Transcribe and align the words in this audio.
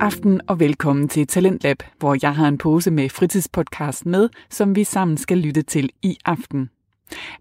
aften 0.00 0.40
og 0.46 0.60
velkommen 0.60 1.08
til 1.08 1.26
Talentlab, 1.26 1.82
hvor 1.98 2.16
jeg 2.22 2.34
har 2.34 2.48
en 2.48 2.58
pose 2.58 2.90
med 2.90 3.08
fritidspodcast 3.08 4.06
med, 4.06 4.28
som 4.50 4.76
vi 4.76 4.84
sammen 4.84 5.16
skal 5.16 5.38
lytte 5.38 5.62
til 5.62 5.90
i 6.02 6.16
aften. 6.24 6.70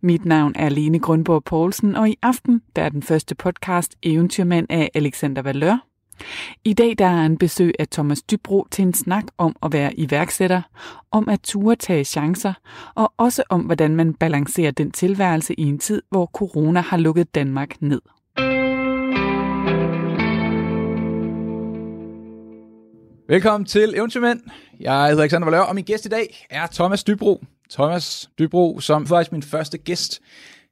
Mit 0.01 0.25
navn 0.25 0.53
er 0.55 0.69
Lene 0.69 0.99
Grundborg 0.99 1.43
Poulsen, 1.43 1.95
og 1.95 2.09
i 2.09 2.15
aften 2.21 2.61
der 2.75 2.81
er 2.81 2.89
den 2.89 3.03
første 3.03 3.35
podcast 3.35 3.95
Eventyrmand 4.03 4.67
af 4.69 4.89
Alexander 4.93 5.41
Valør. 5.41 5.85
I 6.63 6.73
dag 6.73 6.95
der 6.97 7.05
er 7.05 7.25
en 7.25 7.37
besøg 7.37 7.73
af 7.79 7.87
Thomas 7.87 8.21
Dybro 8.21 8.67
til 8.71 8.81
en 8.81 8.93
snak 8.93 9.23
om 9.37 9.55
at 9.63 9.73
være 9.73 9.99
iværksætter, 9.99 10.61
om 11.11 11.29
at 11.29 11.41
ture 11.41 11.75
tage 11.75 12.03
chancer, 12.03 12.53
og 12.95 13.13
også 13.17 13.43
om 13.49 13.61
hvordan 13.61 13.95
man 13.95 14.13
balancerer 14.13 14.71
den 14.71 14.91
tilværelse 14.91 15.53
i 15.59 15.63
en 15.63 15.79
tid, 15.79 16.01
hvor 16.09 16.25
corona 16.25 16.81
har 16.81 16.97
lukket 16.97 17.35
Danmark 17.35 17.81
ned. 17.81 18.01
Velkommen 23.29 23.65
til 23.65 23.93
Eventyrmænd. 23.97 24.41
Jeg 24.79 25.07
hedder 25.07 25.21
Alexander 25.21 25.45
Valør, 25.45 25.59
og 25.59 25.75
min 25.75 25.83
gæst 25.83 26.05
i 26.05 26.09
dag 26.09 26.47
er 26.49 26.67
Thomas 26.73 27.03
Dybro. 27.03 27.43
Thomas 27.71 28.29
Dybro, 28.39 28.79
som 28.79 29.07
faktisk 29.07 29.31
min 29.31 29.43
første 29.43 29.77
gæst 29.77 30.21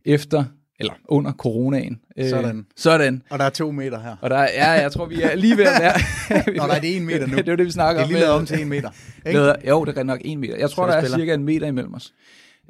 efter, 0.05 0.43
eller 0.79 0.93
under 1.05 1.33
coronaen. 1.33 1.99
Øh, 2.17 2.29
sådan. 2.29 2.65
sådan. 2.75 3.23
Og 3.29 3.39
der 3.39 3.45
er 3.45 3.49
to 3.49 3.71
meter 3.71 3.99
her. 3.99 4.15
Og 4.21 4.29
der 4.29 4.37
er, 4.37 4.49
ja, 4.53 4.81
jeg 4.81 4.91
tror, 4.91 5.05
vi 5.05 5.21
er 5.21 5.35
lige 5.35 5.57
ved 5.57 5.65
at 5.65 5.81
være... 5.81 5.93
Nå, 6.57 6.67
nej, 6.67 6.79
det 6.79 6.93
er 6.93 6.97
en 6.97 7.05
meter 7.05 7.27
nu. 7.27 7.37
det 7.45 7.49
er 7.49 7.55
det, 7.55 7.65
vi 7.65 7.71
snakker 7.71 8.01
om. 8.01 8.07
Det 8.07 8.15
er 8.15 8.19
lige 8.19 8.29
om 8.29 8.45
til 8.45 8.61
en 8.61 8.69
meter. 8.69 8.89
Ikke? 9.27 9.69
jo, 9.69 9.85
det 9.85 9.97
er 9.97 10.03
nok 10.03 10.21
en 10.25 10.39
meter. 10.39 10.57
Jeg 10.57 10.69
tror, 10.69 10.85
der 10.85 10.93
er 10.93 11.05
cirka 11.05 11.33
en 11.33 11.43
meter 11.43 11.67
imellem 11.67 11.93
os. 11.93 12.13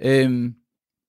Øhm, 0.02 0.54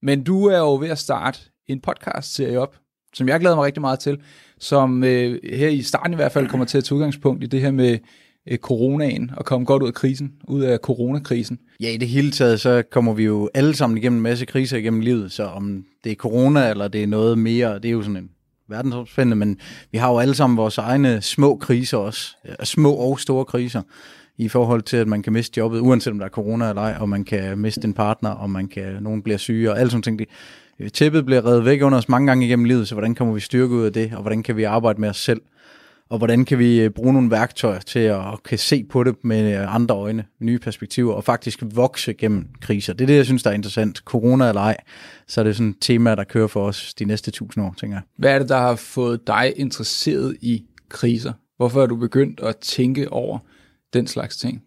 men 0.02 0.24
du 0.24 0.46
er 0.46 0.58
jo 0.58 0.76
ved 0.76 0.88
at 0.88 0.98
starte 0.98 1.40
en 1.66 1.80
podcast-serie 1.80 2.60
op, 2.60 2.76
som 3.14 3.28
jeg 3.28 3.40
glæder 3.40 3.56
mig 3.56 3.64
rigtig 3.64 3.80
meget 3.80 3.98
til, 3.98 4.20
som 4.58 5.04
øh, 5.04 5.38
her 5.44 5.68
i 5.68 5.82
starten 5.82 6.12
i 6.12 6.16
hvert 6.16 6.32
fald 6.32 6.48
kommer 6.48 6.66
til 6.66 6.78
at 6.78 6.84
tage 6.84 6.96
udgangspunkt 6.96 7.44
i 7.44 7.46
det 7.46 7.60
her 7.60 7.70
med 7.70 7.98
øh, 8.50 8.58
coronaen 8.58 9.30
og 9.36 9.44
komme 9.44 9.64
godt 9.64 9.82
ud 9.82 9.88
af 9.88 9.94
krisen, 9.94 10.32
ud 10.48 10.62
af 10.62 10.78
coronakrisen. 10.78 11.58
Ja, 11.80 11.90
i 11.90 11.96
det 11.96 12.08
hele 12.08 12.30
taget, 12.30 12.60
så 12.60 12.82
kommer 12.90 13.14
vi 13.14 13.24
jo 13.24 13.50
alle 13.54 13.74
sammen 13.74 13.98
igennem 13.98 14.18
en 14.18 14.22
masse 14.22 14.44
kriser 14.44 14.76
igennem 14.76 15.00
livet, 15.00 15.32
så 15.32 15.44
om 15.44 15.84
det 16.04 16.12
er 16.12 16.16
corona 16.16 16.70
eller 16.70 16.88
det 16.88 17.02
er 17.02 17.06
noget 17.06 17.38
mere, 17.38 17.74
det 17.74 17.84
er 17.84 17.92
jo 17.92 18.02
sådan 18.02 18.16
en 18.16 18.30
verdensomspændende, 18.68 19.36
men 19.36 19.58
vi 19.92 19.98
har 19.98 20.10
jo 20.10 20.18
alle 20.18 20.34
sammen 20.34 20.56
vores 20.56 20.78
egne 20.78 21.22
små 21.22 21.56
kriser 21.56 21.98
også, 21.98 22.36
små 22.64 22.92
og 22.92 23.20
store 23.20 23.44
kriser 23.44 23.82
i 24.36 24.48
forhold 24.48 24.82
til, 24.82 24.96
at 24.96 25.08
man 25.08 25.22
kan 25.22 25.32
miste 25.32 25.58
jobbet, 25.58 25.80
uanset 25.80 26.10
om 26.10 26.18
der 26.18 26.26
er 26.26 26.30
corona 26.30 26.68
eller 26.68 26.82
ej, 26.82 26.96
og 27.00 27.08
man 27.08 27.24
kan 27.24 27.58
miste 27.58 27.84
en 27.84 27.94
partner, 27.94 28.30
og 28.30 28.50
man 28.50 28.68
kan, 28.68 29.02
nogen 29.02 29.22
bliver 29.22 29.38
syge, 29.38 29.70
og 29.70 29.80
alt 29.80 29.90
sådan 29.90 30.02
ting. 30.02 30.20
Øh, 30.80 30.90
tæppet 30.90 31.26
bliver 31.26 31.46
reddet 31.46 31.64
væk 31.64 31.82
under 31.82 31.98
os 31.98 32.08
mange 32.08 32.26
gange 32.26 32.46
igennem 32.46 32.64
livet, 32.64 32.88
så 32.88 32.94
hvordan 32.94 33.14
kommer 33.14 33.34
vi 33.34 33.40
styrke 33.40 33.74
ud 33.74 33.84
af 33.84 33.92
det, 33.92 34.12
og 34.14 34.20
hvordan 34.20 34.42
kan 34.42 34.56
vi 34.56 34.64
arbejde 34.64 35.00
med 35.00 35.08
os 35.08 35.16
selv? 35.16 35.40
Og 36.10 36.18
hvordan 36.18 36.44
kan 36.44 36.58
vi 36.58 36.80
øh, 36.80 36.90
bruge 36.90 37.12
nogle 37.12 37.30
værktøjer 37.30 37.78
til 37.78 37.98
at 37.98 38.42
kan 38.44 38.58
se 38.58 38.84
på 38.84 39.04
det 39.04 39.14
med 39.24 39.60
øh, 39.60 39.74
andre 39.74 39.94
øjne, 39.94 40.24
nye 40.40 40.58
perspektiver, 40.58 41.14
og 41.14 41.24
faktisk 41.24 41.62
vokse 41.74 42.12
gennem 42.12 42.48
kriser. 42.60 42.92
Det 42.92 43.04
er 43.04 43.06
det, 43.06 43.16
jeg 43.16 43.24
synes, 43.24 43.42
der 43.42 43.50
er 43.50 43.54
interessant. 43.54 43.98
Corona 43.98 44.48
eller 44.48 44.60
ej, 44.60 44.76
så 45.26 45.40
er 45.40 45.44
det 45.44 45.56
sådan 45.56 45.70
et 45.70 45.76
tema, 45.80 46.14
der 46.14 46.24
kører 46.24 46.46
for 46.46 46.66
os 46.66 46.94
de 46.94 47.04
næste 47.04 47.30
tusind 47.30 47.64
år, 47.64 47.74
tænker 47.80 47.96
jeg. 47.96 48.02
Hvad 48.18 48.34
er 48.34 48.38
det, 48.38 48.48
der 48.48 48.58
har 48.58 48.76
fået 48.76 49.26
dig 49.26 49.52
interesseret 49.56 50.36
i 50.40 50.64
kriser? 50.88 51.32
Hvorfor 51.56 51.82
er 51.82 51.86
du 51.86 51.96
begyndt 51.96 52.40
at 52.40 52.56
tænke 52.56 53.12
over 53.12 53.38
den 53.92 54.06
slags 54.06 54.36
ting? 54.36 54.62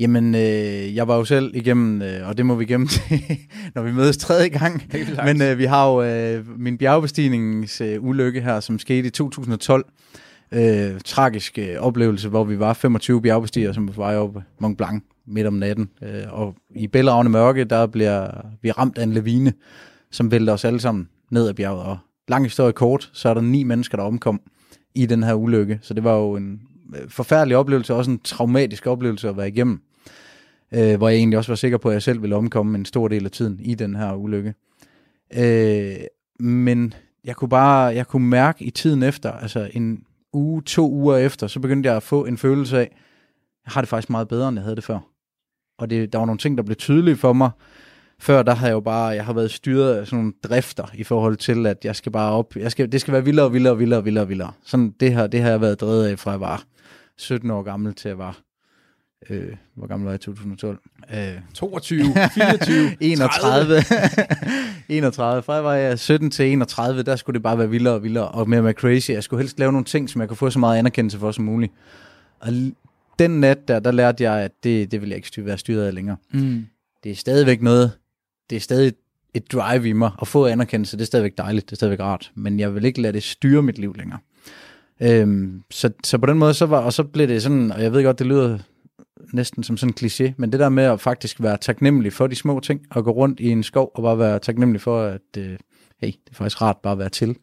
Jamen, 0.00 0.34
øh, 0.34 0.94
jeg 0.94 1.08
var 1.08 1.16
jo 1.16 1.24
selv 1.24 1.56
igennem, 1.56 2.02
øh, 2.02 2.28
og 2.28 2.38
det 2.38 2.46
må 2.46 2.54
vi 2.54 2.64
igennem 2.64 2.88
til, 3.08 3.22
når 3.74 3.82
vi 3.82 3.92
mødes 3.92 4.16
tredje 4.16 4.48
gang. 4.48 4.82
Men 5.24 5.42
øh, 5.42 5.58
vi 5.58 5.64
har 5.64 5.90
jo 5.90 6.02
øh, 6.02 6.60
min 6.60 6.78
bjergbestigningsulykke 6.78 7.96
øh, 7.96 8.04
ulykke 8.04 8.40
her, 8.40 8.60
som 8.60 8.78
skete 8.78 9.08
i 9.08 9.10
2012 9.10 9.84
øh, 10.52 11.00
tragisk 11.04 11.58
øh, 11.58 11.76
oplevelse, 11.78 12.28
hvor 12.28 12.44
vi 12.44 12.58
var 12.58 12.72
25 12.72 13.22
bjergbestigere, 13.22 13.74
som 13.74 13.88
var 13.88 13.92
på 13.94 14.00
vej 14.00 14.16
op 14.16 14.36
Mont 14.58 14.78
Blanc 14.78 15.02
midt 15.26 15.46
om 15.46 15.54
natten. 15.54 15.90
Øh, 16.02 16.24
og 16.30 16.54
i 16.70 16.86
bælragende 16.86 17.30
mørke, 17.30 17.64
der 17.64 17.86
bliver 17.86 18.30
vi 18.62 18.70
ramt 18.70 18.98
af 18.98 19.02
en 19.02 19.12
lavine, 19.12 19.52
som 20.10 20.30
vælter 20.30 20.52
os 20.52 20.64
alle 20.64 20.80
sammen 20.80 21.08
ned 21.30 21.48
ad 21.48 21.54
bjerget. 21.54 21.82
Og 21.82 21.98
lang 22.28 22.44
historie 22.44 22.72
kort, 22.72 23.10
så 23.12 23.28
er 23.28 23.34
der 23.34 23.40
ni 23.40 23.62
mennesker, 23.62 23.96
der 23.96 24.04
omkom 24.04 24.40
i 24.94 25.06
den 25.06 25.22
her 25.22 25.34
ulykke. 25.34 25.78
Så 25.82 25.94
det 25.94 26.04
var 26.04 26.16
jo 26.16 26.36
en 26.36 26.60
øh, 26.94 27.08
forfærdelig 27.08 27.56
oplevelse, 27.56 27.94
også 27.94 28.10
en 28.10 28.20
traumatisk 28.24 28.86
oplevelse 28.86 29.28
at 29.28 29.36
være 29.36 29.48
igennem. 29.48 29.80
Øh, 30.74 30.96
hvor 30.96 31.08
jeg 31.08 31.16
egentlig 31.16 31.38
også 31.38 31.50
var 31.50 31.56
sikker 31.56 31.78
på, 31.78 31.88
at 31.88 31.94
jeg 31.94 32.02
selv 32.02 32.22
ville 32.22 32.36
omkomme 32.36 32.78
en 32.78 32.84
stor 32.84 33.08
del 33.08 33.24
af 33.24 33.30
tiden 33.30 33.60
i 33.60 33.74
den 33.74 33.96
her 33.96 34.14
ulykke. 34.14 34.54
Øh, 35.36 35.94
men 36.40 36.94
jeg 37.24 37.36
kunne 37.36 37.48
bare, 37.48 37.94
jeg 37.94 38.06
kunne 38.06 38.28
mærke 38.28 38.64
i 38.64 38.70
tiden 38.70 39.02
efter, 39.02 39.32
altså 39.32 39.70
en 39.72 40.04
uge, 40.32 40.62
to 40.62 40.90
uger 40.90 41.16
efter, 41.16 41.46
så 41.46 41.60
begyndte 41.60 41.88
jeg 41.88 41.96
at 41.96 42.02
få 42.02 42.24
en 42.24 42.38
følelse 42.38 42.78
af, 42.78 42.90
jeg 43.64 43.72
har 43.72 43.80
det 43.80 43.88
faktisk 43.88 44.10
meget 44.10 44.28
bedre, 44.28 44.48
end 44.48 44.56
jeg 44.56 44.62
havde 44.62 44.76
det 44.76 44.84
før. 44.84 44.98
Og 45.78 45.90
det, 45.90 46.12
der 46.12 46.18
var 46.18 46.26
nogle 46.26 46.38
ting, 46.38 46.58
der 46.58 46.64
blev 46.64 46.76
tydelige 46.76 47.16
for 47.16 47.32
mig. 47.32 47.50
Før 48.18 48.42
der 48.42 48.54
har 48.54 48.66
jeg 48.66 48.74
jo 48.74 48.80
bare, 48.80 49.06
jeg 49.06 49.24
har 49.24 49.32
været 49.32 49.50
styret 49.50 49.94
af 49.94 50.06
sådan 50.06 50.18
nogle 50.18 50.32
drifter 50.44 50.86
i 50.94 51.04
forhold 51.04 51.36
til, 51.36 51.66
at 51.66 51.84
jeg 51.84 51.96
skal 51.96 52.12
bare 52.12 52.32
op, 52.32 52.56
jeg 52.56 52.70
skal, 52.70 52.92
det 52.92 53.00
skal 53.00 53.12
være 53.12 53.24
vildere, 53.24 53.52
vildere, 53.52 53.78
vildere, 53.78 54.04
vildere, 54.04 54.28
vildere. 54.28 54.52
Sådan 54.64 54.94
det 55.00 55.14
her, 55.14 55.26
det 55.26 55.42
har 55.42 55.50
jeg 55.50 55.60
været 55.60 55.80
drevet 55.80 56.06
af, 56.06 56.18
fra 56.18 56.30
jeg 56.30 56.40
var 56.40 56.62
17 57.16 57.50
år 57.50 57.62
gammel 57.62 57.94
til 57.94 58.08
jeg 58.08 58.18
var 58.18 58.38
Øh, 59.30 59.48
hvor 59.74 59.86
gammel 59.86 60.04
var 60.04 60.12
jeg 60.12 60.20
i 60.20 60.24
2012? 60.24 60.78
Øh, 61.14 61.40
22, 61.54 62.04
24, 62.34 62.96
31. 63.00 63.82
31. 64.88 65.42
Fra 65.42 65.54
jeg 65.54 65.64
var 65.64 65.74
jeg 65.74 65.98
17 65.98 66.30
til 66.30 66.52
31, 66.52 67.02
der 67.02 67.16
skulle 67.16 67.34
det 67.34 67.42
bare 67.42 67.58
være 67.58 67.70
vildere 67.70 67.94
og 67.94 68.02
vildere, 68.02 68.28
og 68.28 68.48
mere 68.48 68.62
med 68.62 68.74
crazy. 68.74 69.10
Jeg 69.10 69.22
skulle 69.22 69.42
helst 69.42 69.58
lave 69.58 69.72
nogle 69.72 69.84
ting, 69.84 70.10
som 70.10 70.20
jeg 70.20 70.28
kunne 70.28 70.36
få 70.36 70.50
så 70.50 70.58
meget 70.58 70.78
anerkendelse 70.78 71.18
for 71.18 71.32
som 71.32 71.44
muligt. 71.44 71.72
Og 72.40 72.48
den 73.18 73.30
nat 73.40 73.68
der, 73.68 73.80
der 73.80 73.90
lærte 73.90 74.24
jeg, 74.24 74.40
at 74.40 74.52
det, 74.64 74.90
det 74.92 75.00
vil 75.00 75.08
jeg 75.08 75.16
ikke 75.16 75.46
være 75.46 75.58
styret 75.58 75.86
af 75.86 75.94
længere. 75.94 76.16
Mm. 76.32 76.66
Det 77.04 77.12
er 77.12 77.16
stadigvæk 77.16 77.62
noget, 77.62 77.92
det 78.50 78.56
er 78.56 78.60
stadig 78.60 78.92
et 79.34 79.52
drive 79.52 79.88
i 79.88 79.92
mig. 79.92 80.10
At 80.20 80.28
få 80.28 80.46
anerkendelse, 80.46 80.96
det 80.96 81.02
er 81.02 81.06
stadigvæk 81.06 81.38
dejligt, 81.38 81.66
det 81.66 81.72
er 81.72 81.76
stadigvæk 81.76 82.00
rart. 82.00 82.30
Men 82.34 82.60
jeg 82.60 82.74
vil 82.74 82.84
ikke 82.84 83.02
lade 83.02 83.12
det 83.12 83.22
styre 83.22 83.62
mit 83.62 83.78
liv 83.78 83.94
længere. 83.98 84.18
Øhm, 85.00 85.62
så, 85.70 85.90
så 86.04 86.18
på 86.18 86.26
den 86.26 86.38
måde, 86.38 86.54
så 86.54 86.66
var, 86.66 86.78
og 86.78 86.92
så 86.92 87.04
blev 87.04 87.28
det 87.28 87.42
sådan, 87.42 87.72
og 87.72 87.82
jeg 87.82 87.92
ved 87.92 88.04
godt, 88.04 88.18
det 88.18 88.26
lyder 88.26 88.58
næsten 89.32 89.62
som 89.62 89.76
sådan 89.76 89.90
en 89.90 90.06
kliché, 90.06 90.32
men 90.36 90.52
det 90.52 90.60
der 90.60 90.68
med 90.68 90.84
at 90.84 91.00
faktisk 91.00 91.42
være 91.42 91.56
taknemmelig 91.56 92.12
for 92.12 92.26
de 92.26 92.34
små 92.34 92.60
ting, 92.60 92.80
og 92.90 93.04
gå 93.04 93.10
rundt 93.10 93.40
i 93.40 93.48
en 93.48 93.62
skov 93.62 93.90
og 93.94 94.02
bare 94.02 94.18
være 94.18 94.38
taknemmelig 94.38 94.80
for, 94.80 95.02
at 95.02 95.20
øh, 95.38 95.56
hey, 96.00 96.08
det 96.08 96.30
er 96.30 96.34
faktisk 96.34 96.62
rart 96.62 96.76
bare 96.82 96.92
at 96.92 96.98
være 96.98 97.08
til, 97.08 97.36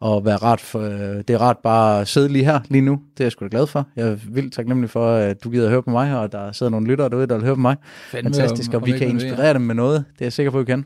og 0.00 0.24
være 0.24 0.36
rart 0.36 0.60
for, 0.60 0.80
øh, 0.80 1.16
det 1.28 1.30
er 1.30 1.38
rart 1.38 1.58
bare 1.58 2.00
at 2.00 2.08
sidde 2.08 2.28
lige 2.28 2.44
her, 2.44 2.60
lige 2.68 2.82
nu, 2.82 3.00
det 3.12 3.20
er 3.20 3.24
jeg 3.24 3.32
sgu 3.32 3.44
da 3.44 3.48
glad 3.50 3.66
for. 3.66 3.88
Jeg 3.96 4.08
er 4.08 4.16
vildt 4.28 4.52
taknemmelig 4.52 4.90
for, 4.90 5.14
at 5.14 5.44
du 5.44 5.50
gider 5.50 5.64
at 5.64 5.70
høre 5.70 5.82
på 5.82 5.90
mig, 5.90 6.18
og 6.18 6.32
der 6.32 6.52
sidder 6.52 6.70
nogle 6.70 6.86
lyttere 6.86 7.08
derude, 7.08 7.26
der 7.26 7.34
vil 7.34 7.44
høre 7.44 7.54
på 7.54 7.60
mig. 7.60 7.76
Fandme 8.10 8.34
Fantastisk, 8.34 8.74
og 8.74 8.86
vi 8.86 8.92
kan 8.92 9.08
inspirere 9.08 9.54
dem 9.54 9.62
med 9.62 9.74
noget, 9.74 10.04
det 10.12 10.20
er 10.20 10.24
jeg 10.24 10.32
sikker 10.32 10.50
på, 10.50 10.58
at 10.58 10.66
vi 10.66 10.72
kan. 10.72 10.84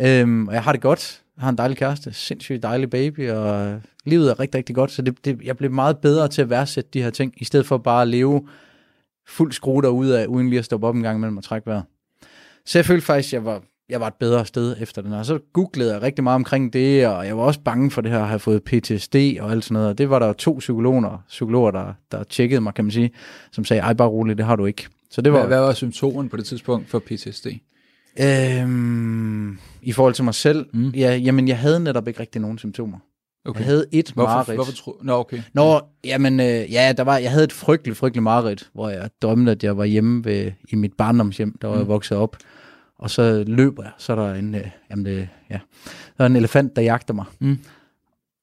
Øhm, 0.00 0.48
og 0.48 0.54
jeg 0.54 0.62
har 0.62 0.72
det 0.72 0.80
godt, 0.80 1.22
jeg 1.36 1.42
har 1.42 1.50
en 1.50 1.58
dejlig 1.58 1.76
kæreste, 1.76 2.12
sindssygt 2.12 2.62
dejlig 2.62 2.90
baby, 2.90 3.30
og 3.30 3.80
livet 4.04 4.30
er 4.30 4.40
rigtig, 4.40 4.58
rigtig 4.58 4.74
godt, 4.74 4.90
så 4.90 5.02
det, 5.02 5.24
det, 5.24 5.42
jeg 5.44 5.56
blev 5.56 5.70
meget 5.70 5.98
bedre 5.98 6.28
til 6.28 6.42
at 6.42 6.50
værdsætte 6.50 6.90
de 6.94 7.02
her 7.02 7.10
ting, 7.10 7.34
i 7.36 7.44
stedet 7.44 7.66
for 7.66 7.78
bare 7.78 8.02
at 8.02 8.08
leve 8.08 8.48
fuld 9.28 9.52
skrue 9.52 9.82
derude 9.82 10.20
af, 10.20 10.26
uden 10.26 10.48
lige 10.48 10.58
at 10.58 10.64
stoppe 10.64 10.86
op 10.86 10.94
en 10.94 11.02
gang 11.02 11.16
imellem 11.16 11.36
og 11.36 11.44
trække 11.44 11.66
vejret. 11.66 11.84
Så 12.66 12.78
jeg 12.78 12.86
følte 12.86 13.06
faktisk, 13.06 13.28
at 13.28 13.32
jeg 13.32 13.44
var, 13.44 13.62
jeg 13.88 14.00
var 14.00 14.06
et 14.06 14.14
bedre 14.14 14.46
sted 14.46 14.76
efter 14.80 15.02
den 15.02 15.12
her. 15.12 15.22
Så 15.22 15.38
googlede 15.52 15.92
jeg 15.92 16.02
rigtig 16.02 16.24
meget 16.24 16.34
omkring 16.34 16.72
det, 16.72 17.06
og 17.06 17.26
jeg 17.26 17.36
var 17.36 17.42
også 17.42 17.60
bange 17.60 17.90
for 17.90 18.00
det 18.00 18.10
her 18.10 18.18
at 18.18 18.28
have 18.28 18.38
fået 18.38 18.62
PTSD 18.64 19.16
og 19.40 19.50
alt 19.50 19.64
sådan 19.64 19.74
noget. 19.74 19.88
Og 19.88 19.98
det 19.98 20.10
var 20.10 20.18
der 20.18 20.32
to 20.32 20.56
psykologer, 20.58 21.24
psykologer 21.28 21.70
der, 21.70 21.92
der 22.12 22.24
tjekkede 22.24 22.60
mig, 22.60 22.74
kan 22.74 22.84
man 22.84 22.92
sige, 22.92 23.10
som 23.52 23.64
sagde, 23.64 23.80
ej 23.80 23.92
bare 23.92 24.08
roligt, 24.08 24.38
det 24.38 24.46
har 24.46 24.56
du 24.56 24.66
ikke. 24.66 24.88
Så 25.10 25.22
det 25.22 25.32
var, 25.32 25.38
hvad, 25.38 25.48
hvad 25.48 25.60
var 25.60 25.72
symptomen 25.72 26.28
på 26.28 26.36
det 26.36 26.44
tidspunkt 26.44 26.90
for 26.90 26.98
PTSD? 26.98 27.46
Øhm, 28.20 29.58
I 29.82 29.92
forhold 29.92 30.14
til 30.14 30.24
mig 30.24 30.34
selv? 30.34 30.66
Mm. 30.74 30.88
Ja, 30.88 31.16
jamen, 31.16 31.48
jeg 31.48 31.58
havde 31.58 31.80
netop 31.80 32.08
ikke 32.08 32.20
rigtig 32.20 32.40
nogen 32.40 32.58
symptomer. 32.58 32.98
Okay. 33.44 33.60
Jeg 33.60 33.66
havde 33.66 33.86
et 33.92 34.10
hvorfor, 34.14 34.28
mareridt. 34.28 34.56
Hvorfor 34.56 34.72
tro... 34.72 34.96
Nå, 35.02 35.12
okay. 35.12 35.42
Nå, 35.52 35.80
jamen, 36.04 36.40
øh, 36.40 36.72
ja, 36.72 36.92
der 36.96 37.02
var, 37.02 37.16
jeg 37.16 37.30
havde 37.30 37.44
et 37.44 37.52
frygteligt, 37.52 37.98
frygteligt 37.98 38.22
mareridt, 38.22 38.70
hvor 38.72 38.88
jeg 38.88 39.10
drømte, 39.22 39.52
at 39.52 39.64
jeg 39.64 39.76
var 39.76 39.84
hjemme 39.84 40.24
ved, 40.24 40.52
i 40.68 40.76
mit 40.76 40.92
barndomshjem, 40.92 41.58
der 41.62 41.68
var 41.68 41.74
mm. 41.74 41.80
jeg 41.80 41.88
vokset 41.88 42.18
op. 42.18 42.36
Og 42.98 43.10
så 43.10 43.44
løber 43.46 43.82
jeg, 43.82 43.92
så 43.98 44.12
er 44.12 44.16
der 44.16 44.34
en, 44.34 44.54
øh, 44.54 44.70
jamen 44.90 45.04
det, 45.04 45.28
ja, 45.50 45.58
der 46.18 46.24
er 46.24 46.26
en 46.26 46.36
elefant, 46.36 46.76
der 46.76 46.82
jagter 46.82 47.14
mig, 47.14 47.24
mm. 47.40 47.58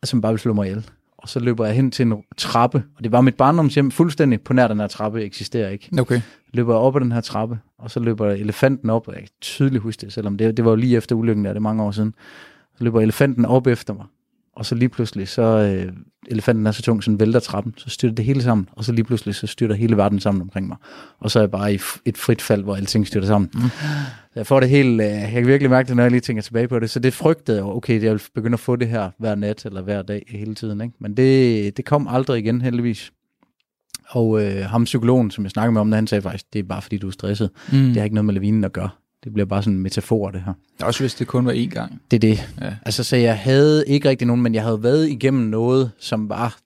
som 0.03 0.21
bare 0.21 0.31
vil 0.31 0.39
slå 0.39 0.53
mig 0.53 0.67
ihjel. 0.67 0.89
Og 1.17 1.29
så 1.29 1.39
løber 1.39 1.65
jeg 1.65 1.75
hen 1.75 1.91
til 1.91 2.05
en 2.05 2.23
trappe, 2.37 2.83
og 2.97 3.03
det 3.03 3.11
var 3.11 3.21
mit 3.21 3.35
barndomshjem 3.35 3.91
fuldstændig 3.91 4.41
på 4.41 4.53
nær 4.53 4.67
den 4.67 4.79
her 4.79 4.87
trappe, 4.87 5.23
eksisterer 5.23 5.69
ikke. 5.69 5.89
Okay. 5.99 6.21
Løber 6.53 6.73
jeg 6.73 6.79
op 6.79 6.95
ad 6.95 7.01
den 7.01 7.11
her 7.11 7.21
trappe, 7.21 7.59
og 7.77 7.91
så 7.91 7.99
løber 7.99 8.31
elefanten 8.31 8.89
op, 8.89 9.07
og 9.07 9.13
jeg 9.13 9.21
kan 9.21 9.29
tydeligt 9.41 9.83
huske 9.83 10.01
det, 10.01 10.13
selvom 10.13 10.37
det, 10.37 10.57
det 10.57 10.65
var 10.65 10.71
jo 10.71 10.75
lige 10.75 10.97
efter 10.97 11.15
ulykken 11.15 11.45
der, 11.45 11.51
det 11.51 11.57
er 11.57 11.61
mange 11.61 11.83
år 11.83 11.91
siden. 11.91 12.13
Så 12.77 12.83
løber 12.83 13.01
elefanten 13.01 13.45
op 13.45 13.67
efter 13.67 13.93
mig, 13.93 14.05
og 14.59 14.65
så 14.65 14.75
lige 14.75 14.89
pludselig, 14.89 15.27
så 15.27 15.41
øh, 15.41 15.93
elefanten 16.27 16.67
er 16.67 16.71
så 16.71 16.81
tung, 16.81 17.03
så 17.03 17.11
den 17.11 17.19
vælter 17.19 17.39
trappen, 17.39 17.73
så 17.77 17.89
styrter 17.89 18.15
det 18.15 18.25
hele 18.25 18.43
sammen, 18.43 18.69
og 18.71 18.83
så 18.83 18.91
lige 18.91 19.03
pludselig, 19.05 19.35
så 19.35 19.47
styrter 19.47 19.75
hele 19.75 19.97
verden 19.97 20.19
sammen 20.19 20.41
omkring 20.41 20.67
mig. 20.67 20.77
Og 21.19 21.31
så 21.31 21.39
er 21.39 21.43
jeg 21.43 21.51
bare 21.51 21.73
i 21.73 21.79
et 22.05 22.17
frit 22.17 22.41
fald, 22.41 22.63
hvor 22.63 22.75
alting 22.75 23.07
styrter 23.07 23.27
sammen. 23.27 23.49
Mm. 23.53 23.61
Jeg 24.35 24.47
får 24.47 24.59
det 24.59 24.69
helt, 24.69 25.01
øh, 25.01 25.07
jeg 25.07 25.31
kan 25.31 25.47
virkelig 25.47 25.69
mærke 25.69 25.87
det, 25.87 25.95
når 25.95 26.03
jeg 26.03 26.11
lige 26.11 26.21
tænker 26.21 26.41
tilbage 26.41 26.67
på 26.67 26.79
det. 26.79 26.89
Så 26.89 26.99
det 26.99 27.13
frygtede 27.13 27.57
jeg, 27.57 27.65
okay, 27.65 28.03
jeg 28.03 28.11
vil 28.11 28.21
begynde 28.35 28.53
at 28.53 28.59
få 28.59 28.75
det 28.75 28.87
her 28.87 29.09
hver 29.19 29.35
nat, 29.35 29.65
eller 29.65 29.81
hver 29.81 30.01
dag 30.01 30.23
hele 30.27 30.55
tiden. 30.55 30.81
Ikke? 30.81 30.93
Men 30.99 31.17
det, 31.17 31.77
det 31.77 31.85
kom 31.85 32.07
aldrig 32.07 32.39
igen, 32.39 32.61
heldigvis. 32.61 33.11
Og 34.09 34.45
øh, 34.45 34.65
ham 34.65 34.83
psykologen, 34.83 35.31
som 35.31 35.43
jeg 35.43 35.51
snakkede 35.51 35.71
med 35.71 35.81
om, 35.81 35.91
han 35.91 36.07
sagde 36.07 36.21
faktisk, 36.21 36.45
det 36.53 36.59
er 36.59 36.63
bare 36.63 36.81
fordi, 36.81 36.97
du 36.97 37.07
er 37.07 37.11
stresset. 37.11 37.49
Mm. 37.71 37.77
Det 37.79 37.95
har 37.95 38.03
ikke 38.03 38.15
noget 38.15 38.25
med 38.25 38.33
lavinen 38.33 38.63
at 38.63 38.73
gøre. 38.73 38.89
Det 39.23 39.33
bliver 39.33 39.45
bare 39.45 39.63
sådan 39.63 39.73
en 39.73 39.83
metafor, 39.83 40.31
det 40.31 40.41
her. 40.41 40.53
Også 40.81 41.03
hvis 41.03 41.15
det 41.15 41.27
kun 41.27 41.45
var 41.45 41.53
én 41.53 41.69
gang. 41.69 42.01
Det 42.11 42.17
er 42.17 42.19
det. 42.19 42.55
Ja. 42.61 42.75
Altså, 42.85 43.03
så 43.03 43.15
jeg 43.15 43.37
havde 43.37 43.87
ikke 43.87 44.09
rigtig 44.09 44.27
nogen, 44.27 44.41
men 44.41 44.55
jeg 44.55 44.63
havde 44.63 44.83
været 44.83 45.09
igennem 45.09 45.49
noget, 45.49 45.91
som 45.99 46.29
var 46.29 46.59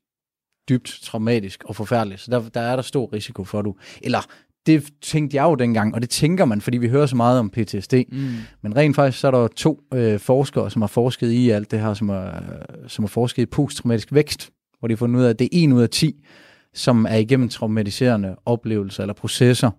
dybt 0.70 1.00
traumatisk 1.04 1.64
og 1.64 1.76
forfærdeligt. 1.76 2.22
Så 2.22 2.32
der, 2.32 2.50
der 2.50 2.62
er 2.62 2.76
der 2.76 2.84
stor 2.84 3.14
risiko 3.14 3.44
for, 3.44 3.62
du... 3.62 3.76
Eller, 4.02 4.20
det 4.66 4.90
tænkte 5.02 5.38
jeg 5.38 5.44
jo 5.44 5.56
dengang, 5.56 5.96
og 5.96 6.02
det 6.02 6.10
tænker 6.10 6.46
man, 6.46 6.62
fordi 6.62 6.78
vi 6.78 6.90
hører 6.90 7.06
så 7.06 7.16
meget 7.16 7.40
om 7.40 7.50
PTSD. 7.50 7.94
Mm. 8.12 8.34
Men 8.62 8.76
rent 8.76 8.96
faktisk, 8.96 9.20
så 9.20 9.28
er 9.28 9.32
der 9.32 9.48
to 9.48 9.80
øh, 9.94 10.20
forskere, 10.20 10.72
som 10.72 10.82
har 10.82 10.88
forsket 10.88 11.32
i 11.32 11.50
alt 11.50 11.72
det 11.72 11.80
her, 11.80 11.94
som 11.94 12.10
har, 12.10 12.44
som 12.88 13.04
har 13.04 13.08
forsket 13.08 13.44
i 13.44 13.46
posttraumatisk 13.46 14.14
vækst, 14.14 14.50
hvor 14.80 14.88
de 14.88 14.94
har 14.94 14.98
fundet 14.98 15.20
ud 15.20 15.26
af, 15.26 15.30
at 15.30 15.40
det 15.40 15.46
er 15.46 15.68
1 15.68 15.74
ud 15.74 15.82
af 15.82 15.90
10, 15.90 16.26
som 16.74 17.06
er 17.10 17.16
igennem 17.16 17.50
traumatiserende 17.50 18.36
oplevelser 18.46 19.04
eller 19.04 19.14
processer. 19.14 19.72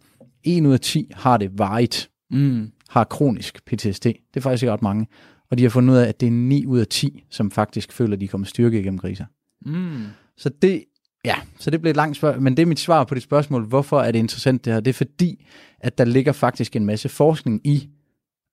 1 0.44 0.66
ud 0.66 0.72
af 0.72 0.80
10 0.80 1.10
har 1.14 1.36
det 1.36 1.58
varigt, 1.58 2.10
mm. 2.30 2.70
har 2.88 3.04
kronisk 3.04 3.64
PTSD. 3.64 4.04
Det 4.04 4.36
er 4.36 4.40
faktisk 4.40 4.62
ikke 4.62 4.72
ret 4.72 4.82
mange. 4.82 5.06
Og 5.50 5.58
de 5.58 5.62
har 5.62 5.70
fundet 5.70 5.94
ud 5.94 5.98
af, 5.98 6.08
at 6.08 6.20
det 6.20 6.26
er 6.26 6.30
9 6.30 6.66
ud 6.66 6.78
af 6.78 6.86
10, 6.86 7.24
som 7.30 7.50
faktisk 7.50 7.92
føler, 7.92 8.14
at 8.14 8.20
de 8.20 8.28
kommer 8.28 8.46
styrke 8.46 8.80
igennem 8.80 8.98
kriser. 8.98 9.24
Mm. 9.66 10.04
Så 10.36 10.48
det, 10.62 10.84
ja, 11.24 11.34
så 11.58 11.70
det 11.70 11.80
blev 11.80 11.90
et 11.90 11.96
langt 11.96 12.16
spørgsmål, 12.16 12.42
men 12.42 12.56
det 12.56 12.62
er 12.62 12.66
mit 12.66 12.78
svar 12.78 13.04
på 13.04 13.14
dit 13.14 13.22
spørgsmål, 13.22 13.64
hvorfor 13.64 14.00
er 14.00 14.12
det 14.12 14.18
interessant 14.18 14.64
det 14.64 14.72
her? 14.72 14.80
Det 14.80 14.90
er 14.90 14.94
fordi, 14.94 15.46
at 15.80 15.98
der 15.98 16.04
ligger 16.04 16.32
faktisk 16.32 16.76
en 16.76 16.86
masse 16.86 17.08
forskning 17.08 17.66
i, 17.66 17.88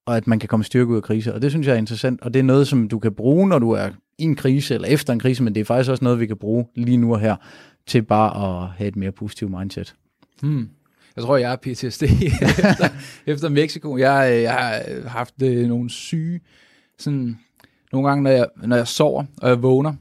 og 0.06 0.16
at 0.16 0.26
man 0.26 0.38
kan 0.38 0.48
komme 0.48 0.64
styrke 0.64 0.90
ud 0.90 0.96
af 0.96 1.02
kriser, 1.02 1.32
og 1.32 1.42
det 1.42 1.50
synes 1.50 1.66
jeg 1.66 1.74
er 1.74 1.78
interessant, 1.78 2.20
og 2.20 2.34
det 2.34 2.40
er 2.40 2.44
noget, 2.44 2.68
som 2.68 2.88
du 2.88 2.98
kan 2.98 3.14
bruge, 3.14 3.48
når 3.48 3.58
du 3.58 3.70
er 3.70 3.90
i 4.18 4.24
en 4.24 4.36
krise, 4.36 4.74
eller 4.74 4.88
efter 4.88 5.12
en 5.12 5.18
krise, 5.18 5.42
men 5.42 5.54
det 5.54 5.60
er 5.60 5.64
faktisk 5.64 5.90
også 5.90 6.04
noget, 6.04 6.20
vi 6.20 6.26
kan 6.26 6.36
bruge 6.36 6.66
lige 6.76 6.96
nu 6.96 7.12
og 7.12 7.20
her, 7.20 7.36
til 7.86 8.02
bare 8.02 8.62
at 8.62 8.68
have 8.68 8.88
et 8.88 8.96
mere 8.96 9.12
positivt 9.12 9.50
mindset. 9.50 9.94
Hmm. 10.42 10.68
Jeg 11.16 11.24
tror, 11.24 11.36
jeg 11.36 11.48
har 11.48 11.56
PTSD 11.56 12.02
efter, 12.02 12.88
efter 13.26 13.48
Mexico. 13.48 13.96
Jeg, 13.96 14.32
øh, 14.32 14.42
jeg 14.42 14.52
har 14.52 14.82
øh, 14.88 15.04
haft 15.04 15.42
øh, 15.42 15.66
nogle 15.68 15.90
syge, 15.90 16.40
sådan, 16.98 17.38
nogle 17.92 18.08
gange, 18.08 18.22
når 18.22 18.30
jeg, 18.30 18.46
når 18.56 18.76
jeg 18.76 18.88
sover, 18.88 19.24
og 19.42 19.48
jeg 19.48 19.62
vågner, 19.62 19.94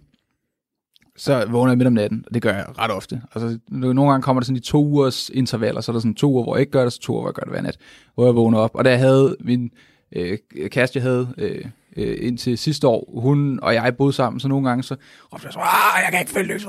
så 1.16 1.46
vågner 1.50 1.72
jeg 1.72 1.78
midt 1.78 1.88
om 1.88 1.94
natten, 1.94 2.24
og 2.28 2.34
det 2.34 2.42
gør 2.42 2.54
jeg 2.54 2.66
ret 2.78 2.92
ofte. 2.92 3.22
Altså, 3.36 3.60
nogle 3.70 4.12
gange 4.12 4.24
kommer 4.24 4.40
der 4.40 4.46
sådan 4.46 4.58
i 4.58 4.60
to 4.60 4.86
ugers 4.86 5.30
intervaller, 5.30 5.82
så 5.82 5.92
er 5.92 5.94
der 5.94 6.00
sådan 6.00 6.16
to 6.16 6.32
uger, 6.32 6.44
hvor 6.44 6.56
jeg 6.56 6.60
ikke 6.60 6.72
gør 6.72 6.84
det, 6.84 6.94
så 6.94 7.00
to 7.00 7.14
uger, 7.14 7.22
hvor 7.22 7.30
jeg 7.30 7.34
gør 7.34 7.44
det 7.44 7.52
hver 7.52 7.62
nat, 7.62 7.78
hvor 8.16 8.26
jeg 8.26 8.36
vågner 8.36 8.58
op. 8.58 8.72
Og 8.74 8.86
da 8.86 8.90
jeg 8.90 9.00
havde 9.00 9.36
min 9.40 9.72
øh, 10.12 10.38
kæreste, 10.68 10.98
jeg 10.98 11.04
havde 11.04 11.34
øh, 11.38 11.66
øh, 11.98 12.18
indtil 12.22 12.58
sidste 12.58 12.88
år, 12.88 13.22
hun 13.22 13.60
og 13.62 13.74
jeg 13.74 13.98
boede 13.98 14.14
sammen, 14.14 14.40
så 14.40 14.48
nogle 14.48 14.70
gange 14.70 14.84
så 14.84 14.96
råbte 15.34 15.46
jeg 15.46 15.54
så, 15.54 15.60
jeg 16.04 16.08
kan 16.12 16.20
ikke 16.20 16.32
følge 16.32 16.54
lys, 16.54 16.66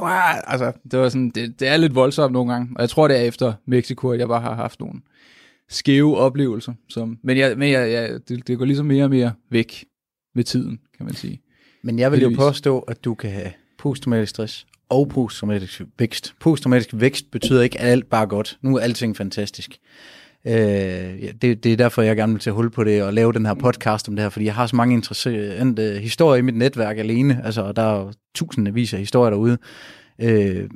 altså, 0.47 0.73
det 0.91 0.99
var 0.99 1.09
sådan, 1.09 1.31
det, 1.31 1.61
det 1.61 1.69
er 1.69 1.77
lidt 1.77 1.95
voldsomt 1.95 2.33
nogle 2.33 2.53
gange, 2.53 2.69
og 2.77 2.81
jeg 2.81 2.91
tror, 2.91 3.09
det 3.09 3.17
er 3.17 3.23
efter 3.23 3.53
Mexico, 3.67 4.11
at 4.11 4.21
jeg 4.21 4.29
bare 4.29 4.41
har 4.41 4.55
haft 4.55 4.81
nogle 4.81 5.01
skæve 5.69 6.17
oplevelser, 6.17 6.73
som, 6.89 7.19
men, 7.23 7.39
jeg, 7.39 7.59
men 7.59 7.71
jeg, 7.71 7.93
jeg, 7.93 8.11
det, 8.29 8.47
det 8.47 8.59
går 8.59 8.65
ligesom 8.65 8.87
mere 8.87 9.05
og 9.05 9.11
mere 9.11 9.33
væk 9.51 9.85
med 10.35 10.45
tiden, 10.45 10.79
kan 10.97 11.07
man 11.07 11.15
sige. 11.15 11.41
Men 11.83 11.99
jeg 11.99 12.13
vil 12.13 12.21
jo 12.21 12.33
påstå, 12.37 12.79
at 12.79 13.05
du 13.05 13.15
kan 13.15 13.31
have 13.31 13.53
posttraumatisk 13.79 14.31
stress 14.31 14.67
og 14.89 15.09
posttraumatisk 15.09 15.83
vækst. 15.99 16.35
Posttraumatisk 16.41 16.89
vækst 16.93 17.31
betyder 17.31 17.63
ikke, 17.63 17.81
at 17.81 17.89
alt 17.89 18.11
bare 18.11 18.27
godt. 18.27 18.59
Nu 18.63 18.77
er 18.77 18.81
alting 18.81 19.17
fantastisk. 19.17 19.79
Øh, 20.47 21.33
det, 21.43 21.65
det 21.65 21.67
er 21.67 21.77
derfor, 21.77 22.03
jeg 22.03 22.17
gerne 22.17 22.33
vil 22.33 22.41
tage 22.41 22.55
hul 22.55 22.71
på 22.71 22.85
det 22.85 23.03
og 23.03 23.13
lave 23.13 23.33
den 23.33 23.47
her 23.47 23.55
podcast 23.55 24.09
om 24.09 24.17
det 24.17 24.23
her, 24.23 24.31
fordi 24.31 24.45
jeg 24.45 24.55
har 24.55 24.67
så 24.67 24.77
mange 24.77 24.95
interessante 24.95 25.99
historier 26.01 26.39
i 26.39 26.43
mit 26.43 26.57
netværk 26.57 26.99
alene. 26.99 27.41
Altså, 27.45 27.73
der 27.73 27.83
er 27.83 28.13
tusindvis 28.35 28.93
af 28.93 28.99
historier 28.99 29.31
derude. 29.31 29.59
Øh, 30.19 30.69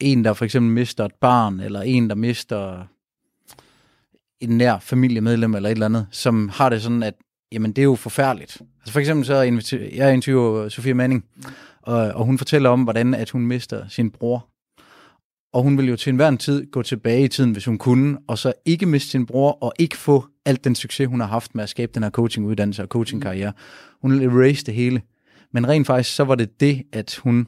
en, 0.00 0.24
der 0.24 0.32
for 0.32 0.44
eksempel 0.44 0.72
mister 0.72 1.04
et 1.04 1.14
barn, 1.20 1.60
eller 1.60 1.82
en, 1.82 2.08
der 2.08 2.14
mister 2.14 2.86
en 4.40 4.58
nær 4.58 4.78
familiemedlem 4.78 5.54
eller 5.54 5.68
et 5.68 5.72
eller 5.72 5.86
andet, 5.86 6.06
som 6.10 6.48
har 6.48 6.68
det 6.68 6.82
sådan, 6.82 7.02
at 7.02 7.14
jamen, 7.52 7.72
det 7.72 7.82
er 7.82 7.84
jo 7.84 7.94
forfærdeligt. 7.94 8.62
Altså 8.80 8.92
for 8.92 9.00
eksempel 9.00 9.26
så 9.26 9.34
jeg 9.94 10.14
interviewer 10.14 10.68
Sofia 10.68 10.94
Manning, 10.94 11.24
og, 11.82 11.96
og 11.96 12.24
hun 12.24 12.38
fortæller 12.38 12.70
om, 12.70 12.82
hvordan 12.82 13.14
at 13.14 13.30
hun 13.30 13.46
mister 13.46 13.88
sin 13.88 14.10
bror. 14.10 14.51
Og 15.52 15.62
hun 15.62 15.78
vil 15.78 15.88
jo 15.88 15.96
til 15.96 16.10
enhver 16.10 16.36
tid 16.36 16.70
gå 16.70 16.82
tilbage 16.82 17.24
i 17.24 17.28
tiden, 17.28 17.52
hvis 17.52 17.64
hun 17.64 17.78
kunne, 17.78 18.18
og 18.28 18.38
så 18.38 18.52
ikke 18.64 18.86
miste 18.86 19.10
sin 19.10 19.26
bror, 19.26 19.50
og 19.50 19.72
ikke 19.78 19.96
få 19.96 20.24
alt 20.46 20.64
den 20.64 20.74
succes, 20.74 21.06
hun 21.06 21.20
har 21.20 21.26
haft 21.26 21.54
med 21.54 21.62
at 21.62 21.68
skabe 21.68 21.92
den 21.94 22.02
her 22.02 22.10
coachinguddannelse 22.10 22.82
og 22.82 22.88
coachingkarriere. 22.88 23.52
Hun 24.02 24.12
vil 24.12 24.28
erase 24.28 24.64
det 24.64 24.74
hele. 24.74 25.02
Men 25.52 25.68
rent 25.68 25.86
faktisk, 25.86 26.16
så 26.16 26.24
var 26.24 26.34
det 26.34 26.60
det, 26.60 26.82
at 26.92 27.20
hun 27.22 27.46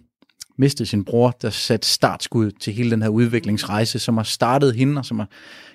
mistede 0.59 0.89
sin 0.89 1.05
bror, 1.05 1.31
der 1.43 1.51
satte 1.51 1.89
startskud 1.89 2.51
til 2.51 2.73
hele 2.73 2.91
den 2.91 3.03
her 3.03 3.09
udviklingsrejse, 3.09 3.99
som 3.99 4.17
har 4.17 4.25
startet 4.25 4.75
hende, 4.75 4.99
og 4.99 5.05
som 5.05 5.19
har 5.19 5.29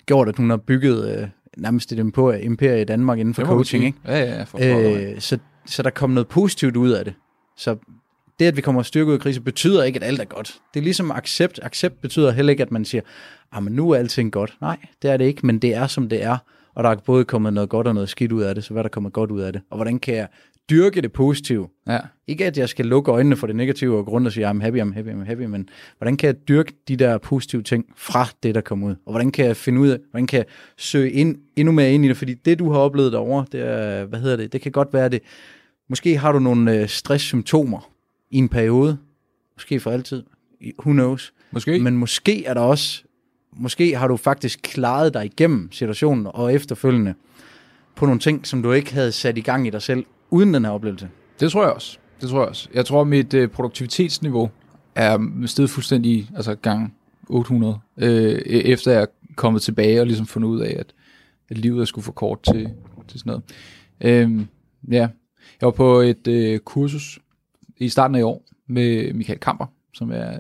gjort, 0.06 0.30
at 0.30 0.38
hun 0.38 0.50
har 0.50 0.58
bygget 0.58 1.20
øh, 1.22 1.28
nærmest 1.58 1.92
et 1.92 2.00
imperie 2.44 2.82
i 2.82 2.86
Danmark 2.86 3.20
inden 3.20 3.34
for 3.34 3.46
coaching. 3.46 3.86
Ikke? 3.86 3.98
Ja, 4.06 4.20
ja, 4.20 4.44
for 4.44 4.58
øh, 4.62 5.20
så, 5.20 5.38
så 5.66 5.84
der 5.84 5.90
kom 5.90 6.10
noget 6.10 6.28
positivt 6.28 6.76
ud 6.76 6.90
af 6.90 7.06
det. 7.06 7.14
Så 7.58 7.78
det, 8.40 8.46
at 8.46 8.58
vi 8.58 8.62
kommer 8.62 8.84
styrke 8.84 9.08
ud 9.08 9.14
af 9.14 9.20
krise, 9.20 9.42
betyder 9.42 9.84
ikke, 9.84 9.98
at 9.98 10.04
alt 10.04 10.20
er 10.20 10.26
godt. 10.26 10.60
Det 10.74 10.80
er 10.80 10.84
ligesom 10.84 11.12
accept. 11.12 11.60
Accept 11.64 12.02
betyder 12.02 12.32
heller 12.32 12.52
ikke, 12.52 12.64
at 12.64 12.72
man 12.72 12.86
siger, 12.86 13.02
ah, 13.52 13.64
men 13.64 13.74
nu 13.74 13.92
er 13.92 13.98
alting 13.98 14.32
godt. 14.32 14.58
Nej, 14.62 14.78
det 15.02 15.12
er 15.12 15.18
det 15.18 15.26
ikke, 15.26 15.46
men 15.46 15.60
det 15.60 15.76
er, 15.76 15.88
som 15.88 16.10
det 16.10 16.24
er. 16.24 16.38
Og 16.76 16.84
der 16.84 16.90
er 16.90 16.96
både 16.96 17.26
kommet 17.26 17.54
noget 17.54 17.70
godt 17.70 17.88
og 17.88 17.94
noget 17.94 18.10
skidt 18.10 18.32
ud 18.32 18.42
af 18.42 18.56
det, 18.56 18.64
så 18.64 18.74
hvad 18.74 18.84
der 18.84 18.90
kommer 18.90 19.10
godt 19.10 19.32
ud 19.32 19.42
af 19.42 19.54
det? 19.54 19.62
Og 19.70 19.78
hvordan 19.78 20.00
kan 20.00 20.16
jeg 20.16 20.28
dyrke 20.70 21.02
det 21.02 21.12
positive? 21.12 21.68
Ja. 21.88 22.00
Ikke 22.28 22.46
at 22.46 22.58
jeg 22.58 22.70
skal 22.70 22.86
lukke 22.86 23.12
øjnene 23.12 23.36
for 23.36 23.48
det 23.48 23.56
negative 23.56 23.98
og 23.98 24.06
grund 24.06 24.26
og 24.26 24.32
sige, 24.32 24.50
I'm 24.50 24.62
happy, 24.62 24.82
I'm 24.82 24.94
happy, 24.94 25.10
I'm 25.10 25.26
happy, 25.26 25.42
men 25.42 25.70
hvordan 25.98 26.18
kan 26.18 26.28
jeg 26.28 26.48
dyrke 26.48 26.74
de 26.88 26.96
der 26.96 27.18
positive 27.18 27.64
ting 27.64 27.86
fra 27.98 28.28
det, 28.44 28.56
der 28.56 28.62
kommer 28.62 28.88
ud? 28.88 28.96
Og 29.06 29.12
hvordan 29.12 29.32
kan 29.32 29.46
jeg 29.46 29.58
finde 29.58 29.82
ud 29.82 29.90
af, 29.90 29.98
hvordan 30.12 30.28
kan 30.28 30.38
jeg 30.38 30.46
søge 30.78 31.12
ind, 31.12 31.38
endnu 31.56 31.72
mere 31.72 31.94
ind 31.94 32.06
i 32.06 32.08
det? 32.08 32.18
Fordi 32.18 32.34
det, 32.34 32.60
du 32.60 32.72
har 32.72 32.80
oplevet 32.80 33.12
derovre, 33.12 33.46
det 33.52 33.62
er, 33.62 34.06
hvad 34.06 34.20
hedder 34.20 34.38
det, 34.38 34.54
det 34.54 34.62
kan 34.62 34.72
godt 34.72 34.94
være 34.94 35.10
det, 35.10 35.20
måske 35.90 36.18
har 36.18 36.32
du 36.32 36.40
nogle 36.40 36.76
øh, 36.76 36.88
stresssymptomer, 36.88 37.90
i 38.32 38.38
en 38.38 38.50
periode. 38.50 38.98
Måske 39.56 39.80
for 39.80 39.92
altid. 39.92 40.24
Who 40.80 40.92
knows? 40.92 41.34
Måske. 41.52 41.80
Men 41.80 41.98
måske 41.98 42.46
er 42.46 42.54
der 42.54 42.62
også, 42.62 43.04
måske 43.58 43.98
har 43.98 44.08
du 44.08 44.18
faktisk 44.18 44.60
klaret 44.64 45.14
dig 45.14 45.26
igennem 45.26 45.72
situationen 45.72 46.28
og 46.30 46.54
efterfølgende 46.54 47.14
på 47.96 48.06
nogle 48.06 48.20
ting, 48.20 48.48
som 48.48 48.64
du 48.64 48.72
ikke 48.72 48.94
havde 48.94 49.12
sat 49.12 49.38
i 49.38 49.42
gang 49.42 49.68
i 49.68 49.70
dig 49.70 49.82
selv, 49.82 50.06
uden 50.30 50.54
den 50.54 50.66
her 50.66 50.72
oplevelse. 50.72 51.10
Det 51.40 51.52
tror 51.52 51.64
jeg 51.64 51.72
også. 51.72 51.98
Det 52.22 52.30
tror 52.30 52.40
jeg 52.40 52.50
også. 52.50 52.70
Jeg 52.74 52.86
tror, 52.86 53.04
mit 53.04 53.34
øh, 53.34 53.50
produktivitetsniveau 53.50 54.50
er 54.96 55.44
stedet 55.46 55.70
fuldstændig 55.70 56.30
altså 56.36 56.56
gang 56.56 56.94
800, 57.30 57.80
øh, 57.98 58.36
e-, 58.36 58.50
efter 58.50 58.92
jeg 58.92 59.02
er 59.02 59.06
kommet 59.36 59.62
tilbage 59.62 60.00
og 60.00 60.06
ligesom 60.08 60.26
fundet 60.26 60.50
ud 60.50 60.60
af, 60.60 60.76
at, 60.80 60.94
at 61.50 61.58
livet 61.58 61.82
er 61.82 61.86
skulle 61.86 62.06
for 62.06 62.12
kort 62.12 62.44
til, 62.44 62.70
til 63.08 63.20
sådan 63.20 63.30
noget. 63.30 63.44
Øh, 64.02 64.46
ja, 64.92 65.08
jeg 65.62 65.66
var 65.66 65.72
på 65.72 66.00
et 66.00 66.28
øh, 66.28 66.60
kursus 66.60 67.20
i 67.80 67.90
starten 67.90 68.16
af 68.16 68.20
i 68.20 68.24
år 68.24 68.46
med 68.68 69.14
Michael 69.14 69.40
Kamper, 69.40 69.66
som 69.94 70.12
er, 70.12 70.38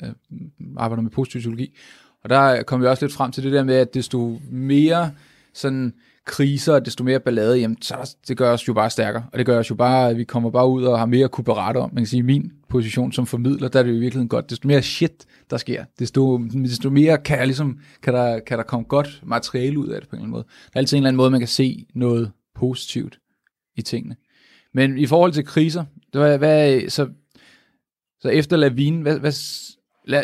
arbejder 0.78 1.04
med 1.04 1.12
positiv 1.12 1.40
psykologi. 1.40 1.78
Og 2.24 2.30
der 2.30 2.64
kom 2.64 2.82
vi 2.82 2.88
også 2.88 3.06
lidt 3.06 3.14
frem 3.14 3.32
til 3.32 3.44
det 3.44 3.52
der 3.52 3.64
med, 3.64 3.76
at 3.76 3.94
desto 3.94 4.40
mere 4.52 5.12
sådan 5.54 5.94
kriser, 6.26 6.80
desto 6.80 7.04
mere 7.04 7.20
ballade, 7.20 7.58
jamen, 7.58 7.82
så 7.82 8.16
det 8.28 8.38
gør 8.38 8.54
os 8.54 8.68
jo 8.68 8.74
bare 8.74 8.90
stærkere. 8.90 9.26
Og 9.32 9.38
det 9.38 9.46
gør 9.46 9.60
os 9.60 9.70
jo 9.70 9.76
bare, 9.76 10.10
at 10.10 10.18
vi 10.18 10.24
kommer 10.24 10.50
bare 10.50 10.70
ud 10.70 10.84
og 10.84 11.00
har 11.00 11.06
mere 11.06 11.24
at 11.24 11.32
kunne 11.32 11.44
berette 11.44 11.78
om. 11.78 11.90
Man 11.94 12.04
kan 12.04 12.08
sige, 12.08 12.24
min 12.24 12.52
position 12.70 13.12
som 13.12 13.26
formidler, 13.26 13.68
der 13.68 13.80
er 13.80 13.84
det 13.84 13.90
jo 13.90 13.96
i 13.96 14.00
virkeligheden 14.00 14.30
godt. 14.30 14.50
Desto 14.50 14.68
mere 14.68 14.82
shit, 14.82 15.26
der 15.50 15.58
sker, 15.58 15.86
desto, 16.00 16.38
desto 16.38 16.90
mere 16.90 17.18
kan, 17.18 17.38
jeg 17.38 17.48
ligesom, 17.48 17.80
kan, 18.04 18.14
der, 18.14 18.40
kan 18.40 18.58
der 18.58 18.64
komme 18.64 18.86
godt 18.88 19.22
materiale 19.26 19.80
ud 19.80 19.88
af 19.88 20.02
det 20.02 20.10
på 20.10 20.16
en 20.16 20.18
eller 20.18 20.24
anden 20.24 20.32
måde. 20.32 20.44
Der 20.44 20.72
er 20.74 20.80
altid 20.80 20.98
en 20.98 21.02
eller 21.02 21.08
anden 21.08 21.18
måde, 21.18 21.32
man 21.32 21.40
kan 21.40 21.48
se 21.48 21.86
noget 21.96 22.32
positivt 22.56 23.20
i 23.76 23.82
tingene. 23.82 24.16
Men 24.74 24.98
i 24.98 25.06
forhold 25.06 25.32
til 25.32 25.46
kriser, 25.46 25.86
det 26.14 26.22
var, 26.22 26.38
hvad, 26.38 26.90
så 26.90 27.08
så 28.22 28.30
efter 28.30 28.58
lavinen, 28.58 29.02
hvad, 29.02 29.20
hvad, 29.20 29.34
la, 30.08 30.24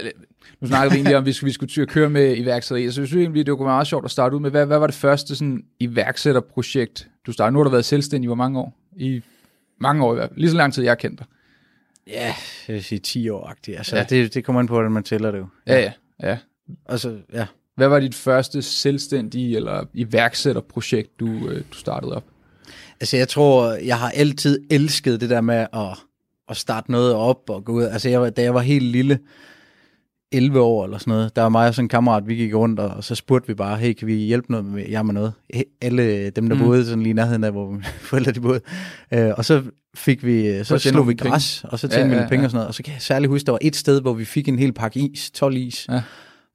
nu 0.61 0.67
snakker 0.67 0.89
vi 0.89 0.95
egentlig 0.95 1.17
om, 1.17 1.23
hvis 1.23 1.45
vi 1.45 1.51
skulle 1.51 1.85
køre 1.85 2.09
med 2.09 2.37
iværksætteri. 2.37 2.91
Så 2.91 3.01
jeg 3.01 3.07
synes 3.07 3.23
egentlig, 3.23 3.45
det 3.45 3.57
kunne 3.57 3.65
være 3.65 3.75
meget 3.75 3.87
sjovt 3.87 4.05
at 4.05 4.11
starte 4.11 4.35
ud 4.35 4.41
med, 4.41 4.51
hvad, 4.51 4.65
hvad 4.65 4.79
var 4.79 4.87
det 4.87 4.95
første 4.95 5.35
sådan, 5.35 5.63
iværksætterprojekt, 5.79 7.07
du 7.25 7.31
startede? 7.31 7.53
Nu 7.53 7.59
har 7.59 7.63
du 7.63 7.69
været 7.69 7.85
selvstændig 7.85 8.27
hvor 8.27 8.35
mange 8.35 8.59
år? 8.59 8.77
I 8.95 9.21
mange 9.79 10.05
år 10.05 10.13
i 10.13 10.15
hvert 10.15 10.29
fald. 10.29 10.39
Lige 10.39 10.49
så 10.49 10.57
lang 10.57 10.73
tid, 10.73 10.83
jeg 10.83 10.89
har 10.89 10.95
kendt 10.95 11.19
dig. 11.19 11.27
Ja, 12.07 12.33
jeg 12.67 12.73
vil 12.73 12.83
sige 12.83 12.99
10 12.99 13.29
år-agtigt. 13.29 13.77
Altså, 13.77 13.97
ja. 13.97 14.03
det, 14.03 14.33
det 14.33 14.43
kommer 14.43 14.61
ind 14.61 14.67
på, 14.67 14.73
hvordan 14.73 14.91
man 14.91 15.03
tæller 15.03 15.31
det 15.31 15.37
jo. 15.37 15.47
Ja, 15.67 15.79
ja. 15.79 15.91
ja. 16.29 16.37
Altså, 16.85 17.17
ja. 17.33 17.45
Hvad 17.75 17.87
var 17.87 17.99
dit 17.99 18.15
første 18.15 18.61
selvstændige 18.61 19.55
eller 19.55 19.85
iværksætterprojekt, 19.93 21.19
du, 21.19 21.27
øh, 21.27 21.63
du 21.71 21.77
startede 21.77 22.15
op? 22.15 22.23
Altså, 22.99 23.17
jeg 23.17 23.27
tror, 23.27 23.71
jeg 23.71 23.99
har 23.99 24.09
altid 24.09 24.59
elsket 24.71 25.21
det 25.21 25.29
der 25.29 25.41
med 25.41 25.67
at 25.73 25.97
at 26.49 26.57
starte 26.57 26.91
noget 26.91 27.13
op 27.13 27.49
og 27.49 27.65
gå 27.65 27.71
ud. 27.71 27.83
Altså, 27.83 28.09
jeg, 28.09 28.37
da 28.37 28.41
jeg 28.41 28.53
var 28.53 28.61
helt 28.61 28.85
lille, 28.85 29.19
11 30.31 30.59
år 30.59 30.83
eller 30.83 30.97
sådan 30.97 31.11
noget, 31.11 31.35
der 31.35 31.41
var 31.41 31.49
mig 31.49 31.67
og 31.67 31.75
sådan 31.75 31.85
en 31.85 31.89
kammerat, 31.89 32.27
vi 32.27 32.35
gik 32.35 32.55
rundt, 32.55 32.79
og 32.79 33.03
så 33.03 33.15
spurgte 33.15 33.47
vi 33.47 33.53
bare, 33.53 33.77
hey, 33.77 33.93
kan 33.93 34.07
vi 34.07 34.13
hjælpe 34.13 34.51
noget 34.51 34.65
med 34.65 34.89
jer 34.89 35.03
med 35.03 35.13
noget? 35.13 35.33
Alle 35.81 36.29
dem, 36.29 36.49
der 36.49 36.55
mm. 36.55 36.61
boede 36.61 36.85
sådan 36.85 37.03
lige 37.03 37.13
nærheden 37.13 37.43
af, 37.43 37.51
hvor 37.51 37.77
forældre 38.09 38.31
de 38.31 38.41
boede. 38.41 38.59
Øh, 39.11 39.31
og 39.37 39.45
så 39.45 39.63
fik 39.95 40.25
vi, 40.25 40.63
så 40.63 40.77
slog 40.77 41.07
vi 41.07 41.13
græs, 41.13 41.59
penge. 41.61 41.71
og 41.71 41.79
så 41.79 41.87
tjente 41.87 42.07
ja, 42.07 42.15
vi 42.15 42.21
ja, 42.21 42.27
penge 42.27 42.41
ja. 42.41 42.45
og 42.45 42.51
sådan 42.51 42.57
noget. 42.57 42.67
Og 42.67 42.73
så 42.73 42.83
kan 42.83 42.93
jeg 42.93 43.01
særligt 43.01 43.29
huske, 43.29 43.45
der 43.45 43.51
var 43.51 43.59
et 43.61 43.75
sted, 43.75 44.01
hvor 44.01 44.13
vi 44.13 44.25
fik 44.25 44.47
en 44.47 44.59
hel 44.59 44.73
pakke 44.73 44.99
is, 44.99 45.31
12 45.31 45.55
is. 45.55 45.87
Ja. 45.89 46.01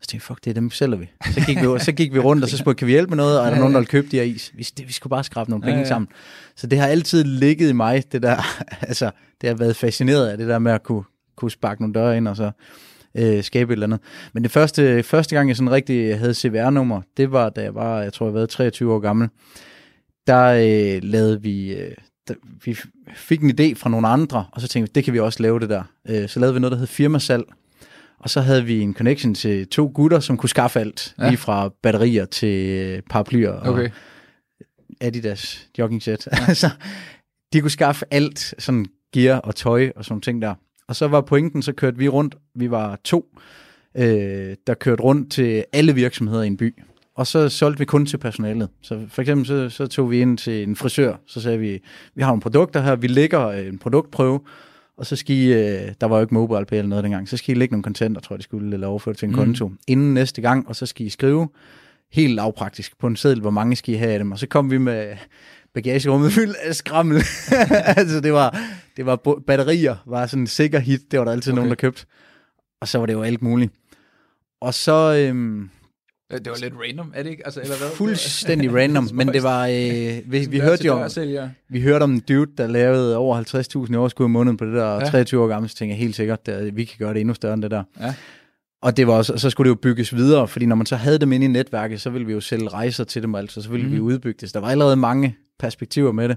Så 0.02 0.06
tænkte 0.06 0.26
fuck, 0.26 0.44
det 0.44 0.50
er 0.50 0.54
dem 0.54 0.70
sælger 0.70 0.96
vi. 0.96 1.10
Så 1.34 1.40
gik 1.46 1.56
vi, 1.56 1.66
så 1.78 1.92
gik 1.92 2.14
vi 2.14 2.18
rundt, 2.18 2.44
og 2.44 2.50
så 2.50 2.56
spurgte, 2.56 2.78
kan 2.78 2.86
vi 2.86 2.92
hjælpe 2.92 3.10
med 3.10 3.16
noget? 3.16 3.40
Og 3.40 3.46
er 3.46 3.50
der 3.50 3.58
nogen, 3.58 3.74
der 3.74 3.80
vil 3.80 3.88
købe 3.88 4.08
de 4.10 4.16
her 4.16 4.22
is? 4.22 4.52
Vi, 4.54 4.68
det, 4.78 4.88
vi 4.88 4.92
skulle 4.92 5.10
bare 5.10 5.24
skrabe 5.24 5.50
nogle 5.50 5.62
penge 5.62 5.76
ja, 5.76 5.82
ja. 5.82 5.88
sammen. 5.88 6.08
Så 6.60 6.66
det 6.66 6.78
har 6.78 6.86
altid 6.86 7.24
ligget 7.24 7.68
i 7.68 7.72
mig, 7.72 8.12
det 8.12 8.22
der, 8.22 8.36
altså, 8.88 9.10
det 9.40 9.48
har 9.48 9.56
været 9.56 9.76
fascineret 9.76 10.28
af 10.28 10.38
det 10.38 10.48
der 10.48 10.58
med 10.58 10.72
at 10.72 10.82
kunne, 10.82 11.04
kunne 11.36 11.50
sparke 11.50 11.82
nogle 11.82 11.94
døre 11.94 12.16
ind, 12.16 12.28
og 12.28 12.36
så 12.36 12.50
øh, 13.14 13.42
skabe 13.42 13.72
et 13.72 13.76
eller 13.76 13.86
andet. 13.86 14.00
Men 14.32 14.42
det 14.42 14.50
første, 14.50 15.02
første 15.02 15.36
gang, 15.36 15.48
jeg 15.48 15.56
sådan 15.56 15.70
rigtig 15.70 16.18
havde 16.18 16.34
CVR-nummer, 16.34 17.02
det 17.16 17.32
var, 17.32 17.48
da 17.48 17.62
jeg 17.62 17.74
var, 17.74 18.02
jeg 18.02 18.12
tror, 18.12 18.26
jeg 18.26 18.34
var 18.34 18.46
23 18.46 18.94
år 18.94 18.98
gammel. 18.98 19.28
Der 20.26 20.44
øh, 20.44 21.00
lavede 21.02 21.42
vi, 21.42 21.72
øh, 21.74 21.94
der, 22.28 22.34
vi 22.64 22.78
fik 23.14 23.40
en 23.42 23.50
idé 23.60 23.74
fra 23.74 23.90
nogle 23.90 24.08
andre, 24.08 24.44
og 24.52 24.60
så 24.60 24.68
tænkte 24.68 24.90
vi, 24.90 24.92
det 24.94 25.04
kan 25.04 25.14
vi 25.14 25.20
også 25.20 25.42
lave 25.42 25.60
det 25.60 25.68
der. 25.68 25.82
Øh, 26.08 26.28
så 26.28 26.40
lavede 26.40 26.54
vi 26.54 26.60
noget, 26.60 26.72
der 26.72 26.78
hed 26.78 26.86
firmasalg, 26.86 27.44
og 28.18 28.30
så 28.30 28.40
havde 28.40 28.64
vi 28.64 28.80
en 28.80 28.94
connection 28.94 29.34
til 29.34 29.68
to 29.68 29.90
gutter, 29.94 30.20
som 30.20 30.36
kunne 30.36 30.48
skaffe 30.48 30.80
alt, 30.80 31.14
ja. 31.18 31.28
lige 31.28 31.36
fra 31.38 31.70
batterier 31.82 32.24
til 32.24 32.68
øh, 32.68 33.02
paraplyer 33.10 33.50
og 33.50 33.72
okay. 33.72 33.90
Adidas 35.00 35.68
jogging 35.78 36.02
set. 36.02 36.28
Ja. 36.32 36.44
altså, 36.48 36.70
de 37.52 37.60
kunne 37.60 37.70
skaffe 37.70 38.04
alt, 38.10 38.54
sådan 38.58 38.86
gear 39.12 39.38
og 39.38 39.56
tøj 39.56 39.92
og 39.96 40.04
sådan 40.04 40.20
ting 40.20 40.42
der. 40.42 40.54
Og 40.88 40.96
så 40.96 41.08
var 41.08 41.20
pointen, 41.20 41.62
så 41.62 41.72
kørte 41.72 41.98
vi 41.98 42.08
rundt, 42.08 42.36
vi 42.54 42.70
var 42.70 42.98
to, 43.04 43.38
øh, 43.96 44.56
der 44.66 44.74
kørte 44.74 45.02
rundt 45.02 45.32
til 45.32 45.64
alle 45.72 45.94
virksomheder 45.94 46.42
i 46.42 46.46
en 46.46 46.56
by. 46.56 46.82
Og 47.14 47.26
så 47.26 47.48
solgte 47.48 47.78
vi 47.78 47.84
kun 47.84 48.06
til 48.06 48.18
personalet. 48.18 48.68
Så 48.82 49.00
for 49.08 49.22
eksempel 49.22 49.46
så, 49.46 49.68
så 49.68 49.86
tog 49.86 50.10
vi 50.10 50.20
ind 50.20 50.38
til 50.38 50.62
en 50.62 50.76
frisør, 50.76 51.14
så 51.26 51.40
sagde 51.40 51.58
vi, 51.58 51.80
vi 52.14 52.22
har 52.22 52.30
nogle 52.30 52.42
produkter 52.42 52.80
her, 52.80 52.96
vi 52.96 53.06
lægger 53.06 53.50
en 53.50 53.78
produktprøve, 53.78 54.40
og 54.96 55.06
så 55.06 55.16
skal 55.16 55.36
I, 55.36 55.52
øh, 55.52 55.92
der 56.00 56.06
var 56.06 56.16
jo 56.16 56.20
ikke 56.20 56.34
mobile 56.34 56.64
pay 56.64 56.76
eller 56.76 56.88
noget 56.88 57.04
dengang, 57.04 57.28
så 57.28 57.36
skal 57.36 57.56
I 57.56 57.58
lægge 57.58 57.72
nogle 57.72 57.82
kontanter, 57.82 58.20
tror 58.20 58.34
jeg, 58.34 58.38
de 58.38 58.44
skulle, 58.44 58.74
eller 58.74 58.86
overføre 58.86 59.14
til 59.14 59.26
en 59.26 59.32
mm. 59.32 59.36
konto, 59.36 59.72
inden 59.88 60.14
næste 60.14 60.42
gang, 60.42 60.68
og 60.68 60.76
så 60.76 60.86
skal 60.86 61.06
I 61.06 61.08
skrive 61.08 61.48
helt 62.12 62.34
lavpraktisk 62.34 62.98
på 62.98 63.06
en 63.06 63.16
seddel, 63.16 63.40
hvor 63.40 63.50
mange 63.50 63.76
skal 63.76 63.94
I 63.94 63.96
have 63.96 64.12
af 64.12 64.18
dem. 64.18 64.32
Og 64.32 64.38
så 64.38 64.46
kom 64.46 64.70
vi 64.70 64.78
med 64.78 65.16
bagagerummet 65.74 66.32
fyldt 66.32 66.56
af 66.56 66.74
skrammel. 66.74 67.16
altså 67.96 68.20
det 68.20 68.32
var, 68.32 68.58
det 68.96 69.06
var 69.06 69.16
batterier, 69.46 69.96
var 70.06 70.26
sådan 70.26 70.42
en 70.42 70.46
sikker 70.46 70.78
hit, 70.78 71.00
det 71.10 71.18
var 71.18 71.24
der 71.24 71.32
altid 71.32 71.52
okay. 71.52 71.56
nogen, 71.56 71.70
der 71.70 71.76
købte. 71.76 72.06
Og 72.80 72.88
så 72.88 72.98
var 72.98 73.06
det 73.06 73.12
jo 73.12 73.22
alt 73.22 73.42
muligt. 73.42 73.72
Og 74.60 74.74
så... 74.74 75.14
Øhm, 75.14 75.70
det 76.30 76.46
var 76.46 76.58
lidt 76.60 76.74
random, 76.74 77.12
er 77.14 77.22
det 77.22 77.30
ikke? 77.30 77.46
Altså, 77.46 77.60
eller 77.60 77.76
hvad? 77.76 77.88
Fuldstændig 77.88 78.74
random, 78.78 79.08
men 79.12 79.28
det 79.28 79.42
var... 79.42 79.66
Øh, 79.66 80.32
vi, 80.32 80.46
vi, 80.50 80.58
hørte 80.58 80.84
jo, 80.86 81.08
vi 81.68 81.80
hørte 81.80 82.02
om 82.02 82.12
en 82.12 82.20
dude, 82.20 82.50
der 82.58 82.66
lavede 82.66 83.16
over 83.16 83.84
50.000 83.86 83.92
i 83.92 83.96
overskud 83.96 84.26
i 84.26 84.28
måneden 84.28 84.56
på 84.56 84.64
det 84.64 84.74
der, 84.74 84.94
ja. 84.94 85.10
23 85.10 85.42
år 85.42 85.48
gammel, 85.48 85.70
så 85.70 85.76
tænkte 85.76 85.92
jeg 85.92 85.98
helt 85.98 86.16
sikkert, 86.16 86.48
at 86.48 86.76
vi 86.76 86.84
kan 86.84 86.96
gøre 86.98 87.14
det 87.14 87.20
endnu 87.20 87.34
større 87.34 87.54
end 87.54 87.62
det 87.62 87.70
der. 87.70 87.82
Ja. 88.00 88.14
Og 88.82 88.96
det 88.96 89.06
var 89.06 89.12
også, 89.12 89.36
så 89.36 89.50
skulle 89.50 89.70
det 89.70 89.76
jo 89.76 89.80
bygges 89.82 90.16
videre, 90.16 90.48
fordi 90.48 90.66
når 90.66 90.76
man 90.76 90.86
så 90.86 90.96
havde 90.96 91.18
dem 91.18 91.32
inde 91.32 91.46
i 91.46 91.48
netværket, 91.48 92.00
så 92.00 92.10
ville 92.10 92.26
vi 92.26 92.32
jo 92.32 92.40
sælge 92.40 92.68
rejser 92.68 93.04
til 93.04 93.22
dem, 93.22 93.34
altså 93.34 93.62
så 93.62 93.70
ville 93.70 93.86
mm. 93.86 93.92
vi 93.92 94.00
udbygge 94.00 94.38
det. 94.40 94.48
Så 94.48 94.52
der 94.52 94.60
var 94.60 94.68
allerede 94.68 94.96
mange 94.96 95.36
perspektiver 95.58 96.12
med 96.12 96.28
det. 96.28 96.36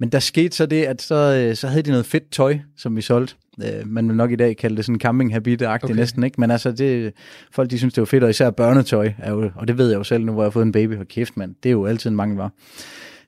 Men 0.00 0.08
der 0.08 0.18
skete 0.18 0.56
så 0.56 0.66
det, 0.66 0.84
at 0.84 1.02
så, 1.02 1.14
øh, 1.14 1.56
så 1.56 1.68
havde 1.68 1.82
de 1.82 1.90
noget 1.90 2.06
fedt 2.06 2.30
tøj, 2.30 2.58
som 2.76 2.96
vi 2.96 3.02
solgte. 3.02 3.34
Øh, 3.64 3.86
man 3.86 4.08
vil 4.08 4.16
nok 4.16 4.32
i 4.32 4.36
dag 4.36 4.56
kalde 4.56 4.76
det 4.76 4.84
sådan 4.84 5.00
camping 5.00 5.32
habit 5.32 5.62
okay. 5.62 5.94
næsten, 5.94 6.24
ikke? 6.24 6.40
Men 6.40 6.50
altså, 6.50 6.72
det, 6.72 7.12
folk 7.52 7.70
de 7.70 7.78
synes, 7.78 7.94
det 7.94 8.00
var 8.00 8.06
fedt, 8.06 8.24
og 8.24 8.30
især 8.30 8.50
børnetøj, 8.50 9.12
er 9.18 9.30
jo, 9.30 9.50
og 9.54 9.68
det 9.68 9.78
ved 9.78 9.88
jeg 9.88 9.98
jo 9.98 10.04
selv 10.04 10.24
nu, 10.24 10.32
hvor 10.32 10.42
jeg 10.42 10.46
har 10.46 10.50
fået 10.50 10.66
en 10.66 10.72
baby, 10.72 10.96
for 10.96 11.04
kæft, 11.04 11.36
mand. 11.36 11.54
Det 11.62 11.68
er 11.68 11.72
jo 11.72 11.86
altid 11.86 12.10
en 12.10 12.16
mangel 12.16 12.36
var, 12.36 12.52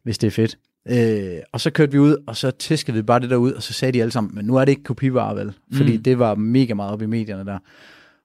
hvis 0.03 0.19
det 0.19 0.26
er 0.26 0.31
fedt. 0.31 0.59
Øh, 0.88 1.38
og 1.53 1.61
så 1.61 1.71
kørte 1.71 1.93
vi 1.93 1.99
ud, 1.99 2.17
og 2.26 2.37
så 2.37 2.50
tæskede 2.50 2.97
vi 2.97 3.03
bare 3.03 3.21
det 3.21 3.31
der 3.31 3.37
ud, 3.37 3.53
og 3.53 3.62
så 3.62 3.73
sagde 3.73 3.93
de 3.93 4.00
alle 4.00 4.12
sammen, 4.12 4.35
men 4.35 4.45
nu 4.45 4.57
er 4.57 4.65
det 4.65 4.73
ikke 4.73 4.83
kopivarer, 4.83 5.35
vel? 5.35 5.53
Fordi 5.73 5.97
mm. 5.97 6.03
det 6.03 6.19
var 6.19 6.35
mega 6.35 6.75
meget 6.75 6.93
op 6.93 7.03
i 7.03 7.07
medierne 7.07 7.45
der. 7.45 7.59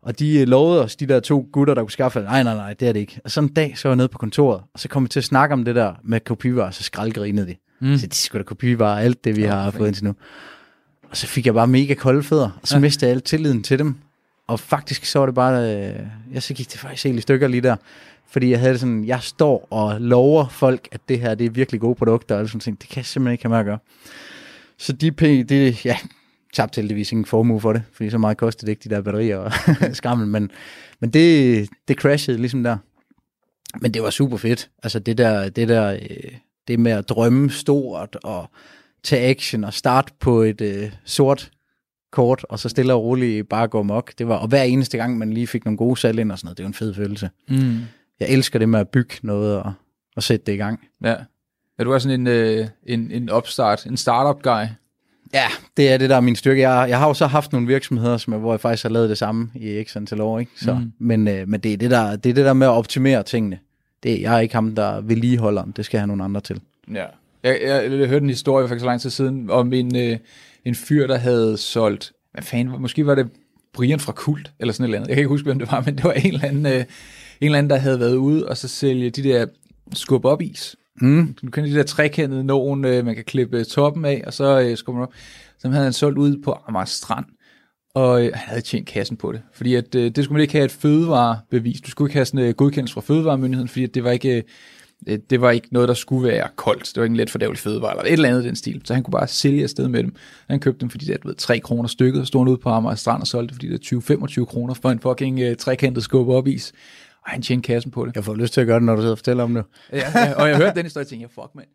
Og 0.02 0.20
de 0.20 0.46
lovede 0.46 0.84
os, 0.84 0.96
de 0.96 1.06
der 1.06 1.20
to 1.20 1.50
gutter, 1.52 1.74
der 1.74 1.82
kunne 1.82 1.92
skaffe, 1.92 2.20
nej, 2.20 2.44
nej, 2.44 2.56
nej, 2.56 2.74
det 2.74 2.88
er 2.88 2.94
det 2.94 3.00
ikke. 3.00 3.20
Og 3.24 3.32
sådan 3.32 3.50
en 3.50 3.54
dag, 3.54 3.78
så 3.78 3.88
var 3.88 3.94
jeg 3.94 3.98
nede 3.98 4.08
på 4.08 4.18
kontoret, 4.18 4.62
og 4.74 4.80
så 4.80 4.88
kom 4.88 5.04
vi 5.04 5.10
til 5.10 5.20
at 5.20 5.24
snakke 5.24 5.54
om 5.54 5.66
det 5.66 5.76
der 5.76 5.94
med 6.04 6.20
kopivarer, 6.20 6.72
så 6.72 6.84
skraldgrinede 6.84 7.48
de. 7.48 7.56
Mm. 7.82 7.98
Så 7.98 8.08
de 8.08 8.16
skulle 8.16 8.44
da 8.44 8.48
kopivarer, 8.48 9.00
alt 9.00 9.24
det, 9.24 9.36
vi 9.36 9.42
ja, 9.42 9.56
har 9.56 9.72
fået 9.72 9.88
indtil 9.88 10.04
nu. 10.04 10.16
Og 11.10 11.18
så 11.18 11.28
fik 11.28 11.46
jeg 11.46 11.54
bare 11.54 11.68
mega 11.68 11.94
kolde 11.94 12.24
fødder, 12.24 12.60
og 12.62 12.68
så 12.68 12.76
ja. 12.76 12.80
mistede 12.80 13.10
jeg 13.10 13.16
alt 13.16 13.24
tilliden 13.24 13.64
til 13.64 13.80
dem. 13.80 13.96
Og 14.48 14.60
faktisk 14.60 15.06
så 15.06 15.20
var 15.20 15.26
det 15.26 15.36
bare, 15.36 15.76
øh, 15.76 16.00
ja, 16.34 16.40
så 16.40 16.54
gik 16.54 16.72
det 16.72 16.80
faktisk 16.80 17.04
helt 17.04 17.18
i 17.18 17.22
stykker 17.22 17.48
lige 17.48 17.62
der. 17.62 17.76
Fordi 18.32 18.52
jeg 18.52 18.60
havde 18.60 18.78
sådan, 18.78 19.06
jeg 19.06 19.22
står 19.22 19.68
og 19.70 20.02
lover 20.02 20.48
folk, 20.48 20.88
at 20.92 21.02
det 21.10 21.20
her, 21.20 21.36
det 21.36 21.46
er 21.46 21.50
virkelig 21.50 21.82
gode 21.82 21.96
produkter, 21.96 22.36
og 22.36 22.48
sådan 22.48 22.60
ting. 22.60 22.82
Det 22.82 22.90
kan 22.90 22.98
jeg 22.98 23.06
simpelthen 23.06 23.32
ikke 23.32 23.44
have 23.44 23.50
med 23.50 23.60
at 23.60 23.66
gøre. 23.66 23.78
Så 24.78 24.94
de 24.94 25.12
det, 25.44 25.86
ja, 25.86 25.98
tabte 26.54 26.82
heldigvis 26.82 27.12
ingen 27.12 27.26
formue 27.26 27.62
for 27.62 27.74
det, 27.74 27.84
fordi 27.94 28.10
så 28.10 28.18
meget 28.18 28.38
kostede 28.38 28.66
det 28.66 28.72
ikke, 28.72 28.90
de 28.90 28.96
der 28.96 29.02
batterier 29.02 29.38
og 29.38 29.52
skrammel, 29.94 30.28
men, 30.28 30.52
men 31.00 31.10
det, 31.10 31.70
det 31.88 31.98
crashede 31.98 32.38
ligesom 32.38 32.64
der. 32.64 32.78
Men 33.82 33.94
det 33.94 34.04
var 34.04 34.10
super 34.10 34.38
fedt. 34.38 34.70
Altså 34.84 35.00
det 35.00 35.18
der, 35.18 35.50
det 35.50 35.68
der, 35.68 35.94
øh, 35.94 36.32
det 36.68 36.80
med 36.80 36.92
at 36.92 37.10
drømme 37.10 37.50
stort 37.50 38.18
og 38.24 38.50
tage 39.04 39.30
action 39.30 39.64
og 39.64 39.74
starte 39.74 40.14
på 40.20 40.42
et 40.42 40.62
øh, 40.62 40.92
sort 41.06 41.52
kort, 42.12 42.46
og 42.50 42.60
så 42.60 42.70
stille 42.70 42.94
og 42.94 43.04
roligt 43.04 43.50
bare 43.50 43.68
gå 43.68 43.84
mok. 43.84 44.14
Det 44.18 44.28
var, 44.28 44.36
og 44.36 44.48
hver 44.48 44.64
eneste 44.64 44.98
gang, 44.98 45.18
man 45.18 45.34
lige 45.34 45.48
fik 45.48 45.66
nogle 45.66 45.78
gode 45.78 46.00
salg 46.00 46.20
ind 46.20 46.32
og 46.32 46.38
sådan 46.38 46.48
noget, 46.48 46.58
det 46.58 46.64
var 46.64 46.68
en 46.68 46.74
fed 46.74 46.94
følelse. 46.94 47.30
Mm. 47.50 47.80
Jeg 48.20 48.30
elsker 48.30 48.60
det 48.60 48.70
med 48.70 48.80
at 48.80 48.90
bygge 48.90 49.16
noget 49.22 49.58
og, 49.58 49.74
og 50.16 50.24
sætte 50.24 50.46
det 50.46 50.54
i 50.54 50.58
gang. 50.58 50.88
Ja. 51.04 51.16
Er 51.80 51.84
du 51.84 51.94
også 51.94 52.10
sådan 52.10 52.20
en, 52.22 52.28
øh, 52.28 52.68
en, 52.84 53.12
en 53.12 53.30
opstart, 53.30 53.86
en 53.86 53.98
startup 53.98 54.44
guy? 54.44 54.66
Ja, 55.34 55.48
det 55.78 55.92
er 55.92 55.98
det, 55.98 56.10
der 56.10 56.16
er 56.16 56.22
min 56.22 56.36
styrke. 56.36 56.70
Jeg, 56.70 56.90
jeg 56.90 57.00
har 57.00 57.08
jo 57.08 57.14
så 57.14 57.26
haft 57.26 57.52
nogle 57.52 57.68
virksomheder, 57.68 58.18
som, 58.18 58.34
hvor 58.34 58.54
jeg 58.54 58.60
faktisk 58.60 58.84
har 58.84 58.90
lavet 58.90 59.10
det 59.10 59.18
samme 59.18 59.50
i 59.56 59.84
x 59.84 59.96
antal 59.96 60.22
år. 60.22 60.40
Ikke? 60.40 60.52
Så, 60.56 60.74
mm. 60.74 60.92
men, 61.00 61.28
øh, 61.28 61.48
men 61.48 61.60
det, 61.60 61.74
er 61.74 61.78
det, 61.78 61.92
der, 61.92 62.16
det 62.16 62.30
er 62.30 62.34
det 62.34 62.46
der 62.46 62.54
med 62.54 62.68
at 62.68 62.72
optimere 62.72 63.24
tingene. 63.24 63.60
Det, 64.04 64.22
jeg 64.22 64.36
er 64.36 64.40
ikke 64.40 64.56
ham, 64.56 64.76
der 64.76 65.02
vedligeholder. 65.02 65.64
Det 65.76 65.86
skal 65.86 65.98
jeg 65.98 66.02
have 66.02 66.08
nogle 66.08 66.24
andre 66.24 66.42
til. 66.42 66.62
Ja. 66.94 67.06
Jeg, 67.44 67.60
jeg, 67.66 67.92
jeg 67.92 68.08
hørte 68.08 68.24
en 68.24 68.30
historie 68.30 68.68
for 68.68 68.76
ikke 68.76 68.80
så 68.80 68.86
lang 68.86 69.02
tid 69.02 69.10
siden 69.10 69.50
om 69.50 69.74
en, 69.74 69.96
øh, 69.96 70.18
en 70.66 70.76
fyr, 70.76 71.08
der 71.08 71.18
havde 71.18 71.58
solgt, 71.58 72.12
hvad 72.32 72.44
fanden, 72.44 72.82
måske 72.82 73.06
var 73.06 73.16
det 73.16 73.30
Brian 73.74 74.00
fra 74.00 74.12
Kult, 74.12 74.52
eller 74.60 74.74
sådan 74.74 74.84
et 74.84 74.88
eller 74.88 74.98
andet. 74.98 75.08
Jeg 75.08 75.16
kan 75.16 75.22
ikke 75.22 75.30
huske, 75.30 75.46
hvem 75.46 75.60
det 75.60 75.72
var, 75.72 75.82
men 75.86 75.96
det 75.96 76.04
var 76.04 76.12
en 76.12 76.34
eller 76.34 76.48
anden, 76.48 76.66
øh, 76.66 76.74
en 76.74 76.86
eller 77.42 77.58
anden 77.58 77.70
der 77.70 77.76
havde 77.76 78.00
været 78.00 78.16
ude 78.16 78.48
og 78.48 78.58
så 78.58 78.68
sælge 78.68 79.10
de 79.10 79.24
der 79.24 79.46
skub 79.94 80.26
op 80.26 80.42
is. 80.42 80.76
Mm. 81.02 81.36
Du 81.42 81.50
kender 81.50 81.70
de 81.70 81.78
der 81.78 81.84
trekantede 81.84 82.44
nogen, 82.44 82.86
øh, 82.86 83.06
man 83.06 83.16
kan 83.16 83.24
klippe 83.24 83.60
øh, 83.60 83.66
toppen 83.66 84.06
af, 84.06 84.24
og 84.28 84.34
så 84.34 84.60
øh, 84.62 84.78
skubber 84.78 85.00
man 85.00 85.08
op. 85.08 85.14
Så 85.60 85.70
havde 85.70 85.84
han 85.84 85.94
solgt 85.94 86.18
ud 86.18 86.38
på 86.44 86.58
Amager 86.68 86.86
Strand, 86.86 87.26
og 87.94 88.26
øh, 88.26 88.32
han 88.34 88.50
havde 88.50 88.62
tjent 88.62 88.88
kassen 88.88 89.18
på 89.18 89.32
det. 89.32 89.42
Fordi 89.54 89.76
at, 89.76 89.96
øh, 89.96 90.12
det 90.16 90.24
skulle 90.24 90.34
man 90.34 90.42
ikke 90.42 90.54
have 90.54 90.66
et 90.66 90.72
fødevarebevis. 90.72 91.82
Du 91.82 91.92
skulle 91.92 92.10
ikke 92.10 92.18
have 92.18 92.26
sådan 92.26 92.40
en 92.40 92.46
øh, 92.46 92.54
godkendelse 92.54 92.94
fra 92.94 93.02
fødevaremyndigheden, 93.02 93.68
fordi 93.68 93.84
at 93.84 93.96
det 93.96 94.04
var 94.04 94.12
ikke... 94.12 94.36
Øh, 94.38 94.44
det 95.30 95.42
var 95.42 95.52
ikke 95.52 95.68
noget, 95.72 95.88
der 95.88 95.94
skulle 95.94 96.28
være 96.28 96.48
koldt. 96.56 96.86
Det 96.86 96.98
var 96.98 97.04
ikke 97.04 97.12
en 97.12 97.18
let 97.18 97.30
fordævelig 97.30 97.60
fødevare, 97.60 97.92
eller 97.92 98.04
et 98.04 98.12
eller 98.12 98.30
andet 98.30 98.44
den 98.44 98.56
stil. 98.56 98.82
Så 98.86 98.94
han 98.94 99.04
kunne 99.04 99.12
bare 99.12 99.28
sælge 99.28 99.64
afsted 99.64 99.88
med 99.88 100.04
dem. 100.04 100.16
Han 100.50 100.60
købte 100.60 100.82
dem, 100.82 100.90
fordi 100.90 101.06
det 101.06 101.18
var 101.24 101.34
3 101.34 101.60
kroner 101.60 101.88
stykket, 101.88 102.22
og 102.22 102.28
stod 102.28 102.48
ud 102.48 102.58
på 102.58 102.70
Amager 102.70 102.96
Strand 102.96 103.22
og 103.22 103.28
solgte 103.28 103.54
fordi 103.54 103.68
det 103.68 103.92
er 103.92 104.18
20-25 104.42 104.46
kroner 104.46 104.74
for 104.74 104.92
en 104.92 105.00
fucking 105.00 105.50
uh, 105.50 105.56
trekantet 105.58 106.04
skub 106.04 106.28
op 106.28 106.48
is. 106.48 106.74
Og 107.26 107.32
han 107.32 107.42
tjente 107.42 107.68
kassen 107.68 107.92
på 107.92 108.06
det. 108.06 108.16
Jeg 108.16 108.24
får 108.24 108.36
lyst 108.36 108.54
til 108.54 108.62
at 108.62 108.68
gøre 108.68 108.76
det, 108.76 108.84
når 108.84 108.96
du 108.96 109.02
sidder 109.02 109.12
og 109.12 109.18
fortæller 109.18 109.44
om 109.44 109.54
det. 109.54 109.64
ja, 109.92 110.12
ja, 110.16 110.34
og 110.34 110.50
jeg 110.50 110.58
hørte 110.58 110.76
den 110.76 110.86
historie, 110.86 111.04
og 111.04 111.08
tænkte, 111.08 111.30
ja, 111.36 111.42
fuck 111.42 111.56
mand, 111.56 111.68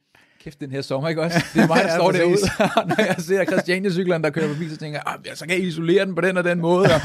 kæft 0.47 0.61
den 0.61 0.71
her 0.71 0.83
sommer, 0.83 1.09
ikke 1.09 1.23
også? 1.23 1.45
Det 1.55 1.63
er 1.63 1.67
mig, 1.67 1.81
der 1.85 1.95
står 1.99 2.13
derude, 2.13 2.37
når 2.91 3.05
jeg 3.05 3.17
ser 3.19 3.45
Christiania-cyklerne, 3.45 4.25
der 4.25 4.31
kører 4.31 4.49
forbi, 4.49 4.69
så 4.69 4.77
tænker 4.77 4.99
jeg, 4.99 5.15
ah, 5.31 5.37
så 5.37 5.47
kan 5.47 5.59
jeg 5.59 5.65
isolere 5.65 6.05
den 6.05 6.15
på 6.15 6.21
den 6.21 6.37
og 6.37 6.45
den 6.45 6.61
måde. 6.61 6.87
Og, 6.95 7.01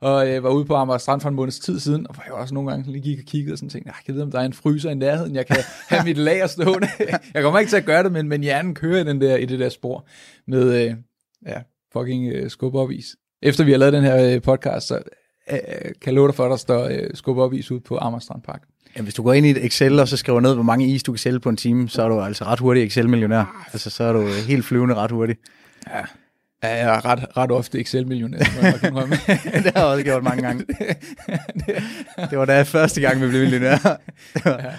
og 0.10 0.28
jeg 0.28 0.42
var 0.42 0.50
ude 0.50 0.64
på 0.64 0.74
Amager 0.74 0.98
Strand 0.98 1.20
for 1.20 1.28
en 1.28 1.34
måneds 1.34 1.58
tid 1.58 1.80
siden, 1.80 2.06
og 2.08 2.14
jeg 2.26 2.34
også 2.34 2.54
nogle 2.54 2.70
gange 2.70 2.92
lige 2.92 3.02
gik 3.02 3.18
og 3.18 3.24
kiggede 3.24 3.54
og 3.54 3.58
sådan 3.58 3.68
tænkte, 3.68 3.88
jeg 3.88 3.94
kan 4.06 4.14
vide, 4.14 4.22
om 4.24 4.30
der 4.30 4.40
er 4.40 4.44
en 4.44 4.52
fryser 4.52 4.90
i 4.90 4.94
nærheden, 4.94 5.34
jeg 5.34 5.46
kan 5.46 5.56
have 5.88 6.04
mit 6.04 6.18
lager 6.18 6.46
stående. 6.46 6.88
jeg 7.34 7.42
kommer 7.42 7.60
ikke 7.60 7.70
til 7.70 7.76
at 7.76 7.84
gøre 7.84 8.02
det, 8.02 8.12
men, 8.12 8.28
men 8.28 8.42
hjernen 8.42 8.74
kører 8.74 9.00
i, 9.00 9.04
den 9.04 9.20
der, 9.20 9.36
i 9.36 9.44
det 9.44 9.58
der 9.58 9.68
spor 9.68 10.06
med, 10.46 10.84
øh, 10.84 10.94
ja, 11.46 11.60
fucking 11.92 12.32
øh, 12.32 12.50
skub 12.50 12.74
op 12.74 12.90
is. 12.90 13.16
Efter 13.42 13.64
vi 13.64 13.70
har 13.70 13.78
lavet 13.78 13.92
den 13.92 14.04
her 14.04 14.34
øh, 14.34 14.42
podcast, 14.42 14.86
så 14.86 14.96
øh, 14.96 15.02
kan 16.02 16.06
jeg 16.06 16.14
love 16.14 16.28
dig 16.28 16.34
for, 16.34 16.44
at 16.44 16.50
der 16.50 16.56
står 16.56 16.84
øh, 16.84 17.10
skub 17.14 17.38
op 17.38 17.54
is 17.54 17.70
ud 17.70 17.80
på 17.80 17.98
Amager 18.00 18.20
Strand 18.20 18.42
Park. 18.42 18.62
Ja, 18.96 19.02
hvis 19.02 19.14
du 19.14 19.22
går 19.22 19.32
ind 19.32 19.46
i 19.46 19.50
et 19.50 19.64
Excel, 19.64 20.00
og 20.00 20.08
så 20.08 20.16
skriver 20.16 20.40
ned, 20.40 20.54
hvor 20.54 20.62
mange 20.62 20.86
is 20.86 21.02
du 21.02 21.12
kan 21.12 21.18
sælge 21.18 21.40
på 21.40 21.48
en 21.48 21.56
time, 21.56 21.88
så 21.88 22.02
er 22.02 22.08
du 22.08 22.20
altså 22.20 22.44
ret 22.44 22.58
hurtig 22.58 22.82
Excel-millionær. 22.82 23.66
Altså, 23.72 23.90
så 23.90 24.04
er 24.04 24.12
du 24.12 24.26
helt 24.26 24.64
flyvende 24.64 24.94
ret 24.94 25.10
hurtigt. 25.10 25.40
Ja. 25.90 26.00
Ja, 26.64 26.68
jeg 26.68 26.96
er 26.96 27.04
ret, 27.04 27.36
ret 27.36 27.50
ofte 27.50 27.80
Excel-millionær, 27.80 28.38
det 28.38 28.46
har 28.46 29.72
jeg 29.74 29.84
også 29.84 30.04
gjort 30.04 30.22
mange 30.22 30.42
gange. 30.42 30.64
det 32.30 32.38
var 32.38 32.44
da 32.44 32.62
første 32.62 33.00
gang, 33.00 33.22
vi 33.22 33.28
blev 33.28 33.40
millionær. 33.40 33.98
Var, 34.44 34.74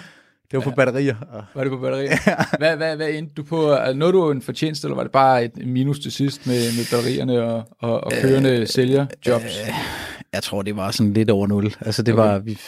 det 0.54 0.64
var 0.64 0.70
på 0.70 0.76
batterier. 0.76 1.14
Var 1.54 1.62
det 1.62 1.70
på 1.70 1.78
batterier? 1.78 2.56
Hvad, 2.58 2.76
hvad, 2.76 2.96
hvad 2.96 3.08
endte 3.10 3.32
du 3.36 3.42
på? 3.42 3.72
Altså, 3.72 3.98
nåede 3.98 4.12
du 4.12 4.30
en 4.30 4.42
fortjeneste, 4.42 4.86
eller 4.86 4.96
var 4.96 5.02
det 5.02 5.12
bare 5.12 5.44
et 5.44 5.66
minus 5.66 5.98
til 5.98 6.12
sidst 6.12 6.46
med, 6.46 6.54
med 6.54 6.90
batterierne 6.90 7.42
og, 7.42 7.62
og, 7.78 8.04
og 8.04 8.12
kørende 8.22 8.50
øh, 8.50 8.66
sælgerjobs? 8.66 9.44
Øh, 9.44 9.74
jeg 10.32 10.42
tror, 10.42 10.62
det 10.62 10.76
var 10.76 10.90
sådan 10.90 11.12
lidt 11.12 11.30
over 11.30 11.46
nul. 11.46 11.74
Altså, 11.80 12.02
det 12.02 12.14
okay. 12.14 12.22
var... 12.22 12.38
Vi, 12.38 12.58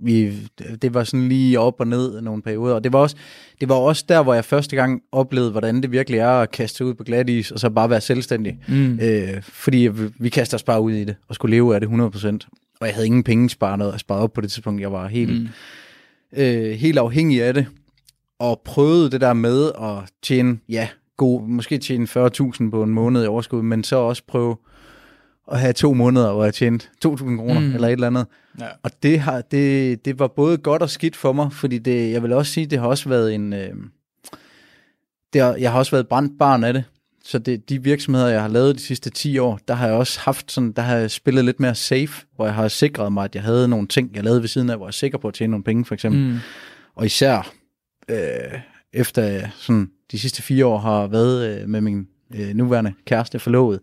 vi, 0.00 0.32
det 0.82 0.94
var 0.94 1.04
sådan 1.04 1.28
lige 1.28 1.60
op 1.60 1.80
og 1.80 1.86
ned 1.86 2.20
nogle 2.20 2.42
perioder, 2.42 2.74
og 2.74 2.84
det 2.84 2.92
var, 2.92 2.98
også, 2.98 3.16
det 3.60 3.68
var 3.68 3.74
også 3.74 4.04
der, 4.08 4.22
hvor 4.22 4.34
jeg 4.34 4.44
første 4.44 4.76
gang 4.76 5.02
oplevede, 5.12 5.50
hvordan 5.50 5.82
det 5.82 5.92
virkelig 5.92 6.18
er 6.18 6.30
at 6.30 6.50
kaste 6.50 6.84
ud 6.84 6.94
på 6.94 7.04
glat 7.04 7.28
is, 7.28 7.50
og 7.50 7.60
så 7.60 7.70
bare 7.70 7.90
være 7.90 8.00
selvstændig. 8.00 8.58
Mm. 8.68 8.98
Øh, 9.02 9.42
fordi 9.42 9.88
vi 10.18 10.28
kaster 10.28 10.56
os 10.56 10.62
bare 10.62 10.80
ud 10.80 10.92
i 10.92 11.04
det, 11.04 11.16
og 11.28 11.34
skulle 11.34 11.56
leve 11.56 11.74
af 11.74 11.80
det 11.80 11.86
100%. 11.86 12.48
og 12.80 12.86
jeg 12.86 12.94
havde 12.94 13.06
ingen 13.06 13.24
penge 13.24 13.50
sparet, 13.50 14.00
sparet 14.00 14.22
op 14.22 14.32
på 14.32 14.40
det 14.40 14.50
tidspunkt. 14.52 14.80
Jeg 14.80 14.92
var 14.92 15.08
helt, 15.08 15.42
mm. 15.42 15.48
Øh, 16.36 16.70
helt 16.70 16.98
afhængig 16.98 17.42
af 17.42 17.54
det, 17.54 17.66
og 18.38 18.62
prøvede 18.64 19.10
det 19.10 19.20
der 19.20 19.32
med 19.32 19.72
at 19.80 20.10
tjene, 20.22 20.58
ja, 20.68 20.88
god, 21.16 21.48
måske 21.48 21.78
tjene 21.78 22.04
40.000 22.04 22.70
på 22.70 22.82
en 22.82 22.90
måned 22.90 23.24
i 23.24 23.26
overskud, 23.26 23.62
men 23.62 23.84
så 23.84 23.96
også 23.96 24.22
prøve 24.28 24.56
at 25.52 25.60
have 25.60 25.72
to 25.72 25.94
måneder, 25.94 26.32
hvor 26.32 26.44
jeg 26.44 26.54
tjente 26.54 26.86
2.000 27.06 27.36
kroner 27.36 27.60
mm. 27.60 27.74
eller 27.74 27.88
et 27.88 27.92
eller 27.92 28.06
andet. 28.06 28.26
Ja. 28.60 28.66
Og 28.82 28.90
det, 29.02 29.20
har, 29.20 29.40
det, 29.40 30.04
det 30.04 30.18
var 30.18 30.28
både 30.28 30.58
godt 30.58 30.82
og 30.82 30.90
skidt 30.90 31.16
for 31.16 31.32
mig, 31.32 31.52
fordi 31.52 31.78
det, 31.78 32.12
jeg 32.12 32.22
vil 32.22 32.32
også 32.32 32.52
sige, 32.52 32.66
det 32.66 32.78
har 32.78 32.86
også 32.86 33.08
været 33.08 33.34
en... 33.34 33.52
Øh, 33.52 33.74
det 35.32 35.40
har, 35.40 35.54
jeg 35.54 35.72
har 35.72 35.78
også 35.78 35.90
været 35.90 36.08
brændt 36.08 36.38
barn 36.38 36.64
af 36.64 36.72
det. 36.72 36.84
Så 37.24 37.38
det, 37.38 37.68
de 37.68 37.82
virksomheder, 37.82 38.28
jeg 38.28 38.40
har 38.40 38.48
lavet 38.48 38.74
de 38.74 38.80
sidste 38.80 39.10
10 39.10 39.38
år, 39.38 39.60
der 39.68 39.74
har 39.74 39.86
jeg 39.86 39.96
også 39.96 40.20
haft 40.20 40.52
sådan, 40.52 40.72
der 40.72 40.82
har 40.82 40.96
jeg 40.96 41.10
spillet 41.10 41.44
lidt 41.44 41.60
mere 41.60 41.74
safe, 41.74 42.26
hvor 42.36 42.44
jeg 42.44 42.54
har 42.54 42.68
sikret 42.68 43.12
mig, 43.12 43.24
at 43.24 43.34
jeg 43.34 43.42
havde 43.42 43.68
nogle 43.68 43.86
ting, 43.86 44.10
jeg 44.14 44.24
lavede 44.24 44.40
ved 44.40 44.48
siden 44.48 44.70
af, 44.70 44.76
hvor 44.76 44.86
jeg 44.86 44.90
er 44.90 44.92
sikker 44.92 45.18
på 45.18 45.28
at 45.28 45.34
tjene 45.34 45.50
nogle 45.50 45.64
penge, 45.64 45.84
for 45.84 45.94
eksempel. 45.94 46.20
Mm. 46.20 46.38
Og 46.94 47.06
især 47.06 47.52
øh, 48.08 48.60
efter 48.92 49.48
sådan, 49.56 49.90
de 50.12 50.18
sidste 50.18 50.42
fire 50.42 50.66
år 50.66 50.78
har 50.78 51.06
været 51.06 51.62
øh, 51.62 51.68
med 51.68 51.80
min 51.80 52.06
øh, 52.34 52.54
nuværende 52.54 52.92
kæreste 53.06 53.38
forlovet, 53.38 53.80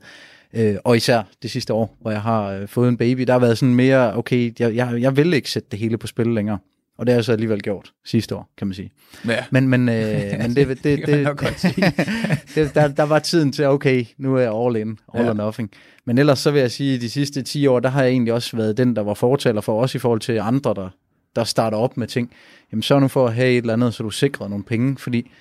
øh, 0.53 0.75
og 0.83 0.97
især 0.97 1.23
det 1.41 1.51
sidste 1.51 1.73
år, 1.73 1.97
hvor 2.01 2.11
jeg 2.11 2.21
har 2.21 2.51
øh, 2.51 2.67
fået 2.67 2.89
en 2.89 2.97
baby, 2.97 3.21
der 3.21 3.33
har 3.33 3.39
været 3.39 3.57
sådan 3.57 3.75
mere, 3.75 4.17
okay, 4.17 4.53
jeg, 4.59 4.75
jeg, 4.75 5.01
jeg 5.01 5.17
vil 5.17 5.33
ikke 5.33 5.51
sætte 5.51 5.67
det 5.71 5.79
hele 5.79 5.97
på 5.97 6.07
spil 6.07 6.27
længere. 6.27 6.57
Og 6.99 7.05
det 7.05 7.13
har 7.13 7.17
jeg 7.17 7.25
så 7.25 7.31
alligevel 7.31 7.61
gjort 7.61 7.91
sidste 8.05 8.35
år, 8.35 8.49
kan 8.57 8.67
man 8.67 8.73
sige. 8.73 8.91
Ja. 9.27 9.43
Men, 9.51 9.67
men, 9.67 9.89
øh, 9.89 9.95
men 10.41 10.55
det, 10.55 10.67
det, 10.67 10.83
det, 10.83 11.07
det, 11.07 11.15
det 12.55 12.75
der, 12.75 12.87
der 12.87 13.03
var 13.03 13.19
tiden 13.19 13.51
til, 13.51 13.65
okay, 13.65 14.05
nu 14.17 14.35
er 14.35 14.39
jeg 14.39 14.53
all 14.53 14.75
in, 14.75 14.99
all 15.13 15.25
ja. 15.25 15.29
or 15.29 15.33
nothing. 15.33 15.71
Men 16.05 16.17
ellers 16.17 16.39
så 16.39 16.51
vil 16.51 16.59
jeg 16.59 16.71
sige, 16.71 16.95
at 16.95 17.01
de 17.01 17.09
sidste 17.09 17.41
10 17.41 17.67
år, 17.67 17.79
der 17.79 17.89
har 17.89 18.03
jeg 18.03 18.11
egentlig 18.11 18.33
også 18.33 18.57
været 18.57 18.77
den, 18.77 18.95
der 18.95 19.01
var 19.01 19.13
fortaler 19.13 19.61
for, 19.61 19.81
også 19.81 19.97
i 19.97 19.99
forhold 19.99 20.19
til 20.19 20.39
andre, 20.39 20.73
der, 20.73 20.89
der 21.35 21.43
starter 21.43 21.77
op 21.77 21.97
med 21.97 22.07
ting. 22.07 22.31
Jamen 22.71 22.83
så 22.83 22.99
nu 22.99 23.07
for 23.07 23.27
at 23.27 23.33
have 23.33 23.51
et 23.51 23.57
eller 23.57 23.73
andet, 23.73 23.93
så 23.93 24.03
du 24.03 24.09
sikrer 24.09 24.47
nogle 24.47 24.63
penge, 24.63 24.97
fordi 24.97 25.31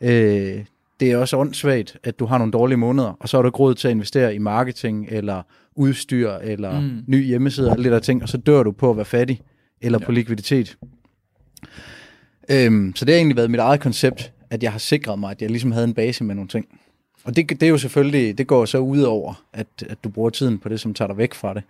øh, 0.00 0.64
det 1.00 1.12
er 1.12 1.16
også 1.16 1.36
åndssvagt, 1.36 1.98
at 2.04 2.18
du 2.18 2.26
har 2.26 2.38
nogle 2.38 2.52
dårlige 2.52 2.78
måneder, 2.78 3.16
og 3.20 3.28
så 3.28 3.36
har 3.36 3.42
du 3.42 3.48
ikke 3.48 3.58
råd 3.58 3.74
til 3.74 3.88
at 3.88 3.92
investere 3.92 4.34
i 4.34 4.38
marketing, 4.38 5.06
eller 5.10 5.42
udstyr, 5.74 6.30
eller 6.30 6.80
mm. 6.80 7.02
ny 7.06 7.26
hjemmeside, 7.26 7.68
og 7.68 7.72
alle 7.72 7.88
de 7.88 7.94
der 7.94 8.00
ting, 8.00 8.22
og 8.22 8.28
så 8.28 8.36
dør 8.36 8.62
du 8.62 8.72
på 8.72 8.90
at 8.90 8.96
være 8.96 9.04
fattig, 9.04 9.40
eller 9.80 9.98
ja. 10.00 10.06
på 10.06 10.12
likviditet. 10.12 10.76
Øhm, 12.50 12.92
så 12.96 13.04
det 13.04 13.14
har 13.14 13.18
egentlig 13.18 13.36
været 13.36 13.50
mit 13.50 13.60
eget 13.60 13.80
koncept, 13.80 14.32
at 14.50 14.62
jeg 14.62 14.72
har 14.72 14.78
sikret 14.78 15.18
mig, 15.18 15.30
at 15.30 15.42
jeg 15.42 15.50
ligesom 15.50 15.72
havde 15.72 15.84
en 15.84 15.94
base 15.94 16.24
med 16.24 16.34
nogle 16.34 16.48
ting. 16.48 16.66
Og 17.24 17.36
det, 17.36 17.50
det 17.50 17.62
er 17.62 17.68
jo 17.68 17.78
selvfølgelig, 17.78 18.38
det 18.38 18.46
går 18.46 18.64
så 18.64 18.78
ud 18.78 19.00
over, 19.00 19.42
at, 19.52 19.66
at 19.88 20.04
du 20.04 20.08
bruger 20.08 20.30
tiden 20.30 20.58
på 20.58 20.68
det, 20.68 20.80
som 20.80 20.94
tager 20.94 21.06
dig 21.06 21.16
væk 21.16 21.34
fra 21.34 21.54
det. 21.54 21.62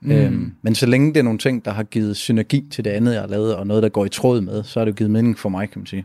Mm. 0.00 0.10
Øhm, 0.10 0.54
men 0.62 0.74
så 0.74 0.86
længe 0.86 1.08
det 1.08 1.16
er 1.16 1.22
nogle 1.22 1.38
ting, 1.38 1.64
der 1.64 1.70
har 1.70 1.82
givet 1.82 2.16
synergi 2.16 2.64
til 2.70 2.84
det 2.84 2.90
andet, 2.90 3.12
jeg 3.12 3.20
har 3.20 3.28
lavet, 3.28 3.54
og 3.56 3.66
noget, 3.66 3.82
der 3.82 3.88
går 3.88 4.04
i 4.04 4.08
tråd 4.08 4.40
med, 4.40 4.64
så 4.64 4.80
har 4.80 4.84
det 4.84 4.92
jo 4.92 4.96
givet 4.96 5.10
mening 5.10 5.38
for 5.38 5.48
mig, 5.48 5.70
kan 5.70 5.80
man 5.80 5.86
sige. 5.86 6.04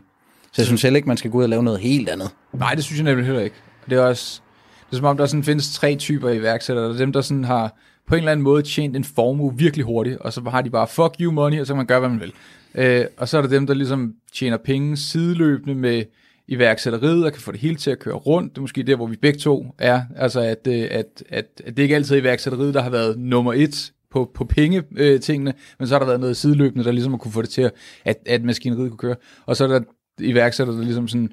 Så 0.52 0.62
jeg 0.62 0.66
synes 0.66 0.82
heller 0.82 0.96
ikke, 0.96 1.08
man 1.08 1.16
skal 1.16 1.30
gå 1.30 1.38
ud 1.38 1.42
og 1.42 1.48
lave 1.48 1.62
noget 1.62 1.80
helt 1.80 2.08
andet. 2.08 2.30
Nej, 2.52 2.74
det 2.74 2.84
synes 2.84 2.98
jeg 2.98 3.04
nemlig 3.04 3.26
heller 3.26 3.42
ikke. 3.42 3.56
Det 3.90 3.98
er 3.98 4.02
også, 4.02 4.40
det 4.86 4.92
er 4.92 4.96
som 4.96 5.04
om, 5.04 5.16
der 5.16 5.26
sådan 5.26 5.44
findes 5.44 5.74
tre 5.74 5.96
typer 5.96 6.30
iværksættere. 6.30 6.86
Der 6.86 6.94
er 6.94 6.98
dem, 6.98 7.12
der 7.12 7.20
sådan 7.20 7.44
har 7.44 7.76
på 8.10 8.14
en 8.16 8.18
eller 8.18 8.32
anden 8.32 8.44
måde 8.44 8.62
tjent 8.62 8.96
en 8.96 9.04
formue 9.04 9.56
virkelig 9.56 9.86
hurtigt, 9.86 10.18
og 10.18 10.32
så 10.32 10.40
har 10.40 10.62
de 10.62 10.70
bare 10.70 10.86
fuck 10.86 11.14
you 11.20 11.32
money, 11.32 11.60
og 11.60 11.66
så 11.66 11.72
kan 11.72 11.76
man 11.76 11.86
gøre, 11.86 12.00
hvad 12.00 12.08
man 12.08 12.20
vil. 12.20 12.32
Øh, 12.74 13.04
og 13.16 13.28
så 13.28 13.38
er 13.38 13.42
der 13.42 13.48
dem, 13.48 13.66
der 13.66 13.74
ligesom 13.74 14.14
tjener 14.32 14.56
penge 14.56 14.96
sideløbende 14.96 15.74
med 15.74 16.04
iværksætteriet, 16.48 17.24
og 17.24 17.32
kan 17.32 17.42
få 17.42 17.52
det 17.52 17.60
hele 17.60 17.76
til 17.76 17.90
at 17.90 17.98
køre 17.98 18.14
rundt. 18.14 18.52
Det 18.52 18.58
er 18.58 18.60
måske 18.60 18.82
der, 18.82 18.96
hvor 18.96 19.06
vi 19.06 19.16
begge 19.16 19.38
to 19.38 19.74
er. 19.78 20.02
Altså, 20.16 20.40
at, 20.40 20.66
øh, 20.66 20.88
at, 20.90 21.22
at, 21.28 21.46
at 21.64 21.76
det 21.76 21.82
ikke 21.82 21.94
altid 21.94 22.16
er 22.16 22.20
iværksætteriet, 22.20 22.74
der 22.74 22.82
har 22.82 22.90
været 22.90 23.18
nummer 23.18 23.52
et 23.52 23.92
på, 24.10 24.30
på 24.34 24.44
penge-tingene, 24.44 25.50
øh, 25.50 25.56
men 25.78 25.88
så 25.88 25.94
har 25.94 25.98
der 25.98 26.06
været 26.06 26.20
noget 26.20 26.36
sideløbende, 26.36 26.84
der 26.84 26.92
ligesom 26.92 27.12
har 27.12 27.18
kunne 27.18 27.32
få 27.32 27.42
det 27.42 27.50
til, 27.50 27.62
at, 27.62 27.72
at, 28.04 28.16
at 28.26 28.44
maskineriet 28.44 28.90
kunne 28.90 28.98
køre. 28.98 29.16
Og 29.46 29.56
så 29.56 29.64
er 29.64 29.68
der 29.68 29.80
iværksætter, 30.20 30.74
der 30.74 30.82
ligesom 30.82 31.08
sådan, 31.08 31.30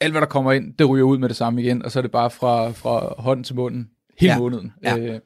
alt 0.00 0.12
hvad 0.12 0.20
der 0.20 0.26
kommer 0.26 0.52
ind, 0.52 0.74
det 0.78 0.88
ryger 0.88 1.04
ud 1.04 1.18
med 1.18 1.28
det 1.28 1.36
samme 1.36 1.62
igen, 1.62 1.84
og 1.84 1.90
så 1.90 1.98
er 1.98 2.02
det 2.02 2.10
bare 2.10 2.30
fra, 2.30 2.70
fra 2.70 3.14
hånden 3.18 3.44
til 3.44 3.54
munden 3.54 3.88
hele 4.18 4.32
ja. 4.32 4.38
måneden. 4.38 4.72
Ja. 4.82 4.98
Øh, 4.98 5.20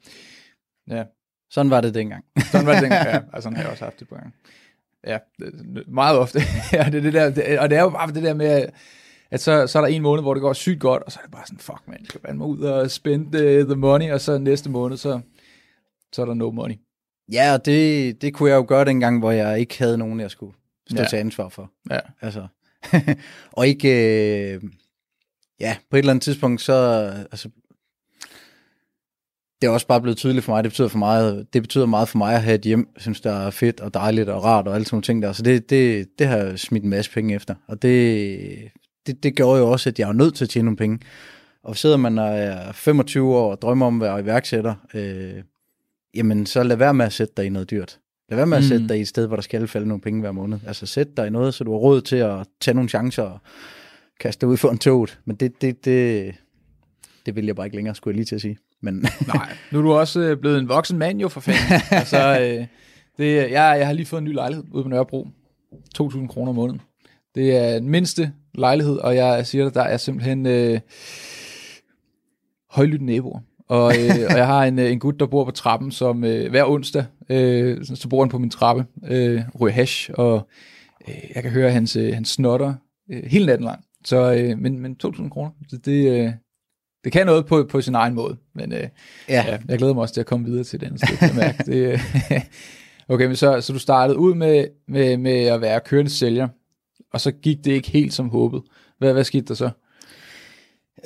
ja. 0.89 1.03
Sådan 1.51 1.69
var 1.69 1.81
det 1.81 1.93
dengang. 1.93 2.25
sådan 2.51 2.67
var 2.67 2.73
det 2.73 2.81
dengang, 2.81 3.07
ja. 3.07 3.19
Og 3.33 3.43
sådan 3.43 3.55
har 3.55 3.63
jeg 3.63 3.71
også 3.71 3.83
haft 3.83 3.99
det 3.99 4.07
på 4.07 4.15
gang. 4.15 4.33
Ja, 5.07 5.17
meget 5.87 6.17
ofte. 6.17 6.39
ja, 6.73 6.89
det, 6.91 7.03
det 7.03 7.13
der, 7.13 7.29
det, 7.29 7.59
og 7.59 7.69
det 7.69 7.77
er 7.77 7.81
jo 7.81 7.89
bare 7.89 8.11
det 8.11 8.23
der 8.23 8.33
med, 8.33 8.65
at 9.31 9.41
så, 9.41 9.67
så 9.67 9.79
er 9.79 9.81
der 9.81 9.87
en 9.87 10.01
måned, 10.01 10.23
hvor 10.23 10.33
det 10.33 10.41
går 10.41 10.53
sygt 10.53 10.79
godt, 10.79 11.03
og 11.03 11.11
så 11.11 11.19
er 11.19 11.23
det 11.23 11.31
bare 11.31 11.45
sådan, 11.45 11.59
fuck 11.59 11.81
man, 11.87 11.97
jeg 11.99 12.05
skal 12.05 12.35
mig 12.35 12.47
ud 12.47 12.59
og 12.59 12.91
spend 12.91 13.31
the, 13.31 13.63
the 13.63 13.75
money, 13.75 14.11
og 14.11 14.21
så 14.21 14.37
næste 14.37 14.69
måned, 14.69 14.97
så, 14.97 15.19
så 16.13 16.21
er 16.21 16.25
der 16.25 16.33
no 16.33 16.51
money. 16.51 16.75
Ja, 17.31 17.53
og 17.53 17.65
det, 17.65 18.21
det 18.21 18.33
kunne 18.33 18.49
jeg 18.49 18.55
jo 18.55 18.65
gøre 18.67 18.85
dengang, 18.85 19.19
hvor 19.19 19.31
jeg 19.31 19.59
ikke 19.59 19.79
havde 19.79 19.97
nogen, 19.97 20.19
jeg 20.19 20.31
skulle 20.31 20.53
stå 20.89 21.01
ja. 21.01 21.07
til 21.07 21.17
ansvar 21.17 21.49
for. 21.49 21.71
Ja. 21.89 21.99
Altså, 22.21 22.47
og 23.57 23.67
ikke, 23.67 23.89
øh, 24.53 24.63
ja, 25.59 25.77
på 25.89 25.95
et 25.95 25.99
eller 25.99 26.11
andet 26.11 26.23
tidspunkt, 26.23 26.61
så, 26.61 26.73
altså, 27.31 27.49
det 29.61 29.67
er 29.67 29.71
også 29.71 29.87
bare 29.87 30.01
blevet 30.01 30.17
tydeligt 30.17 30.45
for 30.45 30.53
mig, 30.53 30.63
det 30.63 30.71
betyder, 30.71 30.87
for 30.87 30.97
meget, 30.97 31.47
det 31.53 31.61
betyder 31.61 31.85
meget 31.85 32.09
for 32.09 32.17
mig 32.17 32.35
at 32.35 32.41
have 32.41 32.55
et 32.55 32.61
hjem, 32.61 32.89
jeg 32.95 33.01
synes, 33.01 33.21
der 33.21 33.31
er 33.31 33.49
fedt 33.49 33.79
og 33.79 33.93
dejligt 33.93 34.29
og 34.29 34.43
rart 34.43 34.67
og 34.67 34.75
alle 34.75 34.85
sådan 34.85 34.95
nogle 34.95 35.03
ting 35.03 35.23
der, 35.23 35.31
så 35.31 35.43
det, 35.43 35.69
det, 35.69 36.07
det 36.19 36.27
har 36.27 36.37
jeg 36.37 36.59
smidt 36.59 36.83
en 36.83 36.89
masse 36.89 37.11
penge 37.11 37.35
efter, 37.35 37.55
og 37.67 37.81
det, 37.81 38.71
det, 39.07 39.23
det 39.23 39.35
gjorde 39.35 39.59
jo 39.59 39.71
også, 39.71 39.89
at 39.89 39.99
jeg 39.99 40.09
er 40.09 40.13
nødt 40.13 40.35
til 40.35 40.45
at 40.45 40.49
tjene 40.49 40.65
nogle 40.65 40.77
penge. 40.77 40.99
Og 41.63 41.77
sidder 41.77 41.97
man 41.97 42.19
og 42.19 42.37
er 42.37 42.71
25 42.71 43.35
år 43.35 43.51
og 43.51 43.61
drømmer 43.61 43.85
om 43.85 44.01
at 44.01 44.07
være 44.07 44.19
iværksætter, 44.19 44.75
øh, 44.93 45.43
jamen 46.15 46.45
så 46.45 46.63
lad 46.63 46.75
være 46.75 46.93
med 46.93 47.05
at 47.05 47.13
sætte 47.13 47.33
dig 47.37 47.45
i 47.45 47.49
noget 47.49 47.69
dyrt. 47.69 47.99
Lad 48.29 48.35
være 48.35 48.47
med 48.47 48.57
at 48.57 48.63
sætte 48.63 48.81
mm. 48.83 48.87
dig 48.87 48.97
i 48.97 49.01
et 49.01 49.07
sted, 49.07 49.27
hvor 49.27 49.35
der 49.35 49.43
skal 49.43 49.67
falde 49.67 49.87
nogle 49.87 50.01
penge 50.01 50.21
hver 50.21 50.31
måned. 50.31 50.59
Altså 50.67 50.85
sæt 50.85 51.17
dig 51.17 51.27
i 51.27 51.29
noget, 51.29 51.53
så 51.53 51.63
du 51.63 51.71
har 51.71 51.77
råd 51.77 52.01
til 52.01 52.15
at 52.15 52.47
tage 52.61 52.75
nogle 52.75 52.89
chancer 52.89 53.23
og 53.23 53.39
kaste 54.19 54.41
dig 54.41 54.49
ud 54.49 54.57
for 54.57 54.69
en 54.69 54.77
toget. 54.77 55.19
Men 55.25 55.35
det, 55.35 55.61
det, 55.61 55.85
det, 55.85 56.35
det 57.25 57.35
vil 57.35 57.45
jeg 57.45 57.55
bare 57.55 57.65
ikke 57.65 57.75
længere, 57.75 57.95
skulle 57.95 58.11
jeg 58.13 58.15
lige 58.15 58.25
til 58.25 58.35
at 58.35 58.41
sige. 58.41 58.57
Men 58.81 58.95
Nej, 59.33 59.49
nu 59.71 59.77
er 59.77 59.83
du 59.83 59.93
også 59.93 60.19
øh, 60.19 60.37
blevet 60.37 60.59
en 60.59 60.69
voksen 60.69 60.97
mand 60.97 61.21
jo 61.21 61.27
for 61.27 61.39
fanden. 61.39 61.81
altså, 61.91 62.19
øh, 62.41 62.67
det, 63.17 63.35
jeg, 63.35 63.51
jeg 63.51 63.87
har 63.87 63.93
lige 63.93 64.05
fået 64.05 64.21
en 64.21 64.25
ny 64.25 64.33
lejlighed 64.33 64.65
ude 64.71 64.83
på 64.83 64.89
Nørrebro. 64.89 65.27
2.000 66.01 66.27
kroner 66.27 66.49
om 66.49 66.55
måneden. 66.55 66.81
Det 67.35 67.55
er 67.55 67.79
den 67.79 67.89
mindste 67.89 68.31
lejlighed, 68.55 68.97
og 68.97 69.15
jeg 69.15 69.47
siger 69.47 69.63
dig, 69.63 69.73
der 69.73 69.81
er 69.81 69.97
simpelthen 69.97 70.45
øh, 70.45 70.79
højlytte 72.69 73.05
naboer. 73.05 73.39
Og, 73.67 73.93
øh, 73.99 74.25
og 74.29 74.37
jeg 74.37 74.47
har 74.47 74.63
en, 74.63 74.79
øh, 74.79 74.91
en 74.91 74.99
gut, 74.99 75.19
der 75.19 75.25
bor 75.25 75.45
på 75.45 75.51
trappen, 75.51 75.91
som 75.91 76.23
øh, 76.23 76.49
hver 76.49 76.65
onsdag, 76.65 77.05
øh, 77.29 77.85
så 77.85 78.07
bor 78.09 78.23
han 78.23 78.29
på 78.29 78.37
min 78.37 78.49
trappe, 78.49 78.85
øh, 79.07 79.41
ryger 79.61 79.73
hash, 79.73 80.09
og 80.13 80.47
øh, 81.07 81.15
jeg 81.35 81.43
kan 81.43 81.51
høre 81.51 81.71
hans, 81.71 81.95
øh, 81.95 82.13
hans 82.13 82.29
snotter 82.29 82.73
øh, 83.11 83.23
hele 83.25 83.45
natten 83.45 83.65
lang. 83.65 83.85
Så, 84.05 84.33
øh, 84.33 84.57
men, 84.57 84.79
men 84.79 84.97
2.000 85.05 85.29
kroner, 85.29 85.51
det, 85.71 85.85
det, 85.85 86.25
øh, 86.25 86.31
det 87.09 87.13
kan 87.13 87.25
noget 87.25 87.45
på, 87.45 87.63
på 87.63 87.81
sin 87.81 87.95
egen 87.95 88.13
måde. 88.13 88.37
Men 88.55 88.73
øh, 88.73 88.79
ja. 89.29 89.43
ja. 89.47 89.57
jeg 89.67 89.77
glæder 89.77 89.93
mig 89.93 90.01
også 90.01 90.13
til 90.13 90.21
at 90.21 90.25
komme 90.25 90.45
videre 90.45 90.63
til 90.63 90.81
den 90.81 90.99
jeg 91.21 91.31
mærke. 91.35 91.63
det, 91.65 91.75
øh, 91.75 91.99
okay, 93.13 93.25
men 93.25 93.35
så, 93.35 93.61
så 93.61 93.73
du 93.73 93.79
startede 93.79 94.17
ud 94.17 94.33
med, 94.35 94.65
med, 94.87 95.17
med 95.17 95.45
at 95.45 95.61
være 95.61 95.79
kørende 95.79 96.11
sælger, 96.11 96.47
og 97.13 97.21
så 97.21 97.31
gik 97.31 97.57
det 97.65 97.71
ikke 97.71 97.91
helt 97.91 98.13
som 98.13 98.29
håbet. 98.29 98.61
Hvad, 98.97 99.13
hvad 99.13 99.23
skete 99.23 99.45
der 99.45 99.53
så? 99.53 99.69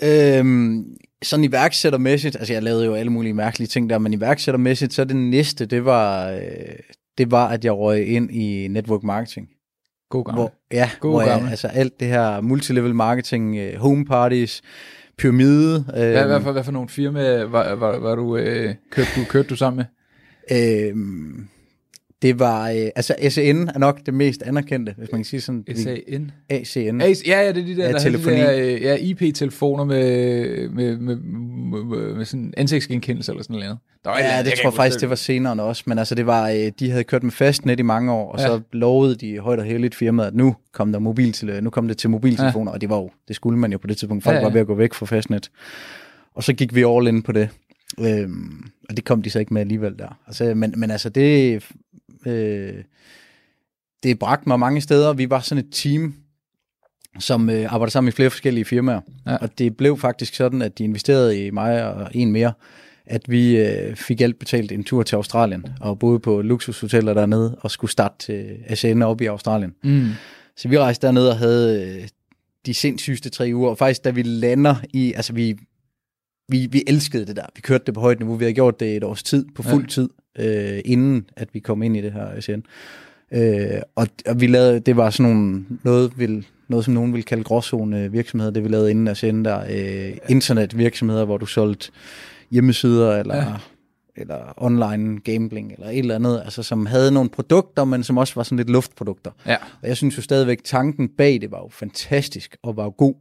Øhm, 0.04 0.86
sådan 1.24 1.46
iværksættermæssigt, 1.46 2.36
altså 2.36 2.54
jeg 2.54 2.64
lavede 2.64 2.86
jo 2.86 2.94
alle 2.94 3.12
mulige 3.12 3.34
mærkelige 3.34 3.68
ting 3.68 3.90
der, 3.90 3.98
men 3.98 4.14
iværksættermæssigt, 4.14 4.94
så 4.94 5.04
det 5.04 5.16
næste, 5.16 5.66
det 5.66 5.86
var, 5.86 6.32
øh, 6.32 6.40
det 7.18 7.32
var, 7.32 7.48
at 7.48 7.66
jeg 7.66 7.74
røg 7.74 8.08
ind 8.08 8.32
i 8.32 8.68
network 8.68 9.04
marketing. 9.04 9.48
God 10.10 10.24
gammel. 10.24 10.42
Hvor, 10.42 10.54
ja, 10.72 10.90
God 11.00 11.12
hvor 11.12 11.26
gammel. 11.26 11.44
Jeg, 11.44 11.52
altså 11.52 11.68
alt 11.68 12.00
det 12.00 12.08
her 12.08 12.42
multilevel 12.42 12.96
marketing, 12.96 13.58
øh, 13.58 13.76
home 13.76 14.06
parties, 14.06 14.62
pyramide. 15.18 15.76
Øh, 15.76 16.12
hvad, 16.12 16.26
hvad, 16.26 16.42
for, 16.42 16.52
hvad 16.52 16.64
for 16.64 16.72
nogle 16.72 16.90
firmaer 16.90 17.46
var, 17.46 17.76
var, 17.76 18.00
var 18.00 18.16
du, 18.16 18.38
øh, 18.38 18.76
kørte, 18.92 19.10
du, 19.16 19.26
kørte 19.30 19.50
du 19.50 19.56
sammen 19.56 19.78
med? 19.78 19.86
Øh, 20.52 20.96
det 22.24 22.40
var, 22.40 22.70
øh, 22.70 22.90
altså 22.96 23.16
SAN 23.30 23.70
er 23.76 23.80
nok 23.80 24.00
det 24.06 24.14
mest 24.14 24.42
anerkendte, 24.42 24.94
hvis 24.98 25.12
man 25.12 25.20
kan 25.20 25.26
sige 25.26 25.42
sådan. 25.42 25.66
SAN? 25.76 26.32
ACN. 26.50 27.02
ja, 27.28 27.42
ja, 27.42 27.48
det 27.48 27.62
er 27.62 27.66
de 27.66 27.76
der, 27.76 27.86
ja, 27.86 27.92
der 27.92 28.00
telefoni. 28.00 28.36
De 28.36 28.42
der, 28.42 28.76
øh, 28.76 28.82
ja, 28.82 28.96
IP-telefoner 28.96 29.84
med, 29.84 30.70
med, 30.70 30.98
med, 30.98 31.16
med, 31.16 32.16
med, 32.16 32.26
sådan 32.26 32.54
ansigtsgenkendelse 32.58 33.32
eller 33.32 33.44
sådan 33.44 33.56
noget. 33.56 33.78
Der 34.04 34.10
var 34.10 34.20
ja, 34.20 34.38
det, 34.38 34.46
det 34.46 34.54
tror 34.54 34.70
jeg 34.70 34.74
faktisk, 34.74 35.02
det 35.02 35.10
var 35.10 35.16
senere 35.16 35.64
også, 35.64 35.84
men 35.86 36.00
altså 36.00 36.16
det 36.16 36.26
var, 36.26 36.50
øh, 36.50 36.72
de 36.80 36.92
havde 36.92 37.04
kørt 37.04 37.24
med 37.24 37.32
fastnet 37.32 37.80
i 37.80 37.84
mange 37.84 38.12
år, 38.12 38.32
og 38.32 38.40
ja. 38.40 38.48
så 38.48 38.62
lovede 38.72 39.16
de 39.16 39.40
højt 39.40 39.60
og 39.60 39.66
heldigt 39.66 39.96
firmaet, 39.96 40.28
at 40.28 40.36
nu 40.36 40.56
kom 40.72 40.92
der 40.92 41.00
mobil 41.00 41.34
til, 41.34 41.64
nu 41.64 41.70
kom 41.70 41.88
det 41.88 41.98
til 41.98 42.10
mobiltelefoner, 42.10 42.72
ja. 42.72 42.74
og 42.74 42.82
det 42.82 42.90
var 42.90 42.98
jo, 42.98 43.10
det 43.28 43.36
skulle 43.36 43.60
man 43.60 43.72
jo 43.72 43.78
på 43.78 43.88
det 43.88 43.98
tidspunkt, 43.98 44.24
folk 44.24 44.36
ja, 44.36 44.40
ja. 44.40 44.46
var 44.46 44.54
ved 44.54 44.62
at 44.62 44.68
gå 44.68 44.76
væk 44.76 44.94
fra 44.94 45.06
fastnet. 45.06 45.52
Og 46.36 46.44
så 46.44 46.54
gik 46.54 46.76
vi 46.76 46.84
all 46.84 47.08
in 47.08 47.22
på 47.22 47.32
det. 47.32 47.50
Øhm, 48.00 48.70
og 48.90 48.98
det 48.98 49.06
kom 49.06 49.22
de 49.22 49.30
så 49.30 49.40
ikke 49.40 49.54
med 49.54 49.62
alligevel 49.62 50.00
der. 50.00 50.20
Altså, 50.28 50.54
men, 50.56 50.74
men 50.78 50.92
altså, 50.92 51.10
det, 51.10 51.64
øh, 52.26 52.84
det 54.04 54.20
bragte 54.20 54.50
mig 54.50 54.60
mange 54.60 54.82
steder. 54.82 55.14
Vi 55.14 55.30
var 55.30 55.40
sådan 55.40 55.64
et 55.64 55.72
team, 55.72 56.14
som 57.20 57.50
øh, 57.50 57.74
arbejdede 57.74 57.92
sammen 57.92 58.10
i 58.10 58.12
flere 58.12 58.30
forskellige 58.30 58.66
firmaer. 58.66 59.02
Ja. 59.26 59.36
Og 59.36 59.58
det 59.58 59.78
blev 59.78 59.98
faktisk 59.98 60.36
sådan, 60.36 60.62
at 60.62 60.78
de 60.78 60.84
investerede 60.84 61.46
i 61.46 61.50
mig 61.50 61.94
og 61.94 62.12
en 62.14 62.32
mere, 62.32 62.54
at 63.06 63.22
vi 63.28 63.58
øh, 63.58 63.96
fik 63.96 64.22
alt 64.22 64.40
betalt 64.40 64.72
en 64.72 64.84
tur 64.84 65.04
til 65.04 65.16
Australien, 65.16 65.66
og 65.82 66.00
boede 66.00 66.20
på 66.20 66.42
luksushoteller 66.42 67.14
dernede, 67.14 67.56
og 67.60 67.72
skulle 67.72 67.92
starte 67.92 68.16
til 68.20 68.58
ASN 68.68 69.02
op 69.02 69.22
i 69.22 69.26
Australien. 69.26 69.74
Mm. 69.84 70.10
Så 70.58 70.68
vi 70.68 70.80
rejste 70.80 71.08
derned 71.08 71.28
og 71.28 71.38
havde 71.38 71.98
øh, 72.02 72.08
de 72.66 72.74
sindssygste 72.74 73.30
tre 73.30 73.52
uger, 73.54 73.70
og 73.70 73.78
faktisk 73.78 74.04
da 74.04 74.10
vi 74.10 74.24
lander 74.24 74.76
i, 74.94 75.14
altså 75.14 75.34
vi, 75.34 75.56
vi, 76.50 76.68
vi 76.72 76.84
elskede 76.88 77.26
det 77.26 77.36
der, 77.36 77.46
vi 77.56 77.62
kørte 77.62 77.84
det 77.86 77.94
på 77.94 78.00
højt 78.00 78.20
niveau, 78.20 78.36
vi 78.36 78.44
havde 78.44 78.54
gjort 78.54 78.80
det 78.80 78.98
et 78.98 79.04
års 79.04 79.24
tid, 79.24 79.46
på 79.56 79.64
fuld 79.64 79.84
ja. 79.84 79.90
tid, 79.90 80.10
øh, 80.40 80.80
inden 80.86 81.26
at 81.36 81.50
vi 81.54 81.60
kom 81.60 81.84
ind 81.84 81.98
i 81.98 82.02
det 82.02 82.14
her 82.14 82.26
ASN. 82.26 82.62
Øh, 83.32 83.82
og, 83.96 84.08
og 84.28 84.42
vi 84.42 84.48
lavede, 84.48 84.80
det 84.80 84.98
var 84.98 85.10
sådan 85.10 85.32
nogle, 85.32 85.66
noget, 85.84 86.20
vil, 86.20 86.46
noget 86.68 86.86
som 86.86 86.94
nogen 86.94 87.14
vil 87.14 87.24
kalde 87.24 87.44
gråzone 87.44 88.12
virksomheder, 88.12 88.52
det 88.52 88.64
vi 88.64 88.70
lavede 88.70 88.92
inden 88.92 89.08
ASN 89.08 89.46
der, 89.46 89.64
øh, 89.70 90.18
internetvirksomheder, 90.30 91.26
hvor 91.26 91.38
du 91.38 91.46
solgte 91.46 91.92
hjemmesider, 92.52 93.20
eller, 93.20 93.36
ja. 93.36 93.54
eller 94.16 94.54
online 94.58 95.20
gambling, 95.20 95.72
eller 95.72 95.90
et 95.90 96.00
eller 96.00 96.16
andet, 96.16 96.42
altså 96.44 96.64
som 96.64 96.86
havde 96.86 97.12
nogle 97.12 97.30
produkter, 97.30 97.84
men 97.84 98.04
som 98.04 98.18
også 98.18 98.36
var 98.36 98.44
sådan 98.44 98.58
lidt 98.58 98.70
luftprodukter. 98.70 99.32
Ja. 99.46 99.58
Og 99.82 99.88
jeg 99.88 99.98
synes 99.98 100.18
jo 100.18 100.22
stadigvæk, 100.22 100.64
tanken 100.64 101.10
bag 101.10 101.42
det 101.42 101.52
var 101.52 101.60
jo 101.60 101.70
fantastisk, 101.72 102.58
og 102.64 102.78
var 102.78 102.84
jo 102.84 102.94
god. 102.98 103.16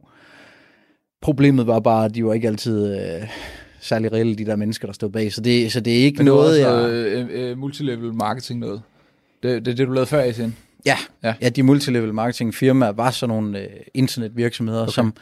Problemet 1.21 1.67
var 1.67 1.79
bare, 1.79 2.05
at 2.05 2.15
de 2.15 2.25
var 2.25 2.33
ikke 2.33 2.47
altid... 2.47 2.99
Øh, 2.99 3.27
særlig 3.83 4.13
reelle, 4.13 4.35
de 4.35 4.45
der 4.45 4.55
mennesker, 4.55 4.87
der 4.87 4.93
stod 4.93 5.09
bag. 5.09 5.33
Så 5.33 5.41
det, 5.41 5.71
så 5.71 5.79
det 5.79 5.93
er 5.93 6.03
ikke 6.03 6.17
Men 6.17 6.25
noget... 6.25 6.57
Det 6.57 6.65
var 6.65 6.71
også 6.71 6.93
jeg... 6.93 7.27
øh, 7.31 7.49
øh, 7.51 7.57
multilevel 7.57 8.13
marketing 8.13 8.59
noget. 8.59 8.81
Det, 9.43 9.65
det, 9.65 9.77
det 9.77 9.87
du 9.87 9.93
lavede 9.93 10.07
før 10.07 10.23
i 10.23 10.33
sin. 10.33 10.55
Ja, 10.85 10.97
ja. 11.23 11.33
ja 11.41 11.49
de 11.49 11.63
multilevel 11.63 12.13
marketing 12.13 12.55
firmaer 12.55 12.91
var 12.91 13.11
sådan 13.11 13.35
nogle 13.35 13.59
øh, 13.59 13.67
internetvirksomheder, 13.93 14.81
okay. 14.81 14.91
som 14.91 15.13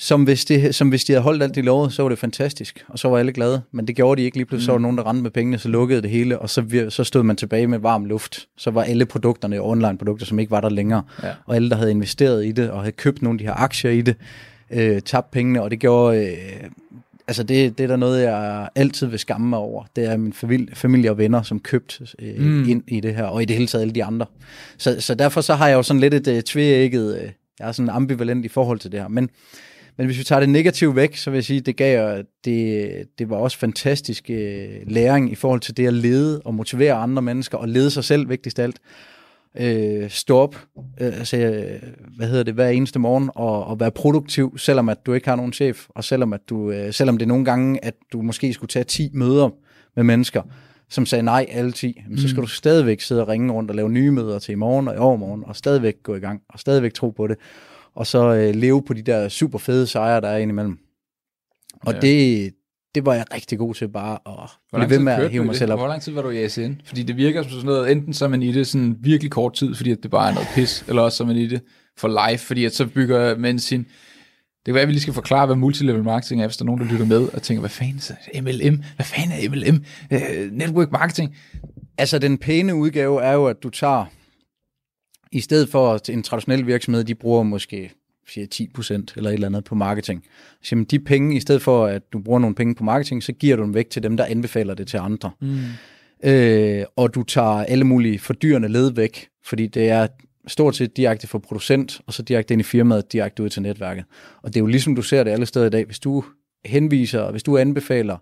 som 0.00 0.24
hvis, 0.24 0.44
det, 0.44 0.74
som 0.74 0.88
hvis 0.88 1.04
de 1.04 1.12
havde 1.12 1.22
holdt 1.22 1.42
alt 1.42 1.54
de 1.54 1.62
lovede, 1.62 1.90
så 1.90 2.02
var 2.02 2.08
det 2.08 2.18
fantastisk, 2.18 2.84
og 2.88 2.98
så 2.98 3.08
var 3.08 3.18
alle 3.18 3.32
glade. 3.32 3.62
Men 3.72 3.86
det 3.86 3.96
gjorde 3.96 4.20
de 4.20 4.24
ikke 4.24 4.36
lige 4.36 4.46
pludselig. 4.46 4.64
Mm. 4.64 4.66
Så 4.66 4.72
var 4.72 4.74
der 4.74 4.78
mm. 4.78 4.82
nogen, 4.82 4.98
der 4.98 5.06
rendte 5.06 5.22
med 5.22 5.30
pengene, 5.30 5.58
så 5.58 5.68
lukkede 5.68 6.02
det 6.02 6.10
hele, 6.10 6.38
og 6.38 6.50
så, 6.50 6.86
så 6.88 7.04
stod 7.04 7.22
man 7.22 7.36
tilbage 7.36 7.66
med 7.66 7.78
varm 7.78 8.04
luft. 8.04 8.48
Så 8.56 8.70
var 8.70 8.82
alle 8.82 9.06
produkterne 9.06 9.60
online-produkter, 9.60 10.26
som 10.26 10.38
ikke 10.38 10.50
var 10.50 10.60
der 10.60 10.68
længere. 10.68 11.02
Ja. 11.22 11.28
Og 11.46 11.54
alle, 11.54 11.70
der 11.70 11.76
havde 11.76 11.90
investeret 11.90 12.46
i 12.46 12.52
det, 12.52 12.70
og 12.70 12.80
havde 12.80 12.92
købt 12.92 13.22
nogle 13.22 13.34
af 13.34 13.38
de 13.38 13.44
her 13.44 13.54
aktier 13.54 13.90
i 13.90 14.00
det, 14.00 14.16
øh, 14.70 15.00
tabte 15.02 15.32
pengene, 15.32 15.62
og 15.62 15.70
det 15.70 15.78
gjorde... 15.78 16.26
Øh, 16.26 16.70
altså 17.30 17.42
det, 17.42 17.78
det 17.78 17.84
er 17.84 17.88
der 17.88 17.96
noget, 17.96 18.22
jeg 18.22 18.68
altid 18.74 19.06
vil 19.06 19.18
skamme 19.18 19.48
mig 19.48 19.58
over. 19.58 19.84
Det 19.96 20.04
er 20.04 20.16
min 20.16 20.32
familie, 20.32 20.74
familie 20.74 21.10
og 21.10 21.18
venner, 21.18 21.42
som 21.42 21.60
købte 21.60 22.06
øh, 22.18 22.38
mm. 22.38 22.68
ind 22.68 22.82
i 22.88 23.00
det 23.00 23.14
her, 23.14 23.24
og 23.24 23.42
i 23.42 23.44
det 23.44 23.56
hele 23.56 23.66
taget 23.66 23.82
alle 23.82 23.94
de 23.94 24.04
andre. 24.04 24.26
Så, 24.78 25.00
så 25.00 25.14
derfor 25.14 25.40
så 25.40 25.54
har 25.54 25.68
jeg 25.68 25.74
jo 25.74 25.82
sådan 25.82 26.00
lidt 26.00 26.14
et 26.14 26.28
øh, 26.28 26.42
tvægget... 26.42 27.22
Øh, 27.22 27.30
jeg 27.58 27.68
er 27.68 27.72
sådan 27.72 27.88
ambivalent 27.88 28.44
i 28.44 28.48
forhold 28.48 28.78
til 28.78 28.92
det 28.92 29.00
her. 29.00 29.08
Men 29.08 29.30
men 29.96 30.06
hvis 30.06 30.18
vi 30.18 30.24
tager 30.24 30.40
det 30.40 30.48
negative 30.48 30.96
væk, 30.96 31.16
så 31.16 31.30
vil 31.30 31.36
jeg 31.36 31.44
sige, 31.44 31.58
at 31.58 31.66
det 31.66 31.76
gav 31.76 32.22
det, 32.44 32.88
det 33.18 33.30
var 33.30 33.36
også 33.36 33.58
fantastisk 33.58 34.30
øh, 34.30 34.68
læring 34.86 35.32
i 35.32 35.34
forhold 35.34 35.60
til 35.60 35.76
det 35.76 35.86
at 35.86 35.92
lede 35.92 36.40
og 36.44 36.54
motivere 36.54 36.92
andre 36.92 37.22
mennesker 37.22 37.58
og 37.58 37.68
lede 37.68 37.90
sig 37.90 38.04
selv 38.04 38.28
vigtigst 38.28 38.58
af 38.58 38.62
alt. 38.62 38.76
Øh, 39.58 40.10
stå 40.10 40.36
op, 40.36 40.54
øh, 41.00 41.06
altså, 41.06 41.36
øh, 41.36 41.82
hvad 42.16 42.28
hedder 42.28 42.42
det, 42.42 42.54
hver 42.54 42.68
eneste 42.68 42.98
morgen 42.98 43.30
og, 43.34 43.64
og 43.64 43.80
være 43.80 43.90
produktiv, 43.90 44.58
selvom 44.58 44.88
at 44.88 45.06
du 45.06 45.12
ikke 45.12 45.28
har 45.28 45.36
nogen 45.36 45.52
chef, 45.52 45.86
og 45.88 46.04
selvom, 46.04 46.32
at 46.32 46.40
du, 46.48 46.70
øh, 46.70 46.92
selvom 46.92 47.18
det 47.18 47.28
nogle 47.28 47.44
gange, 47.44 47.84
at 47.84 47.94
du 48.12 48.22
måske 48.22 48.52
skulle 48.52 48.68
tage 48.68 48.84
10 48.84 49.10
møder 49.12 49.50
med 49.96 50.04
mennesker, 50.04 50.42
som 50.88 51.06
sagde 51.06 51.22
nej 51.22 51.46
alle 51.48 51.72
10, 51.72 52.02
mm. 52.08 52.16
så 52.16 52.28
skal 52.28 52.40
mm. 52.40 52.46
du 52.46 52.50
stadigvæk 52.50 53.00
sidde 53.00 53.22
og 53.22 53.28
ringe 53.28 53.52
rundt 53.52 53.70
og 53.70 53.76
lave 53.76 53.90
nye 53.90 54.10
møder 54.10 54.38
til 54.38 54.52
i 54.52 54.56
morgen 54.56 54.88
og 54.88 54.94
i 54.94 54.98
overmorgen, 54.98 55.44
og 55.46 55.56
stadigvæk 55.56 55.94
gå 56.02 56.14
i 56.14 56.20
gang, 56.20 56.42
og 56.48 56.58
stadigvæk 56.58 56.94
tro 56.94 57.10
på 57.10 57.26
det 57.26 57.36
og 57.94 58.06
så 58.06 58.34
øh, 58.34 58.54
leve 58.54 58.82
på 58.82 58.94
de 58.94 59.02
der 59.02 59.28
super 59.28 59.58
fede 59.58 59.86
sejre, 59.86 60.20
der 60.20 60.28
er 60.28 60.38
indimellem. 60.38 60.78
Og 61.80 61.94
ja. 61.94 62.00
det, 62.00 62.52
det 62.94 63.06
var 63.06 63.14
jeg 63.14 63.24
rigtig 63.34 63.58
god 63.58 63.74
til 63.74 63.88
bare 63.88 64.18
at 64.26 64.50
blive 64.72 64.90
ved 64.90 64.98
med 64.98 65.12
at 65.12 65.30
hive 65.30 65.44
mig 65.44 65.56
selv 65.56 65.72
op. 65.72 65.78
Hvor 65.78 65.88
lang 65.88 66.02
tid 66.02 66.12
var 66.12 66.22
du 66.22 66.30
i 66.30 66.44
ASN? 66.44 66.72
Fordi 66.84 67.02
det 67.02 67.16
virker 67.16 67.42
som 67.42 67.50
sådan 67.50 67.66
noget, 67.66 67.92
enten 67.92 68.14
så 68.14 68.24
er 68.24 68.28
man 68.28 68.42
i 68.42 68.52
det 68.52 68.66
sådan 68.66 68.96
virkelig 69.00 69.30
kort 69.30 69.54
tid, 69.54 69.74
fordi 69.74 69.90
at 69.90 69.98
det 70.02 70.10
bare 70.10 70.30
er 70.30 70.34
noget 70.34 70.48
pis, 70.54 70.84
eller 70.88 71.02
også 71.02 71.16
så 71.16 71.22
er 71.22 71.26
man 71.26 71.36
i 71.36 71.46
det 71.46 71.60
for 71.98 72.28
life, 72.28 72.46
fordi 72.46 72.64
at 72.64 72.74
så 72.74 72.86
bygger 72.86 73.36
man 73.36 73.58
sin... 73.58 73.80
Det 73.80 74.64
kan 74.66 74.74
være, 74.74 74.82
at 74.82 74.88
vi 74.88 74.92
lige 74.92 75.02
skal 75.02 75.14
forklare, 75.14 75.46
hvad 75.46 75.56
multilevel 75.56 76.04
marketing 76.04 76.42
er, 76.42 76.46
hvis 76.46 76.56
der 76.56 76.62
er 76.62 76.66
nogen, 76.66 76.80
der 76.80 76.86
lytter 76.86 77.06
med 77.06 77.28
og 77.34 77.42
tænker, 77.42 77.60
hvad 77.60 77.70
fanden 77.70 78.16
er 78.34 78.42
MLM? 78.42 78.82
Hvad 78.96 79.06
fanden 79.06 79.32
er 79.32 79.50
MLM? 79.50 79.84
Øh, 80.12 80.52
network 80.52 80.92
marketing? 80.92 81.36
Altså, 81.98 82.18
den 82.18 82.38
pæne 82.38 82.74
udgave 82.74 83.22
er 83.22 83.32
jo, 83.32 83.46
at 83.46 83.56
du 83.62 83.70
tager 83.70 84.04
i 85.32 85.40
stedet 85.40 85.68
for 85.68 86.10
en 86.10 86.22
traditionel 86.22 86.66
virksomhed, 86.66 87.04
de 87.04 87.14
bruger 87.14 87.42
måske 87.42 87.92
siger 88.30 88.46
10% 88.54 89.14
eller 89.16 89.30
et 89.30 89.34
eller 89.34 89.46
andet 89.46 89.64
på 89.64 89.74
marketing. 89.74 90.24
Så 90.62 90.84
de 90.90 90.98
penge, 90.98 91.36
i 91.36 91.40
stedet 91.40 91.62
for 91.62 91.86
at 91.86 92.02
du 92.12 92.18
bruger 92.18 92.38
nogle 92.38 92.54
penge 92.54 92.74
på 92.74 92.84
marketing, 92.84 93.22
så 93.22 93.32
giver 93.32 93.56
du 93.56 93.62
dem 93.62 93.74
væk 93.74 93.90
til 93.90 94.02
dem, 94.02 94.16
der 94.16 94.24
anbefaler 94.24 94.74
det 94.74 94.88
til 94.88 94.96
andre. 94.96 95.30
Mm. 95.40 95.58
Øh, 96.24 96.84
og 96.96 97.14
du 97.14 97.22
tager 97.22 97.64
alle 97.64 97.84
mulige 97.84 98.18
fordyrende 98.18 98.68
led 98.68 98.92
væk, 98.92 99.28
fordi 99.44 99.66
det 99.66 99.88
er 99.88 100.06
stort 100.46 100.76
set 100.76 100.96
direkte 100.96 101.26
for 101.26 101.38
producent, 101.38 102.00
og 102.06 102.12
så 102.12 102.22
direkte 102.22 102.54
ind 102.54 102.60
i 102.60 102.64
firmaet, 102.64 103.12
direkte 103.12 103.42
ud 103.42 103.48
til 103.48 103.62
netværket. 103.62 104.04
Og 104.42 104.54
det 104.54 104.56
er 104.56 104.60
jo 104.60 104.66
ligesom 104.66 104.94
du 104.94 105.02
ser 105.02 105.24
det 105.24 105.30
alle 105.30 105.46
steder 105.46 105.66
i 105.66 105.70
dag. 105.70 105.84
Hvis 105.84 105.98
du 105.98 106.24
henviser, 106.64 107.30
hvis 107.30 107.42
du 107.42 107.56
anbefaler 107.56 108.16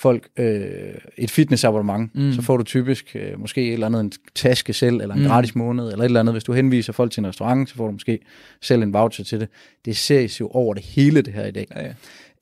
folk 0.00 0.28
øh, 0.36 0.94
et 1.16 1.30
fitnessabonnement, 1.30 2.14
mm. 2.14 2.32
så 2.32 2.42
får 2.42 2.56
du 2.56 2.62
typisk 2.62 3.16
øh, 3.16 3.40
måske 3.40 3.66
et 3.66 3.72
eller 3.72 3.86
andet 3.86 4.00
en 4.00 4.12
taske 4.34 4.72
selv, 4.72 5.00
eller 5.00 5.14
en 5.14 5.20
mm. 5.20 5.26
gratis 5.26 5.54
måned, 5.54 5.84
eller 5.84 5.98
et 5.98 6.04
eller 6.04 6.20
andet. 6.20 6.34
Hvis 6.34 6.44
du 6.44 6.52
henviser 6.52 6.92
folk 6.92 7.12
til 7.12 7.20
en 7.20 7.26
restaurant, 7.26 7.68
så 7.68 7.74
får 7.74 7.86
du 7.86 7.92
måske 7.92 8.18
selv 8.62 8.82
en 8.82 8.92
voucher 8.92 9.24
til 9.24 9.40
det. 9.40 9.48
Det 9.84 9.96
ses 9.96 10.40
jo 10.40 10.48
over 10.48 10.74
det 10.74 10.82
hele 10.82 11.22
det 11.22 11.34
her 11.34 11.46
i 11.46 11.50
dag. 11.50 11.66
Ja, 11.76 11.82
ja. 11.86 11.92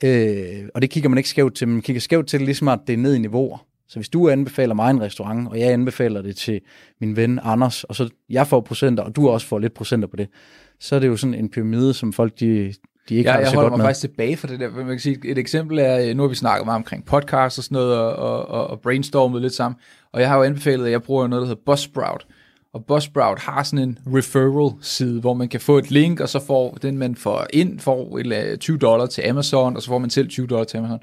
Øh, 0.05 0.69
og 0.75 0.83
det 0.83 0.91
kigger 0.91 1.09
man 1.09 1.19
ikke 1.19 1.31
skævt 1.31 1.55
til, 1.55 1.69
man 1.69 1.83
kigger 1.83 2.01
skævt 2.01 2.27
til 2.27 2.41
ligesom 2.41 2.69
at 2.69 2.79
det 2.87 2.93
er 2.93 2.97
ned 2.97 3.15
i 3.15 3.19
niveauer. 3.19 3.67
Så 3.89 3.99
hvis 3.99 4.09
du 4.09 4.29
anbefaler 4.29 4.75
mig 4.75 4.91
en 4.91 5.01
restaurant, 5.01 5.49
og 5.49 5.59
jeg 5.59 5.73
anbefaler 5.73 6.23
det 6.23 6.37
til 6.37 6.61
min 7.01 7.17
ven 7.17 7.41
Anders, 7.43 7.85
og 7.85 7.95
så 7.95 8.09
jeg 8.31 8.47
får 8.47 8.61
procenter, 8.61 9.03
og 9.03 9.17
du 9.17 9.29
også 9.29 9.47
får 9.47 9.59
lidt 9.59 9.75
procenter 9.75 10.09
på 10.09 10.17
det, 10.17 10.29
så 10.81 10.97
er 10.97 11.01
det 11.01 11.07
jo 11.07 11.17
sådan 11.17 11.35
en 11.35 11.49
pyramide, 11.49 11.95
som 11.95 12.13
folk 12.13 12.41
de, 12.41 12.75
de 13.09 13.15
ikke 13.15 13.29
ja, 13.29 13.33
har 13.33 13.41
jeg 13.41 13.49
så 13.49 13.55
holder 13.55 13.71
mig 13.71 13.79
med. 13.79 13.87
faktisk 13.87 14.01
tilbage 14.01 14.37
for 14.37 14.47
det 14.47 14.61
der. 14.61 14.71
Man 14.71 14.87
kan 14.87 14.99
sige, 14.99 15.19
et 15.25 15.39
eksempel 15.39 15.79
er, 15.79 16.15
nu 16.15 16.23
har 16.23 16.29
vi 16.29 16.35
snakket 16.35 16.65
meget 16.67 16.77
omkring 16.77 17.05
podcast 17.05 17.59
og 17.59 17.65
sådan 17.65 17.75
noget, 17.75 17.95
og, 17.99 18.49
og, 18.49 18.67
og 18.67 18.81
brainstormet 18.81 19.43
lidt 19.43 19.55
sammen, 19.55 19.81
og 20.13 20.21
jeg 20.21 20.29
har 20.29 20.37
jo 20.37 20.43
anbefalet, 20.43 20.87
at 20.87 20.93
jeg 20.93 21.03
bruger 21.03 21.27
noget, 21.27 21.43
der 21.43 21.49
hedder 21.49 21.63
Buzzsprout, 21.67 22.27
og 22.75 22.85
Buzzsprout 22.85 23.39
har 23.39 23.63
sådan 23.63 23.89
en 23.89 23.99
referral-side, 24.07 25.21
hvor 25.21 25.35
man 25.35 25.49
kan 25.49 25.61
få 25.61 25.79
et 25.79 25.91
link, 25.91 26.21
og 26.21 26.29
så 26.29 26.41
får 26.47 26.79
den, 26.83 26.99
man 26.99 27.15
får 27.15 27.47
ind, 27.53 27.81
får 27.81 28.21
20 28.57 28.79
dollar 28.79 29.07
til 29.07 29.23
Amazon, 29.23 29.77
og 29.77 29.83
så 29.83 29.89
får 29.89 29.99
man 29.99 30.11
selv 30.11 30.29
20 30.29 30.47
dollar 30.47 30.65
til 30.65 30.79
Amazon. 30.79 30.99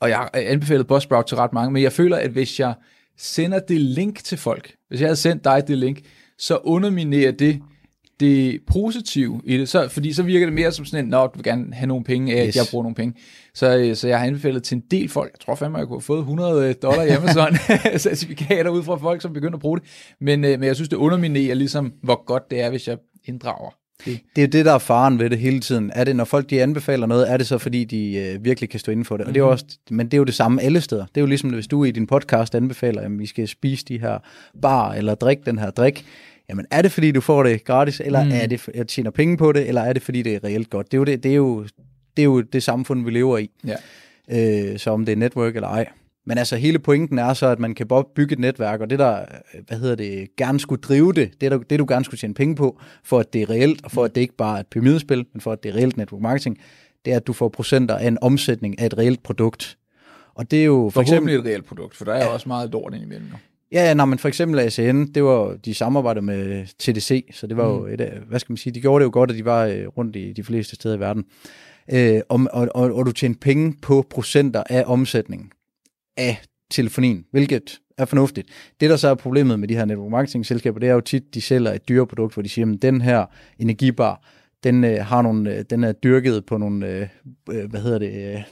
Og 0.00 0.08
jeg 0.08 0.16
har 0.16 0.30
anbefalet 0.34 0.86
Buzzsprout 0.86 1.26
til 1.26 1.36
ret 1.36 1.52
mange, 1.52 1.70
men 1.70 1.82
jeg 1.82 1.92
føler, 1.92 2.16
at 2.16 2.30
hvis 2.30 2.60
jeg 2.60 2.74
sender 3.18 3.58
det 3.58 3.80
link 3.80 4.24
til 4.24 4.38
folk, 4.38 4.74
hvis 4.88 5.00
jeg 5.00 5.06
havde 5.06 5.16
sendt 5.16 5.44
dig 5.44 5.62
det 5.68 5.78
link, 5.78 5.98
så 6.38 6.56
underminerer 6.56 7.32
det 7.32 7.60
det 8.20 8.60
positive 8.66 9.40
i 9.44 9.58
det, 9.58 9.68
så, 9.68 9.88
fordi 9.88 10.12
så 10.12 10.22
virker 10.22 10.46
det 10.46 10.54
mere 10.54 10.72
som 10.72 10.84
sådan 10.84 11.04
en, 11.04 11.10
nå, 11.10 11.26
du 11.26 11.32
vil 11.34 11.44
gerne 11.44 11.74
have 11.74 11.86
nogle 11.86 12.04
penge 12.04 12.32
yes. 12.32 12.38
at 12.38 12.56
jeg 12.56 12.64
bruger 12.70 12.82
nogle 12.82 12.94
penge. 12.94 13.14
Så, 13.54 13.76
øh, 13.76 13.96
så 13.96 14.08
jeg 14.08 14.18
har 14.18 14.26
anbefalet 14.26 14.62
til 14.62 14.74
en 14.74 14.82
del 14.90 15.08
folk, 15.08 15.30
jeg 15.32 15.40
tror 15.40 15.54
fandme, 15.54 15.78
jeg 15.78 15.86
kunne 15.86 15.96
have 15.96 16.02
fået 16.02 16.18
100 16.18 16.68
øh, 16.68 16.74
dollar 16.82 17.02
i 17.02 17.08
Amazon 17.08 17.56
certifikater 17.98 18.70
ud 18.70 18.82
fra 18.82 18.96
folk, 18.96 19.22
som 19.22 19.32
begynder 19.32 19.54
at 19.54 19.60
bruge 19.60 19.78
det. 19.78 19.86
Men, 20.20 20.44
øh, 20.44 20.60
men 20.60 20.66
jeg 20.66 20.74
synes, 20.74 20.88
det 20.88 20.96
underminerer 20.96 21.54
ligesom, 21.54 21.92
hvor 22.02 22.24
godt 22.24 22.50
det 22.50 22.60
er, 22.60 22.70
hvis 22.70 22.88
jeg 22.88 22.98
inddrager 23.24 23.74
det. 24.04 24.20
det 24.36 24.44
er 24.44 24.48
det, 24.48 24.64
der 24.64 24.72
er 24.72 24.78
faren 24.78 25.18
ved 25.18 25.30
det 25.30 25.38
hele 25.38 25.60
tiden. 25.60 25.90
Er 25.94 26.04
det, 26.04 26.16
når 26.16 26.24
folk 26.24 26.50
de 26.50 26.62
anbefaler 26.62 27.06
noget, 27.06 27.30
er 27.32 27.36
det 27.36 27.46
så, 27.46 27.58
fordi 27.58 27.84
de 27.84 28.14
øh, 28.16 28.44
virkelig 28.44 28.70
kan 28.70 28.80
stå 28.80 28.92
inden 28.92 29.04
for 29.04 29.16
det? 29.16 29.26
Mm-hmm. 29.26 29.30
Og 29.30 29.34
det 29.34 29.40
er 29.40 29.44
mhm. 29.44 29.52
også, 29.52 29.64
men 29.90 30.06
det 30.06 30.14
er 30.14 30.18
jo 30.18 30.24
det 30.24 30.34
samme 30.34 30.62
alle 30.62 30.80
steder. 30.80 31.06
Det 31.06 31.16
er 31.16 31.20
jo 31.20 31.26
ligesom, 31.26 31.50
hvis 31.50 31.66
du 31.66 31.84
i 31.84 31.90
din 31.90 32.06
podcast 32.06 32.54
anbefaler, 32.54 33.00
at 33.00 33.18
vi 33.18 33.26
skal 33.26 33.48
spise 33.48 33.84
de 33.84 34.00
her 34.00 34.18
bar, 34.62 34.92
eller 34.92 35.14
drikke 35.14 35.42
den 35.46 35.58
her 35.58 35.70
drik, 35.70 36.04
jamen 36.48 36.66
er 36.70 36.82
det 36.82 36.92
fordi, 36.92 37.12
du 37.12 37.20
får 37.20 37.42
det 37.42 37.64
gratis, 37.64 38.00
eller 38.00 38.24
mm. 38.24 38.30
er 38.32 38.46
det, 38.46 38.68
jeg 38.74 38.86
tjener 38.86 39.10
penge 39.10 39.36
på 39.36 39.52
det, 39.52 39.68
eller 39.68 39.80
er 39.80 39.92
det 39.92 40.02
fordi, 40.02 40.22
det 40.22 40.34
er 40.34 40.44
reelt 40.44 40.70
godt? 40.70 40.92
Det 40.92 40.96
er 40.96 40.98
jo 40.98 41.04
det, 41.04 41.22
det, 41.22 41.30
er 41.30 41.36
jo, 41.36 41.62
det, 42.16 42.22
er 42.22 42.24
jo 42.24 42.40
det 42.40 42.62
samfund, 42.62 43.04
vi 43.04 43.10
lever 43.10 43.38
i. 43.38 43.50
Ja. 43.66 43.76
Øh, 44.72 44.78
så 44.78 44.90
om 44.90 45.04
det 45.04 45.12
er 45.12 45.16
network 45.16 45.56
eller 45.56 45.68
ej. 45.68 45.88
Men 46.26 46.38
altså 46.38 46.56
hele 46.56 46.78
pointen 46.78 47.18
er 47.18 47.34
så, 47.34 47.46
at 47.46 47.58
man 47.58 47.74
kan 47.74 47.86
bare 47.86 48.04
bygge 48.14 48.32
et 48.32 48.38
netværk, 48.38 48.80
og 48.80 48.90
det 48.90 48.98
der, 48.98 49.24
hvad 49.68 49.78
hedder 49.78 49.94
det, 49.94 50.36
gerne 50.36 50.60
skulle 50.60 50.80
drive 50.80 51.12
det, 51.12 51.40
det, 51.40 51.50
der, 51.50 51.58
det 51.58 51.78
du 51.78 51.86
gerne 51.88 52.04
skulle 52.04 52.18
tjene 52.18 52.34
penge 52.34 52.56
på, 52.56 52.80
for 53.04 53.18
at 53.18 53.32
det 53.32 53.42
er 53.42 53.50
reelt, 53.50 53.84
og 53.84 53.90
for 53.90 54.04
at 54.04 54.14
det 54.14 54.20
ikke 54.20 54.36
bare 54.36 54.56
er 54.56 54.60
et 54.60 54.66
pyramidespil, 54.66 55.26
men 55.32 55.40
for 55.40 55.52
at 55.52 55.62
det 55.62 55.68
er 55.68 55.74
reelt 55.74 55.96
network 55.96 56.20
marketing, 56.20 56.58
det 57.04 57.12
er, 57.12 57.16
at 57.16 57.26
du 57.26 57.32
får 57.32 57.48
procenter 57.48 57.96
af 57.96 58.08
en 58.08 58.18
omsætning 58.22 58.78
af 58.78 58.86
et 58.86 58.98
reelt 58.98 59.22
produkt. 59.22 59.78
Og 60.34 60.50
det 60.50 60.60
er 60.60 60.64
jo 60.64 60.90
for 60.94 61.00
eksempel 61.00 61.34
et 61.34 61.44
reelt 61.44 61.64
produkt, 61.64 61.96
for 61.96 62.04
der 62.04 62.12
er 62.12 62.24
ja. 62.24 62.26
også 62.26 62.48
meget 62.48 62.70
lort 62.70 62.94
indimellem. 62.94 63.28
Ja, 63.74 63.94
når 63.94 64.04
men 64.04 64.18
for 64.18 64.28
eksempel 64.28 64.60
ACN, 64.60 65.06
det 65.06 65.24
var, 65.24 65.56
de 65.64 65.74
samarbejdede 65.74 66.24
med 66.24 66.66
TDC, 66.78 67.24
så 67.32 67.46
det 67.46 67.56
var 67.56 67.68
mm. 67.68 67.78
jo 67.78 67.86
et, 67.86 68.22
hvad 68.28 68.40
skal 68.40 68.52
man 68.52 68.56
sige, 68.56 68.72
de 68.72 68.80
gjorde 68.80 69.02
det 69.02 69.06
jo 69.06 69.10
godt, 69.12 69.30
at 69.30 69.36
de 69.36 69.44
var 69.44 69.64
øh, 69.64 69.86
rundt 69.86 70.16
i 70.16 70.32
de 70.32 70.44
fleste 70.44 70.74
steder 70.74 70.96
i 70.96 71.00
verden. 71.00 71.24
Øh, 71.92 72.20
og, 72.28 72.40
og, 72.52 72.68
og, 72.74 72.94
og 72.94 73.06
du 73.06 73.12
tjente 73.12 73.40
penge 73.40 73.74
på 73.82 74.06
procenter 74.10 74.62
af 74.70 74.84
omsætningen 74.86 75.50
af 76.16 76.42
telefonien, 76.70 77.24
hvilket 77.30 77.80
er 77.98 78.04
fornuftigt. 78.04 78.48
Det, 78.80 78.90
der 78.90 78.96
så 78.96 79.08
er 79.08 79.14
problemet 79.14 79.60
med 79.60 79.68
de 79.68 79.74
her 79.74 79.84
network 79.84 80.10
marketing 80.10 80.46
selskaber, 80.46 80.80
det 80.80 80.88
er 80.88 80.92
jo 80.94 81.00
tit, 81.00 81.34
de 81.34 81.40
sælger 81.40 81.72
et 81.72 81.88
dyre 81.88 82.06
produkt, 82.06 82.34
hvor 82.34 82.42
de 82.42 82.48
siger, 82.48 82.72
at 82.72 82.82
den 82.82 83.00
her 83.00 83.26
energibar, 83.58 84.22
den, 84.64 84.84
øh, 84.84 85.04
har 85.04 85.22
nogle, 85.22 85.54
øh, 85.54 85.64
den 85.70 85.84
er 85.84 85.92
dyrket 85.92 86.46
på 86.46 86.58
nogle, 86.58 86.88
øh, 86.88 87.08
øh 87.50 87.70
hvad 87.70 87.80
hedder 87.80 87.98
det, 87.98 88.34
øh, 88.34 88.42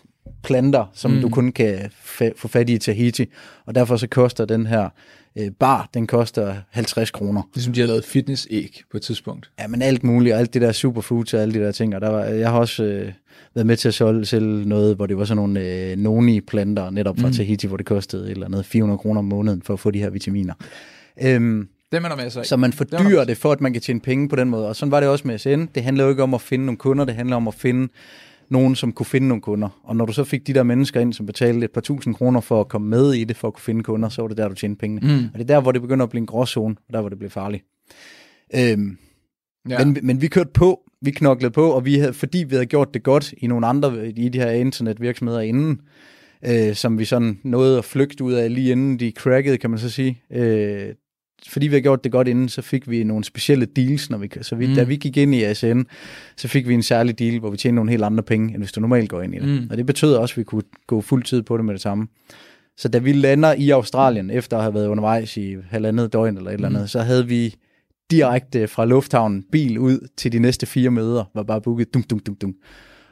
planter, 0.42 0.90
som 0.94 1.10
mm. 1.10 1.20
du 1.20 1.28
kun 1.28 1.52
kan 1.52 1.78
fa- 1.84 2.32
få 2.36 2.48
fat 2.48 2.70
i 2.70 2.74
i 2.74 2.78
Tahiti. 2.78 3.26
Og 3.66 3.74
derfor 3.74 3.96
så 3.96 4.06
koster 4.06 4.44
den 4.44 4.66
her 4.66 4.88
øh, 5.36 5.50
bar, 5.50 5.88
den 5.94 6.06
koster 6.06 6.54
50 6.70 7.10
kroner. 7.10 7.42
Ligesom 7.54 7.72
de 7.72 7.80
har 7.80 7.86
lavet 7.86 8.04
fitness-æg 8.04 8.82
på 8.90 8.96
et 8.96 9.02
tidspunkt. 9.02 9.50
Ja, 9.60 9.66
men 9.66 9.82
alt 9.82 10.04
muligt, 10.04 10.34
og 10.34 10.40
alt 10.40 10.54
det 10.54 10.62
der 10.62 10.72
superfoods 10.72 11.34
og 11.34 11.42
alle 11.42 11.54
de 11.54 11.64
der 11.64 11.72
ting. 11.72 11.94
Og 11.94 12.00
der 12.00 12.08
var, 12.08 12.24
jeg 12.24 12.50
har 12.50 12.58
også 12.58 12.84
øh, 12.84 13.12
været 13.54 13.66
med 13.66 13.76
til 13.76 13.88
at 13.88 13.94
solge 13.94 14.24
til 14.24 14.42
noget, 14.42 14.96
hvor 14.96 15.06
det 15.06 15.16
var 15.16 15.24
sådan 15.24 15.36
nogle 15.36 15.60
øh, 15.60 15.96
noni-planter, 15.96 16.90
netop 16.90 17.18
fra 17.20 17.26
mm. 17.26 17.34
Tahiti, 17.34 17.66
hvor 17.66 17.76
det 17.76 17.86
kostede 17.86 18.24
et 18.24 18.30
eller 18.30 18.46
andet 18.46 18.66
400 18.66 18.98
kroner 18.98 19.18
om 19.18 19.24
måneden 19.24 19.62
for 19.62 19.74
at 19.74 19.80
få 19.80 19.90
de 19.90 19.98
her 19.98 20.10
vitaminer. 20.10 20.54
Øhm, 21.22 21.68
det 21.92 22.02
man 22.02 22.12
masser 22.16 22.40
af. 22.40 22.46
Så 22.46 22.56
man 22.56 22.72
fordyrer 22.72 23.18
det, 23.18 23.28
det 23.28 23.36
for, 23.36 23.52
at 23.52 23.60
man 23.60 23.72
kan 23.72 23.82
tjene 23.82 24.00
penge 24.00 24.28
på 24.28 24.36
den 24.36 24.48
måde. 24.48 24.68
Og 24.68 24.76
sådan 24.76 24.90
var 24.90 25.00
det 25.00 25.08
også 25.08 25.28
med 25.28 25.38
SN. 25.38 25.66
Det 25.74 25.82
handler 25.82 26.04
jo 26.04 26.10
ikke 26.10 26.22
om 26.22 26.34
at 26.34 26.40
finde 26.40 26.66
nogle 26.66 26.78
kunder, 26.78 27.04
det 27.04 27.14
handler 27.14 27.36
om 27.36 27.48
at 27.48 27.54
finde 27.54 27.88
nogen, 28.52 28.74
som 28.74 28.92
kunne 28.92 29.06
finde 29.06 29.28
nogle 29.28 29.42
kunder. 29.42 29.68
Og 29.84 29.96
når 29.96 30.06
du 30.06 30.12
så 30.12 30.24
fik 30.24 30.46
de 30.46 30.54
der 30.54 30.62
mennesker 30.62 31.00
ind, 31.00 31.12
som 31.12 31.26
betalte 31.26 31.64
et 31.64 31.70
par 31.70 31.80
tusind 31.80 32.14
kroner 32.14 32.40
for 32.40 32.60
at 32.60 32.68
komme 32.68 32.88
med 32.88 33.12
i 33.12 33.24
det, 33.24 33.36
for 33.36 33.48
at 33.48 33.54
kunne 33.54 33.62
finde 33.62 33.82
kunder, 33.82 34.08
så 34.08 34.22
var 34.22 34.28
det 34.28 34.36
der, 34.36 34.48
du 34.48 34.54
tjente 34.54 34.78
pengene. 34.78 35.00
Mm. 35.00 35.24
Og 35.32 35.38
det 35.38 35.40
er 35.40 35.54
der, 35.54 35.60
hvor 35.60 35.72
det 35.72 35.82
begynder 35.82 36.02
at 36.02 36.10
blive 36.10 36.20
en 36.20 36.26
gråzone, 36.26 36.76
og 36.88 36.92
der, 36.92 37.00
hvor 37.00 37.08
det 37.08 37.18
bliver 37.18 37.30
farligt. 37.30 37.64
Øhm, 38.54 38.98
ja. 39.68 39.84
men, 39.84 39.98
men 40.02 40.20
vi 40.20 40.28
kørte 40.28 40.50
på, 40.54 40.80
vi 41.00 41.10
knoklede 41.10 41.50
på, 41.50 41.70
og 41.70 41.84
vi 41.84 41.98
havde, 41.98 42.12
fordi 42.12 42.38
vi 42.38 42.54
havde 42.54 42.66
gjort 42.66 42.94
det 42.94 43.02
godt 43.02 43.34
i 43.38 43.46
nogle 43.46 43.66
andre, 43.66 44.08
i 44.08 44.28
de 44.28 44.38
her 44.38 44.50
internetvirksomheder 44.50 45.40
inden, 45.40 45.80
øh, 46.46 46.74
som 46.74 46.98
vi 46.98 47.04
sådan 47.04 47.38
nåede 47.44 47.78
at 47.78 47.84
flygte 47.84 48.24
ud 48.24 48.32
af 48.32 48.54
lige 48.54 48.72
inden 48.72 49.00
de 49.00 49.12
crackede, 49.18 49.58
kan 49.58 49.70
man 49.70 49.78
så 49.78 49.90
sige. 49.90 50.22
Øh, 50.32 50.94
fordi 51.48 51.66
vi 51.66 51.74
har 51.74 51.80
gjort 51.80 52.04
det 52.04 52.12
godt 52.12 52.28
inden, 52.28 52.48
så 52.48 52.62
fik 52.62 52.90
vi 52.90 53.04
nogle 53.04 53.24
specielle 53.24 53.66
deals, 53.66 54.10
når 54.10 54.18
vi, 54.18 54.28
så 54.42 54.56
vi, 54.56 54.66
mm. 54.66 54.74
da 54.74 54.82
vi 54.82 54.96
gik 54.96 55.16
ind 55.16 55.34
i 55.34 55.42
ASN, 55.42 55.80
så 56.36 56.48
fik 56.48 56.68
vi 56.68 56.74
en 56.74 56.82
særlig 56.82 57.18
deal, 57.18 57.38
hvor 57.38 57.50
vi 57.50 57.56
tjente 57.56 57.74
nogle 57.74 57.90
helt 57.90 58.04
andre 58.04 58.22
penge, 58.22 58.54
end 58.54 58.62
hvis 58.62 58.72
du 58.72 58.80
normalt 58.80 59.10
går 59.10 59.22
ind 59.22 59.34
i 59.34 59.38
det. 59.38 59.48
Mm. 59.48 59.66
Og 59.70 59.76
det 59.76 59.86
betød 59.86 60.14
også, 60.14 60.32
at 60.32 60.38
vi 60.38 60.44
kunne 60.44 60.62
gå 60.86 61.00
fuld 61.00 61.24
tid 61.24 61.42
på 61.42 61.56
det 61.56 61.64
med 61.64 61.74
det 61.74 61.82
samme. 61.82 62.08
Så 62.76 62.88
da 62.88 62.98
vi 62.98 63.12
lander 63.12 63.52
i 63.52 63.70
Australien, 63.70 64.30
efter 64.30 64.56
at 64.56 64.62
have 64.62 64.74
været 64.74 64.86
undervejs 64.86 65.36
i 65.36 65.56
halvandet 65.70 66.12
døgn 66.12 66.36
eller 66.36 66.50
et 66.50 66.54
eller 66.54 66.68
andet, 66.68 66.82
mm. 66.82 66.88
så 66.88 67.00
havde 67.00 67.26
vi 67.26 67.54
direkte 68.10 68.68
fra 68.68 68.84
lufthavnen 68.84 69.44
bil 69.52 69.78
ud 69.78 70.08
til 70.16 70.32
de 70.32 70.38
næste 70.38 70.66
fire 70.66 70.90
møder, 70.90 71.24
var 71.34 71.42
bare 71.42 71.60
booket 71.60 71.94
dum, 71.94 72.02
dum, 72.02 72.18
dum, 72.18 72.34
dum. 72.34 72.54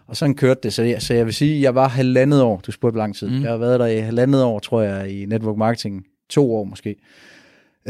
Og 0.07 0.17
sådan 0.17 0.35
kørte 0.35 0.61
det, 0.63 0.73
så 0.73 0.83
jeg, 0.83 1.03
så 1.03 1.15
jeg 1.15 1.27
vil 1.27 1.35
sige, 1.35 1.63
jeg 1.63 1.75
var 1.75 1.89
halvandet 1.89 2.43
år, 2.43 2.61
du 2.67 2.73
spurgte 2.73 2.99
lang 2.99 3.17
tid, 3.17 3.29
mm. 3.29 3.43
jeg 3.43 3.51
har 3.51 3.57
været 3.57 3.81
der 3.81 3.87
i 3.87 3.99
halvandet 3.99 4.43
år, 4.43 4.59
tror 4.59 4.83
jeg, 4.83 5.11
i 5.11 5.27
network 5.27 5.57
marketing, 5.57 6.05
to 6.29 6.55
år 6.55 6.65
måske. 6.65 6.97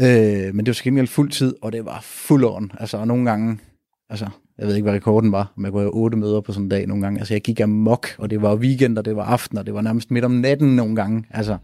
Øh, 0.01 0.55
men 0.55 0.65
det 0.65 0.67
var 0.67 0.73
til 0.73 0.83
gengæld 0.83 1.07
fuld 1.07 1.31
tid, 1.31 1.55
og 1.61 1.71
det 1.71 1.85
var 1.85 1.99
fuld 2.01 2.45
on. 2.45 2.71
Altså, 2.79 2.97
og 2.97 3.07
nogle 3.07 3.25
gange, 3.29 3.59
altså, 4.09 4.29
jeg 4.57 4.67
ved 4.67 4.75
ikke, 4.75 4.83
hvad 4.83 4.93
rekorden 4.93 5.31
var, 5.31 5.53
men 5.55 5.65
jeg 5.65 5.71
kunne 5.71 5.81
have 5.81 5.93
otte 5.93 6.17
møder 6.17 6.41
på 6.41 6.53
sådan 6.53 6.63
en 6.63 6.69
dag 6.69 6.87
nogle 6.87 7.03
gange. 7.03 7.19
Altså, 7.19 7.33
jeg 7.33 7.41
gik 7.41 7.59
amok, 7.59 8.07
og 8.17 8.29
det 8.29 8.41
var 8.41 8.55
weekend, 8.55 8.97
og 8.97 9.05
det 9.05 9.15
var 9.15 9.23
aften, 9.23 9.57
og 9.57 9.65
det 9.65 9.73
var 9.73 9.81
nærmest 9.81 10.11
midt 10.11 10.25
om 10.25 10.31
natten 10.31 10.75
nogle 10.75 10.95
gange. 10.95 11.25
Altså, 11.29 11.57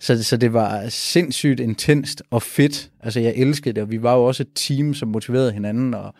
så, 0.00 0.22
så 0.22 0.36
det 0.36 0.52
var 0.52 0.88
sindssygt 0.88 1.60
intenst 1.60 2.22
og 2.30 2.42
fedt. 2.42 2.90
Altså, 3.00 3.20
jeg 3.20 3.34
elskede 3.36 3.74
det, 3.74 3.82
og 3.82 3.90
vi 3.90 4.02
var 4.02 4.14
jo 4.14 4.24
også 4.24 4.42
et 4.42 4.50
team, 4.54 4.94
som 4.94 5.08
motiverede 5.08 5.52
hinanden. 5.52 5.94
Og, 5.94 6.14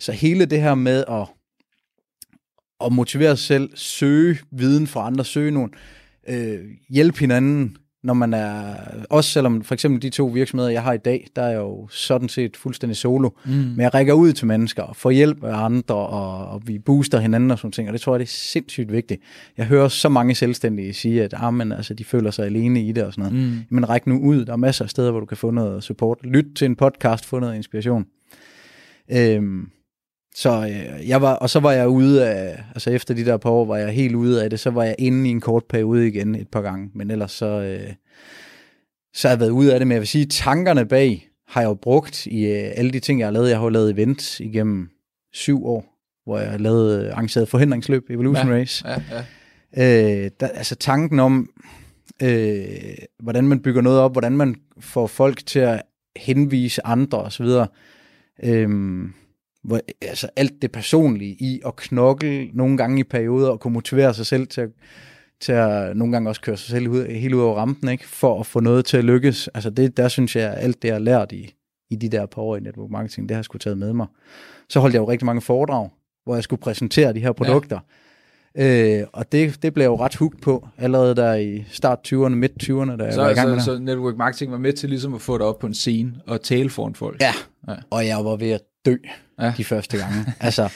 så 0.00 0.12
hele 0.12 0.44
det 0.44 0.60
her 0.60 0.74
med 0.74 1.04
at, 1.08 1.26
at 2.86 2.92
motivere 2.92 3.36
sig 3.36 3.46
selv, 3.46 3.70
søge 3.74 4.38
viden 4.50 4.86
fra 4.86 5.06
andre, 5.06 5.24
søge 5.24 5.50
nogen, 5.50 5.70
øh, 6.28 6.60
hjælpe 6.88 7.18
hinanden, 7.18 7.76
når 8.02 8.14
man 8.14 8.34
er, 8.34 8.74
også 9.10 9.30
selvom 9.30 9.62
for 9.62 9.74
eksempel 9.74 10.02
de 10.02 10.10
to 10.10 10.26
virksomheder, 10.26 10.70
jeg 10.70 10.82
har 10.82 10.92
i 10.92 10.98
dag, 10.98 11.26
der 11.36 11.42
er 11.42 11.56
jo 11.56 11.88
sådan 11.90 12.28
set 12.28 12.56
fuldstændig 12.56 12.96
solo, 12.96 13.30
mm. 13.44 13.52
men 13.52 13.80
jeg 13.80 13.94
rækker 13.94 14.14
ud 14.14 14.32
til 14.32 14.46
mennesker 14.46 14.82
og 14.82 14.96
får 14.96 15.10
hjælp 15.10 15.44
af 15.44 15.64
andre, 15.64 15.94
og, 15.94 16.46
og 16.46 16.62
vi 16.66 16.78
booster 16.78 17.18
hinanden 17.18 17.50
og 17.50 17.58
sådan 17.58 17.72
ting, 17.72 17.88
og 17.88 17.92
det 17.92 18.00
tror 18.00 18.14
jeg, 18.14 18.20
det 18.20 18.26
er 18.26 18.32
sindssygt 18.32 18.92
vigtigt. 18.92 19.22
Jeg 19.56 19.66
hører 19.66 19.88
så 19.88 20.08
mange 20.08 20.34
selvstændige 20.34 20.94
sige, 20.94 21.24
at 21.24 21.34
ah, 21.36 21.54
men, 21.54 21.72
altså, 21.72 21.94
de 21.94 22.04
føler 22.04 22.30
sig 22.30 22.46
alene 22.46 22.82
i 22.82 22.92
det 22.92 23.04
og 23.04 23.12
sådan 23.12 23.32
noget. 23.32 23.48
Mm. 23.48 23.58
Men 23.68 23.88
ræk 23.88 24.06
nu 24.06 24.20
ud, 24.20 24.44
der 24.44 24.52
er 24.52 24.56
masser 24.56 24.84
af 24.84 24.90
steder, 24.90 25.10
hvor 25.10 25.20
du 25.20 25.26
kan 25.26 25.36
få 25.36 25.50
noget 25.50 25.84
support. 25.84 26.18
Lyt 26.24 26.46
til 26.56 26.64
en 26.64 26.76
podcast, 26.76 27.24
få 27.26 27.38
noget 27.38 27.56
inspiration. 27.56 28.06
Øhm, 29.10 29.68
så 30.38 30.66
øh, 30.66 31.08
jeg 31.08 31.22
var, 31.22 31.34
og 31.34 31.50
så 31.50 31.60
var 31.60 31.72
jeg 31.72 31.88
ude 31.88 32.28
af, 32.28 32.62
altså 32.74 32.90
efter 32.90 33.14
de 33.14 33.24
der 33.24 33.36
par 33.36 33.50
år, 33.50 33.64
var 33.64 33.76
jeg 33.76 33.90
helt 33.90 34.14
ude 34.14 34.44
af 34.44 34.50
det, 34.50 34.60
så 34.60 34.70
var 34.70 34.84
jeg 34.84 34.94
inde 34.98 35.28
i 35.28 35.30
en 35.30 35.40
kort 35.40 35.64
periode 35.64 36.08
igen 36.08 36.34
et 36.34 36.48
par 36.48 36.62
gange, 36.62 36.90
men 36.94 37.10
ellers 37.10 37.32
så, 37.32 37.46
øh, 37.46 37.92
så 39.14 39.28
har 39.28 39.32
jeg 39.32 39.40
været 39.40 39.50
ude 39.50 39.72
af 39.72 39.80
det, 39.80 39.86
men 39.86 39.92
jeg 39.92 40.00
vil 40.00 40.08
sige, 40.08 40.26
tankerne 40.26 40.86
bag 40.86 41.28
har 41.48 41.60
jeg 41.60 41.68
jo 41.68 41.74
brugt 41.74 42.26
i 42.26 42.46
øh, 42.46 42.70
alle 42.74 42.90
de 42.90 43.00
ting, 43.00 43.20
jeg 43.20 43.26
har 43.26 43.32
lavet. 43.32 43.48
Jeg 43.48 43.58
har 43.58 43.64
jo 43.64 43.68
lavet 43.68 43.90
events 43.90 44.40
igennem 44.40 44.88
syv 45.32 45.66
år, 45.66 45.84
hvor 46.24 46.38
jeg 46.38 46.50
har 46.50 46.58
lavet 46.58 47.04
øh, 47.04 47.12
arrangeret 47.12 47.48
forhindringsløb, 47.48 48.10
Evolution 48.10 48.48
ja, 48.48 48.54
Race. 48.54 48.88
Ja, 48.88 49.02
ja. 49.76 50.24
Øh, 50.24 50.30
der, 50.40 50.48
altså 50.48 50.74
tanken 50.74 51.18
om, 51.20 51.50
øh, 52.22 52.68
hvordan 53.22 53.48
man 53.48 53.60
bygger 53.60 53.82
noget 53.82 54.00
op, 54.00 54.12
hvordan 54.12 54.36
man 54.36 54.54
får 54.80 55.06
folk 55.06 55.46
til 55.46 55.58
at 55.58 55.82
henvise 56.16 56.86
andre 56.86 57.18
osv., 57.18 57.46
øh, 58.42 58.68
hvor, 59.64 59.80
altså 60.02 60.28
alt 60.36 60.62
det 60.62 60.72
personlige 60.72 61.36
i 61.40 61.60
at 61.66 61.76
knokle 61.76 62.50
nogle 62.52 62.76
gange 62.76 63.00
i 63.00 63.04
perioder 63.04 63.50
og 63.50 63.60
kunne 63.60 63.72
motivere 63.72 64.14
sig 64.14 64.26
selv 64.26 64.46
til 64.46 64.60
at, 64.60 64.70
til 65.40 65.52
at 65.52 65.96
nogle 65.96 66.12
gange 66.12 66.30
også 66.30 66.40
køre 66.40 66.56
sig 66.56 66.70
selv 66.70 66.88
ud, 66.88 67.06
helt 67.06 67.34
ud 67.34 67.40
over 67.40 67.56
rampen, 67.56 67.88
ikke? 67.88 68.08
for 68.08 68.40
at 68.40 68.46
få 68.46 68.60
noget 68.60 68.84
til 68.84 68.96
at 68.96 69.04
lykkes. 69.04 69.48
Altså 69.48 69.70
det, 69.70 69.96
der 69.96 70.08
synes 70.08 70.36
jeg, 70.36 70.54
alt 70.56 70.82
det, 70.82 70.88
jeg 70.88 70.94
har 70.94 71.00
lært 71.00 71.32
i, 71.32 71.54
i 71.90 71.96
de 71.96 72.08
der 72.08 72.26
par 72.26 72.42
år 72.42 72.56
i 72.56 72.60
network 72.60 72.90
marketing, 72.90 73.28
det 73.28 73.34
har 73.34 73.38
jeg 73.38 73.44
skulle 73.44 73.60
taget 73.60 73.78
med 73.78 73.92
mig. 73.92 74.06
Så 74.68 74.80
holdt 74.80 74.94
jeg 74.94 75.00
jo 75.00 75.10
rigtig 75.10 75.26
mange 75.26 75.40
foredrag, 75.40 75.88
hvor 76.24 76.34
jeg 76.34 76.44
skulle 76.44 76.60
præsentere 76.60 77.12
de 77.12 77.20
her 77.20 77.32
produkter. 77.32 77.76
Ja. 77.76 79.00
Øh, 79.00 79.06
og 79.12 79.32
det, 79.32 79.62
det 79.62 79.74
blev 79.74 79.84
jeg 79.84 79.88
jo 79.88 79.96
ret 79.96 80.14
hugt 80.14 80.40
på, 80.40 80.68
allerede 80.78 81.14
der 81.14 81.34
i 81.34 81.64
start 81.70 81.98
20'erne, 82.08 82.28
midt 82.28 82.52
20'erne, 82.62 82.96
da 82.96 83.04
jeg 83.04 83.14
så, 83.14 83.22
var 83.22 83.30
i 83.30 83.34
gang 83.34 83.50
med 83.50 83.60
så, 83.60 83.64
så 83.64 83.78
network 83.78 84.16
marketing 84.16 84.52
var 84.52 84.58
med 84.58 84.72
til 84.72 84.88
ligesom 84.88 85.14
at 85.14 85.20
få 85.20 85.38
dig 85.38 85.46
op 85.46 85.58
på 85.58 85.66
en 85.66 85.74
scene 85.74 86.14
og 86.26 86.42
tale 86.42 86.70
foran 86.70 86.94
folk? 86.94 87.20
Ja, 87.20 87.32
ja. 87.68 87.74
og 87.90 88.06
jeg 88.06 88.24
var 88.24 88.36
ved 88.36 88.50
at 88.50 88.60
dø 88.90 88.96
ja. 89.40 89.52
de 89.56 89.64
første 89.64 89.98
gange. 89.98 90.24
altså, 90.40 90.68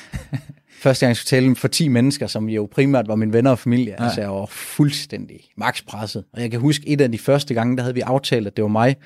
første 0.70 1.06
gang 1.06 1.08
jeg 1.08 1.16
skulle 1.16 1.40
tale 1.40 1.56
for 1.56 1.68
10 1.68 1.88
mennesker, 1.88 2.26
som 2.26 2.48
jo 2.48 2.68
primært 2.72 3.08
var 3.08 3.14
mine 3.14 3.32
venner 3.32 3.50
og 3.50 3.58
familie, 3.58 3.94
ja. 3.98 4.04
altså 4.04 4.20
jeg 4.20 4.30
var 4.30 4.46
fuldstændig 4.46 5.40
makspresset. 5.56 6.24
Og 6.32 6.40
jeg 6.40 6.50
kan 6.50 6.60
huske, 6.60 6.88
et 6.88 7.00
af 7.00 7.12
de 7.12 7.18
første 7.18 7.54
gange, 7.54 7.76
der 7.76 7.82
havde 7.82 7.94
vi 7.94 8.00
aftalt, 8.00 8.46
at 8.46 8.56
det 8.56 8.62
var 8.62 8.68
mig, 8.68 8.96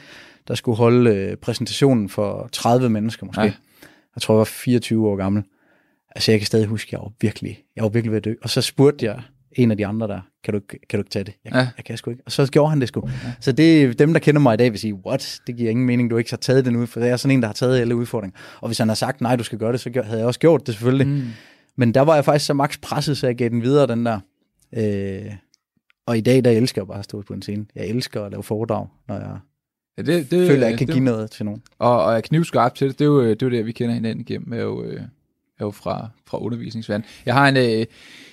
der 0.48 0.54
skulle 0.54 0.76
holde 0.76 1.10
øh, 1.10 1.36
præsentationen 1.36 2.08
for 2.08 2.48
30 2.52 2.88
mennesker 2.88 3.26
måske. 3.26 3.42
Ja. 3.42 3.52
Jeg 4.16 4.22
tror, 4.22 4.34
jeg 4.34 4.38
var 4.38 4.44
24 4.44 5.08
år 5.08 5.16
gammel. 5.16 5.42
Altså 6.14 6.32
jeg 6.32 6.40
kan 6.40 6.46
stadig 6.46 6.66
huske, 6.66 6.88
at 6.88 6.92
jeg 6.92 7.00
var 7.00 7.12
virkelig, 7.20 7.58
jeg 7.76 7.84
var 7.84 7.90
virkelig 7.90 8.10
ved 8.10 8.16
at 8.16 8.24
dø. 8.24 8.34
Og 8.42 8.50
så 8.50 8.60
spurgte 8.60 9.06
jeg 9.06 9.22
en 9.52 9.70
af 9.70 9.76
de 9.76 9.86
andre 9.86 10.08
der, 10.08 10.20
kan 10.46 10.54
du, 10.54 10.60
kan 10.68 10.78
du 10.92 10.98
ikke 10.98 11.10
tage 11.10 11.24
det? 11.24 11.34
Jeg, 11.44 11.52
ja. 11.52 11.58
jeg 11.58 11.84
kan 11.84 11.96
sgu 11.96 12.10
ikke. 12.10 12.22
Og 12.26 12.32
så 12.32 12.46
gjorde 12.46 12.70
han 12.70 12.80
det 12.80 12.88
sgu. 12.88 13.08
Ja. 13.08 13.32
Så 13.40 13.52
det 13.52 13.98
dem, 13.98 14.12
der 14.12 14.20
kender 14.20 14.40
mig 14.40 14.54
i 14.54 14.56
dag, 14.56 14.72
vil 14.72 14.80
sige, 14.80 14.94
what? 14.94 15.40
Det 15.46 15.56
giver 15.56 15.70
ingen 15.70 15.86
mening, 15.86 16.10
du 16.10 16.16
ikke 16.16 16.30
har 16.30 16.36
taget 16.36 16.64
den 16.64 16.76
ud, 16.76 16.86
for 16.86 17.00
det 17.00 17.08
er 17.08 17.16
sådan 17.16 17.36
en, 17.36 17.42
der 17.42 17.48
har 17.48 17.52
taget 17.52 17.80
alle 17.80 17.96
udfordringer. 17.96 18.38
Og 18.60 18.68
hvis 18.68 18.78
han 18.78 18.88
har 18.88 18.94
sagt, 18.94 19.20
nej, 19.20 19.36
du 19.36 19.44
skal 19.44 19.58
gøre 19.58 19.72
det, 19.72 19.80
så 19.80 20.02
havde 20.04 20.18
jeg 20.18 20.26
også 20.26 20.40
gjort 20.40 20.66
det 20.66 20.74
selvfølgelig. 20.74 21.06
Mm. 21.06 21.22
Men 21.76 21.94
der 21.94 22.00
var 22.00 22.14
jeg 22.14 22.24
faktisk 22.24 22.46
så 22.46 22.54
max 22.54 22.80
presset, 22.80 23.18
så 23.18 23.26
jeg 23.26 23.36
gav 23.36 23.48
den 23.48 23.62
videre, 23.62 23.86
den 23.86 24.06
der. 24.06 24.20
Øh, 24.76 25.32
og 26.06 26.18
i 26.18 26.20
dag, 26.20 26.44
der 26.44 26.50
elsker 26.50 26.82
jeg 26.82 26.86
bare 26.86 26.98
at 26.98 27.04
stå 27.04 27.22
på 27.22 27.34
en 27.34 27.42
scene. 27.42 27.66
Jeg 27.74 27.86
elsker 27.86 28.24
at 28.24 28.30
lave 28.30 28.42
foredrag, 28.42 28.86
når 29.08 29.14
jeg 29.14 29.38
ja, 29.98 30.02
det, 30.02 30.30
det, 30.30 30.48
føler, 30.48 30.66
at 30.66 30.70
jeg 30.70 30.78
kan 30.78 30.86
det, 30.86 30.94
give 30.94 31.04
noget 31.04 31.30
til 31.30 31.44
nogen. 31.44 31.62
Og, 31.78 32.04
og 32.04 32.14
jeg 32.14 32.24
knivskarp 32.24 32.74
til 32.74 32.88
det, 32.88 32.98
det 32.98 33.04
er 33.04 33.08
jo 33.08 33.28
det, 33.28 33.42
er 33.42 33.46
jo 33.46 33.50
det 33.50 33.66
vi 33.66 33.72
kender 33.72 33.94
hinanden 33.94 34.20
igennem, 34.20 34.52
er 34.52 34.62
jo, 34.62 34.84
øh, 34.84 35.00
er 35.58 35.64
jo 35.64 35.70
fra, 35.70 36.08
fra 36.26 36.38
undervisningsverdenen. 36.42 37.08
Jeg 37.26 37.34
har 37.34 37.48
en, 37.48 37.56
øh, 37.56 37.86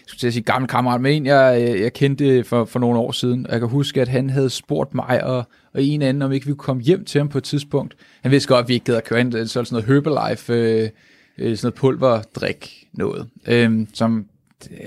skulle 0.07 0.25
jeg 0.25 0.33
sige 0.33 0.43
gammel 0.43 0.69
kammerat 0.69 1.01
med 1.01 1.15
en, 1.15 1.25
jeg, 1.25 1.61
øh, 1.61 1.81
jeg 1.81 1.93
kendte 1.93 2.43
for, 2.43 2.65
for 2.65 2.79
nogle 2.79 2.99
år 2.99 3.11
siden. 3.11 3.47
Jeg 3.49 3.59
kan 3.59 3.69
huske, 3.69 4.01
at 4.01 4.07
han 4.07 4.29
havde 4.29 4.49
spurgt 4.49 4.93
mig 4.93 5.23
og, 5.23 5.43
og 5.73 5.83
en 5.83 6.01
anden, 6.01 6.21
om 6.21 6.31
ikke 6.31 6.45
vi 6.45 6.51
kunne 6.51 6.57
komme 6.57 6.83
hjem 6.83 7.05
til 7.05 7.19
ham 7.19 7.29
på 7.29 7.37
et 7.37 7.43
tidspunkt. 7.43 7.95
Han 8.21 8.31
vidste 8.31 8.47
godt, 8.47 8.63
at 8.63 8.69
vi 8.69 8.73
ikke 8.73 8.85
gad 8.85 8.95
at 8.95 9.03
køre 9.03 9.19
ind, 9.19 9.31
så 9.31 9.47
sådan 9.47 9.67
noget 9.71 9.85
Herbalife, 9.85 10.53
øh, 10.53 10.89
øh, 11.37 11.57
sådan 11.57 11.67
noget 11.67 11.73
pulverdrik 11.73 12.87
noget, 12.93 13.27
øh, 13.47 13.87
som 13.93 14.25
øh, 14.71 14.77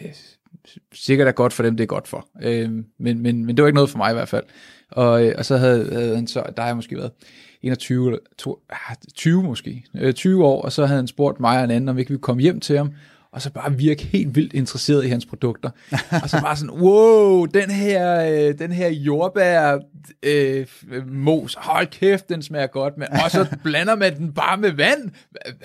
sikkert 0.94 1.29
er 1.29 1.33
godt 1.33 1.52
for 1.52 1.62
dem, 1.62 1.76
det 1.76 1.85
er 1.85 1.88
godt 1.88 2.09
for. 2.09 2.29
Øh, 2.42 2.70
men, 2.98 3.22
men, 3.22 3.46
men 3.46 3.57
det 3.57 3.62
var 3.62 3.68
ikke 3.68 3.74
noget 3.74 3.90
for 3.90 3.98
mig 3.98 4.11
i 4.11 4.14
hvert 4.14 4.29
fald. 4.29 4.44
Og, 4.90 5.26
øh, 5.26 5.35
og 5.38 5.44
så 5.44 5.57
havde, 5.57 5.92
havde 5.92 6.16
han 6.16 6.26
så, 6.26 6.44
der 6.57 6.62
har 6.62 6.68
jeg 6.68 6.76
måske 6.76 6.96
været 6.96 7.11
21 7.62 8.07
eller 8.07 8.18
20 9.14 9.38
ah, 9.38 9.44
måske, 9.44 9.85
øh, 9.94 10.14
20 10.14 10.44
år, 10.44 10.62
og 10.62 10.72
så 10.72 10.87
havde 10.87 10.98
han 10.98 11.07
spurgt 11.07 11.40
mig 11.40 11.59
og 11.59 11.64
en 11.64 11.70
anden, 11.70 11.88
om 11.88 11.96
vi 11.96 12.05
kunne 12.05 12.18
komme 12.18 12.42
hjem 12.42 12.61
til 12.61 12.76
ham, 12.76 12.90
og 13.37 13.42
så 13.42 13.51
bare 13.51 13.77
virke 13.77 14.03
helt 14.03 14.37
vildt 14.37 14.53
interesseret 14.53 15.05
i 15.05 15.09
hans 15.09 15.27
produkter. 15.27 15.70
og 16.22 16.31
så 16.31 16.40
bare 16.40 16.57
sådan, 16.57 16.75
wow, 16.75 17.44
den 17.44 17.70
her, 17.70 18.20
øh, 18.20 18.59
den 18.59 18.72
her 18.72 18.88
jordbær 18.88 19.79
øh, 20.22 20.66
mos, 21.07 21.57
hold 21.59 21.87
kæft, 21.87 22.29
den 22.29 22.42
smager 22.42 22.66
godt, 22.66 22.99
men, 22.99 23.09
og 23.25 23.31
så 23.31 23.46
blander 23.64 23.94
man 23.94 24.16
den 24.16 24.33
bare 24.33 24.57
med 24.57 24.70
vand. 24.70 25.11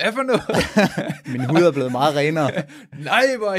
Hvad 0.00 0.12
for 0.12 0.22
noget? 0.22 0.42
Min 1.32 1.40
hud 1.40 1.62
er 1.62 1.72
blevet 1.72 1.92
meget 1.92 2.16
renere. 2.16 2.50
Nej, 2.98 3.24
boy, 3.38 3.56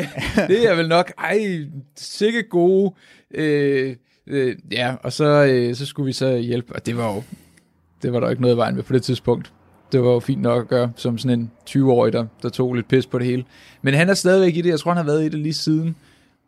det 0.47 0.69
er 0.69 0.75
vel 0.75 0.87
nok, 0.87 1.11
ej, 1.17 1.65
sikke 1.97 2.43
gode, 2.49 2.93
øh, 3.35 3.95
øh, 4.27 4.55
ja, 4.71 4.95
og 5.03 5.13
så, 5.13 5.25
øh, 5.25 5.75
så 5.75 5.85
skulle 5.85 6.05
vi 6.05 6.13
så 6.13 6.37
hjælpe, 6.37 6.75
og 6.75 6.85
det 6.85 6.97
var 6.97 7.15
jo 7.15 7.23
det 8.03 8.13
var 8.13 8.19
der 8.19 8.29
ikke 8.29 8.41
noget 8.41 8.55
i 8.55 8.57
vejen 8.57 8.75
med 8.75 8.83
på 8.83 8.93
det 8.93 9.03
tidspunkt. 9.03 9.53
Det 9.93 10.03
var 10.03 10.11
jo 10.11 10.19
fint 10.19 10.41
nok 10.41 10.61
at 10.61 10.67
gøre 10.67 10.91
som 10.95 11.17
sådan 11.17 11.39
en 11.39 11.51
20-årig, 11.69 12.13
der, 12.13 12.25
der 12.41 12.49
tog 12.49 12.73
lidt 12.73 12.87
pis 12.87 13.05
på 13.05 13.19
det 13.19 13.27
hele. 13.27 13.43
Men 13.81 13.93
han 13.93 14.09
er 14.09 14.13
stadigvæk 14.13 14.57
i 14.57 14.61
det. 14.61 14.69
Jeg 14.69 14.79
tror, 14.79 14.91
han 14.91 14.97
har 14.97 15.03
været 15.03 15.25
i 15.25 15.29
det 15.29 15.39
lige 15.39 15.53
siden. 15.53 15.95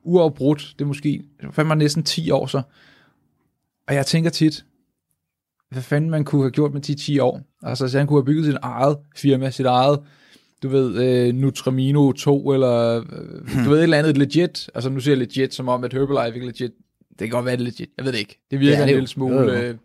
uafbrudt. 0.03 0.73
Det 0.79 0.83
er 0.83 0.87
måske, 0.87 1.23
fandme 1.51 1.75
næsten 1.75 2.03
10 2.03 2.31
år 2.31 2.45
så. 2.45 2.61
Og 3.87 3.95
jeg 3.95 4.05
tænker 4.05 4.29
tit, 4.29 4.65
hvad 5.71 5.81
fanden 5.81 6.09
man 6.09 6.25
kunne 6.25 6.41
have 6.41 6.51
gjort 6.51 6.73
med 6.73 6.81
de 6.81 6.95
10 6.95 7.19
år. 7.19 7.41
Altså, 7.63 7.87
så 7.87 7.97
han 7.97 8.07
kunne 8.07 8.19
have 8.19 8.25
bygget 8.25 8.45
sit 8.45 8.57
eget 8.61 8.97
firma, 9.15 9.49
sit 9.51 9.65
eget, 9.65 9.99
du 10.63 10.69
ved, 10.69 11.03
øh, 11.03 11.35
Nutramino 11.35 12.11
2, 12.11 12.51
eller 12.51 12.97
øh, 12.97 13.65
du 13.65 13.69
ved, 13.69 13.77
et 13.77 13.83
eller 13.83 13.97
andet 13.97 14.17
legit. 14.17 14.69
Altså, 14.75 14.89
nu 14.89 14.99
siger 14.99 15.15
jeg 15.15 15.19
legit, 15.19 15.53
som 15.53 15.69
om, 15.69 15.83
at 15.83 15.93
Herbalife 15.93 16.35
ikke 16.35 16.47
legit. 16.47 16.71
Det 17.09 17.19
kan 17.19 17.29
godt 17.29 17.45
være, 17.45 17.55
det 17.55 17.63
legit. 17.63 17.89
Jeg 17.97 18.05
ved 18.05 18.11
det 18.11 18.19
ikke. 18.19 18.39
Det 18.51 18.59
virker 18.59 18.77
ja, 18.77 18.83
det 18.83 18.89
en 18.89 18.95
lille 18.95 19.07
smule 19.07 19.59
øh, 19.59 19.75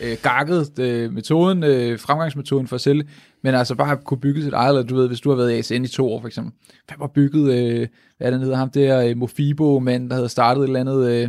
øh 0.00 0.16
gakket, 0.22 0.78
øh, 0.78 1.12
metoden, 1.12 1.64
øh, 1.64 1.98
fremgangsmetoden 1.98 2.66
for 2.66 2.74
at 2.74 2.80
sælge. 2.80 3.04
Men 3.42 3.54
altså 3.54 3.74
bare 3.74 3.96
kunne 3.96 4.20
bygge 4.20 4.42
sit 4.42 4.52
eget, 4.52 4.68
eller 4.68 4.88
du 4.88 4.96
ved, 4.96 5.08
hvis 5.08 5.20
du 5.20 5.28
har 5.28 5.36
været 5.36 5.52
i 5.52 5.58
ASN 5.58 5.84
i 5.84 5.88
to 5.88 6.12
år, 6.12 6.20
for 6.20 6.26
eksempel. 6.26 6.52
Hvad 6.86 6.96
var 6.98 7.06
bygget, 7.06 7.52
øh, 7.52 7.88
hvad 8.18 8.26
er 8.26 8.30
det, 8.30 8.40
hedder 8.40 8.56
ham 8.56 8.70
der, 8.70 9.02
øh, 9.02 9.16
Mofibo-mand, 9.16 10.10
der 10.10 10.16
havde 10.16 10.28
startet 10.28 10.62
et 10.62 10.66
eller 10.66 10.80
andet... 10.80 11.10
Øh, 11.10 11.28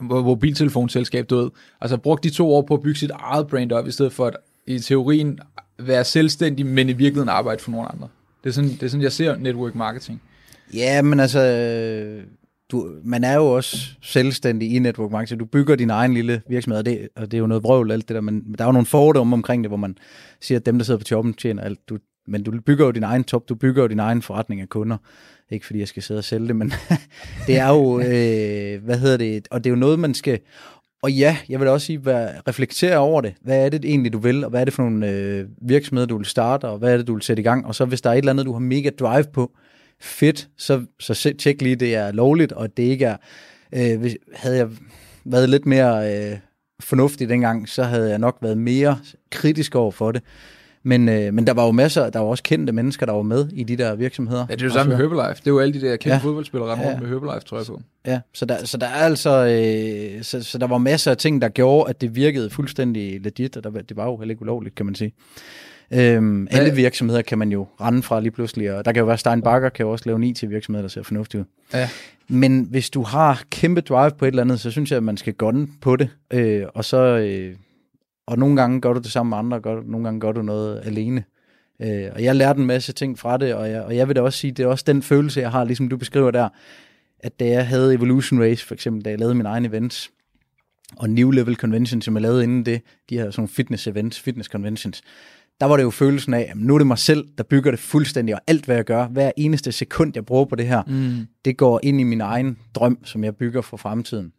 mobiltelefonselskab, 0.00 1.30
du 1.30 1.36
ved. 1.36 1.50
Altså 1.80 1.96
brugt 1.96 2.24
de 2.24 2.30
to 2.30 2.54
år 2.54 2.62
på 2.62 2.74
at 2.74 2.82
bygge 2.82 2.98
sit 2.98 3.10
eget 3.10 3.46
brand 3.46 3.72
op, 3.72 3.88
i 3.88 3.90
stedet 3.90 4.12
for 4.12 4.26
at 4.26 4.36
i 4.66 4.78
teorien 4.78 5.38
være 5.78 6.04
selvstændig, 6.04 6.66
men 6.66 6.88
i 6.88 6.92
virkeligheden 6.92 7.28
arbejde 7.28 7.62
for 7.62 7.70
nogen 7.70 7.86
andre. 7.92 8.08
Det 8.44 8.50
er 8.50 8.54
sådan, 8.54 8.70
det 8.70 8.82
er 8.82 8.88
sådan 8.88 9.02
jeg 9.02 9.12
ser 9.12 9.36
network 9.36 9.74
marketing. 9.74 10.22
Ja, 10.74 11.02
men 11.02 11.20
altså, 11.20 11.40
du, 12.72 12.90
man 13.04 13.24
er 13.24 13.34
jo 13.34 13.46
også 13.46 13.76
selvstændig 14.02 14.74
i 14.74 14.78
network 14.78 15.10
marketing. 15.10 15.40
Du 15.40 15.44
bygger 15.44 15.76
din 15.76 15.90
egen 15.90 16.14
lille 16.14 16.42
virksomhed, 16.48 16.78
og 16.78 16.86
det, 16.86 17.08
og 17.16 17.30
det 17.30 17.36
er 17.36 17.38
jo 17.38 17.46
noget 17.46 17.62
vrøvl 17.62 17.92
alt 17.92 18.08
det 18.08 18.14
der, 18.14 18.20
men 18.20 18.54
der 18.58 18.64
er 18.64 18.68
jo 18.68 18.72
nogle 18.72 18.86
fordomme 18.86 19.36
omkring 19.36 19.64
det, 19.64 19.70
hvor 19.70 19.76
man 19.76 19.98
siger, 20.40 20.58
at 20.58 20.66
dem, 20.66 20.78
der 20.78 20.84
sidder 20.84 20.98
på 20.98 21.04
toppen, 21.04 21.34
tjener 21.34 21.62
alt. 21.62 21.88
Du, 21.88 21.98
men 22.26 22.42
du 22.42 22.60
bygger 22.66 22.84
jo 22.84 22.90
din 22.90 23.02
egen 23.02 23.24
top, 23.24 23.48
du 23.48 23.54
bygger 23.54 23.82
jo 23.82 23.88
din 23.88 23.98
egen 23.98 24.22
forretning 24.22 24.60
af 24.60 24.68
kunder. 24.68 24.96
Ikke 25.50 25.66
fordi 25.66 25.78
jeg 25.78 25.88
skal 25.88 26.02
sidde 26.02 26.18
og 26.18 26.24
sælge 26.24 26.48
det, 26.48 26.56
men 26.56 26.72
det 27.46 27.58
er 27.58 27.68
jo, 27.68 27.98
øh, 27.98 28.84
hvad 28.84 28.98
hedder 28.98 29.16
det, 29.16 29.48
og 29.50 29.64
det 29.64 29.70
er 29.70 29.74
jo 29.74 29.80
noget, 29.80 29.98
man 29.98 30.14
skal, 30.14 30.38
og 31.02 31.12
ja, 31.12 31.36
jeg 31.48 31.60
vil 31.60 31.68
også 31.68 31.86
sige, 31.86 31.98
hvad, 31.98 32.28
reflektere 32.48 32.98
over 32.98 33.20
det. 33.20 33.34
Hvad 33.40 33.64
er 33.64 33.68
det 33.68 33.84
egentlig, 33.84 34.12
du 34.12 34.18
vil, 34.18 34.44
og 34.44 34.50
hvad 34.50 34.60
er 34.60 34.64
det 34.64 34.74
for 34.74 34.82
nogle 34.82 35.10
øh, 35.10 35.44
virksomheder, 35.62 36.06
du 36.06 36.16
vil 36.16 36.26
starte, 36.26 36.68
og 36.68 36.78
hvad 36.78 36.92
er 36.92 36.96
det, 36.96 37.06
du 37.06 37.14
vil 37.14 37.22
sætte 37.22 37.40
i 37.40 37.44
gang? 37.44 37.66
Og 37.66 37.74
så 37.74 37.84
hvis 37.84 38.00
der 38.00 38.10
er 38.10 38.14
et 38.14 38.18
eller 38.18 38.32
andet, 38.32 38.46
du 38.46 38.52
har 38.52 38.60
mega 38.60 38.90
drive 39.00 39.24
på, 39.32 39.52
fedt, 40.02 40.48
så, 40.58 40.84
så 41.00 41.34
tjek 41.38 41.62
lige, 41.62 41.76
det 41.76 41.94
er 41.94 42.12
lovligt, 42.12 42.52
og 42.52 42.76
det 42.76 42.82
ikke 42.82 43.04
er... 43.04 43.16
Øh, 43.74 44.00
hvis, 44.00 44.16
havde 44.34 44.56
jeg 44.56 44.68
været 45.24 45.48
lidt 45.48 45.66
mere 45.66 46.14
øh, 46.14 46.38
fornuftig 46.80 47.28
dengang, 47.28 47.68
så 47.68 47.82
havde 47.82 48.10
jeg 48.10 48.18
nok 48.18 48.38
været 48.40 48.58
mere 48.58 48.98
kritisk 49.30 49.74
over 49.74 49.90
for 49.90 50.12
det. 50.12 50.22
Men, 50.84 51.08
øh, 51.08 51.34
men 51.34 51.46
der 51.46 51.52
var 51.52 51.66
jo 51.66 51.72
masser, 51.72 52.10
der 52.10 52.18
var 52.18 52.26
også 52.26 52.42
kendte 52.42 52.72
mennesker, 52.72 53.06
der 53.06 53.12
var 53.12 53.22
med 53.22 53.48
i 53.52 53.64
de 53.64 53.76
der 53.76 53.94
virksomheder. 53.94 54.46
Ja, 54.48 54.54
det 54.54 54.62
er 54.62 54.66
jo 54.66 54.72
samme 54.72 54.90
med 54.90 54.96
Herbalife. 54.96 55.40
Det 55.40 55.46
er 55.46 55.50
jo 55.50 55.58
alle 55.58 55.74
de 55.74 55.80
der 55.80 55.96
kendte 55.96 56.14
ja. 56.14 56.18
fodboldspillere, 56.18 56.70
der 56.70 56.90
ja. 56.90 57.00
med 57.00 57.08
Herbalife, 57.08 57.46
tror 57.46 57.56
jeg 57.56 57.66
på. 57.66 57.80
Ja, 58.06 58.20
så 58.34 58.44
der, 58.44 58.64
så 58.64 58.76
der 58.76 58.86
er 58.86 59.04
altså, 59.04 59.30
øh, 59.30 60.22
så, 60.22 60.42
så 60.42 60.58
der 60.58 60.66
var 60.66 60.78
masser 60.78 61.10
af 61.10 61.16
ting, 61.16 61.42
der 61.42 61.48
gjorde, 61.48 61.90
at 61.90 62.00
det 62.00 62.16
virkede 62.16 62.50
fuldstændig 62.50 63.20
legit, 63.20 63.56
og 63.56 63.64
der, 63.64 63.70
det 63.70 63.96
var 63.96 64.04
jo 64.04 64.16
heller 64.16 64.32
ikke 64.32 64.42
ulovligt, 64.42 64.74
kan 64.74 64.86
man 64.86 64.94
sige. 64.94 65.12
Øhm, 65.94 66.48
alle 66.50 66.74
virksomheder 66.74 67.22
kan 67.22 67.38
man 67.38 67.52
jo 67.52 67.66
rende 67.80 68.02
fra 68.02 68.20
lige 68.20 68.30
pludselig, 68.30 68.72
og 68.72 68.84
der 68.84 68.92
kan 68.92 69.00
jo 69.00 69.06
være 69.06 69.18
Stein 69.18 69.42
Bakker, 69.42 69.68
kan 69.68 69.86
jo 69.86 69.92
også 69.92 70.02
lave 70.06 70.16
en 70.16 70.22
IT-virksomhed, 70.22 70.82
der 70.82 70.88
ser 70.88 71.02
fornuftig 71.02 71.40
ud. 71.40 71.44
Ja. 71.74 71.88
Men 72.28 72.66
hvis 72.70 72.90
du 72.90 73.02
har 73.02 73.42
kæmpe 73.50 73.80
drive 73.80 74.10
på 74.18 74.24
et 74.24 74.28
eller 74.28 74.42
andet, 74.42 74.60
så 74.60 74.70
synes 74.70 74.90
jeg, 74.90 74.96
at 74.96 75.02
man 75.02 75.16
skal 75.16 75.34
gunne 75.34 75.68
på 75.80 75.96
det, 75.96 76.08
øh, 76.32 76.64
og 76.74 76.84
så... 76.84 76.98
Øh, 76.98 77.56
og 78.26 78.38
nogle 78.38 78.56
gange 78.56 78.80
gør 78.80 78.92
du 78.92 79.00
det 79.00 79.12
sammen 79.12 79.30
med 79.30 79.38
andre, 79.38 79.56
og 79.56 79.62
gør, 79.62 79.82
nogle 79.86 80.04
gange 80.04 80.20
gør 80.20 80.32
du 80.32 80.42
noget 80.42 80.82
alene. 80.84 81.24
Øh, 81.82 82.10
og 82.14 82.22
jeg 82.22 82.36
lærte 82.36 82.60
en 82.60 82.66
masse 82.66 82.92
ting 82.92 83.18
fra 83.18 83.36
det, 83.36 83.54
og 83.54 83.70
jeg, 83.70 83.82
og 83.82 83.96
jeg 83.96 84.08
vil 84.08 84.16
da 84.16 84.20
også 84.20 84.38
sige, 84.38 84.50
det 84.50 84.62
er 84.62 84.66
også 84.66 84.84
den 84.86 85.02
følelse, 85.02 85.40
jeg 85.40 85.50
har, 85.50 85.64
ligesom 85.64 85.88
du 85.88 85.96
beskriver 85.96 86.30
der, 86.30 86.48
at 87.20 87.40
da 87.40 87.46
jeg 87.46 87.66
havde 87.66 87.94
Evolution 87.94 88.42
Race, 88.42 88.66
for 88.66 88.74
eksempel, 88.74 89.04
da 89.04 89.10
jeg 89.10 89.18
lavede 89.18 89.34
min 89.34 89.46
egen 89.46 89.64
events, 89.64 90.10
og 90.96 91.10
New 91.10 91.30
Level 91.30 91.54
Convention, 91.54 92.02
som 92.02 92.14
jeg 92.14 92.22
lavede 92.22 92.44
inden 92.44 92.66
det, 92.66 92.82
de 93.10 93.18
her 93.18 93.30
sådan 93.30 93.48
fitness 93.48 93.86
events, 93.86 94.20
fitness 94.20 94.48
conventions, 94.48 95.02
der 95.62 95.68
var 95.68 95.76
det 95.76 95.82
jo 95.82 95.90
følelsen 95.90 96.34
af, 96.34 96.46
at 96.50 96.56
nu 96.56 96.74
er 96.74 96.78
det 96.78 96.86
mig 96.86 96.98
selv, 96.98 97.24
der 97.38 97.44
bygger 97.44 97.70
det 97.70 97.80
fuldstændig, 97.80 98.34
og 98.34 98.40
alt 98.46 98.64
hvad 98.64 98.76
jeg 98.76 98.84
gør, 98.84 99.06
hver 99.06 99.30
eneste 99.36 99.72
sekund, 99.72 100.12
jeg 100.14 100.26
bruger 100.26 100.44
på 100.44 100.56
det 100.56 100.66
her, 100.66 100.82
mm. 100.86 101.26
det 101.44 101.56
går 101.56 101.80
ind 101.82 102.00
i 102.00 102.02
min 102.02 102.20
egen 102.20 102.58
drøm, 102.74 102.98
som 103.04 103.24
jeg 103.24 103.36
bygger 103.36 103.60
for 103.62 103.76
fremtiden. 103.76 104.32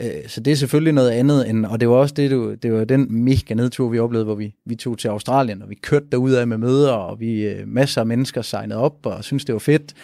Øh, 0.00 0.08
så 0.26 0.40
det 0.40 0.50
er 0.50 0.54
selvfølgelig 0.54 0.92
noget 0.92 1.10
andet, 1.10 1.50
end, 1.50 1.66
og 1.66 1.80
det 1.80 1.88
var 1.88 1.94
også 1.94 2.14
det, 2.14 2.30
du, 2.30 2.54
det 2.54 2.72
var 2.72 2.84
den 2.84 3.24
mega 3.24 3.54
nedtur, 3.54 3.88
vi 3.88 3.98
oplevede, 3.98 4.24
hvor 4.24 4.34
vi, 4.34 4.54
vi 4.66 4.74
tog 4.74 4.98
til 4.98 5.08
Australien, 5.08 5.62
og 5.62 5.70
vi 5.70 5.74
kørte 5.74 6.06
derud 6.12 6.46
med 6.46 6.58
møder, 6.58 6.92
og 6.92 7.20
vi 7.20 7.42
øh, 7.42 7.68
masser 7.68 8.00
af 8.00 8.06
mennesker 8.06 8.42
signede 8.42 8.80
op, 8.80 9.06
og 9.06 9.24
syntes, 9.24 9.44
det 9.44 9.52
var 9.52 9.58
fedt. 9.58 9.94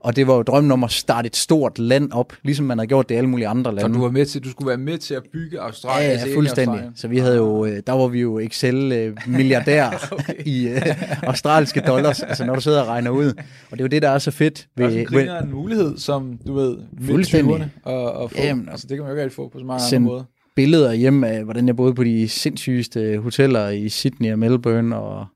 Og 0.00 0.16
det 0.16 0.26
var 0.26 0.34
jo 0.34 0.42
drømmen 0.42 0.72
om 0.72 0.84
at 0.84 0.90
starte 0.90 1.26
et 1.26 1.36
stort 1.36 1.78
land 1.78 2.12
op, 2.12 2.32
ligesom 2.42 2.66
man 2.66 2.78
har 2.78 2.86
gjort 2.86 3.08
det 3.08 3.14
i 3.14 3.18
alle 3.18 3.30
mulige 3.30 3.48
andre 3.48 3.74
lande. 3.74 3.94
Så 3.94 3.98
du, 3.98 4.02
var 4.02 4.10
med 4.10 4.26
til, 4.26 4.44
du 4.44 4.50
skulle 4.50 4.68
være 4.68 4.78
med 4.78 4.98
til 4.98 5.14
at 5.14 5.22
bygge 5.32 5.60
Australien? 5.60 6.02
Ja, 6.02 6.06
ja 6.06 6.12
altså 6.12 6.34
fuldstændig. 6.34 6.72
Australien. 6.72 6.96
Så 6.96 7.08
vi 7.08 7.18
havde 7.18 7.36
jo, 7.36 7.64
øh, 7.64 7.82
der 7.86 7.92
var 7.92 8.06
vi 8.08 8.20
jo 8.20 8.38
Excel-milliardær 8.38 10.08
okay. 10.12 10.46
i 10.46 10.72
uh, 10.72 11.22
australske 11.22 11.80
dollars, 11.80 12.22
altså 12.22 12.44
når 12.44 12.54
du 12.54 12.60
sidder 12.60 12.80
og 12.80 12.88
regner 12.88 13.10
ud. 13.10 13.32
Og 13.70 13.78
det 13.78 13.80
er 13.80 13.84
jo 13.84 13.88
det, 13.88 14.02
der 14.02 14.10
er 14.10 14.18
så 14.18 14.30
fedt. 14.30 14.68
Ved, 14.76 14.90
det 14.90 15.28
er 15.28 15.42
en 15.42 15.50
mulighed, 15.50 15.98
som 15.98 16.38
du 16.46 16.54
ved, 16.54 16.76
fuldstændig. 17.00 17.70
Og, 17.82 18.12
og 18.12 18.30
få. 18.30 18.36
Jamen, 18.38 18.68
altså, 18.68 18.86
det 18.86 18.96
kan 18.96 19.06
man 19.06 19.16
jo 19.16 19.22
ikke 19.22 19.34
få 19.34 19.48
på 19.48 19.58
så 19.58 19.64
mange 19.64 19.96
andre 19.96 20.10
måder. 20.10 20.24
billeder 20.56 20.92
hjem 20.92 21.24
af, 21.24 21.44
hvordan 21.44 21.66
jeg 21.66 21.76
boede 21.76 21.94
på 21.94 22.04
de 22.04 22.28
sindssygeste 22.28 23.18
hoteller 23.18 23.68
i 23.68 23.88
Sydney 23.88 24.32
og 24.32 24.38
Melbourne 24.38 24.96
og 24.96 25.26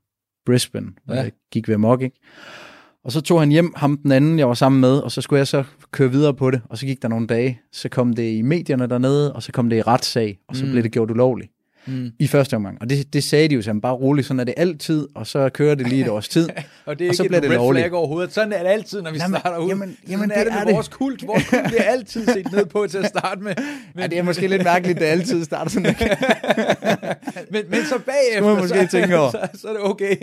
Brisbane. 0.45 0.87
Ja. 1.09 1.13
Jeg 1.13 1.31
gik 1.51 1.67
ved 1.67 1.77
mok, 1.77 2.01
ikke? 2.01 2.19
Og 3.05 3.11
så 3.11 3.21
tog 3.21 3.39
han 3.39 3.49
hjem, 3.49 3.73
ham 3.75 3.97
den 3.97 4.11
anden, 4.11 4.39
jeg 4.39 4.47
var 4.47 4.53
sammen 4.53 4.81
med, 4.81 4.97
og 4.97 5.11
så 5.11 5.21
skulle 5.21 5.37
jeg 5.37 5.47
så 5.47 5.63
køre 5.91 6.11
videre 6.11 6.33
på 6.33 6.51
det, 6.51 6.61
og 6.69 6.77
så 6.77 6.85
gik 6.85 7.01
der 7.01 7.07
nogle 7.07 7.27
dage, 7.27 7.61
så 7.71 7.89
kom 7.89 8.13
det 8.13 8.37
i 8.37 8.41
medierne 8.41 8.87
dernede, 8.87 9.33
og 9.33 9.43
så 9.43 9.51
kom 9.51 9.69
det 9.69 9.77
i 9.77 9.81
retssag, 9.81 10.39
og 10.47 10.55
så 10.55 10.65
mm. 10.65 10.71
blev 10.71 10.83
det 10.83 10.91
gjort 10.91 11.11
ulovligt 11.11 11.51
mm. 11.85 12.11
i 12.19 12.27
første 12.27 12.55
omgang. 12.55 12.77
Og 12.81 12.89
det, 12.89 13.13
det 13.13 13.23
sagde 13.23 13.47
de 13.47 13.55
jo 13.55 13.61
sådan 13.61 13.81
bare 13.81 13.93
roligt, 13.93 14.27
sådan 14.27 14.39
er 14.39 14.43
det 14.43 14.53
altid, 14.57 15.07
og 15.15 15.27
så 15.27 15.49
kører 15.49 15.75
det 15.75 15.87
lige 15.87 16.03
et 16.03 16.09
års 16.09 16.29
tid, 16.29 16.49
og 16.85 16.99
det 16.99 17.05
er 17.05 17.09
og 17.09 17.15
så 17.15 17.23
bliver 17.23 17.41
det 17.41 17.51
lovligt. 17.51 17.93
overhovedet. 17.93 18.33
Sådan 18.33 18.53
er 18.53 18.63
det 18.63 18.69
altid, 18.69 19.01
når 19.01 19.11
vi 19.11 19.17
jamen, 19.17 19.39
starter 19.39 19.57
ud. 19.57 19.69
Jamen, 19.69 19.97
jamen 20.09 20.29
det 20.29 20.37
er 20.37 20.43
det 20.43 20.53
med 20.53 20.61
er 20.61 20.73
vores 20.73 20.87
det. 20.87 20.97
kult. 20.97 21.27
Vores 21.27 21.49
kult 21.49 21.63
bliver 21.67 21.83
altid 21.83 22.25
set 22.25 22.51
ned 22.51 22.65
på 22.65 22.87
til 22.87 22.97
at 22.97 23.05
starte 23.05 23.41
med. 23.41 23.53
Men, 23.93 24.01
ja, 24.01 24.07
det 24.07 24.17
er 24.17 24.23
måske 24.23 24.47
lidt 24.47 24.63
mærkeligt, 24.63 24.97
at 24.97 25.01
det 25.01 25.07
altid 25.07 25.43
starter 25.43 25.71
sådan. 25.71 25.95
men, 27.51 27.63
men 27.69 27.85
så 27.85 27.99
bagefter, 27.99 28.55
måske 28.61 28.81
så, 28.81 28.87
tænke 28.91 29.17
over. 29.17 29.31
Så, 29.31 29.47
så, 29.53 29.67
er 29.67 29.71
det 29.71 29.81
okay. 29.81 30.15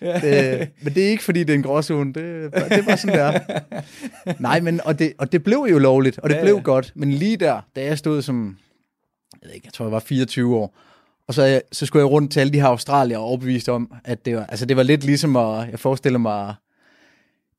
Ja. 0.00 0.20
Det, 0.20 0.68
men 0.82 0.94
det 0.94 1.04
er 1.04 1.08
ikke, 1.08 1.22
fordi 1.22 1.40
det 1.40 1.50
er 1.50 1.54
en 1.54 1.62
gråzone. 1.62 2.12
Det, 2.12 2.54
det 2.54 2.62
er 2.72 2.82
bare 2.82 2.96
sådan, 2.96 3.18
der. 3.18 3.38
Nej, 4.38 4.60
men, 4.60 4.80
og 4.84 4.98
det, 4.98 5.12
og 5.18 5.32
det 5.32 5.44
blev 5.44 5.66
jo 5.70 5.78
lovligt, 5.78 6.18
og 6.18 6.30
det 6.30 6.36
ja, 6.36 6.42
blev 6.42 6.54
ja. 6.54 6.60
godt. 6.60 6.92
Men 6.94 7.12
lige 7.12 7.36
der, 7.36 7.60
da 7.76 7.84
jeg 7.84 7.98
stod 7.98 8.22
som, 8.22 8.56
jeg 9.42 9.48
ved 9.48 9.54
ikke, 9.54 9.66
jeg 9.66 9.72
tror, 9.72 9.84
jeg 9.84 9.92
var 9.92 10.00
24 10.00 10.56
år, 10.56 10.76
og 11.28 11.34
så, 11.34 11.60
så 11.72 11.86
skulle 11.86 12.00
jeg 12.00 12.10
rundt 12.10 12.32
til 12.32 12.40
alle 12.40 12.52
de 12.52 12.60
her 12.60 12.68
australier 12.68 13.18
og 13.18 13.24
overbevist 13.24 13.68
om, 13.68 13.92
at 14.04 14.24
det 14.24 14.36
var, 14.36 14.46
altså 14.46 14.66
det 14.66 14.76
var 14.76 14.82
lidt 14.82 15.04
ligesom 15.04 15.36
at, 15.36 15.70
jeg 15.70 15.78
forestiller 15.78 16.18
mig 16.18 16.54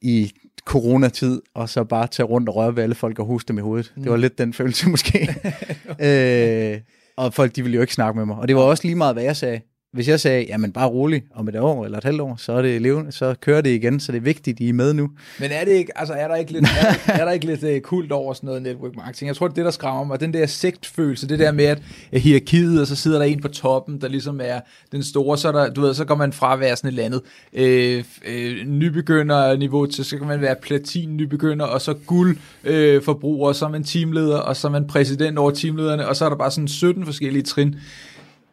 i 0.02 0.32
coronatid, 0.66 1.42
og 1.54 1.70
så 1.70 1.84
bare 1.84 2.08
tage 2.08 2.28
rundt 2.28 2.50
og 2.50 2.56
røre 2.56 2.76
ved 2.76 2.84
alle 2.84 2.96
folk 2.96 3.20
og 3.20 3.26
hoste 3.26 3.48
dem 3.48 3.58
i 3.58 3.62
hovedet. 3.62 3.94
Mm. 3.96 4.04
Det 4.04 4.12
var 4.12 4.18
lidt 4.18 4.38
den 4.38 4.54
følelse 4.54 4.90
måske. 4.90 5.36
øh, 6.08 6.82
og 7.18 7.34
folk, 7.34 7.56
de 7.56 7.62
ville 7.62 7.76
jo 7.76 7.82
ikke 7.82 7.94
snakke 7.94 8.18
med 8.18 8.26
mig. 8.26 8.38
Og 8.38 8.48
det 8.48 8.56
var 8.56 8.62
også 8.62 8.84
lige 8.84 8.96
meget, 8.96 9.16
hvad 9.16 9.24
jeg 9.24 9.36
sagde. 9.36 9.62
Hvis 9.96 10.08
jeg 10.08 10.20
sagde, 10.20 10.46
jamen 10.50 10.72
bare 10.72 10.88
rolig, 10.88 11.24
om 11.36 11.48
et 11.48 11.56
år 11.56 11.86
eller 11.86 11.98
et 11.98 12.04
halvt 12.04 12.22
år, 12.22 12.36
så, 12.38 12.52
er 12.54 12.62
det 12.62 12.82
levende, 12.82 13.12
så 13.12 13.36
kører 13.42 13.62
det 13.62 13.70
igen, 13.70 14.00
så 14.00 14.12
det 14.12 14.18
er 14.18 14.22
vigtigt, 14.22 14.60
I 14.60 14.70
er 14.70 14.74
med 14.74 14.94
nu. 14.94 15.10
Men 15.40 15.52
er 15.52 15.66
det 15.66 15.72
ikke, 15.72 15.98
altså 15.98 16.14
er 16.14 16.28
der 16.28 16.36
ikke 16.36 16.52
lidt, 16.52 16.66
er, 16.66 17.12
er 17.14 17.26
der 17.26 17.32
ikke 17.32 17.46
lidt 17.46 17.64
uh, 17.64 17.80
kult 17.80 18.12
over 18.12 18.34
sådan 18.34 18.48
noget 18.48 18.62
network 18.62 18.96
marketing? 18.96 19.28
Jeg 19.28 19.36
tror, 19.36 19.48
det 19.48 19.54
er 19.54 19.56
det, 19.56 19.66
der 19.66 19.72
skræmmer 19.72 20.04
mig, 20.04 20.20
den 20.20 20.34
der 20.34 20.46
sektfølelse, 20.46 21.28
det 21.28 21.40
der 21.40 21.52
med, 21.52 21.66
at 21.66 21.82
hierarkiet, 22.22 22.82
og 22.82 22.88
så 22.88 22.96
sidder 22.96 23.18
der 23.18 23.26
en 23.26 23.42
på 23.42 23.48
toppen, 23.48 24.02
der 24.02 24.08
ligesom 24.08 24.42
er 24.44 24.60
den 24.92 25.04
store, 25.04 25.38
så, 25.38 25.52
der, 25.52 25.74
du 25.74 25.82
ved, 25.82 25.94
så 25.94 26.06
går 26.06 26.16
man 26.16 26.34
fra 26.34 26.54
at 26.54 26.60
være 26.60 26.76
sådan 26.76 26.88
et 26.88 26.92
eller 26.92 27.06
andet 27.06 27.22
øh, 27.54 28.04
øh, 28.26 28.68
nybegynder-niveau 28.68 29.86
til, 29.86 30.06
så 30.06 30.18
kan 30.18 30.28
man 30.28 30.42
være 30.42 30.56
platin 30.56 31.18
nybegynder, 31.18 31.66
og 31.66 31.82
så 31.82 31.94
guld 31.94 32.38
øh, 32.64 33.04
forbruger, 33.04 33.54
så 33.54 33.66
er 33.66 33.70
man 33.70 33.84
teamleder, 33.84 34.38
og 34.38 34.56
så 34.56 34.68
er 34.68 34.72
man 34.72 34.88
præsident 34.88 35.38
over 35.38 35.52
teamlederne, 35.52 36.08
og 36.08 36.16
så 36.16 36.26
er 36.26 36.30
der 36.30 36.38
bare 36.38 36.52
sådan 36.52 36.68
17 36.68 37.06
forskellige 37.06 37.44
trin. 37.44 37.76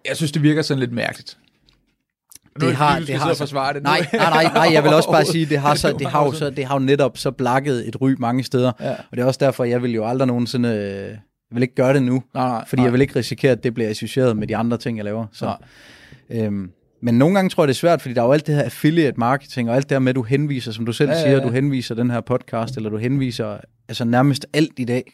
Jeg 0.08 0.16
synes, 0.16 0.32
det 0.32 0.42
virker 0.42 0.62
sådan 0.62 0.80
lidt 0.80 0.92
mærkeligt. 0.92 1.38
Nu 2.60 2.66
det 2.66 2.76
har, 2.76 2.98
det 2.98 3.14
har 3.14 3.34
så, 3.34 3.38
forsvare 3.38 3.74
det. 3.74 3.82
Nej, 3.82 4.06
nej, 4.12 4.30
nej, 4.30 4.52
nej, 4.54 4.68
jeg 4.72 4.84
vil 4.84 4.94
også 4.94 5.10
bare 5.10 5.24
sige, 5.32 5.46
det 5.46 5.58
har, 5.58 5.74
så, 5.74 5.92
det 5.98 6.06
har, 6.06 6.24
jo, 6.24 6.32
så, 6.32 6.50
det 6.50 6.64
har 6.64 6.74
jo 6.74 6.78
netop 6.78 7.18
så 7.18 7.30
blakket 7.30 7.88
et 7.88 8.00
ry 8.00 8.14
mange 8.18 8.44
steder. 8.44 8.72
Ja. 8.80 8.90
Og 8.90 9.16
det 9.16 9.18
er 9.18 9.24
også 9.24 9.38
derfor, 9.40 9.64
jeg 9.64 9.82
vil 9.82 9.94
jo 9.94 10.06
aldrig 10.06 10.26
nogensinde... 10.26 10.68
Jeg 11.50 11.56
vil 11.56 11.62
ikke 11.62 11.74
gøre 11.74 11.94
det 11.94 12.02
nu, 12.02 12.22
nej, 12.34 12.48
nej, 12.48 12.64
fordi 12.66 12.80
nej. 12.80 12.84
jeg 12.84 12.92
vil 12.92 13.00
ikke 13.00 13.16
risikere, 13.16 13.52
at 13.52 13.64
det 13.64 13.74
bliver 13.74 13.90
associeret 13.90 14.36
med 14.36 14.46
de 14.46 14.56
andre 14.56 14.78
ting, 14.78 14.96
jeg 14.96 15.04
laver. 15.04 15.26
Så, 15.32 15.54
øhm, 16.30 16.70
men 17.02 17.18
nogle 17.18 17.34
gange 17.34 17.50
tror 17.50 17.62
jeg, 17.62 17.68
det 17.68 17.74
er 17.74 17.78
svært, 17.78 18.00
fordi 18.00 18.14
der 18.14 18.22
er 18.22 18.26
jo 18.26 18.32
alt 18.32 18.46
det 18.46 18.54
her 18.54 18.62
affiliate 18.62 19.20
marketing, 19.20 19.70
og 19.70 19.76
alt 19.76 19.88
det 19.88 19.94
her 19.94 19.98
med, 19.98 20.08
at 20.08 20.16
du 20.16 20.22
henviser, 20.22 20.72
som 20.72 20.86
du 20.86 20.92
selv 20.92 21.10
ja, 21.10 21.16
siger, 21.16 21.30
ja, 21.30 21.38
ja. 21.38 21.44
du 21.44 21.50
henviser 21.50 21.94
den 21.94 22.10
her 22.10 22.20
podcast, 22.20 22.76
eller 22.76 22.90
du 22.90 22.96
henviser 22.96 23.58
altså 23.88 24.04
nærmest 24.04 24.46
alt 24.52 24.72
i 24.76 24.84
dag 24.84 25.12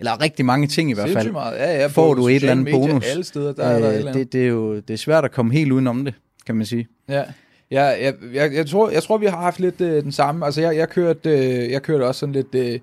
eller 0.00 0.20
rigtig 0.20 0.44
mange 0.44 0.66
ting 0.66 0.90
i 0.90 0.94
hvert 0.94 1.10
fald, 1.10 1.32
meget. 1.32 1.56
Ja, 1.58 1.80
ja, 1.80 1.86
får 1.86 2.14
du 2.14 2.28
et 2.28 2.34
eller 2.34 2.50
andet 2.50 2.68
bonus. 2.72 3.06
Alle 3.06 3.24
steder, 3.24 3.52
der 3.52 3.64
er 3.64 3.78
der 3.78 4.08
øh, 4.08 4.14
det, 4.14 4.32
det, 4.32 4.42
er 4.42 4.48
jo 4.48 4.76
det 4.76 4.90
er 4.90 4.98
svært 4.98 5.24
at 5.24 5.32
komme 5.32 5.52
helt 5.52 5.72
udenom 5.72 6.04
det, 6.04 6.14
kan 6.46 6.56
man 6.56 6.66
sige. 6.66 6.88
Ja. 7.08 7.22
Ja, 7.70 7.84
jeg, 7.84 8.14
jeg, 8.34 8.54
jeg, 8.54 8.66
tror, 8.66 8.90
jeg 8.90 9.02
tror, 9.02 9.18
vi 9.18 9.26
har 9.26 9.36
haft 9.36 9.60
lidt 9.60 9.80
øh, 9.80 10.02
den 10.02 10.12
samme. 10.12 10.44
Altså, 10.46 10.60
jeg, 10.60 10.76
jeg, 10.76 10.88
kørte, 10.88 11.30
øh, 11.30 11.70
jeg 11.70 11.82
kørte 11.82 12.06
også 12.06 12.18
sådan 12.18 12.32
lidt... 12.32 12.54
Øh, 12.54 12.78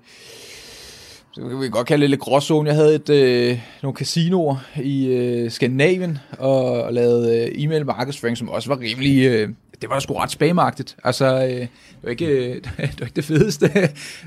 så 1.32 1.40
kan 1.40 1.60
vi 1.60 1.68
godt 1.68 1.86
kalde 1.86 2.02
det 2.02 2.10
lidt 2.10 2.20
gråzone. 2.20 2.68
Jeg 2.68 2.76
havde 2.76 2.94
et, 2.94 3.10
øh, 3.10 3.60
nogle 3.82 3.96
casinoer 3.96 4.56
i 4.82 5.06
øh, 5.06 5.50
Skandinavien, 5.50 6.18
og, 6.38 6.82
og 6.82 6.92
lavede 6.92 7.42
øh, 7.42 7.64
e-mail 7.64 7.86
markedsføring, 7.86 8.36
som 8.36 8.48
også 8.48 8.68
var 8.68 8.80
rimelig... 8.80 9.26
Øh, 9.26 9.48
det 9.82 9.90
var 9.90 9.98
sgu 9.98 10.14
ret 10.14 10.30
spamagtigt. 10.30 10.96
Altså, 11.04 11.44
øh, 11.44 11.50
det, 11.50 11.68
var 12.02 12.10
ikke, 12.10 12.26
øh, 12.26 12.54
det 12.64 12.70
var 12.78 12.84
ikke 13.04 13.16
det 13.16 13.24
fedeste. 13.24 13.70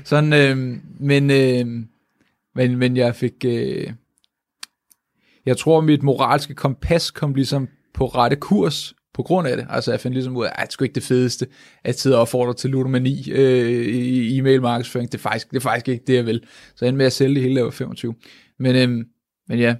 Sådan, 0.04 0.32
øh, 0.32 0.76
men, 1.00 1.30
øh, 1.30 1.66
men, 2.58 2.76
men 2.76 2.96
jeg 2.96 3.16
fik... 3.16 3.44
Øh, 3.44 3.92
jeg 5.46 5.56
tror, 5.56 5.80
mit 5.80 6.02
moralske 6.02 6.54
kompas 6.54 7.10
kom 7.10 7.34
ligesom 7.34 7.68
på 7.94 8.06
rette 8.06 8.36
kurs 8.36 8.94
på 9.14 9.22
grund 9.22 9.48
af 9.48 9.56
det. 9.56 9.66
Altså 9.70 9.90
jeg 9.90 10.00
fandt 10.00 10.14
ligesom 10.14 10.36
ud 10.36 10.44
af, 10.44 10.50
at 10.54 10.68
det 10.70 10.76
er 10.78 10.82
ikke 10.82 10.94
det 10.94 11.02
fedeste, 11.02 11.46
at 11.84 11.98
sidde 11.98 12.16
og 12.16 12.20
opfordre 12.20 12.54
til 12.54 12.70
ludomani 12.70 13.30
øh, 13.30 13.86
i 13.86 14.38
e-mail 14.38 14.62
markedsføring. 14.62 15.12
Det 15.12 15.18
er, 15.18 15.22
faktisk, 15.22 15.50
det 15.50 15.56
er 15.56 15.60
faktisk 15.60 15.88
ikke 15.88 16.04
det, 16.06 16.14
jeg 16.14 16.26
vil. 16.26 16.42
Så 16.74 16.84
jeg 16.84 16.88
endte 16.88 16.98
med 16.98 17.06
at 17.06 17.12
sælge 17.12 17.34
det 17.34 17.42
hele, 17.42 17.60
der 17.60 17.70
25. 17.70 18.14
Men, 18.58 18.76
øh, 18.76 19.04
men 19.48 19.58
ja, 19.58 19.74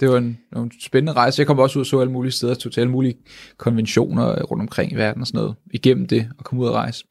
det 0.00 0.08
var 0.08 0.16
en, 0.16 0.38
en 0.56 0.72
spændende 0.80 1.12
rejse. 1.12 1.40
Jeg 1.40 1.46
kom 1.46 1.58
også 1.58 1.78
ud 1.78 1.82
og 1.82 1.86
så 1.86 2.00
alle 2.00 2.12
mulige 2.12 2.32
steder, 2.32 2.54
tog 2.54 2.72
til 2.72 2.80
alle 2.80 2.90
mulige 2.90 3.14
konventioner 3.56 4.42
rundt 4.42 4.62
omkring 4.62 4.92
i 4.92 4.94
verden 4.94 5.20
og 5.20 5.26
sådan 5.26 5.38
noget, 5.38 5.54
igennem 5.74 6.06
det, 6.06 6.28
og 6.38 6.44
kom 6.44 6.58
ud 6.58 6.66
og 6.66 6.74
rejse. 6.74 7.04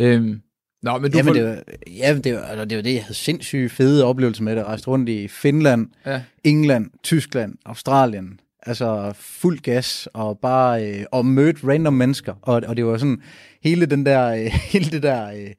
Øhm, 0.00 0.40
Nå, 0.82 0.98
men 0.98 1.10
du 1.10 1.18
jamen, 1.18 1.34
får... 1.34 1.40
det 1.40 1.48
var, 1.48 1.62
jamen, 1.86 2.24
det 2.24 2.34
var, 2.34 2.40
altså, 2.40 2.64
det 2.64 2.76
var 2.76 2.82
det, 2.82 2.94
jeg 2.94 3.02
havde 3.02 3.14
sindssygt 3.14 3.72
fede 3.72 4.04
oplevelser 4.04 4.42
med 4.42 4.56
det. 4.56 4.64
Rejste 4.64 4.88
rundt 4.88 5.08
i 5.08 5.28
Finland, 5.28 5.88
ja. 6.06 6.22
England, 6.44 6.90
Tyskland, 7.02 7.54
Australien, 7.66 8.40
altså 8.62 9.12
fuld 9.16 9.58
gas, 9.58 10.08
og 10.14 10.38
bare 10.38 10.86
øh, 10.86 11.04
og 11.12 11.26
mødte 11.26 11.66
random 11.68 11.92
mennesker, 11.92 12.34
og, 12.42 12.62
og 12.66 12.76
det 12.76 12.86
var 12.86 12.98
sådan 12.98 13.22
hele 13.62 13.86
den 13.86 14.06
der, 14.06 14.26
øh, 14.26 14.44
hele 14.72 14.90
det 14.90 15.02
der 15.02 15.32
øh, 15.32 15.50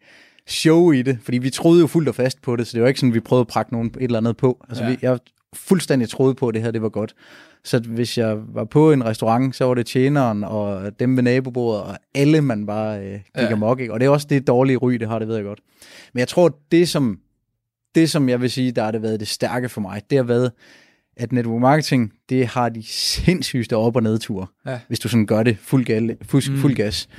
show 0.47 0.91
i 0.91 1.01
det, 1.01 1.19
fordi 1.23 1.37
vi 1.37 1.49
troede 1.49 1.81
jo 1.81 1.87
fuldt 1.87 2.09
og 2.09 2.15
fast 2.15 2.41
på 2.41 2.55
det, 2.55 2.67
så 2.67 2.71
det 2.73 2.81
var 2.81 2.87
ikke 2.87 2.99
sådan, 2.99 3.13
vi 3.13 3.19
prøvede 3.19 3.41
at 3.41 3.47
prakke 3.47 3.73
nogen 3.73 3.87
et 3.87 4.03
eller 4.03 4.17
andet 4.17 4.37
på. 4.37 4.65
Altså, 4.69 4.83
ja. 4.83 4.89
vi, 4.89 4.97
jeg 5.01 5.19
fuldstændig 5.55 6.09
troede 6.09 6.35
på, 6.35 6.47
at 6.47 6.53
det 6.53 6.61
her 6.61 6.71
det 6.71 6.81
var 6.81 6.89
godt. 6.89 7.15
Så 7.63 7.79
hvis 7.79 8.17
jeg 8.17 8.37
var 8.47 8.63
på 8.63 8.91
en 8.91 9.05
restaurant, 9.05 9.55
så 9.55 9.65
var 9.65 9.73
det 9.73 9.85
tjeneren 9.85 10.43
og 10.43 10.99
dem 10.99 11.15
ved 11.15 11.23
nabobordet, 11.23 11.83
og 11.83 11.97
alle 12.15 12.41
man 12.41 12.65
bare 12.65 12.99
øh, 12.99 13.13
gik 13.13 13.23
ja. 13.35 13.51
amok. 13.51 13.79
Ikke? 13.79 13.93
Og 13.93 13.99
det 13.99 14.05
er 14.05 14.09
også 14.09 14.27
det 14.29 14.47
dårlige 14.47 14.77
ry, 14.77 14.93
det 14.93 15.07
har, 15.07 15.19
det 15.19 15.27
ved 15.27 15.35
jeg 15.35 15.45
godt. 15.45 15.59
Men 16.13 16.19
jeg 16.19 16.27
tror, 16.27 16.57
det 16.71 16.89
som, 16.89 17.19
det 17.95 18.09
som 18.09 18.29
jeg 18.29 18.41
vil 18.41 18.51
sige, 18.51 18.71
der 18.71 18.83
har 18.83 18.91
det 18.91 19.01
været 19.01 19.19
det 19.19 19.27
stærke 19.27 19.69
for 19.69 19.81
mig, 19.81 20.01
det 20.09 20.17
har 20.17 20.23
været, 20.23 20.51
at 21.21 21.31
network 21.31 21.61
marketing, 21.61 22.11
det 22.29 22.47
har 22.47 22.69
de 22.69 22.83
sindssygeste 22.87 23.77
op- 23.77 23.95
og 23.95 24.03
nedture, 24.03 24.47
ja. 24.65 24.79
hvis 24.87 24.99
du 24.99 25.07
sådan 25.07 25.25
gør 25.25 25.43
det 25.43 25.57
fuld, 25.61 25.85
gal, 25.85 26.17
fuld, 26.21 26.51
mm. 26.51 26.57
fuld 26.57 26.75
gas. 26.75 27.09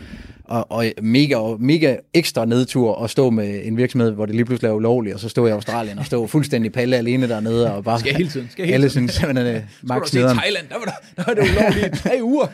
Og, 0.45 0.73
og 0.73 0.87
mega, 1.03 1.39
mega 1.59 1.97
ekstra 2.15 2.45
nedtur 2.45 3.05
at 3.05 3.11
stå 3.11 3.31
med 3.31 3.61
en 3.65 3.77
virksomhed, 3.77 4.11
hvor 4.11 4.27
det 4.27 4.35
lige 4.35 4.45
pludselig 4.45 4.69
er 4.69 4.73
ulovligt, 4.73 5.15
og 5.15 5.21
så 5.21 5.29
stå 5.29 5.47
i 5.47 5.51
Australien 5.51 5.99
og 5.99 6.07
stå 6.07 6.27
fuldstændig 6.27 6.73
palle 6.73 6.97
alene 6.97 7.29
dernede. 7.29 7.75
Og 7.75 7.85
bare, 7.85 8.01
skal 8.01 8.15
hele 8.15 8.29
tiden. 8.29 8.49
Skal 8.51 8.65
hele 8.65 8.75
alle 8.75 8.89
tiden. 8.89 9.09
Synes, 9.09 9.37
at 9.39 9.47
er 9.47 9.63
max 9.83 10.09
Skal 10.09 10.23
du 10.23 10.29
Thailand, 10.29 10.67
der 10.69 10.79
var, 10.79 10.85
der, 10.85 10.93
der 11.17 11.25
var 11.27 11.35
det 11.35 11.51
ulovligt 11.51 11.87
i 11.87 12.03
tre 12.03 12.19
uger. 12.23 12.47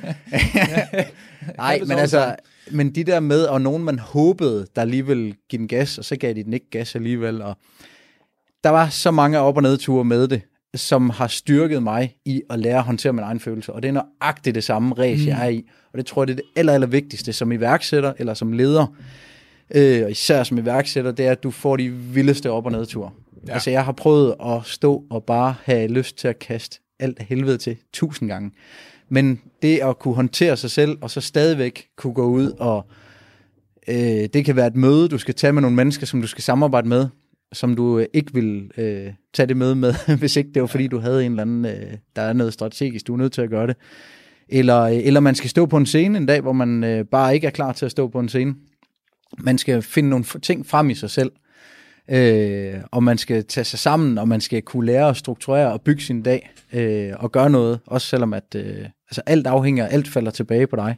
Nej, 1.56 1.80
men 1.86 1.98
altså, 1.98 2.34
men 2.70 2.94
de 2.94 3.04
der 3.04 3.20
med, 3.20 3.44
og 3.44 3.60
nogen 3.60 3.84
man 3.84 3.98
håbede, 3.98 4.66
der 4.76 4.84
lige 4.84 5.06
ville 5.06 5.34
give 5.48 5.58
den 5.58 5.68
gas, 5.68 5.98
og 5.98 6.04
så 6.04 6.16
gav 6.16 6.34
de 6.34 6.44
den 6.44 6.52
ikke 6.52 6.70
gas 6.70 6.94
alligevel, 6.94 7.42
og 7.42 7.56
der 8.64 8.70
var 8.70 8.88
så 8.88 9.10
mange 9.10 9.38
op- 9.38 9.56
og 9.56 9.62
nedture 9.62 10.04
med 10.04 10.28
det, 10.28 10.42
som 10.74 11.10
har 11.10 11.26
styrket 11.26 11.82
mig 11.82 12.14
i 12.24 12.42
at 12.50 12.58
lære 12.58 12.78
at 12.78 12.84
håndtere 12.84 13.12
min 13.12 13.24
egen 13.24 13.40
følelse. 13.40 13.72
Og 13.72 13.82
det 13.82 13.88
er 13.88 13.92
nøjagtigt 13.92 14.54
det 14.54 14.64
samme 14.64 14.94
race, 14.94 15.22
mm. 15.22 15.28
jeg 15.28 15.44
er 15.44 15.48
i. 15.48 15.64
Og 15.92 15.98
det 15.98 16.06
tror 16.06 16.22
jeg, 16.22 16.28
det 16.28 16.32
er 16.32 16.36
det 16.36 16.44
aller, 16.56 16.72
aller 16.72 16.86
vigtigste 16.86 17.32
som 17.32 17.52
iværksætter 17.52 18.12
eller 18.18 18.34
som 18.34 18.52
leder. 18.52 18.86
Øh, 19.74 20.04
og 20.04 20.10
især 20.10 20.42
som 20.42 20.58
iværksætter, 20.58 21.12
det 21.12 21.26
er, 21.26 21.32
at 21.32 21.42
du 21.42 21.50
får 21.50 21.76
de 21.76 21.90
vildeste 21.90 22.50
op- 22.50 22.66
og 22.66 22.72
nedture. 22.72 23.10
Ja. 23.46 23.52
Altså, 23.52 23.70
jeg 23.70 23.84
har 23.84 23.92
prøvet 23.92 24.34
at 24.46 24.60
stå 24.64 25.04
og 25.10 25.24
bare 25.24 25.54
have 25.64 25.88
lyst 25.88 26.18
til 26.18 26.28
at 26.28 26.38
kaste 26.38 26.80
alt 27.00 27.22
helvede 27.22 27.58
til 27.58 27.76
tusind 27.92 28.28
gange. 28.28 28.50
Men 29.08 29.40
det 29.62 29.78
at 29.78 29.98
kunne 29.98 30.14
håndtere 30.14 30.56
sig 30.56 30.70
selv, 30.70 30.98
og 31.00 31.10
så 31.10 31.20
stadigvæk 31.20 31.86
kunne 31.96 32.14
gå 32.14 32.26
ud 32.26 32.50
og... 32.50 32.86
Øh, 33.88 34.28
det 34.32 34.44
kan 34.44 34.56
være 34.56 34.66
et 34.66 34.76
møde, 34.76 35.08
du 35.08 35.18
skal 35.18 35.34
tage 35.34 35.52
med 35.52 35.62
nogle 35.62 35.76
mennesker, 35.76 36.06
som 36.06 36.20
du 36.20 36.26
skal 36.26 36.44
samarbejde 36.44 36.88
med, 36.88 37.08
som 37.52 37.76
du 37.76 37.98
øh, 37.98 38.06
ikke 38.14 38.34
vil 38.34 38.70
øh, 38.78 39.12
tage 39.34 39.46
det 39.46 39.56
med 39.56 39.74
med, 39.74 39.94
hvis 40.20 40.36
ikke 40.36 40.50
det 40.54 40.62
var 40.62 40.68
fordi, 40.68 40.86
du 40.86 40.98
havde 40.98 41.26
en 41.26 41.32
eller 41.32 41.42
anden, 41.42 41.64
øh, 41.64 41.96
der 42.16 42.22
er 42.22 42.32
noget 42.32 42.52
strategisk, 42.52 43.06
du 43.06 43.12
er 43.12 43.18
nødt 43.18 43.32
til 43.32 43.42
at 43.42 43.50
gøre 43.50 43.66
det. 43.66 43.76
Eller, 44.48 44.80
øh, 44.80 44.96
eller 44.96 45.20
man 45.20 45.34
skal 45.34 45.50
stå 45.50 45.66
på 45.66 45.76
en 45.76 45.86
scene 45.86 46.18
en 46.18 46.26
dag, 46.26 46.40
hvor 46.40 46.52
man 46.52 46.84
øh, 46.84 47.04
bare 47.04 47.34
ikke 47.34 47.46
er 47.46 47.50
klar 47.50 47.72
til 47.72 47.84
at 47.84 47.90
stå 47.90 48.08
på 48.08 48.20
en 48.20 48.28
scene. 48.28 48.54
Man 49.38 49.58
skal 49.58 49.82
finde 49.82 50.10
nogle 50.10 50.24
ting 50.42 50.66
frem 50.66 50.90
i 50.90 50.94
sig 50.94 51.10
selv, 51.10 51.32
øh, 52.10 52.74
og 52.90 53.02
man 53.02 53.18
skal 53.18 53.44
tage 53.44 53.64
sig 53.64 53.78
sammen, 53.78 54.18
og 54.18 54.28
man 54.28 54.40
skal 54.40 54.62
kunne 54.62 54.86
lære 54.86 55.08
at 55.08 55.16
strukturere 55.16 55.72
og 55.72 55.82
bygge 55.82 56.02
sin 56.02 56.22
dag, 56.22 56.50
øh, 56.72 57.12
og 57.18 57.32
gøre 57.32 57.50
noget, 57.50 57.80
også 57.86 58.06
selvom 58.06 58.34
at 58.34 58.54
øh, 58.56 58.86
altså 59.10 59.22
alt 59.26 59.46
afhænger, 59.46 59.86
alt 59.86 60.08
falder 60.08 60.30
tilbage 60.30 60.66
på 60.66 60.76
dig. 60.76 60.96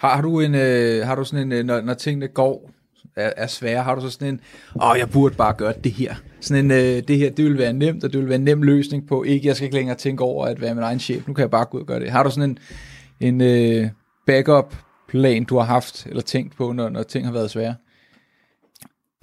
Har, 0.00 0.14
har 0.14 0.22
du 0.22 0.40
en, 0.40 0.54
øh, 0.54 1.06
har 1.06 1.14
du 1.14 1.24
sådan 1.24 1.46
en, 1.46 1.52
øh, 1.52 1.64
når, 1.64 1.80
når 1.80 1.94
tingene 1.94 2.28
går 2.28 2.70
er, 3.16 3.32
er 3.36 3.46
svære, 3.46 3.82
har 3.82 3.94
du 3.94 4.00
så 4.00 4.10
sådan 4.10 4.28
en, 4.28 4.40
åh, 4.82 4.90
oh, 4.90 4.98
jeg 4.98 5.10
burde 5.10 5.34
bare 5.34 5.54
gøre 5.54 5.74
det 5.84 5.92
her. 5.92 6.14
Sådan 6.40 6.64
en, 6.64 6.70
øh, 6.70 7.02
det 7.08 7.18
her, 7.18 7.30
det 7.30 7.44
vil 7.44 7.58
være 7.58 7.72
nemt, 7.72 8.04
og 8.04 8.12
det 8.12 8.20
vil 8.20 8.28
være 8.28 8.36
en 8.36 8.44
nem 8.44 8.62
løsning 8.62 9.08
på, 9.08 9.22
ikke, 9.22 9.48
jeg 9.48 9.56
skal 9.56 9.64
ikke 9.64 9.76
længere 9.76 9.96
tænke 9.96 10.24
over 10.24 10.46
at 10.46 10.60
være 10.60 10.74
min 10.74 10.84
egen 10.84 10.98
chef, 10.98 11.28
nu 11.28 11.34
kan 11.34 11.42
jeg 11.42 11.50
bare 11.50 11.64
gå 11.64 11.76
ud 11.76 11.82
og 11.82 11.86
gøre 11.86 12.00
det. 12.00 12.10
Har 12.10 12.22
du 12.22 12.30
sådan 12.30 12.50
en, 12.50 12.58
en 13.20 13.40
øh, 13.40 13.90
backup 14.26 14.74
plan, 15.08 15.44
du 15.44 15.56
har 15.58 15.64
haft, 15.64 16.06
eller 16.06 16.22
tænkt 16.22 16.56
på, 16.56 16.72
når, 16.72 16.88
når 16.88 17.02
ting 17.02 17.26
har 17.26 17.32
været 17.32 17.50
svære? 17.50 17.74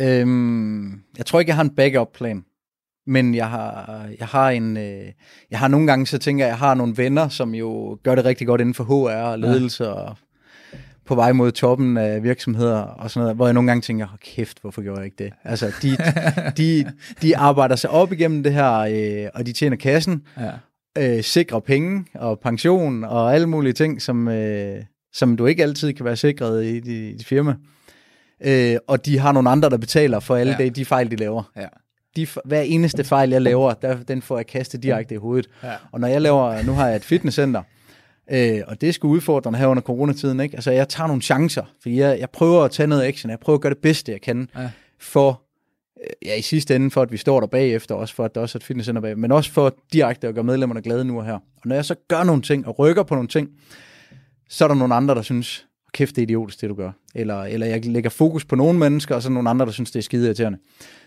Øhm, 0.01 0.91
jeg 1.17 1.25
tror 1.25 1.39
ikke, 1.39 1.49
jeg 1.49 1.55
har 1.55 1.63
en 1.63 1.75
backup 1.75 2.13
plan. 2.13 2.45
Men 3.07 3.35
jeg 3.35 3.49
har, 3.49 4.05
jeg 4.19 4.27
har 4.27 4.49
en, 4.49 4.77
øh, 4.77 5.11
jeg 5.51 5.59
har 5.59 5.67
nogle 5.67 5.87
gange, 5.87 6.07
så 6.07 6.17
tænker 6.17 6.45
jeg, 6.45 6.49
jeg 6.49 6.57
har 6.57 6.73
nogle 6.73 6.97
venner, 6.97 7.27
som 7.29 7.55
jo 7.55 7.97
gør 8.03 8.15
det 8.15 8.25
rigtig 8.25 8.47
godt 8.47 8.61
inden 8.61 8.73
for 8.73 8.83
HR 8.83 9.31
og 9.31 9.39
ledelse 9.39 9.83
ja. 9.83 9.89
og 9.89 10.17
på 11.05 11.15
vej 11.15 11.31
mod 11.31 11.51
toppen 11.51 11.97
af 11.97 12.23
virksomheder 12.23 12.77
og 12.77 13.11
sådan 13.11 13.23
noget, 13.23 13.35
hvor 13.35 13.47
jeg 13.47 13.53
nogle 13.53 13.67
gange 13.67 13.81
tænker, 13.81 14.05
oh, 14.05 14.17
kæft, 14.19 14.57
hvorfor 14.61 14.81
gjorde 14.81 14.99
jeg 14.99 15.05
ikke 15.05 15.23
det? 15.23 15.33
Altså, 15.43 15.71
de, 15.81 15.97
de, 16.57 16.91
de 17.21 17.37
arbejder 17.37 17.75
sig 17.75 17.89
op 17.89 18.11
igennem 18.11 18.43
det 18.43 18.53
her, 18.53 18.71
øh, 18.73 19.29
og 19.33 19.45
de 19.45 19.53
tjener 19.53 19.77
kassen, 19.77 20.23
ja. 20.39 21.17
øh, 21.17 21.23
sikrer 21.23 21.59
penge 21.59 22.05
og 22.15 22.39
pension 22.39 23.03
og 23.03 23.33
alle 23.33 23.47
mulige 23.47 23.73
ting, 23.73 24.01
som, 24.01 24.27
øh, 24.27 24.83
som 25.13 25.37
du 25.37 25.45
ikke 25.45 25.63
altid 25.63 25.93
kan 25.93 26.05
være 26.05 26.15
sikret 26.15 26.65
i 26.65 26.79
dit 26.79 27.25
firma. 27.25 27.55
Øh, 28.45 28.77
og 28.87 29.05
de 29.05 29.19
har 29.19 29.31
nogle 29.31 29.49
andre, 29.49 29.69
der 29.69 29.77
betaler 29.77 30.19
for 30.19 30.35
alle 30.35 30.55
ja. 30.59 30.65
de, 30.65 30.69
de 30.69 30.85
fejl, 30.85 31.11
de 31.11 31.15
laver. 31.15 31.51
Ja. 31.57 31.67
De, 32.15 32.27
hver 32.45 32.61
eneste 32.61 33.03
fejl, 33.03 33.29
jeg 33.29 33.41
laver, 33.41 33.73
der, 33.73 34.03
den 34.03 34.21
får 34.21 34.37
jeg 34.37 34.47
kastet 34.47 34.83
direkte 34.83 35.15
i 35.15 35.17
hovedet. 35.17 35.49
Ja. 35.63 35.73
Og 35.91 35.99
når 35.99 36.07
jeg 36.07 36.21
laver, 36.21 36.63
nu 36.63 36.71
har 36.71 36.87
jeg 36.87 36.95
et 36.95 37.03
fitnesscenter, 37.03 37.61
Øh, 38.33 38.61
og 38.67 38.81
det 38.81 38.95
sgu 38.95 39.07
udfordrende 39.07 39.59
her 39.59 39.67
under 39.67 39.83
coronatiden. 39.83 40.39
Ikke? 40.39 40.55
Altså, 40.55 40.71
jeg 40.71 40.89
tager 40.89 41.07
nogle 41.07 41.21
chancer, 41.21 41.63
fordi 41.81 41.99
jeg, 41.99 42.19
jeg 42.19 42.29
prøver 42.29 42.63
at 42.63 42.71
tage 42.71 42.87
noget 42.87 43.03
action. 43.03 43.29
Jeg 43.29 43.39
prøver 43.39 43.57
at 43.57 43.61
gøre 43.61 43.73
det 43.73 43.81
bedste, 43.81 44.11
jeg 44.11 44.21
kan 44.21 44.49
ja. 44.55 44.69
for, 44.99 45.41
øh, 46.03 46.29
ja, 46.29 46.35
i 46.35 46.41
sidste 46.41 46.75
ende, 46.75 46.91
for 46.91 47.01
at 47.01 47.11
vi 47.11 47.17
står 47.17 47.39
der 47.39 47.47
bagefter, 47.47 47.95
også 47.95 48.15
for 48.15 48.25
at 48.25 48.35
der 48.35 48.41
også 48.41 48.57
er 48.57 48.59
et 48.59 48.63
fitnesscenter 48.63 49.01
bag, 49.01 49.17
men 49.19 49.31
også 49.31 49.51
for 49.51 49.75
direkte 49.93 50.27
at 50.27 50.33
gøre 50.33 50.43
medlemmerne 50.43 50.81
glade 50.81 51.05
nu 51.05 51.19
og 51.19 51.25
her. 51.25 51.33
Og 51.33 51.65
når 51.65 51.75
jeg 51.75 51.85
så 51.85 51.95
gør 52.07 52.23
nogle 52.23 52.41
ting 52.41 52.67
og 52.67 52.79
rykker 52.79 53.03
på 53.03 53.15
nogle 53.15 53.27
ting, 53.27 53.49
så 54.49 54.63
er 54.63 54.67
der 54.67 54.75
nogle 54.75 54.95
andre, 54.95 55.15
der 55.15 55.21
synes, 55.21 55.65
kæft, 55.93 56.15
det 56.15 56.21
er 56.21 56.23
idiotisk, 56.23 56.61
det 56.61 56.69
du 56.69 56.75
gør. 56.75 56.91
Eller, 57.15 57.43
eller 57.43 57.67
jeg 57.67 57.85
lægger 57.85 58.09
fokus 58.09 58.45
på 58.45 58.55
nogle 58.55 58.79
mennesker, 58.79 59.15
og 59.15 59.21
så 59.21 59.29
nogle 59.29 59.49
andre, 59.49 59.65
der 59.65 59.71
synes, 59.71 59.91
det 59.91 59.99
er 59.99 60.03
skide 60.03 60.25
irriterende. 60.25 60.57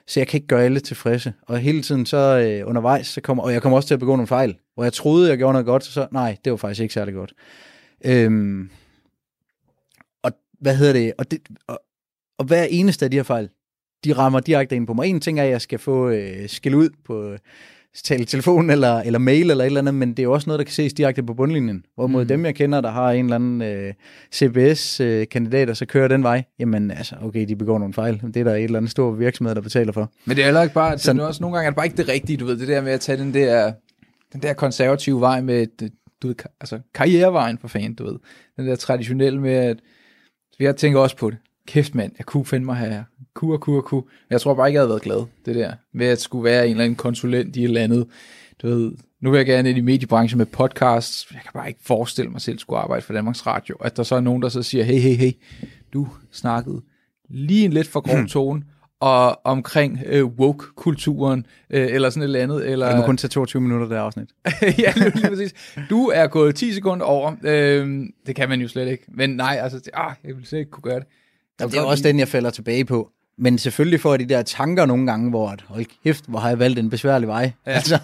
Så 0.06 0.20
jeg 0.20 0.28
kan 0.28 0.38
ikke 0.38 0.46
gøre 0.46 0.64
alle 0.64 0.80
tilfredse. 0.80 1.32
Og 1.42 1.58
hele 1.58 1.82
tiden 1.82 2.06
så 2.06 2.16
øh, 2.16 2.68
undervejs, 2.68 3.06
så 3.06 3.20
kommer, 3.20 3.44
og 3.44 3.52
jeg 3.52 3.62
kommer 3.62 3.76
også 3.76 3.86
til 3.86 3.94
at 3.94 4.00
begå 4.00 4.12
nogle 4.12 4.26
fejl, 4.26 4.56
hvor 4.76 4.84
jeg 4.84 4.92
troede, 4.92 5.28
jeg 5.28 5.38
gjorde 5.38 5.52
noget 5.52 5.66
godt, 5.66 5.84
så 5.84 6.06
nej, 6.12 6.36
det 6.44 6.50
var 6.50 6.56
faktisk 6.56 6.80
ikke 6.80 6.94
særlig 6.94 7.14
godt. 7.14 7.32
Øhm, 8.04 8.70
og 10.22 10.32
hvad 10.60 10.76
hedder 10.76 10.92
det? 10.92 11.12
Og, 11.18 11.30
det 11.30 11.38
og, 11.66 11.80
og 12.38 12.44
hver 12.44 12.64
eneste 12.64 13.04
af 13.04 13.10
de 13.10 13.16
her 13.16 13.22
fejl, 13.22 13.48
de 14.04 14.12
rammer 14.12 14.40
direkte 14.40 14.76
ind 14.76 14.86
på 14.86 14.94
mig. 14.94 15.06
En 15.08 15.20
ting 15.20 15.40
er, 15.40 15.44
at 15.44 15.50
jeg 15.50 15.60
skal 15.60 15.78
få 15.78 16.08
øh, 16.08 16.48
skæld 16.48 16.74
ud 16.74 16.90
på 17.04 17.36
tale 18.04 18.24
telefon 18.24 18.70
eller, 18.70 19.00
eller 19.00 19.18
mail 19.18 19.50
eller 19.50 19.64
et 19.64 19.66
eller 19.66 19.80
andet, 19.80 19.94
men 19.94 20.10
det 20.10 20.18
er 20.18 20.22
jo 20.22 20.32
også 20.32 20.50
noget, 20.50 20.58
der 20.58 20.64
kan 20.64 20.72
ses 20.72 20.92
direkte 20.92 21.22
på 21.22 21.34
bundlinjen. 21.34 21.84
Hvorimod 21.94 22.24
mm. 22.24 22.28
dem, 22.28 22.44
jeg 22.44 22.54
kender, 22.54 22.80
der 22.80 22.90
har 22.90 23.10
en 23.10 23.24
eller 23.24 23.36
anden 23.36 23.62
øh, 23.62 23.94
CBS-kandidat, 24.34 25.68
øh, 25.68 25.70
og 25.70 25.76
så 25.76 25.86
kører 25.86 26.08
den 26.08 26.22
vej, 26.22 26.44
jamen 26.58 26.90
altså, 26.90 27.14
okay, 27.22 27.48
de 27.48 27.56
begår 27.56 27.78
nogle 27.78 27.94
fejl. 27.94 28.22
Det 28.34 28.36
er 28.36 28.44
der 28.44 28.54
et 28.54 28.64
eller 28.64 28.78
andet 28.78 28.90
stor 28.90 29.10
virksomhed, 29.10 29.54
der 29.54 29.60
betaler 29.60 29.92
for. 29.92 30.12
Men 30.24 30.36
det 30.36 30.42
er 30.42 30.46
heller 30.46 30.62
ikke 30.62 30.74
bare, 30.74 30.98
så, 30.98 31.12
det 31.12 31.20
er 31.20 31.24
også, 31.24 31.42
nogle 31.42 31.56
gange 31.56 31.66
er 31.66 31.70
det 31.70 31.76
bare 31.76 31.86
ikke 31.86 31.96
det 31.96 32.08
rigtige, 32.08 32.36
du 32.36 32.44
ved, 32.44 32.56
det 32.56 32.68
der 32.68 32.80
med 32.80 32.92
at 32.92 33.00
tage 33.00 33.18
den 33.18 33.34
der, 33.34 33.72
den 34.32 34.42
der 34.42 34.52
konservative 34.52 35.20
vej 35.20 35.40
med, 35.40 35.66
du 36.22 36.26
ved, 36.26 36.34
altså 36.60 36.80
karrierevejen 36.94 37.58
for 37.58 37.68
fanden, 37.68 37.94
du 37.94 38.04
ved. 38.04 38.18
Den 38.56 38.66
der 38.66 38.76
traditionelle 38.76 39.40
med, 39.40 39.52
at 39.52 39.78
jeg 40.58 40.76
tænker 40.76 41.00
også 41.00 41.16
på 41.16 41.30
det. 41.30 41.38
Kæft 41.66 41.94
mand, 41.94 42.12
jeg 42.18 42.26
kunne 42.26 42.44
finde 42.44 42.66
mig 42.66 42.76
her 42.76 43.04
kur, 43.34 43.56
kur, 43.56 43.80
kur. 43.80 44.08
Jeg 44.30 44.40
tror 44.40 44.54
bare 44.54 44.68
ikke, 44.68 44.76
jeg 44.76 44.80
havde 44.80 44.88
været 44.88 45.02
glad, 45.02 45.24
det 45.46 45.54
der, 45.54 45.72
med 45.94 46.06
at 46.06 46.20
skulle 46.20 46.44
være 46.44 46.64
en 46.64 46.70
eller 46.70 46.84
anden 46.84 46.96
konsulent 46.96 47.56
i 47.56 47.60
et 47.60 47.64
eller 47.64 47.80
andet. 47.80 48.06
Du 48.62 48.68
ved, 48.68 48.92
nu 49.20 49.30
vil 49.30 49.38
jeg 49.38 49.46
gerne 49.46 49.68
ind 49.68 49.78
i 49.78 49.80
mediebranchen 49.80 50.38
med 50.38 50.46
podcasts. 50.46 51.32
Jeg 51.32 51.40
kan 51.42 51.50
bare 51.54 51.68
ikke 51.68 51.80
forestille 51.82 52.30
mig 52.30 52.40
selv 52.40 52.54
at 52.54 52.60
skulle 52.60 52.80
arbejde 52.80 53.02
for 53.02 53.12
Danmarks 53.12 53.46
Radio. 53.46 53.76
At 53.80 53.96
der 53.96 54.02
så 54.02 54.14
er 54.14 54.20
nogen, 54.20 54.42
der 54.42 54.48
så 54.48 54.62
siger, 54.62 54.84
hey, 54.84 54.98
hey, 54.98 55.14
hey, 55.14 55.32
du 55.92 56.08
snakkede 56.32 56.82
lige 57.28 57.64
en 57.64 57.72
lidt 57.72 57.88
for 57.88 58.00
grov 58.00 58.16
hmm. 58.54 58.62
Og 59.00 59.46
omkring 59.46 60.00
øh, 60.06 60.24
woke-kulturen, 60.24 61.46
øh, 61.70 61.86
eller 61.90 62.10
sådan 62.10 62.22
et 62.22 62.24
eller 62.24 62.40
andet. 62.40 62.70
Eller... 62.70 62.88
Det 62.88 62.96
må 62.96 63.02
kun 63.02 63.16
tage 63.16 63.28
22 63.28 63.62
minutter, 63.62 63.88
det 63.88 63.96
afsnit. 63.96 64.28
ja, 64.62 64.92
lige 64.96 65.28
præcis. 65.28 65.54
Du 65.90 66.06
er 66.14 66.26
gået 66.26 66.54
10 66.54 66.72
sekunder 66.72 67.06
over. 67.06 67.32
Øh, 67.42 68.00
det 68.26 68.36
kan 68.36 68.48
man 68.48 68.60
jo 68.60 68.68
slet 68.68 68.88
ikke. 68.88 69.04
Men 69.08 69.30
nej, 69.30 69.58
altså, 69.62 69.78
det, 69.78 69.88
ah, 69.94 70.12
jeg 70.24 70.34
ville 70.34 70.46
slet 70.48 70.58
ikke 70.58 70.70
kunne 70.70 70.82
gøre 70.82 71.00
det. 71.00 71.06
Jamen, 71.60 71.72
det 71.72 71.78
er 71.78 71.82
også 71.82 72.02
den, 72.02 72.18
jeg 72.18 72.28
falder 72.28 72.50
tilbage 72.50 72.84
på. 72.84 73.10
Men 73.38 73.58
selvfølgelig 73.58 74.00
får 74.00 74.12
jeg 74.12 74.18
de 74.18 74.34
der 74.34 74.42
tanker 74.42 74.86
nogle 74.86 75.06
gange, 75.06 75.30
hvor 75.30 75.48
at, 75.48 75.64
hold 75.68 75.86
kæft, 76.04 76.24
hvor 76.28 76.38
har 76.38 76.48
jeg 76.48 76.58
valgt 76.58 76.78
en 76.78 76.90
besværlig 76.90 77.28
vej. 77.28 77.52
Ja. 77.66 77.72
Altså, 77.76 77.98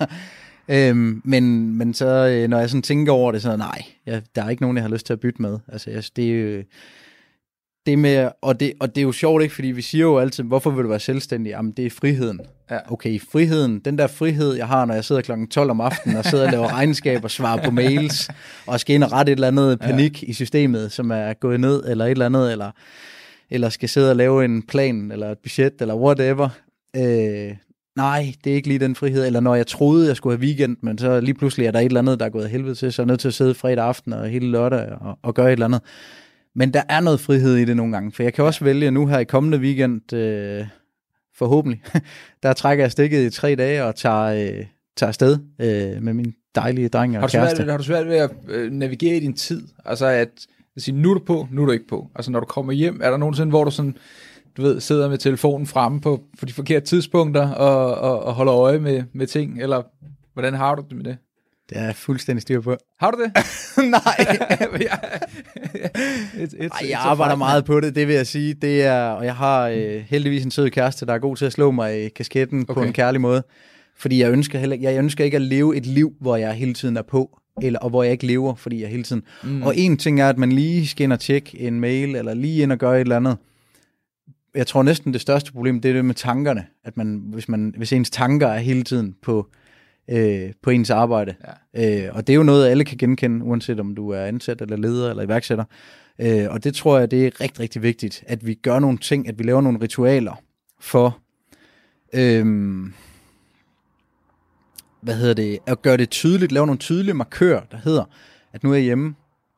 øhm, 0.68 1.22
men, 1.24 1.76
men 1.78 1.94
så, 1.94 2.06
øh, 2.06 2.48
når 2.48 2.58
jeg 2.58 2.70
sådan 2.70 2.82
tænker 2.82 3.12
over 3.12 3.32
det, 3.32 3.42
så 3.42 3.56
nej, 3.56 3.82
jeg, 4.06 4.22
der 4.34 4.44
er 4.44 4.50
ikke 4.50 4.62
nogen, 4.62 4.76
jeg 4.76 4.84
har 4.84 4.90
lyst 4.90 5.06
til 5.06 5.12
at 5.12 5.20
bytte 5.20 5.42
med. 5.42 5.58
Altså, 5.68 5.90
jeg, 5.90 6.04
det 6.16 6.22
jo, 6.22 6.62
det 7.86 7.98
med, 7.98 8.28
og 8.42 8.60
det, 8.60 8.72
og 8.80 8.88
det 8.88 8.98
er 8.98 9.02
jo 9.02 9.12
sjovt 9.12 9.42
ikke, 9.42 9.54
fordi 9.54 9.68
vi 9.68 9.82
siger 9.82 10.02
jo 10.02 10.18
altid, 10.18 10.44
hvorfor 10.44 10.70
vil 10.70 10.84
du 10.84 10.88
være 10.88 11.00
selvstændig? 11.00 11.50
Jamen, 11.50 11.72
det 11.72 11.86
er 11.86 11.90
friheden. 11.90 12.40
Ja. 12.70 12.92
Okay, 12.92 13.20
friheden, 13.32 13.78
den 13.78 13.98
der 13.98 14.06
frihed, 14.06 14.54
jeg 14.54 14.68
har, 14.68 14.84
når 14.84 14.94
jeg 14.94 15.04
sidder 15.04 15.22
klokken 15.22 15.48
12 15.48 15.70
om 15.70 15.80
aftenen 15.80 16.16
og 16.16 16.24
sidder 16.24 16.44
og 16.44 16.52
laver 16.52 16.72
regnskab 16.72 17.24
og 17.24 17.30
svarer 17.30 17.64
på 17.64 17.70
mails, 17.70 18.30
og 18.66 18.80
skal 18.80 18.94
ind 18.94 19.04
og 19.04 19.12
rette 19.12 19.32
et 19.32 19.36
eller 19.36 19.48
andet 19.48 19.80
panik 19.80 20.22
ja. 20.22 20.28
i 20.28 20.32
systemet, 20.32 20.92
som 20.92 21.10
er 21.10 21.32
gået 21.32 21.60
ned, 21.60 21.84
eller 21.86 22.04
et 22.04 22.10
eller 22.10 22.26
andet, 22.26 22.52
eller, 22.52 22.70
eller 23.50 23.68
skal 23.68 23.88
sidde 23.88 24.10
og 24.10 24.16
lave 24.16 24.44
en 24.44 24.62
plan, 24.62 25.12
eller 25.12 25.30
et 25.30 25.38
budget, 25.38 25.72
eller 25.80 25.94
whatever. 25.94 26.48
Øh, 26.96 27.56
nej, 27.96 28.34
det 28.44 28.50
er 28.50 28.54
ikke 28.54 28.68
lige 28.68 28.78
den 28.78 28.94
frihed. 28.94 29.26
Eller 29.26 29.40
når 29.40 29.54
jeg 29.54 29.66
troede, 29.66 30.08
jeg 30.08 30.16
skulle 30.16 30.38
have 30.38 30.46
weekend, 30.46 30.76
men 30.80 30.98
så 30.98 31.20
lige 31.20 31.34
pludselig 31.34 31.66
er 31.66 31.70
der 31.70 31.80
et 31.80 31.84
eller 31.84 32.00
andet, 32.00 32.20
der 32.20 32.26
er 32.26 32.30
gået 32.30 32.44
af 32.44 32.50
helvede 32.50 32.74
til, 32.74 32.92
så 32.92 33.02
er 33.02 33.04
jeg 33.04 33.08
nødt 33.08 33.20
til 33.20 33.28
at 33.28 33.34
sidde 33.34 33.54
fredag 33.54 33.84
aften 33.84 34.12
og 34.12 34.28
hele 34.28 34.50
lørdag 34.50 34.92
og, 35.00 35.18
og 35.22 35.34
gøre 35.34 35.46
et 35.46 35.52
eller 35.52 35.66
andet. 35.66 35.80
Men 36.54 36.74
der 36.74 36.82
er 36.88 37.00
noget 37.00 37.20
frihed 37.20 37.56
i 37.56 37.64
det 37.64 37.76
nogle 37.76 37.92
gange, 37.92 38.12
for 38.12 38.22
jeg 38.22 38.34
kan 38.34 38.44
også 38.44 38.64
vælge 38.64 38.90
nu 38.90 39.06
her 39.06 39.18
i 39.18 39.24
kommende 39.24 39.58
weekend, 39.58 40.12
øh, 40.12 40.66
forhåbentlig, 41.34 41.82
der 42.42 42.52
trækker 42.52 42.84
jeg 42.84 42.92
stikket 42.92 43.26
i 43.26 43.30
tre 43.30 43.54
dage 43.54 43.84
og 43.84 43.96
tager, 43.96 44.22
øh, 44.22 44.66
tager 44.96 45.08
afsted 45.08 45.38
øh, 45.60 46.02
med 46.02 46.12
min 46.12 46.34
dejlige 46.54 46.88
dreng 46.88 47.16
og 47.16 47.20
har 47.20 47.26
du 47.26 47.32
kæreste. 47.32 47.56
Svært, 47.56 47.70
har 47.70 47.76
du 47.76 47.84
svært 47.84 48.06
ved 48.06 48.16
at 48.16 48.30
øh, 48.48 48.72
navigere 48.72 49.16
i 49.16 49.20
din 49.20 49.34
tid? 49.34 49.68
Altså 49.84 50.06
at, 50.06 50.46
at 50.76 50.82
sige, 50.82 50.96
nu 50.96 51.10
er 51.10 51.14
du 51.14 51.24
på, 51.24 51.48
nu 51.50 51.62
er 51.62 51.66
du 51.66 51.72
ikke 51.72 51.88
på. 51.88 52.10
Altså 52.14 52.30
når 52.30 52.40
du 52.40 52.46
kommer 52.46 52.72
hjem, 52.72 53.00
er 53.02 53.10
der 53.10 53.16
nogensinde, 53.16 53.50
hvor 53.50 53.64
du 53.64 53.70
sådan, 53.70 53.96
du 54.56 54.62
ved, 54.62 54.80
sidder 54.80 55.08
med 55.08 55.18
telefonen 55.18 55.66
fremme 55.66 56.00
på, 56.00 56.22
på 56.38 56.44
de 56.44 56.52
forkerte 56.52 56.86
tidspunkter 56.86 57.48
og, 57.48 57.94
og, 57.94 58.22
og 58.22 58.34
holder 58.34 58.54
øje 58.54 58.78
med, 58.78 59.02
med 59.12 59.26
ting, 59.26 59.62
eller 59.62 59.82
hvordan 60.32 60.54
har 60.54 60.74
du 60.74 60.84
det 60.88 60.96
med 60.96 61.04
det? 61.04 61.16
Det 61.68 61.78
er 61.78 61.92
fuldstændig 61.92 62.42
styr 62.42 62.60
på. 62.60 62.76
Har 63.00 63.10
du 63.10 63.18
det? 63.22 63.32
Nej. 63.90 64.26
et, 66.42 66.54
et, 66.58 66.72
Ej, 66.72 66.90
jeg 66.90 66.98
arbejder 66.98 67.36
meget 67.36 67.64
på 67.64 67.80
det, 67.80 67.94
det 67.94 68.08
vil 68.08 68.14
jeg 68.14 68.26
sige. 68.26 68.54
Det 68.54 68.82
er, 68.82 69.02
og 69.02 69.24
jeg 69.24 69.36
har 69.36 69.68
øh, 69.68 70.04
heldigvis 70.08 70.44
en 70.44 70.50
sød 70.50 70.70
kæreste, 70.70 71.06
der 71.06 71.14
er 71.14 71.18
god 71.18 71.36
til 71.36 71.44
at 71.44 71.52
slå 71.52 71.70
mig 71.70 72.04
i 72.04 72.08
kasketten 72.08 72.60
okay. 72.68 72.74
på 72.74 72.82
en 72.82 72.92
kærlig 72.92 73.20
måde. 73.20 73.42
Fordi 73.96 74.20
jeg 74.20 74.32
ønsker, 74.32 74.58
heller, 74.58 74.76
jeg 74.80 74.98
ønsker 74.98 75.24
ikke 75.24 75.36
at 75.36 75.42
leve 75.42 75.76
et 75.76 75.86
liv, 75.86 76.12
hvor 76.20 76.36
jeg 76.36 76.52
hele 76.52 76.74
tiden 76.74 76.96
er 76.96 77.02
på, 77.02 77.38
eller, 77.62 77.78
og 77.78 77.90
hvor 77.90 78.02
jeg 78.02 78.12
ikke 78.12 78.26
lever, 78.26 78.54
fordi 78.54 78.82
jeg 78.82 78.88
hele 78.88 79.02
tiden... 79.02 79.22
Mm. 79.44 79.62
Og 79.62 79.76
en 79.76 79.96
ting 79.96 80.20
er, 80.20 80.28
at 80.28 80.38
man 80.38 80.52
lige 80.52 80.86
skal 80.86 81.04
ind 81.04 81.12
og 81.12 81.20
tjekke 81.20 81.60
en 81.60 81.80
mail, 81.80 82.16
eller 82.16 82.34
lige 82.34 82.62
ind 82.62 82.72
og 82.72 82.78
gøre 82.78 82.96
et 82.96 83.00
eller 83.00 83.16
andet. 83.16 83.36
Jeg 84.54 84.66
tror 84.66 84.82
næsten 84.82 85.12
det 85.12 85.20
største 85.20 85.52
problem, 85.52 85.80
det 85.80 85.88
er 85.88 85.92
det 85.92 86.04
med 86.04 86.14
tankerne. 86.14 86.66
At 86.84 86.96
man, 86.96 87.22
hvis, 87.26 87.48
man, 87.48 87.74
hvis 87.76 87.92
ens 87.92 88.10
tanker 88.10 88.48
er 88.48 88.58
hele 88.58 88.82
tiden 88.82 89.14
på 89.22 89.46
øh, 90.10 90.52
på 90.62 90.70
ens 90.70 90.90
arbejde. 90.90 91.34
Ja. 91.74 92.06
Øh, 92.06 92.16
og 92.16 92.26
det 92.26 92.32
er 92.32 92.36
jo 92.36 92.42
noget, 92.42 92.68
alle 92.68 92.84
kan 92.84 92.98
genkende, 92.98 93.44
uanset 93.44 93.80
om 93.80 93.94
du 93.94 94.10
er 94.10 94.24
ansat 94.24 94.60
eller 94.60 94.76
leder 94.76 95.10
eller 95.10 95.22
iværksætter. 95.22 95.64
Øh, 96.18 96.46
og 96.50 96.64
det 96.64 96.74
tror 96.74 96.98
jeg, 96.98 97.10
det 97.10 97.26
er 97.26 97.40
rigtig, 97.40 97.60
rigtig 97.60 97.82
vigtigt, 97.82 98.24
at 98.26 98.46
vi 98.46 98.54
gør 98.54 98.78
nogle 98.78 98.98
ting, 98.98 99.28
at 99.28 99.38
vi 99.38 99.44
laver 99.44 99.60
nogle 99.60 99.78
ritualer 99.82 100.42
for, 100.80 101.18
øh, 102.14 102.46
hvad 105.00 105.14
hedder 105.14 105.34
det, 105.34 105.58
at 105.66 105.82
gøre 105.82 105.96
det 105.96 106.10
tydeligt, 106.10 106.52
lave 106.52 106.66
nogle 106.66 106.78
tydelige 106.78 107.14
markører, 107.14 107.62
der 107.70 107.76
hedder, 107.84 108.04
at 108.52 108.64
nu 108.64 108.70
er 108.70 108.74
jeg 108.74 108.84
hjemme, 108.84 109.14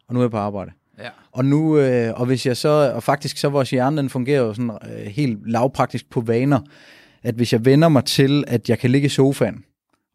og 0.08 0.14
nu 0.14 0.20
er 0.20 0.24
jeg 0.24 0.30
på 0.30 0.36
arbejde. 0.36 0.72
Ja. 0.98 1.08
Og 1.32 1.44
nu, 1.44 1.78
øh, 1.78 2.20
og 2.20 2.26
hvis 2.26 2.46
jeg 2.46 2.56
så, 2.56 2.92
og 2.94 3.02
faktisk 3.02 3.36
så 3.36 3.48
vores 3.48 3.70
hjerne, 3.70 3.96
den 3.96 4.10
fungerer 4.10 4.40
jo 4.40 4.54
sådan 4.54 4.70
øh, 4.70 5.06
helt 5.06 5.50
lavpraktisk 5.50 6.10
på 6.10 6.20
vaner, 6.20 6.60
at 7.22 7.34
hvis 7.34 7.52
jeg 7.52 7.64
vender 7.64 7.88
mig 7.88 8.04
til, 8.04 8.44
at 8.46 8.68
jeg 8.68 8.78
kan 8.78 8.90
ligge 8.90 9.06
i 9.06 9.08
sofaen, 9.08 9.64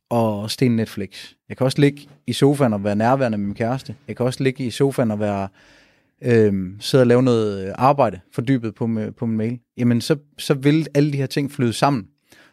og 0.09 0.51
sten 0.51 0.75
Netflix. 0.75 1.31
Jeg 1.49 1.57
kan 1.57 1.65
også 1.65 1.81
ligge 1.81 2.07
i 2.27 2.33
sofaen 2.33 2.73
og 2.73 2.83
være 2.83 2.95
nærværende 2.95 3.37
med 3.37 3.45
min 3.45 3.55
kæreste. 3.55 3.95
Jeg 4.07 4.15
kan 4.15 4.25
også 4.25 4.43
ligge 4.43 4.63
i 4.63 4.71
sofaen 4.71 5.11
og 5.11 5.19
være 5.19 5.47
øh, 6.21 6.53
sidde 6.79 7.01
og 7.01 7.07
lave 7.07 7.23
noget 7.23 7.73
arbejde 7.77 8.19
fordybet 8.33 8.75
på, 8.75 8.89
på 9.17 9.25
min 9.25 9.37
mail. 9.37 9.59
Jamen, 9.77 10.01
så, 10.01 10.15
så 10.37 10.53
vil 10.53 10.87
alle 10.93 11.11
de 11.11 11.17
her 11.17 11.25
ting 11.25 11.51
flyde 11.51 11.73
sammen. 11.73 12.07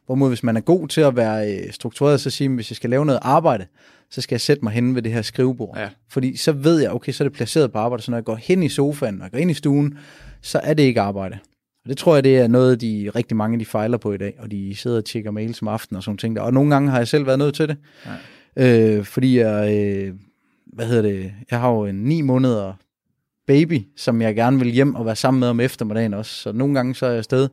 Hvorimod, 0.06 0.28
hvis 0.28 0.42
man 0.42 0.56
er 0.56 0.60
god 0.60 0.88
til 0.88 1.00
at 1.00 1.16
være 1.16 1.52
øh, 1.52 1.72
struktureret, 1.72 2.20
så 2.20 2.30
siger 2.30 2.48
man, 2.48 2.56
hvis 2.56 2.70
jeg 2.70 2.76
skal 2.76 2.90
lave 2.90 3.06
noget 3.06 3.20
arbejde, 3.22 3.66
så 4.10 4.20
skal 4.20 4.34
jeg 4.34 4.40
sætte 4.40 4.64
mig 4.64 4.72
hen 4.72 4.94
ved 4.94 5.02
det 5.02 5.12
her 5.12 5.22
skrivebord. 5.22 5.78
Ja. 5.78 5.88
Fordi 6.08 6.36
så 6.36 6.52
ved 6.52 6.80
jeg, 6.80 6.90
okay, 6.90 7.12
så 7.12 7.24
er 7.24 7.28
det 7.28 7.36
placeret 7.36 7.72
på 7.72 7.78
arbejde, 7.78 8.02
så 8.02 8.10
når 8.10 8.18
jeg 8.18 8.24
går 8.24 8.36
hen 8.36 8.62
i 8.62 8.68
sofaen 8.68 9.22
og 9.22 9.30
går 9.30 9.38
ind 9.38 9.50
i 9.50 9.54
stuen, 9.54 9.98
så 10.42 10.58
er 10.58 10.74
det 10.74 10.82
ikke 10.82 11.00
arbejde. 11.00 11.38
Og 11.86 11.90
det 11.90 11.98
tror 11.98 12.14
jeg, 12.14 12.24
det 12.24 12.38
er 12.38 12.48
noget, 12.48 12.80
de 12.80 13.10
rigtig 13.14 13.36
mange 13.36 13.58
de 13.58 13.64
fejler 13.64 13.98
på 13.98 14.12
i 14.12 14.16
dag, 14.16 14.34
og 14.38 14.50
de 14.50 14.76
sidder 14.76 14.96
og 14.96 15.04
tjekker 15.04 15.30
mails 15.30 15.62
om 15.62 15.68
aftenen 15.68 15.96
og 15.96 16.02
sådan 16.02 16.18
ting 16.18 16.36
der. 16.36 16.42
Og 16.42 16.52
nogle 16.52 16.70
gange 16.70 16.90
har 16.90 16.98
jeg 16.98 17.08
selv 17.08 17.26
været 17.26 17.38
nødt 17.38 17.54
til 17.54 17.68
det, 17.68 17.76
øh, 18.56 19.04
fordi 19.04 19.38
jeg, 19.38 19.74
øh, 19.74 20.14
hvad 20.66 20.86
hedder 20.86 21.02
det, 21.02 21.32
jeg 21.50 21.60
har 21.60 21.70
jo 21.70 21.84
en 21.84 21.94
ni 21.94 22.20
måneder 22.20 22.72
baby, 23.46 23.80
som 23.96 24.22
jeg 24.22 24.34
gerne 24.34 24.58
vil 24.58 24.68
hjem 24.68 24.94
og 24.94 25.06
være 25.06 25.16
sammen 25.16 25.40
med 25.40 25.48
om 25.48 25.60
eftermiddagen 25.60 26.14
også. 26.14 26.32
Så 26.32 26.52
nogle 26.52 26.74
gange 26.74 26.94
så 26.94 27.06
er 27.06 27.10
jeg 27.10 27.18
afsted 27.18 27.48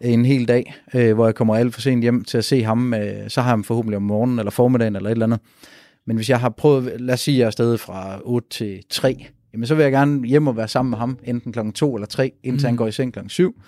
en 0.00 0.24
hel 0.24 0.48
dag, 0.48 0.74
øh, 0.94 1.14
hvor 1.14 1.26
jeg 1.26 1.34
kommer 1.34 1.56
alt 1.56 1.74
for 1.74 1.80
sent 1.80 2.02
hjem 2.02 2.24
til 2.24 2.38
at 2.38 2.44
se 2.44 2.62
ham. 2.62 2.94
Øh, 2.94 3.30
så 3.30 3.40
har 3.40 3.48
jeg 3.48 3.52
ham 3.52 3.64
forhåbentlig 3.64 3.96
om 3.96 4.02
morgenen 4.02 4.38
eller 4.38 4.50
formiddagen 4.50 4.96
eller 4.96 5.08
et 5.08 5.12
eller 5.12 5.26
andet. 5.26 5.40
Men 6.06 6.16
hvis 6.16 6.30
jeg 6.30 6.40
har 6.40 6.48
prøvet, 6.48 7.00
lad 7.00 7.14
os 7.14 7.20
sige, 7.20 7.34
at 7.34 7.38
jeg 7.38 7.44
er 7.44 7.46
afsted 7.46 7.78
fra 7.78 8.20
8 8.24 8.48
til 8.48 8.82
3, 8.90 9.26
jamen 9.52 9.66
så 9.66 9.74
vil 9.74 9.82
jeg 9.82 9.92
gerne 9.92 10.26
hjem 10.26 10.46
og 10.46 10.56
være 10.56 10.68
sammen 10.68 10.90
med 10.90 10.98
ham, 10.98 11.18
enten 11.24 11.52
klokken 11.52 11.72
2 11.72 11.94
eller 11.94 12.06
3, 12.06 12.32
indtil 12.42 12.66
mm. 12.66 12.68
han 12.68 12.76
går 12.76 12.86
i 12.86 12.92
seng 12.92 13.12
klokken 13.12 13.30
7. 13.30 13.60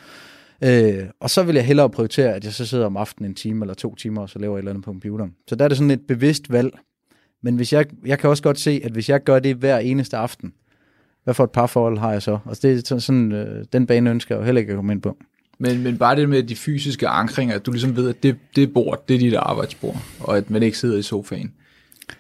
Øh, 0.65 1.05
og 1.21 1.31
så 1.31 1.43
vil 1.43 1.55
jeg 1.55 1.65
hellere 1.65 1.91
prioritere, 1.91 2.35
at 2.35 2.45
jeg 2.45 2.53
så 2.53 2.67
sidder 2.67 2.87
om 2.87 2.97
aftenen 2.97 3.31
en 3.31 3.35
time 3.35 3.65
eller 3.65 3.75
to 3.75 3.95
timer, 3.95 4.23
og 4.23 4.31
så 4.31 4.39
laver 4.39 4.55
jeg 4.55 4.59
et 4.59 4.61
eller 4.61 4.71
andet 4.71 4.85
på 4.85 4.91
computeren. 4.91 5.35
Så 5.49 5.55
der 5.55 5.65
er 5.65 5.69
det 5.69 5.77
sådan 5.77 5.91
et 5.91 6.07
bevidst 6.09 6.53
valg. 6.53 6.79
Men 7.43 7.57
hvis 7.57 7.73
jeg, 7.73 7.87
jeg 8.07 8.19
kan 8.19 8.31
også 8.31 8.43
godt 8.43 8.61
se, 8.61 8.81
at 8.85 8.93
hvis 8.93 9.09
jeg 9.09 9.25
gør 9.25 9.39
det 9.39 9.57
hver 9.57 9.79
eneste 9.79 10.17
aften, 10.17 10.53
hvad 11.25 11.35
for 11.35 11.45
et 11.45 11.51
par 11.51 11.67
forhold 11.67 11.99
har 11.99 12.13
jeg 12.13 12.23
så? 12.23 12.39
Altså 12.49 12.69
det 12.69 12.91
er 12.91 12.99
sådan, 12.99 13.33
øh, 13.33 13.65
den 13.73 13.87
bane 13.87 14.11
ønsker 14.11 14.35
jeg 14.35 14.41
jo 14.41 14.45
heller 14.45 14.61
ikke 14.61 14.73
at 14.73 14.77
komme 14.77 14.93
ind 14.93 15.03
på. 15.03 15.17
Men, 15.59 15.83
men 15.83 15.99
bare 15.99 16.17
det 16.17 16.29
med 16.29 16.43
de 16.43 16.57
fysiske 16.57 17.09
ankringer, 17.09 17.55
at 17.55 17.67
du 17.67 17.71
ligesom 17.71 17.97
ved, 17.97 18.09
at 18.09 18.23
det, 18.23 18.37
det 18.57 18.73
bord, 18.73 19.05
det 19.09 19.15
er 19.15 19.19
dit 19.19 19.35
arbejdsbord, 19.35 19.97
og 20.21 20.37
at 20.37 20.51
man 20.51 20.63
ikke 20.63 20.79
sidder 20.79 20.99
i 20.99 21.03
sofaen. 21.03 21.53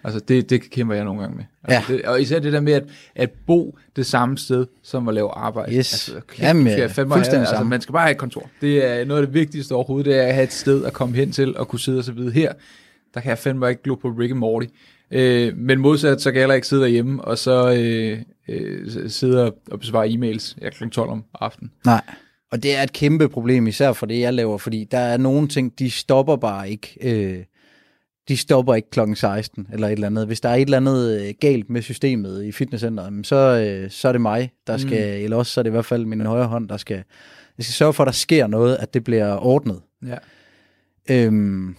Altså 0.05 0.20
det, 0.20 0.51
det 0.51 0.70
kæmper 0.70 0.95
jeg 0.95 1.05
nogle 1.05 1.20
gange 1.20 1.37
med. 1.37 1.45
Altså 1.64 1.93
ja. 1.93 1.99
det, 1.99 2.07
og 2.07 2.20
især 2.20 2.39
det 2.39 2.53
der 2.53 2.61
med 2.61 2.72
at, 2.72 2.85
at 3.14 3.30
bo 3.47 3.78
det 3.97 4.07
samme 4.07 4.39
sted, 4.39 4.66
som 4.83 5.09
at 5.09 5.14
lave 5.14 5.30
arbejde. 5.30 5.76
Yes. 5.76 5.93
Altså, 5.93 6.26
kæft, 6.28 6.43
Jamen, 6.43 6.66
ja, 6.66 6.87
fuldstændig 6.87 7.33
have, 7.33 7.39
altså, 7.39 7.64
man 7.64 7.80
skal 7.80 7.93
bare 7.93 8.03
have 8.03 8.12
et 8.12 8.18
kontor. 8.18 8.51
Det 8.61 8.87
er 8.87 9.05
noget 9.05 9.20
af 9.20 9.26
det 9.26 9.35
vigtigste 9.35 9.72
overhovedet, 9.72 10.07
det 10.07 10.18
er 10.18 10.26
at 10.26 10.35
have 10.35 10.45
et 10.45 10.53
sted 10.53 10.85
at 10.85 10.93
komme 10.93 11.16
hen 11.16 11.33
til 11.33 11.57
og 11.57 11.68
kunne 11.68 11.80
sidde 11.80 11.99
og 11.99 12.05
så 12.05 12.12
videre 12.12 12.33
her. 12.33 12.53
Der 13.14 13.20
kan 13.20 13.30
jeg 13.30 13.39
fandme 13.39 13.70
ikke 13.70 13.83
glo 13.83 13.95
på 13.95 14.09
Rick 14.09 14.30
and 14.30 14.39
Morty. 14.39 14.66
Øh, 15.11 15.57
men 15.57 15.78
modsat, 15.78 16.20
så 16.20 16.30
kan 16.30 16.37
jeg 16.37 16.43
heller 16.43 16.55
ikke 16.55 16.66
sidde 16.66 16.83
derhjemme 16.83 17.24
og 17.24 17.39
så 17.39 17.72
øh, 17.72 18.18
øh, 18.49 19.11
sidde 19.11 19.53
og 19.70 19.80
besvare 19.80 20.09
e-mails 20.09 20.57
ja, 20.62 20.70
kl. 20.70 20.89
12 20.89 21.11
om 21.11 21.24
aftenen. 21.35 21.72
Nej. 21.85 22.03
Og 22.53 22.62
det 22.62 22.76
er 22.76 22.83
et 22.83 22.93
kæmpe 22.93 23.28
problem, 23.28 23.66
især 23.66 23.93
for 23.93 24.07
det, 24.07 24.20
jeg 24.20 24.35
laver, 24.35 24.59
fordi 24.59 24.89
der 24.91 24.99
er 24.99 25.16
nogle 25.16 25.49
ting, 25.49 25.78
de 25.78 25.91
stopper 25.91 26.37
bare 26.37 26.70
ikke. 26.70 26.97
Øh, 27.03 27.45
de 28.29 28.37
stopper 28.37 28.75
ikke 28.75 28.91
klokken 28.91 29.16
16 29.16 29.66
eller 29.73 29.87
et 29.87 29.93
eller 29.93 30.07
andet. 30.07 30.27
Hvis 30.27 30.41
der 30.41 30.49
er 30.49 30.55
et 30.55 30.61
eller 30.61 30.77
andet 30.77 31.20
øh, 31.20 31.35
galt 31.41 31.70
med 31.70 31.83
systemet 31.83 32.45
i 32.45 32.53
fitnesscenteret, 32.53 33.27
så, 33.27 33.37
øh, 33.37 33.91
så 33.91 34.09
er 34.09 34.12
det 34.12 34.20
mig, 34.20 34.51
der 34.66 34.77
skal, 34.77 35.18
mm. 35.18 35.25
eller 35.25 35.37
også 35.37 35.53
så 35.53 35.61
er 35.61 35.62
det 35.62 35.70
i 35.70 35.73
hvert 35.73 35.85
fald 35.85 36.07
min 36.07 36.20
højre 36.20 36.47
hånd, 36.47 36.68
der 36.68 36.77
skal, 36.77 36.97
jeg 37.59 37.64
skal 37.64 37.75
sørge 37.75 37.93
for, 37.93 38.03
at 38.03 38.07
der 38.07 38.12
sker 38.12 38.47
noget, 38.47 38.77
at 38.77 38.95
det 38.95 39.05
bliver 39.05 39.47
ordnet. 39.47 39.81
Ja. 40.07 40.16
Øhm, 41.11 41.77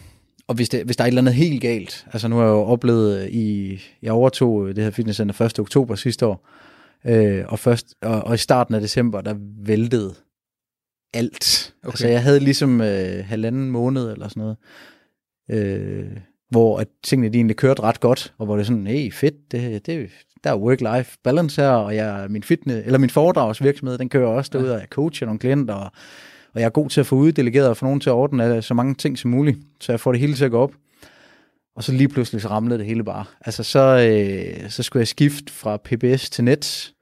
og 0.48 0.56
hvis, 0.56 0.70
det, 0.70 0.86
hvis 0.86 0.96
der 0.96 1.04
er 1.04 1.08
et 1.08 1.12
eller 1.12 1.22
andet 1.22 1.34
helt 1.34 1.62
galt, 1.62 2.06
altså 2.14 2.28
nu 2.28 2.36
har 2.36 2.44
jeg 2.44 2.52
jo 2.52 2.64
oplevet 2.64 3.24
øh, 3.24 3.28
i, 3.28 3.80
jeg 4.02 4.12
overtog 4.12 4.76
det 4.76 4.84
her 4.84 4.91
fitnesscenter 4.91 5.41
1. 5.41 5.60
oktober 5.60 5.96
sidste 5.96 6.26
år, 6.26 6.50
øh, 7.06 7.46
og, 7.48 7.60
først, 7.60 7.96
og, 8.02 8.24
og 8.24 8.36
i 8.36 8.38
starten 8.38 8.76
af 8.76 8.82
december, 8.82 9.22
der 9.22 9.36
væltede 9.66 10.16
alt. 11.14 11.74
Okay. 11.84 11.91
Altså 11.91 12.08
jeg 12.08 12.24
havde 12.24 12.39
ligesom 12.39 12.82
øh, 12.82 13.26
halvanden 13.26 13.72
måned 13.72 14.12
eller 14.12 14.28
sådan 14.28 14.41
noget, 14.41 14.58
øh, 15.50 16.18
hvor 16.54 16.80
at 16.80 16.88
tingene 17.04 17.30
de 17.30 17.38
egentlig 17.38 17.56
kørte 17.56 17.82
ret 17.82 17.99
godt, 17.99 18.34
og 18.38 18.45
hvor 18.45 18.56
det 18.56 18.62
er 18.62 18.66
sådan, 18.66 18.88
hey, 18.88 19.12
fedt, 19.14 19.51
det, 19.51 19.86
det, 19.86 20.10
der 20.43 20.49
er 20.49 20.58
work-life 20.58 21.18
balance 21.24 21.62
her, 21.62 21.70
og 21.70 21.95
jeg, 21.95 22.26
min, 22.30 22.43
fitness, 22.43 22.86
eller 22.86 22.99
min 22.99 23.10
foredragsvirksomhed, 23.10 23.97
den 23.97 24.10
kører 24.10 24.28
også 24.28 24.49
derude, 24.54 24.74
og 24.74 24.80
jeg 24.80 24.88
coacher 24.89 25.26
nogle 25.26 25.39
klienter, 25.39 25.74
og, 25.74 25.91
og 26.54 26.60
jeg 26.60 26.66
er 26.66 26.70
god 26.70 26.89
til 26.89 26.99
at 26.99 27.06
få 27.06 27.16
uddelegeret 27.16 27.70
og 27.70 27.78
få 27.78 27.86
nogen 27.86 27.99
til 27.99 28.10
at 28.10 28.14
ordne 28.14 28.62
så 28.62 28.74
mange 28.74 28.95
ting 28.95 29.18
som 29.18 29.32
muligt, 29.32 29.58
så 29.80 29.91
jeg 29.91 29.99
får 29.99 30.12
det 30.12 30.22
hele 30.22 30.34
til 30.34 30.45
at 30.45 30.51
gå 30.51 30.60
op. 30.60 30.72
Og 31.76 31.84
så 31.84 31.91
lige 31.91 32.08
pludselig 32.08 32.41
så 32.41 32.47
ramlede 32.47 32.80
det 32.80 32.88
hele 32.88 33.04
bare. 33.04 33.26
Altså 33.41 33.64
så, 33.64 33.80
øh, 33.80 34.70
så 34.70 34.84
skulle 34.84 35.01
jeg 35.01 35.08
skifte 35.08 35.54
fra 35.54 35.78
PBS 35.78 36.30
til 36.30 36.43
Nets, 36.43 36.93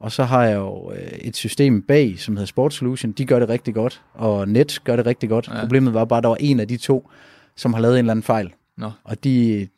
Og 0.00 0.12
så 0.12 0.24
har 0.24 0.44
jeg 0.44 0.56
jo 0.56 0.92
øh, 0.92 1.18
et 1.18 1.36
system 1.36 1.82
bag, 1.82 2.14
som 2.18 2.36
hedder 2.36 2.46
Sport 2.46 2.74
Solution. 2.74 3.12
De 3.12 3.24
gør 3.24 3.38
det 3.38 3.48
rigtig 3.48 3.74
godt, 3.74 4.02
og 4.14 4.48
Net 4.48 4.78
gør 4.84 4.96
det 4.96 5.06
rigtig 5.06 5.28
godt. 5.28 5.48
Ja. 5.48 5.60
Problemet 5.60 5.94
var 5.94 6.04
bare, 6.04 6.18
at 6.18 6.22
der 6.22 6.28
var 6.28 6.36
en 6.40 6.60
af 6.60 6.68
de 6.68 6.76
to, 6.76 7.10
som 7.56 7.74
har 7.74 7.80
lavet 7.80 7.94
en 7.94 7.98
eller 7.98 8.10
anden 8.10 8.22
fejl. 8.22 8.52
Nå. 8.78 8.90
Og 9.04 9.24
de, 9.24 9.68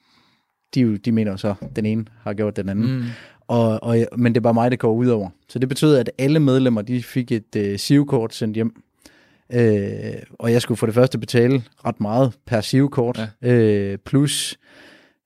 de, 0.74 0.98
de 0.98 1.12
mener 1.12 1.36
så, 1.36 1.54
at 1.60 1.76
den 1.76 1.86
ene 1.86 2.04
har 2.22 2.34
gjort 2.34 2.56
den 2.56 2.68
anden. 2.68 2.96
Mm. 2.96 3.04
Og, 3.48 3.82
og, 3.82 3.96
men 4.16 4.34
det 4.34 4.40
er 4.40 4.42
bare 4.42 4.54
mig, 4.54 4.70
det 4.70 4.78
går 4.78 4.92
ud 4.92 5.06
over. 5.06 5.30
Så 5.48 5.58
det 5.58 5.68
betød, 5.68 5.96
at 5.96 6.10
alle 6.18 6.40
medlemmer 6.40 6.82
de 6.82 7.02
fik 7.02 7.32
et 7.32 7.56
øh, 7.56 7.78
SIV-kort 7.78 8.34
sendt 8.34 8.54
hjem. 8.54 8.82
Øh, 9.52 10.12
og 10.38 10.52
jeg 10.52 10.62
skulle 10.62 10.78
for 10.78 10.86
det 10.86 10.94
første 10.94 11.18
betale 11.18 11.62
ret 11.84 12.00
meget 12.00 12.32
per 12.46 12.60
SIV-kort. 12.60 13.30
Ja. 13.42 13.52
Øh, 13.52 13.98
plus 13.98 14.58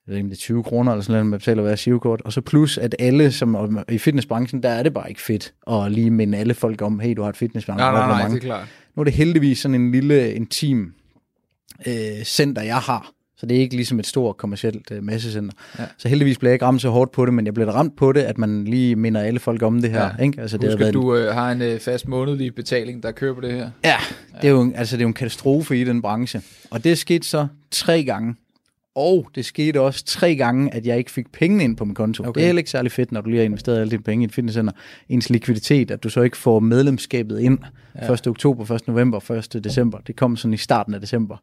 jeg 0.07 0.13
ved 0.13 0.17
ikke, 0.17 0.31
det 0.31 0.37
er 0.37 0.41
20 0.41 0.63
kroner 0.63 0.93
eller 0.93 1.03
sådan 1.03 1.13
noget, 1.13 1.27
man 1.27 1.39
betaler 1.39 1.63
hver 1.63 1.77
SIV-kort. 1.77 2.21
Og 2.21 2.33
så 2.33 2.41
plus, 2.41 2.79
at 2.79 2.95
alle, 2.99 3.33
som 3.33 3.79
i 3.89 3.99
fitnessbranchen, 3.99 4.63
der 4.63 4.69
er 4.69 4.83
det 4.83 4.95
bare 4.95 5.09
ikke 5.09 5.21
fedt 5.21 5.55
at 5.71 5.93
lige 5.93 6.11
minde 6.11 6.39
alle 6.39 6.55
folk 6.55 6.83
om, 6.83 7.01
hey, 7.01 7.15
du 7.17 7.23
har 7.23 7.29
et 7.29 7.37
fitnessbranche. 7.37 7.85
Nej, 7.85 8.07
nej, 8.07 8.19
nej, 8.19 8.29
det 8.29 8.37
er 8.37 8.41
klart. 8.41 8.69
Nu 8.97 9.01
er 9.01 9.05
det 9.05 9.13
heldigvis 9.13 9.59
sådan 9.59 9.75
en 9.75 9.93
lille 9.93 10.35
intim 10.35 10.95
øh, 11.87 12.25
center, 12.25 12.63
jeg 12.63 12.79
har. 12.79 13.13
Så 13.45 13.49
det 13.49 13.57
er 13.57 13.61
ikke 13.61 13.77
ligesom 13.77 13.99
et 13.99 14.07
stort 14.07 14.37
kommersielt 14.37 14.91
øh, 14.91 15.03
massecenter. 15.03 15.57
Ja. 15.79 15.85
Så 15.99 16.09
heldigvis 16.09 16.39
blev 16.39 16.49
jeg 16.49 16.55
ikke 16.55 16.65
ramt 16.65 16.83
så 16.83 16.89
hårdt 16.89 17.13
på 17.13 17.27
det, 17.27 17.35
men 17.35 17.47
jeg 17.47 17.55
blev 17.55 17.69
ramt 17.69 17.97
på 17.97 18.13
det, 18.13 18.21
at 18.21 18.39
man 18.39 18.65
lige 18.65 18.97
minder 18.97 19.21
alle 19.21 19.41
folk 19.41 19.63
om 19.63 19.83
det 19.83 19.91
her. 19.91 20.11
Ja. 20.19 20.25
Ikke? 20.25 20.41
Altså, 20.41 20.57
Husk, 20.57 20.79
det 20.79 20.85
at 20.85 20.95
du 20.95 21.17
øh, 21.17 21.35
har 21.35 21.53
en 21.53 21.63
øh, 21.63 21.81
fast 21.81 22.09
månedlig 22.09 22.55
betaling, 22.55 23.03
der 23.03 23.13
kører 23.13 23.35
på 23.35 23.41
det 23.41 23.53
her. 23.53 23.71
Ja, 23.85 23.91
ja. 23.91 23.97
Det, 24.43 24.49
er 24.49 24.53
jo, 24.53 24.73
altså, 24.75 24.97
det 24.97 25.03
er 25.03 25.05
jo 25.05 25.09
en 25.09 25.15
katastrofe 25.15 25.81
i 25.81 25.85
den 25.85 26.03
branche. 26.03 26.43
Og 26.71 26.85
det 26.85 26.99
skete 26.99 27.27
så 27.27 27.47
tre 27.71 28.05
gange. 28.05 28.35
Og 28.95 29.29
det 29.35 29.45
skete 29.45 29.81
også 29.81 30.05
tre 30.05 30.37
gange, 30.37 30.75
at 30.75 30.87
jeg 30.87 30.99
ikke 30.99 31.11
fik 31.11 31.33
pengene 31.33 31.65
ind 31.65 31.77
på 31.77 31.85
min 31.85 31.95
konto. 31.95 32.23
Okay. 32.23 32.39
Det 32.39 32.43
er 32.43 32.47
heller 32.47 32.61
ikke 32.61 32.71
særlig 32.71 32.93
fedt, 32.93 33.13
når 33.13 33.21
du 33.21 33.29
lige 33.29 33.39
har 33.39 33.45
investeret 33.45 33.81
alle 33.81 33.91
dine 33.91 34.03
penge 34.03 34.23
i 34.23 34.27
et 34.27 34.33
fitnesscenter. 34.33 34.73
Ens 35.09 35.31
likviditet, 35.31 35.91
at 35.91 36.05
du 36.05 36.09
så 36.09 36.21
ikke 36.21 36.37
får 36.37 36.61
medlemskabet 36.61 37.41
ind 37.41 37.59
ja. 38.03 38.13
1. 38.13 38.27
oktober, 38.27 38.71
1. 38.71 38.89
november, 38.89 39.31
1. 39.31 39.65
december. 39.65 39.99
Det 39.99 40.17
kom 40.17 40.37
sådan 40.37 40.55
i 40.55 40.57
starten 40.57 40.95
af 40.95 41.01
december. 41.01 41.37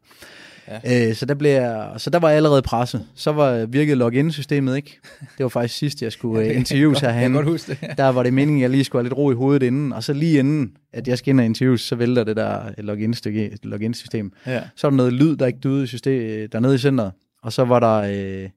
Ja. 0.68 1.08
Øh, 1.08 1.14
så, 1.14 1.26
der 1.26 1.34
blev 1.34 1.50
jeg, 1.50 1.92
så 1.96 2.10
der 2.10 2.18
var 2.18 2.28
jeg 2.28 2.36
allerede 2.36 2.62
presset. 2.62 3.06
Så 3.14 3.32
var 3.32 3.66
virkede 3.66 3.96
login-systemet 3.96 4.76
ikke. 4.76 4.98
Det 5.20 5.44
var 5.44 5.48
faktisk 5.48 5.78
sidst, 5.78 6.02
jeg 6.02 6.12
skulle 6.12 6.46
ja, 6.46 6.52
interviews 6.52 7.00
herhen. 7.00 7.34
Jeg 7.34 7.42
huske 7.42 7.76
det. 7.80 7.98
Der 7.98 8.08
var 8.08 8.22
det 8.22 8.34
meningen, 8.34 8.60
at 8.60 8.62
jeg 8.62 8.70
lige 8.70 8.84
skulle 8.84 9.00
have 9.00 9.08
lidt 9.08 9.16
ro 9.16 9.30
i 9.30 9.34
hovedet 9.34 9.62
inden. 9.62 9.92
Og 9.92 10.04
så 10.04 10.12
lige 10.12 10.38
inden, 10.38 10.72
at 10.92 11.08
jeg 11.08 11.18
skal 11.18 11.30
ind 11.30 11.40
og 11.40 11.46
interviews, 11.46 11.80
så 11.80 11.96
vælter 11.96 12.24
det 12.24 12.36
der 12.36 12.60
login-system. 13.62 14.32
Ja. 14.46 14.62
Så 14.76 14.86
var 14.86 14.90
der 14.90 14.96
noget 14.96 15.12
lyd, 15.12 15.36
der 15.36 15.46
ikke 15.46 15.58
døde 15.58 15.84
i 15.84 15.86
system, 15.86 16.48
dernede 16.52 16.74
i 16.74 16.78
centret. 16.78 17.12
Og 17.42 17.52
så 17.52 17.64
var 17.64 17.80
der... 17.80 17.96
Øh, 17.98 18.48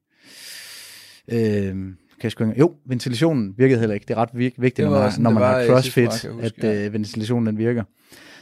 øh, 1.32 1.76
kan 2.22 2.24
jeg 2.24 2.32
sgu 2.32 2.44
ikke, 2.44 2.60
jo, 2.60 2.74
ventilationen 2.86 3.54
virkede 3.58 3.80
heller 3.80 3.94
ikke. 3.94 4.06
Det 4.08 4.14
er 4.14 4.18
ret 4.18 4.30
vigtigt, 4.58 4.80
når 4.80 5.00
man, 5.00 5.12
når 5.18 5.30
man 5.30 5.44
har 5.44 5.66
crossfit, 5.68 6.26
at 6.42 6.54
ja. 6.64 6.86
øh, 6.86 6.94
ventilationen 6.94 7.48
den 7.48 7.58
virker. 7.58 7.84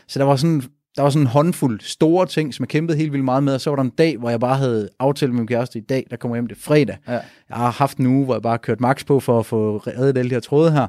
Så 0.08 0.20
der 0.20 0.26
var 0.26 0.36
sådan 0.36 0.64
der 0.96 1.02
var 1.02 1.10
sådan 1.10 1.22
en 1.22 1.28
håndfuld 1.28 1.80
store 1.80 2.26
ting, 2.26 2.54
som 2.54 2.64
jeg 2.64 2.70
kæmpede 2.70 2.98
helt 2.98 3.12
vildt 3.12 3.26
meget 3.26 3.44
med, 3.44 3.54
og 3.54 3.62
så 3.62 3.70
var 3.70 3.76
der 3.76 3.84
en 3.84 3.90
dag, 3.90 4.18
hvor 4.18 4.30
jeg 4.30 4.40
bare 4.40 4.58
havde 4.58 4.90
aftalt 5.00 5.32
med 5.32 5.40
min 5.40 5.48
kæreste 5.48 5.80
i 5.80 5.82
dag, 5.82 6.08
der 6.10 6.16
kommer 6.16 6.36
hjem 6.36 6.48
det 6.48 6.58
fredag. 6.58 6.98
Ja. 7.08 7.12
Jeg 7.50 7.58
har 7.58 7.72
haft 7.72 7.98
en 7.98 8.06
uge, 8.06 8.26
hvor 8.26 8.36
jeg 8.36 8.42
bare 8.42 8.54
har 8.54 8.58
kørt 8.58 8.80
max 8.80 9.06
på 9.06 9.20
for 9.20 9.40
at 9.40 9.46
få 9.46 9.78
reddet 9.78 10.18
alle 10.18 10.30
de 10.30 10.36
her 10.36 10.40
tråde 10.40 10.72
her. 10.72 10.88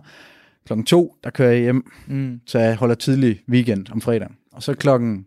Klokken 0.67 0.87
to, 0.87 1.17
der 1.25 1.31
kører 1.31 1.51
jeg 1.51 1.61
hjem, 1.61 1.91
mm. 2.07 2.41
så 2.47 2.59
jeg 2.59 2.77
holder 2.77 2.95
tidlig 2.95 3.41
weekend 3.49 3.87
om 3.93 4.01
fredag. 4.01 4.29
Og 4.53 4.63
så 4.63 4.75
klokken 4.75 5.27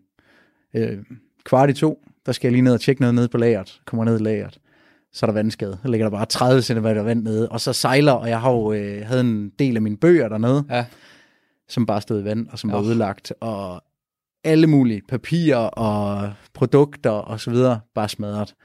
øh, 0.73 0.97
kvart 1.43 1.69
i 1.69 1.73
to, 1.73 2.03
der 2.25 2.31
skal 2.31 2.47
jeg 2.47 2.51
lige 2.51 2.61
ned 2.61 2.73
og 2.73 2.81
tjekke 2.81 3.01
noget 3.01 3.15
nede 3.15 3.27
på 3.27 3.37
lageret. 3.37 3.81
Kommer 3.85 4.05
ned 4.05 4.19
i 4.19 4.23
lageret. 4.23 4.59
Så 5.13 5.25
er 5.25 5.27
der 5.27 5.33
vandskade. 5.33 5.77
Der 5.83 5.89
ligger 5.89 6.09
der 6.09 6.17
bare 6.17 6.25
30 6.25 6.61
cm 6.61 6.83
vand 6.83 7.23
nede. 7.23 7.49
Og 7.49 7.61
så 7.61 7.73
sejler, 7.73 8.11
og 8.11 8.29
jeg 8.29 8.41
har 8.41 8.51
jo, 8.51 8.73
øh, 8.73 9.05
havde 9.05 9.21
en 9.21 9.49
del 9.59 9.75
af 9.75 9.81
mine 9.81 9.97
bøger 9.97 10.29
dernede, 10.29 10.65
ja. 10.69 10.85
som 11.67 11.85
bare 11.85 12.01
stod 12.01 12.21
i 12.21 12.23
vand, 12.23 12.47
og 12.51 12.59
som 12.59 12.69
oh. 12.69 12.73
var 12.73 12.81
udlagt. 12.81 13.33
Og 13.39 13.83
alle 14.47 14.67
mulige 14.67 15.01
papirer 15.09 15.57
og 15.57 16.33
produkter 16.53 17.09
og 17.09 17.39
så 17.39 17.51
videre, 17.51 17.79
bare 17.95 18.09
smadret. 18.09 18.55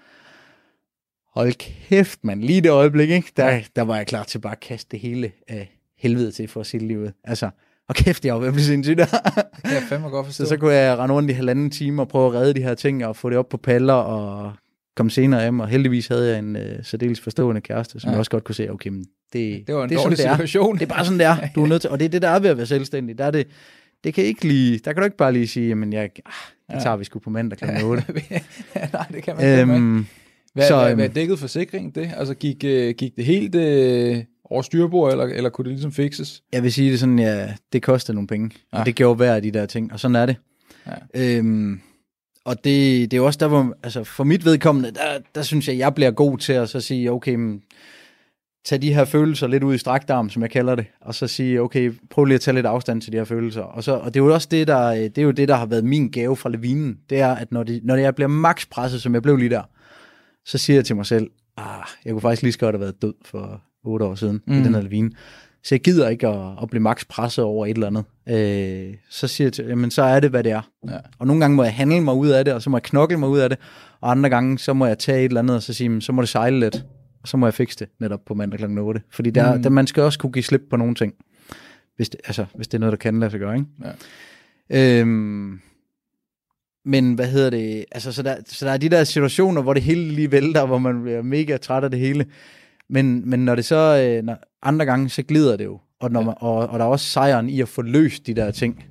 Hold 1.35 1.53
kæft, 1.89 2.19
man. 2.25 2.41
Lige 2.41 2.61
det 2.61 2.71
øjeblik, 2.71 3.11
ikke? 3.11 3.33
Der, 3.37 3.61
der 3.77 3.83
var 3.83 3.97
jeg 3.97 4.07
klar 4.07 4.23
til 4.23 4.39
bare 4.39 4.53
at 4.53 4.61
kaste 4.61 4.89
det 4.91 5.01
hele 5.01 5.33
af 5.49 5.79
helvede 5.99 6.33
til 6.33 6.49
for 6.49 6.61
at 6.61 6.67
se 6.67 6.79
livet. 6.79 7.13
Altså, 7.25 7.51
og 7.89 7.95
kæft, 7.95 8.25
jeg 8.25 8.35
var 8.35 8.41
ved 8.41 8.49
at 8.49 8.55
blive 8.55 8.65
sindssyg 8.65 8.97
der. 8.97 9.07
Ja, 9.65 9.81
fandme 9.89 10.09
godt 10.09 10.27
forstå. 10.27 10.45
Så, 10.45 10.49
så 10.49 10.57
kunne 10.57 10.73
jeg 10.73 10.99
rende 10.99 11.15
rundt 11.15 11.31
i 11.31 11.33
halvanden 11.33 11.71
time 11.71 12.03
og 12.03 12.09
prøve 12.09 12.27
at 12.27 12.35
redde 12.35 12.55
de 12.55 12.63
her 12.63 12.75
ting 12.75 13.07
og 13.07 13.17
få 13.17 13.31
det 13.31 13.39
op 13.39 13.49
på 13.49 13.57
paller 13.57 13.95
og 13.95 14.53
komme 14.97 15.11
senere 15.11 15.43
hjem. 15.43 15.61
Og 15.61 15.69
heldigvis 15.69 16.07
havde 16.07 16.31
jeg 16.31 16.39
en 16.39 16.57
uh, 16.57 16.63
særdeles 16.83 17.21
forstående 17.21 17.61
kæreste, 17.61 18.01
som 18.01 18.09
ja. 18.09 18.11
jeg 18.11 18.19
også 18.19 18.31
godt 18.31 18.45
kunne 18.45 18.55
se, 18.55 18.71
okay, 18.71 18.91
men 18.91 19.05
det, 19.33 19.67
det 19.67 19.75
var 19.75 19.83
en 19.85 19.91
det 19.91 19.97
er 19.97 20.03
dårlig 20.03 20.19
sådan, 20.19 20.35
situation. 20.35 20.75
Det 20.75 20.83
er. 20.83 20.87
det 20.87 20.93
er 20.93 20.97
bare 20.97 21.05
sådan, 21.05 21.19
det 21.19 21.27
er. 21.27 21.37
Du 21.55 21.63
er 21.63 21.69
nødt 21.69 21.81
til, 21.81 21.91
og 21.91 21.99
det 21.99 22.05
er 22.05 22.09
det, 22.09 22.23
der 22.23 22.29
er 22.29 22.39
ved 22.39 22.51
at 22.51 22.57
være 22.57 22.67
selvstændig. 22.67 23.19
Der 23.19 23.25
er 23.25 23.31
det, 23.31 23.47
det 24.05 24.15
kan 24.15 24.25
ikke 24.25 24.49
lige, 24.49 24.79
der 24.79 24.93
kan 24.93 25.01
du 25.01 25.05
ikke 25.05 25.17
bare 25.17 25.33
lige 25.33 25.47
sige, 25.47 25.69
jamen 25.69 25.93
jeg, 25.93 26.03
ah, 26.03 26.33
det 26.71 26.83
tager 26.83 26.91
ja. 26.91 26.97
vi 26.97 27.05
sgu 27.05 27.19
på 27.19 27.31
mandag 27.31 27.59
kl. 27.59 27.85
8. 27.85 28.05
Nej, 28.93 29.07
det 29.13 29.23
kan 29.23 29.37
man 29.37 29.59
øhm, 29.61 29.99
ikke. 29.99 30.09
Hvad, 30.55 30.69
så, 30.69 30.77
hvad, 30.77 30.95
hvad 30.95 31.05
øhm, 31.05 31.15
dækkede 31.15 31.39
forsikringen 31.39 31.91
det? 31.91 32.11
Altså 32.17 32.35
gik, 32.35 32.65
øh, 32.65 32.95
gik 32.95 33.17
det 33.17 33.25
helt 33.25 33.55
øh, 33.55 34.25
over 34.45 34.63
styrbord, 34.63 35.13
eller, 35.13 35.25
eller 35.25 35.51
kunne 35.51 35.65
det 35.65 35.73
ligesom 35.73 35.93
fikses? 35.93 36.43
Jeg 36.53 36.63
vil 36.63 36.73
sige 36.73 36.91
det 36.91 37.01
sådan, 37.01 37.19
ja, 37.19 37.55
det 37.73 37.83
kostede 37.83 38.15
nogle 38.15 38.29
penge, 38.29 38.51
ja. 38.73 38.79
og 38.79 38.87
det 38.87 38.95
gjorde 38.95 39.17
hver 39.17 39.35
af 39.35 39.43
de 39.43 39.51
der 39.51 39.67
ting, 39.67 39.93
og 39.93 40.01
sådan 40.01 40.15
er 40.15 40.27
det. 40.27 40.37
Ja. 40.87 41.37
Øhm, 41.37 41.81
og 42.45 42.65
det, 42.65 43.11
det 43.11 43.17
er 43.17 43.21
også 43.21 43.39
der, 43.39 43.49
hvor, 43.49 43.77
altså 43.83 44.05
for 44.05 44.25
mit 44.25 44.45
vedkommende, 44.45 44.91
der, 44.91 45.19
der 45.35 45.43
synes 45.43 45.69
jeg, 45.69 45.79
jeg 45.79 45.95
bliver 45.95 46.11
god 46.11 46.39
til 46.39 46.53
at 46.53 46.69
så 46.69 46.81
sige, 46.81 47.13
okay, 47.13 47.35
men, 47.35 47.63
tage 48.65 48.83
de 48.83 48.95
her 48.95 49.05
følelser 49.05 49.47
lidt 49.47 49.63
ud 49.63 49.75
i 49.75 49.79
straktarm, 49.79 50.31
som 50.31 50.43
jeg 50.43 50.51
kalder 50.51 50.75
det, 50.75 50.87
og 51.01 51.15
så 51.15 51.27
sige, 51.27 51.61
okay, 51.61 51.93
prøv 52.11 52.25
lige 52.25 52.35
at 52.35 52.41
tage 52.41 52.55
lidt 52.55 52.67
afstand 52.67 53.01
til 53.01 53.13
de 53.13 53.17
her 53.17 53.25
følelser. 53.25 53.63
Og, 53.63 53.85
så, 53.85 53.93
og 53.93 54.15
det 54.15 54.21
er 54.21 54.25
jo 54.25 54.35
også 54.35 54.49
det, 54.51 54.67
der, 54.67 54.91
det 54.91 55.19
er 55.19 55.23
jo 55.23 55.31
det, 55.31 55.49
der 55.49 55.55
har 55.55 55.67
været 55.67 55.85
min 55.85 56.11
gave 56.11 56.37
fra 56.37 56.51
Levinen. 56.51 56.99
Det 57.11 57.21
er, 57.21 57.35
at 57.35 57.53
når, 57.53 57.63
de, 57.63 57.81
når 57.85 57.97
jeg 57.97 58.15
bliver 58.15 58.29
max 58.29 58.67
presset, 58.71 59.03
som 59.03 59.15
jeg 59.15 59.23
blev 59.23 59.37
lige 59.37 59.51
der, 59.51 59.63
så 60.47 60.59
siger 60.59 60.77
jeg 60.77 60.85
til 60.85 60.97
mig 60.97 61.07
selv, 61.07 61.31
ah, 61.57 61.85
jeg 62.05 62.13
kunne 62.13 62.21
faktisk 62.21 62.43
lige 62.43 62.53
så 62.53 62.59
godt 62.59 62.75
have 62.75 62.81
været 62.81 63.03
død 63.03 63.15
for 63.25 63.61
otte 63.85 64.05
år 64.05 64.15
siden 64.15 64.41
mm. 64.47 64.61
i 64.61 64.65
den 64.65 64.75
her 64.75 64.83
Levine. 64.83 65.11
Så 65.65 65.75
jeg 65.75 65.81
gider 65.81 66.09
ikke 66.09 66.29
at, 66.29 66.63
at 66.63 66.71
blive 66.71 66.83
max 66.83 67.05
presset 67.09 67.45
over 67.45 67.67
et 67.67 67.75
eller 67.75 67.87
andet. 67.87 68.05
Øh, 68.29 68.95
så 69.11 69.29
siger 69.29 69.47
jeg 69.47 69.53
til, 69.53 69.65
jamen 69.65 69.91
så 69.91 70.03
er 70.03 70.21
det, 70.21 70.31
hvad 70.31 70.45
det 70.45 70.53
er. 70.53 70.63
Ja. 70.89 70.99
Og 71.19 71.27
nogle 71.27 71.41
gange 71.41 71.57
må 71.57 71.63
jeg 71.63 71.75
handle 71.75 72.01
mig 72.01 72.15
ud 72.15 72.29
af 72.29 72.45
det, 72.45 72.55
og 72.55 72.63
så 72.63 72.71
må 72.71 72.77
jeg 72.77 72.83
knokle 72.83 73.17
mig 73.17 73.29
ud 73.29 73.39
af 73.39 73.51
det. 73.51 73.59
Og 74.01 74.11
andre 74.11 74.31
gange, 74.31 74.59
så 74.59 74.73
må 74.73 74.87
jeg 74.87 74.99
tage 74.99 75.19
et 75.19 75.25
eller 75.25 75.41
andet, 75.41 75.57
og 75.57 75.63
så 75.63 75.75
sige, 75.75 76.03
så 76.03 76.13
må 76.13 76.23
det 76.23 76.29
sejle 76.29 76.61
lidt 76.61 76.85
så 77.25 77.37
må 77.37 77.47
jeg 77.47 77.55
fikse 77.55 77.79
det 77.79 77.89
netop 78.01 78.21
på 78.27 78.35
mandag 78.35 78.59
kl. 78.59 78.79
8. 78.79 79.01
Fordi 79.11 79.31
der, 79.31 79.57
mm. 79.57 79.63
der, 79.63 79.71
man 79.71 79.87
skal 79.87 80.03
også 80.03 80.19
kunne 80.19 80.33
give 80.33 80.43
slip 80.43 80.63
på 80.71 80.77
nogle 80.77 80.95
ting, 80.95 81.15
hvis 81.97 82.09
det, 82.09 82.21
altså, 82.25 82.45
hvis 82.55 82.69
det 82.69 82.75
er 82.75 82.81
noget, 82.81 82.93
der 82.93 82.97
kan 82.97 83.21
lade 83.21 83.31
sig 83.31 83.41
gøre. 83.41 83.55
Ikke? 83.55 83.67
Ja. 84.71 85.01
Øhm, 85.01 85.61
men 86.85 87.15
hvad 87.15 87.27
hedder 87.27 87.51
det? 87.51 87.85
Altså, 87.93 88.13
så, 88.13 88.23
der, 88.23 88.37
så 88.47 88.67
der 88.67 88.73
er 88.73 88.77
de 88.77 88.89
der 88.89 89.05
situationer, 89.05 89.63
hvor 89.63 89.75
det 89.75 89.83
hele 89.83 90.09
lige 90.09 90.33
vælter, 90.33 90.67
hvor 90.67 90.79
man 90.79 91.03
bliver 91.03 91.23
mega 91.23 91.57
træt 91.57 91.85
af 91.85 91.91
det 91.91 92.01
hele. 92.01 92.27
Men, 92.89 93.31
men 93.31 93.45
når 93.45 93.55
det 93.55 93.65
så, 93.65 94.07
øh, 94.07 94.25
når 94.25 94.37
andre 94.63 94.87
gange, 94.87 95.09
så 95.09 95.23
glider 95.23 95.57
det 95.57 95.65
jo. 95.65 95.81
Og, 96.01 96.11
når 96.11 96.23
man, 96.23 96.35
og, 96.37 96.57
og 96.57 96.79
der 96.79 96.85
er 96.85 96.89
også 96.89 97.07
sejren 97.07 97.51
i 97.51 97.61
at 97.61 97.69
få 97.69 97.83
løst 97.83 98.27
de 98.27 98.35
der 98.35 98.51
ting. 98.51 98.85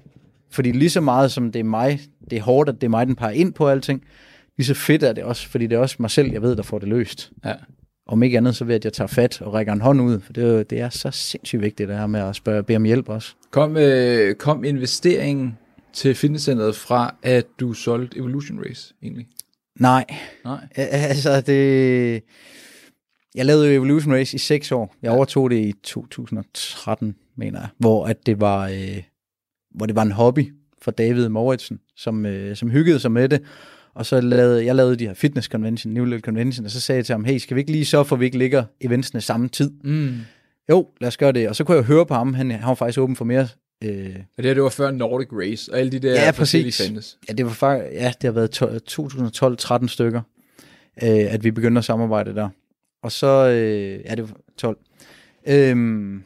Fordi 0.52 0.72
lige 0.72 0.90
så 0.90 1.02
meget 1.02 1.32
som 1.32 1.52
det 1.52 1.60
er 1.60 1.64
mig, 1.64 2.00
det 2.30 2.38
er 2.38 2.42
hårdt, 2.42 2.70
at 2.70 2.76
det 2.76 2.84
er 2.84 2.90
mig, 2.90 3.08
den 3.08 3.16
peger 3.16 3.34
ind 3.34 3.54
på 3.54 3.68
alting, 3.68 4.04
lige 4.58 4.68
så 4.68 4.74
fedt 4.74 5.04
er 5.04 5.14
det 5.14 5.24
også, 5.24 5.50
fordi 5.50 5.68
det 5.68 5.76
er 5.76 5.80
også 5.80 5.96
mig 6.00 6.12
selv, 6.12 6.32
jeg 6.32 6.42
ved, 6.42 6.56
der 6.56 6.64
får 6.64 6.80
det 6.80 6.88
løst. 6.88 7.32
Ja 7.46 7.54
om 8.12 8.24
ikke 8.24 8.38
andet, 8.38 8.56
så 8.56 8.66
ved 8.66 8.76
at 8.76 8.86
jeg 8.86 8.94
tager 8.94 9.08
fat 9.08 9.42
og 9.42 9.54
rækker 9.54 9.74
en 9.74 9.82
hånd 9.82 10.02
ud, 10.02 10.20
for 10.20 10.34
det, 10.34 10.70
det 10.70 10.80
er 10.80 10.90
så 10.90 11.12
sindssygt 11.12 11.62
vigtigt, 11.62 11.90
det 11.90 11.98
her 11.98 12.08
med 12.08 12.20
at 12.20 12.36
spørge, 12.36 12.64
bede 12.64 12.76
om 12.76 12.84
hjælp 12.84 13.10
også. 13.10 13.34
Kom, 13.52 13.78
øh, 13.78 14.36
kom 14.36 14.64
investeringen 14.64 15.58
til 15.94 16.16
fitnesscenteret 16.16 16.76
fra, 16.76 17.16
at 17.24 17.46
du 17.60 17.74
solgte 17.74 18.18
Evolution 18.18 18.60
Race, 18.60 18.94
egentlig? 19.04 19.28
Nej. 19.80 20.06
Nej? 20.46 20.68
Altså, 20.76 21.42
det... 21.42 22.24
Jeg 23.36 23.46
lavede 23.46 23.74
Evolution 23.74 24.14
Race 24.14 24.36
i 24.36 24.38
seks 24.38 24.72
år. 24.72 24.96
Jeg 25.02 25.12
overtog 25.12 25.50
det 25.50 25.58
i 25.58 25.74
2013, 25.84 27.16
mener 27.38 27.60
jeg, 27.60 27.70
hvor 27.78 28.06
at 28.06 28.26
det 28.26 28.42
var, 28.42 28.68
øh, 28.68 29.04
hvor 29.76 29.86
det 29.86 29.96
var 29.96 30.02
en 30.02 30.12
hobby 30.12 30.54
for 30.82 30.92
David 30.92 31.30
Mauritsen, 31.30 31.80
som, 31.96 32.26
øh, 32.26 32.56
som 32.56 32.70
hyggede 32.70 33.00
sig 33.00 33.12
med 33.12 33.30
det, 33.30 33.42
og 33.96 34.06
så 34.06 34.22
lavede 34.22 34.66
jeg 34.66 34.76
lavede 34.76 34.96
de 34.96 35.08
her 35.08 35.14
fitness 35.14 35.48
convention, 35.48 35.94
New 35.94 36.04
Little 36.04 36.22
Convention, 36.22 36.66
og 36.66 36.72
så 36.72 36.82
sagde 36.82 36.98
jeg 36.98 37.06
til 37.06 37.14
ham, 37.14 37.26
hey, 37.26 37.38
skal 37.38 37.56
vi 37.56 37.62
ikke 37.62 37.72
lige 37.72 37.86
så 37.86 38.04
for, 38.04 38.16
at 38.16 38.20
vi 38.20 38.26
ikke 38.26 38.38
ligger 38.38 38.64
eventsene 38.82 39.22
samme 39.22 39.50
tid? 39.50 39.72
Mm. 39.84 40.18
Jo, 40.70 40.88
lad 41.02 41.08
os 41.08 41.18
gøre 41.18 41.32
det. 41.32 41.50
Og 41.50 41.56
så 41.56 41.64
kunne 41.64 41.78
jeg 41.78 41.84
høre 41.84 42.06
på 42.06 42.14
ham, 42.14 42.34
han, 42.34 42.52
han 42.52 42.68
var 42.68 42.76
faktisk 42.76 43.00
åben 43.00 43.16
for 43.16 43.26
mere. 43.26 43.48
Øh... 43.84 44.16
Og 44.38 44.44
det 44.44 44.46
her, 44.46 44.54
det 44.54 44.64
var 44.64 44.70
før 44.70 44.92
Nordic 44.92 45.28
Race, 45.32 45.74
og 45.74 45.80
alle 45.80 45.92
de 45.92 46.00
der 46.00 46.26
ja, 46.26 46.32
præcis. 46.32 46.82
Fandtes. 46.82 47.18
Ja, 47.30 47.34
det 47.34 47.46
var 47.46 47.52
faktisk, 47.52 47.94
ja, 47.94 48.14
det 48.22 48.24
har 48.24 48.32
været 48.32 49.84
2012-13 49.84 49.88
stykker, 49.88 50.22
øh, 51.04 51.34
at 51.34 51.44
vi 51.44 51.52
begyndte 51.52 51.80
at 51.80 51.86
samarbejde 51.86 52.36
der. 52.36 52.50
Og 53.04 53.12
så, 53.12 53.48
øh, 53.48 54.00
ja, 54.06 54.16
det 54.16 54.30
var 54.30 54.38
12. 54.58 54.78
Øhm, 55.48 56.24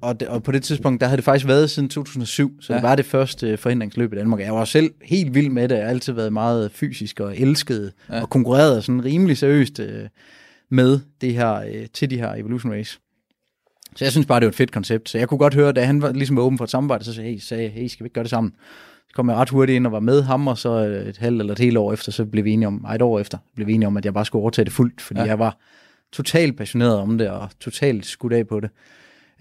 og, 0.00 0.20
det, 0.20 0.28
og 0.28 0.42
på 0.42 0.52
det 0.52 0.62
tidspunkt, 0.62 1.00
der 1.00 1.06
havde 1.06 1.16
det 1.16 1.24
faktisk 1.24 1.46
været 1.46 1.70
siden 1.70 1.88
2007, 1.88 2.62
så 2.62 2.72
ja. 2.72 2.76
det 2.76 2.82
var 2.82 2.96
det 2.96 3.04
første 3.04 3.56
forhindringsløb 3.56 4.12
i 4.12 4.16
Danmark. 4.16 4.40
Jeg 4.40 4.54
var 4.54 4.64
selv 4.64 4.90
helt 5.02 5.34
vild 5.34 5.48
med 5.48 5.68
det, 5.68 5.74
jeg 5.74 5.84
har 5.84 5.90
altid 5.90 6.12
været 6.12 6.32
meget 6.32 6.72
fysisk 6.72 7.20
og 7.20 7.38
elsket, 7.38 7.92
ja. 8.08 8.20
og 8.22 8.30
konkurreret 8.30 8.84
sådan 8.84 9.04
rimelig 9.04 9.38
seriøst 9.38 9.80
øh, 9.80 10.08
med 10.68 11.00
det 11.20 11.34
her, 11.34 11.54
øh, 11.54 11.86
til 11.92 12.10
de 12.10 12.16
her 12.16 12.34
Evolution 12.34 12.72
Race. 12.72 12.98
Så 13.96 14.04
jeg 14.04 14.12
synes 14.12 14.26
bare, 14.26 14.40
det 14.40 14.46
var 14.46 14.50
et 14.50 14.56
fedt 14.56 14.72
koncept. 14.72 15.08
Så 15.08 15.18
jeg 15.18 15.28
kunne 15.28 15.38
godt 15.38 15.54
høre, 15.54 15.72
da 15.72 15.84
han 15.84 16.02
var 16.02 16.12
ligesom 16.12 16.38
åben 16.38 16.58
for 16.58 16.64
et 16.64 16.70
samarbejde, 16.70 17.04
så 17.04 17.12
sagde 17.12 17.28
jeg, 17.28 17.34
hey, 17.34 17.40
sagde, 17.40 17.68
hey, 17.68 17.86
skal 17.86 18.04
vi 18.04 18.06
ikke 18.06 18.14
gøre 18.14 18.24
det 18.24 18.30
sammen? 18.30 18.52
Så 19.08 19.14
kom 19.14 19.28
jeg 19.28 19.36
ret 19.36 19.50
hurtigt 19.50 19.76
ind 19.76 19.86
og 19.86 19.92
var 19.92 20.00
med 20.00 20.22
ham, 20.22 20.48
og 20.48 20.58
så 20.58 20.70
et 21.08 21.16
halvt 21.16 21.40
eller 21.40 21.52
et 21.52 21.58
helt 21.58 21.76
år 21.76 21.92
efter, 21.92 22.12
så 22.12 22.24
blev 22.24 22.44
vi 22.44 22.52
enige 22.52 22.66
om, 22.66 22.86
et 22.94 23.02
år 23.02 23.20
efter, 23.20 23.38
blev 23.54 23.66
vi 23.66 23.72
enige 23.72 23.86
om, 23.86 23.96
at 23.96 24.04
jeg 24.04 24.14
bare 24.14 24.24
skulle 24.24 24.42
overtage 24.42 24.64
det 24.64 24.72
fuldt, 24.72 25.00
fordi 25.00 25.20
ja. 25.20 25.26
jeg 25.26 25.38
var 25.38 25.58
totalt 26.12 26.56
passioneret 26.56 26.96
om 26.96 27.18
det, 27.18 27.28
og 27.28 27.48
totalt 27.60 28.06
skudt 28.06 28.32
af 28.32 28.48
på 28.48 28.60
det, 28.60 28.70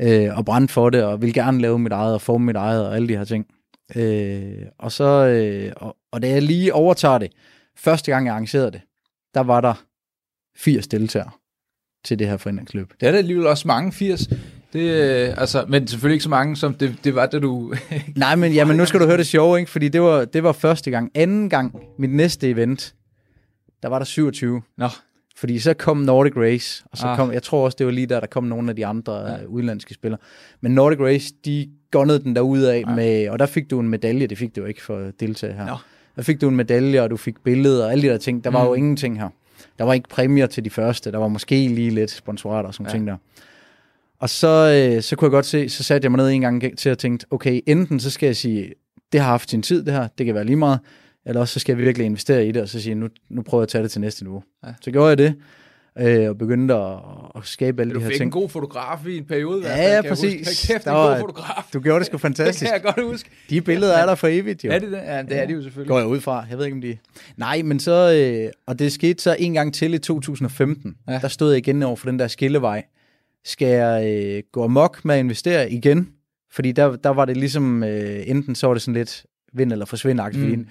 øh, 0.02 0.38
og 0.38 0.45
brændt 0.45 0.72
for 0.72 0.89
det, 0.89 1.04
og 1.04 1.22
ville 1.22 1.34
gerne 1.34 1.62
lave 1.62 1.80
mit 1.80 1.91
eget, 1.91 2.14
og 2.14 2.22
forme 2.22 2.45
mit 2.45 2.56
eget, 2.56 2.88
og 2.88 2.95
alle 2.95 3.08
de 3.08 3.18
her 3.18 3.24
ting. 3.24 3.45
Øh, 3.95 4.66
og 4.80 4.91
så, 4.91 5.28
øh, 5.28 5.72
og, 5.76 5.97
og 6.12 6.22
da 6.22 6.30
jeg 6.30 6.41
lige 6.41 6.74
overtager 6.74 7.18
det, 7.18 7.32
første 7.78 8.12
gang 8.12 8.26
jeg 8.26 8.34
arrangerede 8.34 8.72
det, 8.72 8.82
der 9.34 9.41
var 9.41 9.62
der 9.62 9.74
80 10.58 10.88
deltagere 10.88 11.32
til 12.06 12.20
det 12.20 12.28
her 12.28 12.38
foreningsløb. 12.38 12.93
Det 13.00 13.08
er 13.08 13.12
da 13.12 13.18
alligevel 13.18 13.47
også 13.47 13.68
mange 13.68 13.91
80. 13.91 14.28
Det, 14.74 14.80
øh, 14.80 15.34
altså, 15.38 15.66
men 15.68 15.88
selvfølgelig 15.88 16.16
ikke 16.16 16.24
så 16.24 16.30
mange, 16.30 16.56
som 16.56 16.74
det, 16.74 16.95
det 17.04 17.16
var, 17.16 17.26
da 17.26 17.39
du... 17.39 17.74
Nej, 18.16 18.36
men, 18.36 18.54
ja, 18.54 18.66
men 18.66 18.78
nu 18.78 18.86
skal 18.86 19.00
du 19.00 19.06
høre 19.06 19.18
det 19.18 19.28
sjove, 19.28 19.60
ikke? 19.60 19.72
fordi 19.72 19.89
det 19.89 20.02
var, 20.02 20.26
det 20.26 20.43
var 20.43 20.52
første 20.52 20.91
gang. 20.91 21.12
Anden 21.16 21.50
gang, 21.50 21.76
mit 21.97 22.10
næste 22.10 22.50
event, 22.50 22.95
der 23.84 23.89
var 23.89 24.00
der 24.00 24.06
27. 24.06 24.62
Nå. 24.78 24.88
Fordi 25.40 25.60
så 25.60 25.74
kom 25.74 25.98
Nordic 25.98 26.34
Race, 26.38 26.84
og 26.92 26.98
så 26.98 27.08
ah. 27.08 27.18
kom, 27.18 27.32
jeg 27.32 27.44
tror 27.44 27.66
også, 27.66 27.76
det 27.80 27.86
var 27.86 27.92
lige 27.92 28.08
der, 28.08 28.20
der 28.20 28.28
kom 28.28 28.44
nogle 28.44 28.70
af 28.70 28.76
de 28.76 28.86
andre 28.86 29.16
ja. 29.16 29.46
uh, 29.46 29.54
udlandske 29.54 29.94
spillere. 29.94 30.20
Men 30.62 30.72
Nordic 30.72 31.00
Race, 31.00 31.34
de 31.46 31.70
gunnede 31.92 32.20
den 32.20 32.36
derude 32.36 32.74
af, 32.74 32.84
ja. 32.88 32.96
med, 32.96 33.30
og 33.30 33.40
der 33.40 33.46
fik 33.46 33.70
du 33.70 33.80
en 33.80 33.90
medalje, 33.90 34.28
det 34.28 34.38
fik 34.38 34.56
du 34.56 34.66
ikke 34.66 34.82
for 34.82 34.98
at 34.98 35.20
deltage 35.20 35.54
her. 35.54 35.66
Nå. 35.66 35.76
Der 36.16 36.22
fik 36.22 36.42
du 36.42 36.50
en 36.50 36.56
medalje, 36.56 37.02
og 37.02 37.10
du 37.10 37.18
fik 37.18 37.44
billeder 37.44 37.86
og 37.86 37.92
alle 37.92 38.02
de 38.02 38.08
der 38.08 38.18
ting. 38.18 38.44
Der 38.44 38.50
var 38.50 38.64
mm. 38.64 38.68
jo 38.68 38.74
ingenting 38.74 39.20
her. 39.20 39.30
Der 39.78 39.86
var 39.86 39.94
ikke 39.94 40.10
præmier 40.10 40.46
til 40.46 40.66
de 40.66 40.70
første, 40.70 41.12
der 41.12 41.18
var 41.18 41.28
måske 41.28 41.68
lige 41.68 41.90
lidt 41.90 42.12
sponsorat 42.12 42.66
og 42.66 42.74
sådan 42.74 42.86
ja. 42.86 42.92
ting 42.92 43.08
der. 43.08 43.16
Og 44.20 44.30
så, 44.30 44.88
øh, 44.96 45.02
så 45.02 45.16
kunne 45.16 45.26
jeg 45.26 45.32
godt 45.32 45.46
se, 45.46 45.70
så 45.70 45.84
satte 45.84 46.06
jeg 46.06 46.12
mig 46.12 46.18
ned 46.18 46.30
en 46.30 46.42
gang 46.42 46.78
til 46.78 46.90
at 46.90 46.98
tænke, 46.98 47.26
okay, 47.30 47.62
enten 47.66 48.00
så 48.00 48.10
skal 48.10 48.28
jeg 48.28 48.36
sige, 48.36 48.74
det 49.12 49.20
har 49.20 49.28
haft 49.28 49.50
sin 49.50 49.62
tid 49.62 49.84
det 49.84 49.94
her, 49.94 50.08
det 50.18 50.26
kan 50.26 50.36
være 50.36 50.46
lige 50.46 50.56
meget, 50.56 50.80
eller 51.30 51.41
også 51.41 51.53
så 51.53 51.59
skal 51.59 51.77
vi 51.77 51.84
virkelig 51.84 52.05
investere 52.05 52.47
i 52.47 52.51
det, 52.51 52.61
og 52.61 52.69
så 52.69 52.82
sige, 52.82 52.95
nu, 52.95 53.07
nu 53.30 53.41
prøver 53.41 53.61
jeg 53.61 53.65
at 53.65 53.69
tage 53.69 53.84
det 53.84 53.91
til 53.91 54.01
næste 54.01 54.23
niveau. 54.23 54.43
Ja. 54.65 54.73
Så 54.82 54.91
gjorde 54.91 55.09
jeg 55.09 55.17
det, 55.17 55.36
øh, 55.99 56.30
og 56.30 56.38
begyndte 56.38 56.73
at, 56.73 56.97
at 57.36 57.41
skabe 57.43 57.82
alle 57.82 57.93
de 57.93 57.99
her 57.99 58.09
ting. 58.09 58.13
Du 58.13 58.17
fik 58.17 58.21
en 58.21 58.32
god 58.32 58.49
fotograf 58.49 59.07
i 59.07 59.17
en 59.17 59.25
periode. 59.25 59.67
Ja, 59.67 59.95
ja, 59.95 60.01
præcis. 60.01 60.67
Kæft, 60.67 60.88
en 60.88 60.93
god 60.93 61.19
fotograf. 61.19 61.63
Du 61.73 61.80
gjorde 61.80 61.99
det 61.99 62.05
sgu 62.05 62.17
fantastisk. 62.17 62.59
det 62.73 62.82
kan 62.82 62.86
jeg 62.86 62.95
godt 62.95 63.11
huske. 63.11 63.30
De 63.49 63.61
billeder 63.61 63.93
er 63.93 64.05
der 64.05 64.15
for 64.15 64.27
evigt, 64.27 64.65
jo. 64.65 64.71
Er 64.71 64.80
det 64.80 64.91
det? 64.91 64.97
Ja, 64.97 65.21
det 65.21 65.38
er 65.38 65.45
de 65.45 65.53
jo 65.53 65.61
selvfølgelig. 65.61 65.89
Går 65.89 65.99
jeg 65.99 66.07
ud 66.07 66.21
fra. 66.21 66.45
Jeg 66.49 66.57
ved 66.57 66.65
ikke, 66.65 66.75
om 66.75 66.82
de... 66.82 66.97
Nej, 67.38 67.61
men 67.61 67.80
så... 67.80 68.13
Øh, 68.13 68.51
og 68.65 68.80
det 68.80 68.91
skete 68.91 69.23
så 69.23 69.36
en 69.39 69.53
gang 69.53 69.73
til 69.73 69.93
i 69.93 69.97
2015. 69.97 70.95
Ja. 71.07 71.19
Der 71.21 71.27
stod 71.27 71.51
jeg 71.51 71.57
igen 71.57 71.84
over 71.84 71.95
for 71.95 72.09
den 72.09 72.19
der 72.19 72.27
skillevej. 72.27 72.86
Skal 73.45 73.67
jeg 73.67 74.07
øh, 74.07 74.43
gå 74.51 74.63
amok 74.63 75.05
med 75.05 75.15
at 75.15 75.19
investere 75.19 75.71
igen? 75.71 76.09
Fordi 76.51 76.71
der, 76.71 76.95
der 76.95 77.09
var 77.09 77.25
det 77.25 77.38
ligesom... 77.38 77.84
Øh, 77.84 78.23
enten 78.25 78.55
så 78.55 78.67
var 78.67 78.73
det 78.73 78.82
sådan 78.82 78.93
lidt 78.93 79.25
vind 79.53 79.71
eller 79.71 79.86
forsvind 79.86 80.19
mm. 80.34 80.67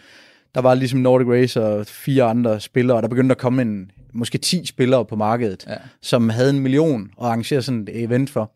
Der 0.55 0.61
var 0.61 0.74
ligesom 0.74 1.01
Nordic 1.01 1.28
Race 1.28 1.62
og 1.64 1.86
fire 1.86 2.24
andre 2.24 2.61
spillere, 2.61 2.96
og 2.96 3.03
der 3.03 3.09
begyndte 3.09 3.32
at 3.32 3.38
komme 3.38 3.62
en, 3.62 3.90
måske 4.12 4.38
10 4.38 4.66
spillere 4.66 5.05
på 5.05 5.16
markedet, 5.16 5.64
ja. 5.68 5.74
som 6.03 6.28
havde 6.28 6.51
en 6.51 6.61
million 6.61 7.11
at 7.20 7.26
arrangere 7.26 7.62
sådan 7.62 7.80
et 7.80 8.03
event 8.03 8.30
for. 8.30 8.53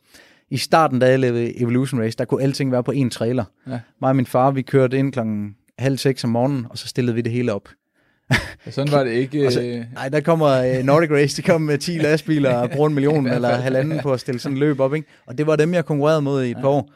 I 0.50 0.56
starten, 0.56 0.98
da 0.98 1.08
jeg 1.08 1.18
lavede 1.18 1.60
Evolution 1.60 2.00
Race, 2.00 2.18
der 2.18 2.24
kunne 2.24 2.42
alting 2.42 2.72
være 2.72 2.82
på 2.82 2.92
en 2.92 3.10
trailer. 3.10 3.44
Ja. 3.68 3.80
Mig 4.00 4.08
og 4.08 4.16
min 4.16 4.26
far, 4.26 4.50
vi 4.50 4.62
kørte 4.62 4.98
ind 4.98 5.12
klokken 5.12 5.56
halv 5.78 5.98
seks 5.98 6.24
om 6.24 6.30
morgenen, 6.30 6.66
og 6.70 6.78
så 6.78 6.88
stillede 6.88 7.14
vi 7.14 7.20
det 7.20 7.32
hele 7.32 7.52
op. 7.52 7.68
Sådan 8.70 8.92
var 8.92 9.04
det 9.04 9.10
ikke. 9.10 9.50
så, 9.50 9.62
øh, 9.62 9.84
nej, 9.94 10.08
der 10.08 10.20
kommer 10.20 10.78
uh, 10.78 10.84
Nordic 10.84 11.10
Race, 11.10 11.36
de 11.36 11.42
kom 11.42 11.60
med 11.60 11.78
10 11.78 11.90
lastbiler 11.90 12.54
og 12.54 12.70
bruger 12.70 12.88
en 12.88 12.94
million 12.94 13.26
eller 13.34 13.48
halvanden 13.48 14.00
på 14.00 14.12
at 14.12 14.20
stille 14.20 14.40
sådan 14.40 14.56
en 14.56 14.60
løb 14.60 14.80
op. 14.80 14.94
Ikke? 14.94 15.08
Og 15.26 15.38
det 15.38 15.46
var 15.46 15.56
dem, 15.56 15.74
jeg 15.74 15.84
konkurrerede 15.84 16.22
mod 16.22 16.42
i 16.44 16.50
et 16.50 16.56
ja. 16.56 16.60
par 16.60 16.68
år. 16.68 16.92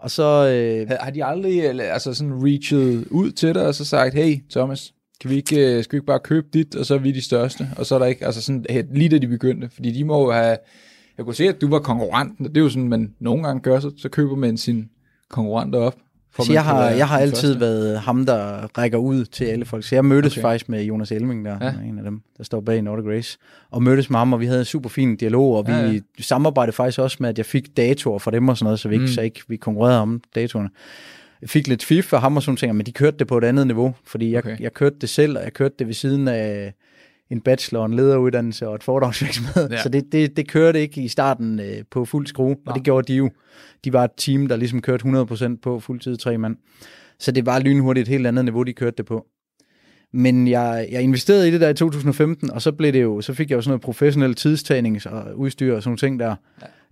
Og 0.00 0.10
så... 0.10 0.48
Øh, 0.48 0.98
har 1.00 1.10
de 1.10 1.24
aldrig 1.24 1.64
altså 1.80 2.14
sådan 2.14 2.44
reached 2.44 3.06
ud 3.10 3.30
til 3.30 3.54
dig 3.54 3.66
og 3.66 3.74
så 3.74 3.84
sagt, 3.84 4.14
hey 4.14 4.36
Thomas, 4.50 4.94
kan 5.20 5.30
vi 5.30 5.36
ikke, 5.36 5.76
øh, 5.76 5.84
skal 5.84 5.92
vi 5.92 5.96
ikke 5.96 6.06
bare 6.06 6.20
købe 6.20 6.46
dit, 6.52 6.76
og 6.76 6.86
så 6.86 6.94
er 6.94 6.98
vi 6.98 7.12
de 7.12 7.24
største? 7.24 7.68
Og 7.76 7.86
så 7.86 7.94
er 7.94 7.98
der 7.98 8.06
ikke, 8.06 8.26
altså 8.26 8.42
sådan, 8.42 8.64
lige 8.92 9.08
da 9.08 9.18
de 9.18 9.26
begyndte, 9.28 9.68
fordi 9.68 9.92
de 9.92 10.04
må 10.04 10.22
jo 10.22 10.32
have, 10.32 10.58
jeg 11.18 11.24
kunne 11.24 11.34
se, 11.34 11.48
at 11.48 11.60
du 11.60 11.68
var 11.68 11.78
konkurrenten, 11.78 12.46
og 12.46 12.54
det 12.54 12.60
er 12.60 12.64
jo 12.64 12.70
sådan, 12.70 12.88
man 12.88 13.14
nogle 13.18 13.42
gange 13.42 13.60
gør, 13.60 13.80
så, 13.80 13.92
så 13.96 14.08
køber 14.08 14.36
man 14.36 14.56
sin 14.56 14.90
konkurrenter 15.28 15.78
op. 15.78 15.96
For 16.32 16.42
så 16.42 16.52
jeg 16.52 16.64
har, 16.64 16.90
jeg 16.90 17.08
har 17.08 17.18
altid 17.18 17.48
første. 17.48 17.60
været 17.60 17.98
ham, 18.00 18.26
der 18.26 18.66
rækker 18.78 18.98
ud 18.98 19.24
til 19.24 19.44
alle 19.44 19.64
folk. 19.64 19.84
Så 19.84 19.94
jeg 19.94 20.04
mødtes 20.04 20.32
okay. 20.32 20.42
faktisk 20.42 20.68
med 20.68 20.84
Jonas 20.84 21.12
Elming, 21.12 21.44
der 21.44 21.58
ja. 21.60 21.72
en 21.88 21.98
af 21.98 22.04
dem, 22.04 22.20
der 22.38 22.44
står 22.44 22.60
bag 22.60 22.82
Nordic 22.82 23.06
Race, 23.06 23.38
og 23.70 23.82
mødtes 23.82 24.10
med 24.10 24.18
ham, 24.18 24.32
og 24.32 24.40
vi 24.40 24.46
havde 24.46 24.58
en 24.58 24.64
super 24.64 24.88
fin 24.88 25.16
dialog, 25.16 25.56
og 25.56 25.66
vi 25.66 25.72
ja, 25.72 25.92
ja. 25.92 26.00
samarbejdede 26.20 26.76
faktisk 26.76 26.98
også 26.98 27.16
med, 27.20 27.28
at 27.28 27.38
jeg 27.38 27.46
fik 27.46 27.76
datoer 27.76 28.18
fra 28.18 28.30
dem 28.30 28.48
og 28.48 28.56
sådan 28.56 28.64
noget, 28.64 28.80
så 28.80 28.88
vi 28.88 28.94
ikke, 28.94 29.06
mm. 29.06 29.12
så 29.12 29.20
ikke 29.20 29.40
vi 29.48 29.56
konkurrerede 29.56 30.00
om 30.00 30.22
datoerne 30.34 30.68
fik 31.46 31.68
lidt 31.68 31.84
fif 31.84 32.12
af 32.12 32.20
ham 32.20 32.36
og 32.36 32.42
sådan 32.42 32.56
ting, 32.56 32.76
men 32.76 32.86
de 32.86 32.92
kørte 32.92 33.16
det 33.18 33.26
på 33.26 33.38
et 33.38 33.44
andet 33.44 33.66
niveau, 33.66 33.94
fordi 34.04 34.32
jeg, 34.32 34.38
okay. 34.38 34.60
jeg 34.60 34.74
kørte 34.74 34.96
det 35.00 35.08
selv, 35.08 35.38
og 35.38 35.44
jeg 35.44 35.52
kørte 35.52 35.74
det 35.78 35.86
ved 35.86 35.94
siden 35.94 36.28
af 36.28 36.74
en 37.30 37.40
bachelor, 37.40 37.84
en 37.84 37.94
lederuddannelse 37.94 38.68
og 38.68 38.74
et 38.74 38.82
foredragsvirksomhed. 38.82 39.70
Ja. 39.70 39.82
Så 39.82 39.88
det, 39.88 40.12
det, 40.12 40.36
det 40.36 40.48
kørte 40.48 40.80
ikke 40.80 41.02
i 41.02 41.08
starten 41.08 41.60
øh, 41.60 41.84
på 41.90 42.04
fuld 42.04 42.26
skrue, 42.26 42.56
og 42.66 42.74
det 42.74 42.82
gjorde 42.82 43.12
de 43.12 43.16
jo. 43.16 43.30
De 43.84 43.92
var 43.92 44.04
et 44.04 44.10
team, 44.16 44.46
der 44.46 44.56
ligesom 44.56 44.82
kørte 44.82 45.04
100% 45.04 45.56
på 45.62 45.80
fuldtid 45.80 46.16
tre 46.16 46.38
mand. 46.38 46.56
Så 47.18 47.32
det 47.32 47.46
var 47.46 47.58
lynhurtigt 47.58 48.08
et 48.08 48.08
helt 48.08 48.26
andet 48.26 48.44
niveau, 48.44 48.62
de 48.62 48.72
kørte 48.72 48.96
det 48.96 49.06
på. 49.06 49.26
Men 50.12 50.48
jeg, 50.48 50.88
jeg 50.90 51.02
investerede 51.02 51.48
i 51.48 51.50
det 51.50 51.60
der 51.60 51.68
i 51.68 51.74
2015, 51.74 52.50
og 52.50 52.62
så 52.62 52.72
blev 52.72 52.92
det 52.92 53.02
jo, 53.02 53.20
så 53.20 53.34
fik 53.34 53.50
jeg 53.50 53.56
jo 53.56 53.60
sådan 53.60 53.70
noget 53.70 53.80
professionel 53.80 54.34
tidstagning 54.34 55.06
og 55.06 55.38
udstyr 55.38 55.74
og 55.74 55.82
sådan 55.82 55.88
nogle 55.88 55.98
ting 55.98 56.20
der. 56.20 56.34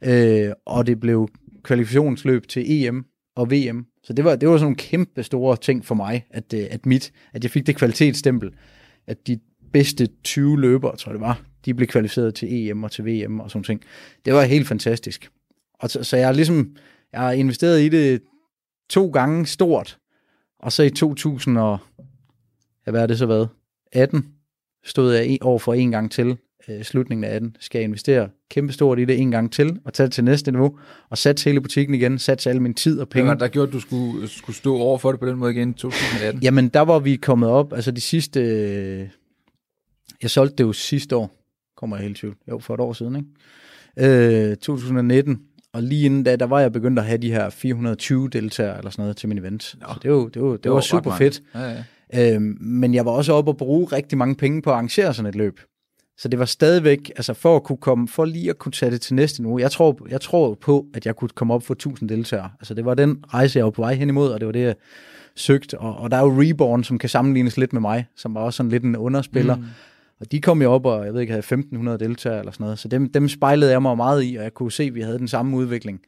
Ja. 0.03 0.47
Øh, 0.47 0.53
og 0.67 0.87
det 0.87 1.01
blev 1.01 1.29
kvalifikationsløb 1.63 2.49
til 2.49 2.65
EM 2.67 3.05
og 3.37 3.51
VM. 3.51 3.87
Så 4.03 4.13
det 4.13 4.25
var, 4.25 4.37
det 4.37 4.49
var 4.49 4.57
sådan 4.57 4.65
nogle 4.65 4.77
kæmpe 4.77 5.23
store 5.23 5.57
ting 5.57 5.85
for 5.85 5.95
mig, 5.95 6.27
at, 6.31 6.55
øh, 6.55 6.67
at, 6.71 6.87
mit, 6.87 7.13
at 7.33 7.45
jeg 7.45 7.51
fik 7.51 7.67
det 7.67 7.77
kvalitetsstempel, 7.77 8.51
at 9.07 9.27
de 9.27 9.39
bedste 9.73 10.09
20 10.25 10.61
løbere, 10.61 10.97
tror 10.97 11.13
jeg 11.13 11.15
det 11.15 11.27
var, 11.27 11.43
de 11.65 11.75
blev 11.75 11.89
kvalificeret 11.89 12.35
til 12.35 12.69
EM 12.69 12.85
og 12.85 12.91
til 12.91 13.05
VM 13.05 13.41
og 13.41 13.51
sådan 13.51 13.65
ting. 13.65 13.83
Det 14.25 14.35
var 14.35 14.43
helt 14.43 14.69
fantastisk. 14.69 15.31
Og 15.75 15.91
så, 15.91 16.05
så 16.05 16.17
jeg 16.17 16.27
har 16.27 16.33
ligesom, 16.33 16.77
jeg 17.13 17.21
har 17.21 17.33
investeret 17.33 17.81
i 17.81 17.89
det 17.89 18.23
to 18.91 19.11
gange 19.11 19.47
stort, 19.47 19.99
og 20.59 20.73
så 20.73 20.83
i 20.83 20.91
2000 20.91 21.59
og, 21.59 21.79
ja, 22.87 22.91
hvad 22.91 23.03
er 23.03 23.07
det 23.07 23.19
så 23.19 23.27
været, 23.27 23.49
18, 23.93 24.27
stod 24.85 25.15
jeg 25.15 25.39
over 25.41 25.59
for 25.59 25.75
en 25.75 25.91
gang 25.91 26.11
til, 26.11 26.37
øh, 26.69 26.83
slutningen 26.83 27.25
af 27.25 27.35
18, 27.35 27.57
skal 27.61 27.79
jeg 27.79 27.85
investere 27.85 28.29
kæmpestort 28.51 28.99
i 28.99 29.05
det 29.05 29.21
en 29.21 29.31
gang 29.31 29.53
til, 29.53 29.79
og 29.85 29.93
tage 29.93 30.05
det 30.05 30.13
til 30.13 30.25
næste 30.25 30.51
niveau, 30.51 30.79
og 31.11 31.19
satse 31.19 31.45
hele 31.45 31.61
butikken 31.61 31.95
igen, 31.95 32.19
satse 32.19 32.51
al 32.51 32.63
min 32.63 32.75
tid 32.75 33.01
og 33.01 33.09
penge. 33.09 33.25
Hvad 33.25 33.35
var 33.35 33.39
der 33.39 33.49
gjort, 33.49 33.69
at 33.69 33.73
du 33.73 33.81
skulle, 33.81 34.29
skulle 34.29 34.57
stå 34.57 34.77
over 34.77 34.99
for 34.99 35.11
det 35.11 35.21
på 35.21 35.27
den 35.27 35.37
måde 35.37 35.53
igen 35.53 35.71
i 35.71 35.73
2018? 35.73 36.43
Jamen, 36.43 36.69
der 36.69 36.81
var 36.81 36.99
vi 36.99 37.17
kommet 37.17 37.49
op, 37.49 37.73
altså 37.73 37.91
de 37.91 38.01
sidste, 38.01 38.41
øh, 38.41 39.09
jeg 40.23 40.31
solgte 40.31 40.57
det 40.57 40.65
jo 40.65 40.73
sidste 40.73 41.17
år, 41.17 41.31
kommer 41.77 41.97
jeg 41.97 42.03
helt 42.03 42.17
tvivl, 42.17 42.37
jo, 42.49 42.59
for 42.59 42.75
et 42.75 42.81
år 42.81 42.93
siden, 42.93 43.17
ikke? 43.17 44.51
Øh, 44.51 44.57
2019, 44.57 45.41
og 45.73 45.83
lige 45.83 46.05
inden 46.05 46.23
da, 46.23 46.37
der 46.37 46.47
var 46.47 46.61
jeg 46.61 46.73
begyndt 46.73 46.99
at 46.99 47.05
have 47.05 47.19
de 47.19 47.31
her 47.31 47.51
420 47.51 48.29
deltagere 48.29 48.79
eller 48.79 48.91
sådan 48.91 49.03
noget 49.03 49.17
til 49.17 49.29
min 49.29 49.39
event. 49.39 49.63
Så 49.63 49.77
det 50.03 50.13
var, 50.13 50.29
det 50.29 50.43
var, 50.43 50.51
det, 50.51 50.65
det 50.65 50.71
var, 50.71 50.77
var 50.77 50.81
super 50.81 51.17
fedt. 51.17 51.43
Ja, 51.55 51.85
ja. 52.13 52.35
Øhm, 52.35 52.57
men 52.61 52.95
jeg 52.95 53.05
var 53.05 53.13
også 53.13 53.33
oppe 53.33 53.51
og 53.51 53.57
bruge 53.57 53.87
rigtig 53.87 54.19
mange 54.19 54.35
penge 54.35 54.63
på 54.63 54.71
at 54.71 54.75
arrangere 54.75 55.15
sådan 55.15 55.29
et 55.29 55.35
løb. 55.35 55.61
Så 56.19 56.29
det 56.29 56.39
var 56.39 56.45
stadigvæk, 56.45 57.11
altså 57.17 57.35
for 57.35 57.57
at 57.57 57.63
kunne 57.63 57.77
komme, 57.77 58.09
for 58.09 58.25
lige 58.25 58.51
at 58.51 58.59
kunne 58.59 58.73
tage 58.73 58.93
det 58.93 59.01
til 59.01 59.15
næste 59.15 59.43
nu. 59.43 59.59
Jeg 59.59 59.71
tror, 59.71 59.99
jeg 60.11 60.21
tror 60.21 60.55
på, 60.55 60.87
at 60.95 61.07
jeg 61.07 61.17
kunne 61.17 61.29
komme 61.29 61.55
op 61.55 61.63
for 61.63 61.75
1000 61.75 62.09
deltagere. 62.09 62.51
Altså 62.61 62.75
det 62.75 62.85
var 62.85 62.95
den 62.95 63.25
rejse, 63.29 63.59
jeg 63.59 63.65
var 63.65 63.71
på 63.71 63.83
vej 63.83 63.95
hen 63.95 64.09
imod, 64.09 64.31
og 64.31 64.41
det 64.41 64.47
var 64.47 64.53
det, 64.53 64.63
jeg 64.63 64.75
søgte. 65.35 65.79
Og, 65.79 65.97
og 65.97 66.11
der 66.11 66.17
er 66.17 66.21
jo 66.21 66.43
Reborn, 66.43 66.85
som 66.85 66.99
kan 66.99 67.09
sammenlignes 67.09 67.57
lidt 67.57 67.73
med 67.73 67.81
mig, 67.81 68.07
som 68.17 68.35
var 68.35 68.41
også 68.41 68.57
sådan 68.57 68.71
lidt 68.71 68.85
en 68.85 68.97
underspiller. 68.97 69.57
Mm. 69.57 69.65
Og 70.21 70.33
de 70.33 70.41
kom 70.41 70.63
jo 70.63 70.73
op 70.73 70.87
og, 70.87 71.05
jeg 71.05 71.15
ved 71.15 71.21
ikke, 71.21 71.33
havde 71.33 71.39
1500 71.39 71.99
deltagere 71.99 72.39
eller 72.39 72.53
sådan 72.53 72.65
noget. 72.65 72.79
Så 72.79 72.89
dem, 72.89 73.13
dem 73.13 73.29
spejlede 73.29 73.71
jeg 73.71 73.83
mig 73.83 73.97
meget 73.97 74.25
i, 74.25 74.37
og 74.37 74.45
jeg 74.45 74.55
kunne 74.55 74.73
se, 74.73 74.83
at 74.83 74.95
vi 74.95 75.01
havde 75.01 75.19
den 75.19 75.29
samme 75.29 75.57
udvikling. 75.57 76.01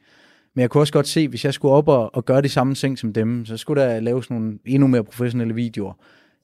Men 0.55 0.61
jeg 0.61 0.69
kunne 0.69 0.81
også 0.81 0.93
godt 0.93 1.07
se, 1.07 1.19
at 1.19 1.29
hvis 1.29 1.45
jeg 1.45 1.53
skulle 1.53 1.73
op 1.73 1.87
og, 1.87 2.15
og 2.15 2.25
gøre 2.25 2.41
de 2.41 2.49
samme 2.49 2.75
ting 2.75 2.99
som 2.99 3.13
dem, 3.13 3.45
så 3.45 3.57
skulle 3.57 3.81
der 3.81 3.99
laves 3.99 4.29
nogle 4.29 4.59
endnu 4.65 4.87
mere 4.87 5.03
professionelle 5.03 5.55
videoer. 5.55 5.93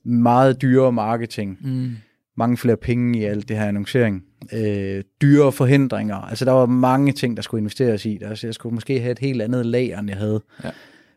Meget 0.04 0.62
dyrere 0.62 0.92
marketing. 0.92 1.58
Mm 1.62 1.96
mange 2.38 2.58
flere 2.58 2.78
penge 2.78 3.20
i 3.20 3.24
alt 3.24 3.50
det 3.50 3.58
her 3.58 3.66
annoncering. 3.66 4.24
Øh, 4.54 5.04
dyre 5.22 5.52
forhindringer. 5.52 6.16
Altså, 6.16 6.46
der 6.46 6.52
var 6.52 6.66
mange 6.66 7.12
ting, 7.12 7.38
der 7.38 7.44
skulle 7.44 7.60
investeres 7.60 8.06
i. 8.06 8.18
Der, 8.22 8.36
så 8.36 8.48
jeg 8.48 8.54
skulle 8.54 8.76
måske 8.76 9.00
have 9.00 9.12
et 9.12 9.20
helt 9.20 9.42
andet 9.42 9.66
lager, 9.66 10.00
end 10.00 10.10
jeg 10.10 10.18
havde. 10.18 10.42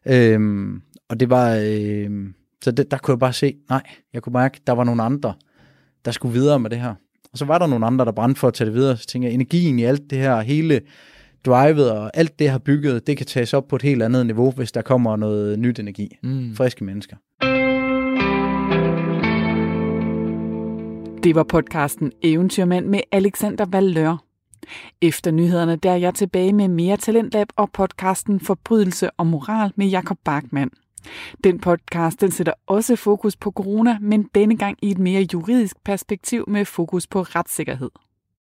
Ja. 0.06 0.34
Øhm, 0.34 0.82
og 1.08 1.20
det 1.20 1.30
var... 1.30 1.56
Øh, 1.64 2.10
så 2.62 2.70
det, 2.70 2.90
der 2.90 2.98
kunne 2.98 3.12
jeg 3.12 3.18
bare 3.18 3.32
se, 3.32 3.56
nej, 3.68 3.82
jeg 4.12 4.22
kunne 4.22 4.32
mærke, 4.32 4.60
der 4.66 4.72
var 4.72 4.84
nogle 4.84 5.02
andre, 5.02 5.34
der 6.04 6.10
skulle 6.10 6.32
videre 6.32 6.60
med 6.60 6.70
det 6.70 6.80
her. 6.80 6.94
Og 7.32 7.38
så 7.38 7.44
var 7.44 7.58
der 7.58 7.66
nogle 7.66 7.86
andre, 7.86 8.04
der 8.04 8.12
brændte 8.12 8.40
for 8.40 8.48
at 8.48 8.54
tage 8.54 8.66
det 8.66 8.74
videre. 8.74 8.96
Så 8.96 9.06
tænkte 9.06 9.26
jeg, 9.26 9.34
energien 9.34 9.78
i 9.78 9.84
alt 9.84 10.10
det 10.10 10.18
her, 10.18 10.40
hele 10.40 10.80
drivet 11.46 11.90
og 11.92 12.10
alt 12.14 12.38
det, 12.38 12.44
jeg 12.44 12.52
har 12.52 12.58
bygget, 12.58 13.06
det 13.06 13.16
kan 13.16 13.26
tages 13.26 13.54
op 13.54 13.68
på 13.68 13.76
et 13.76 13.82
helt 13.82 14.02
andet 14.02 14.26
niveau, 14.26 14.50
hvis 14.50 14.72
der 14.72 14.82
kommer 14.82 15.16
noget 15.16 15.58
nyt 15.58 15.78
energi. 15.78 16.16
Mm. 16.22 16.54
Friske 16.56 16.84
mennesker. 16.84 17.16
Det 21.22 21.34
var 21.34 21.42
podcasten 21.42 22.12
Eventyrmand 22.22 22.86
med 22.86 23.00
Alexander 23.12 23.66
Vallør. 23.66 24.24
Efter 25.02 25.30
nyhederne 25.30 25.76
der 25.76 25.90
er 25.90 25.96
jeg 25.96 26.14
tilbage 26.14 26.52
med 26.52 26.68
mere 26.68 26.96
Talentlab 26.96 27.46
og 27.56 27.70
podcasten 27.72 28.40
Forbrydelse 28.40 29.10
og 29.10 29.26
Moral 29.26 29.72
med 29.76 29.86
Jakob 29.86 30.18
Bachmann. 30.24 30.70
Den 31.44 31.60
podcast 31.60 32.20
den 32.20 32.30
sætter 32.30 32.52
også 32.66 32.96
fokus 32.96 33.36
på 33.36 33.50
corona, 33.50 33.98
men 34.00 34.28
denne 34.34 34.56
gang 34.56 34.78
i 34.82 34.90
et 34.90 34.98
mere 34.98 35.26
juridisk 35.32 35.76
perspektiv 35.84 36.44
med 36.48 36.64
fokus 36.64 37.06
på 37.06 37.22
retssikkerhed. 37.22 37.90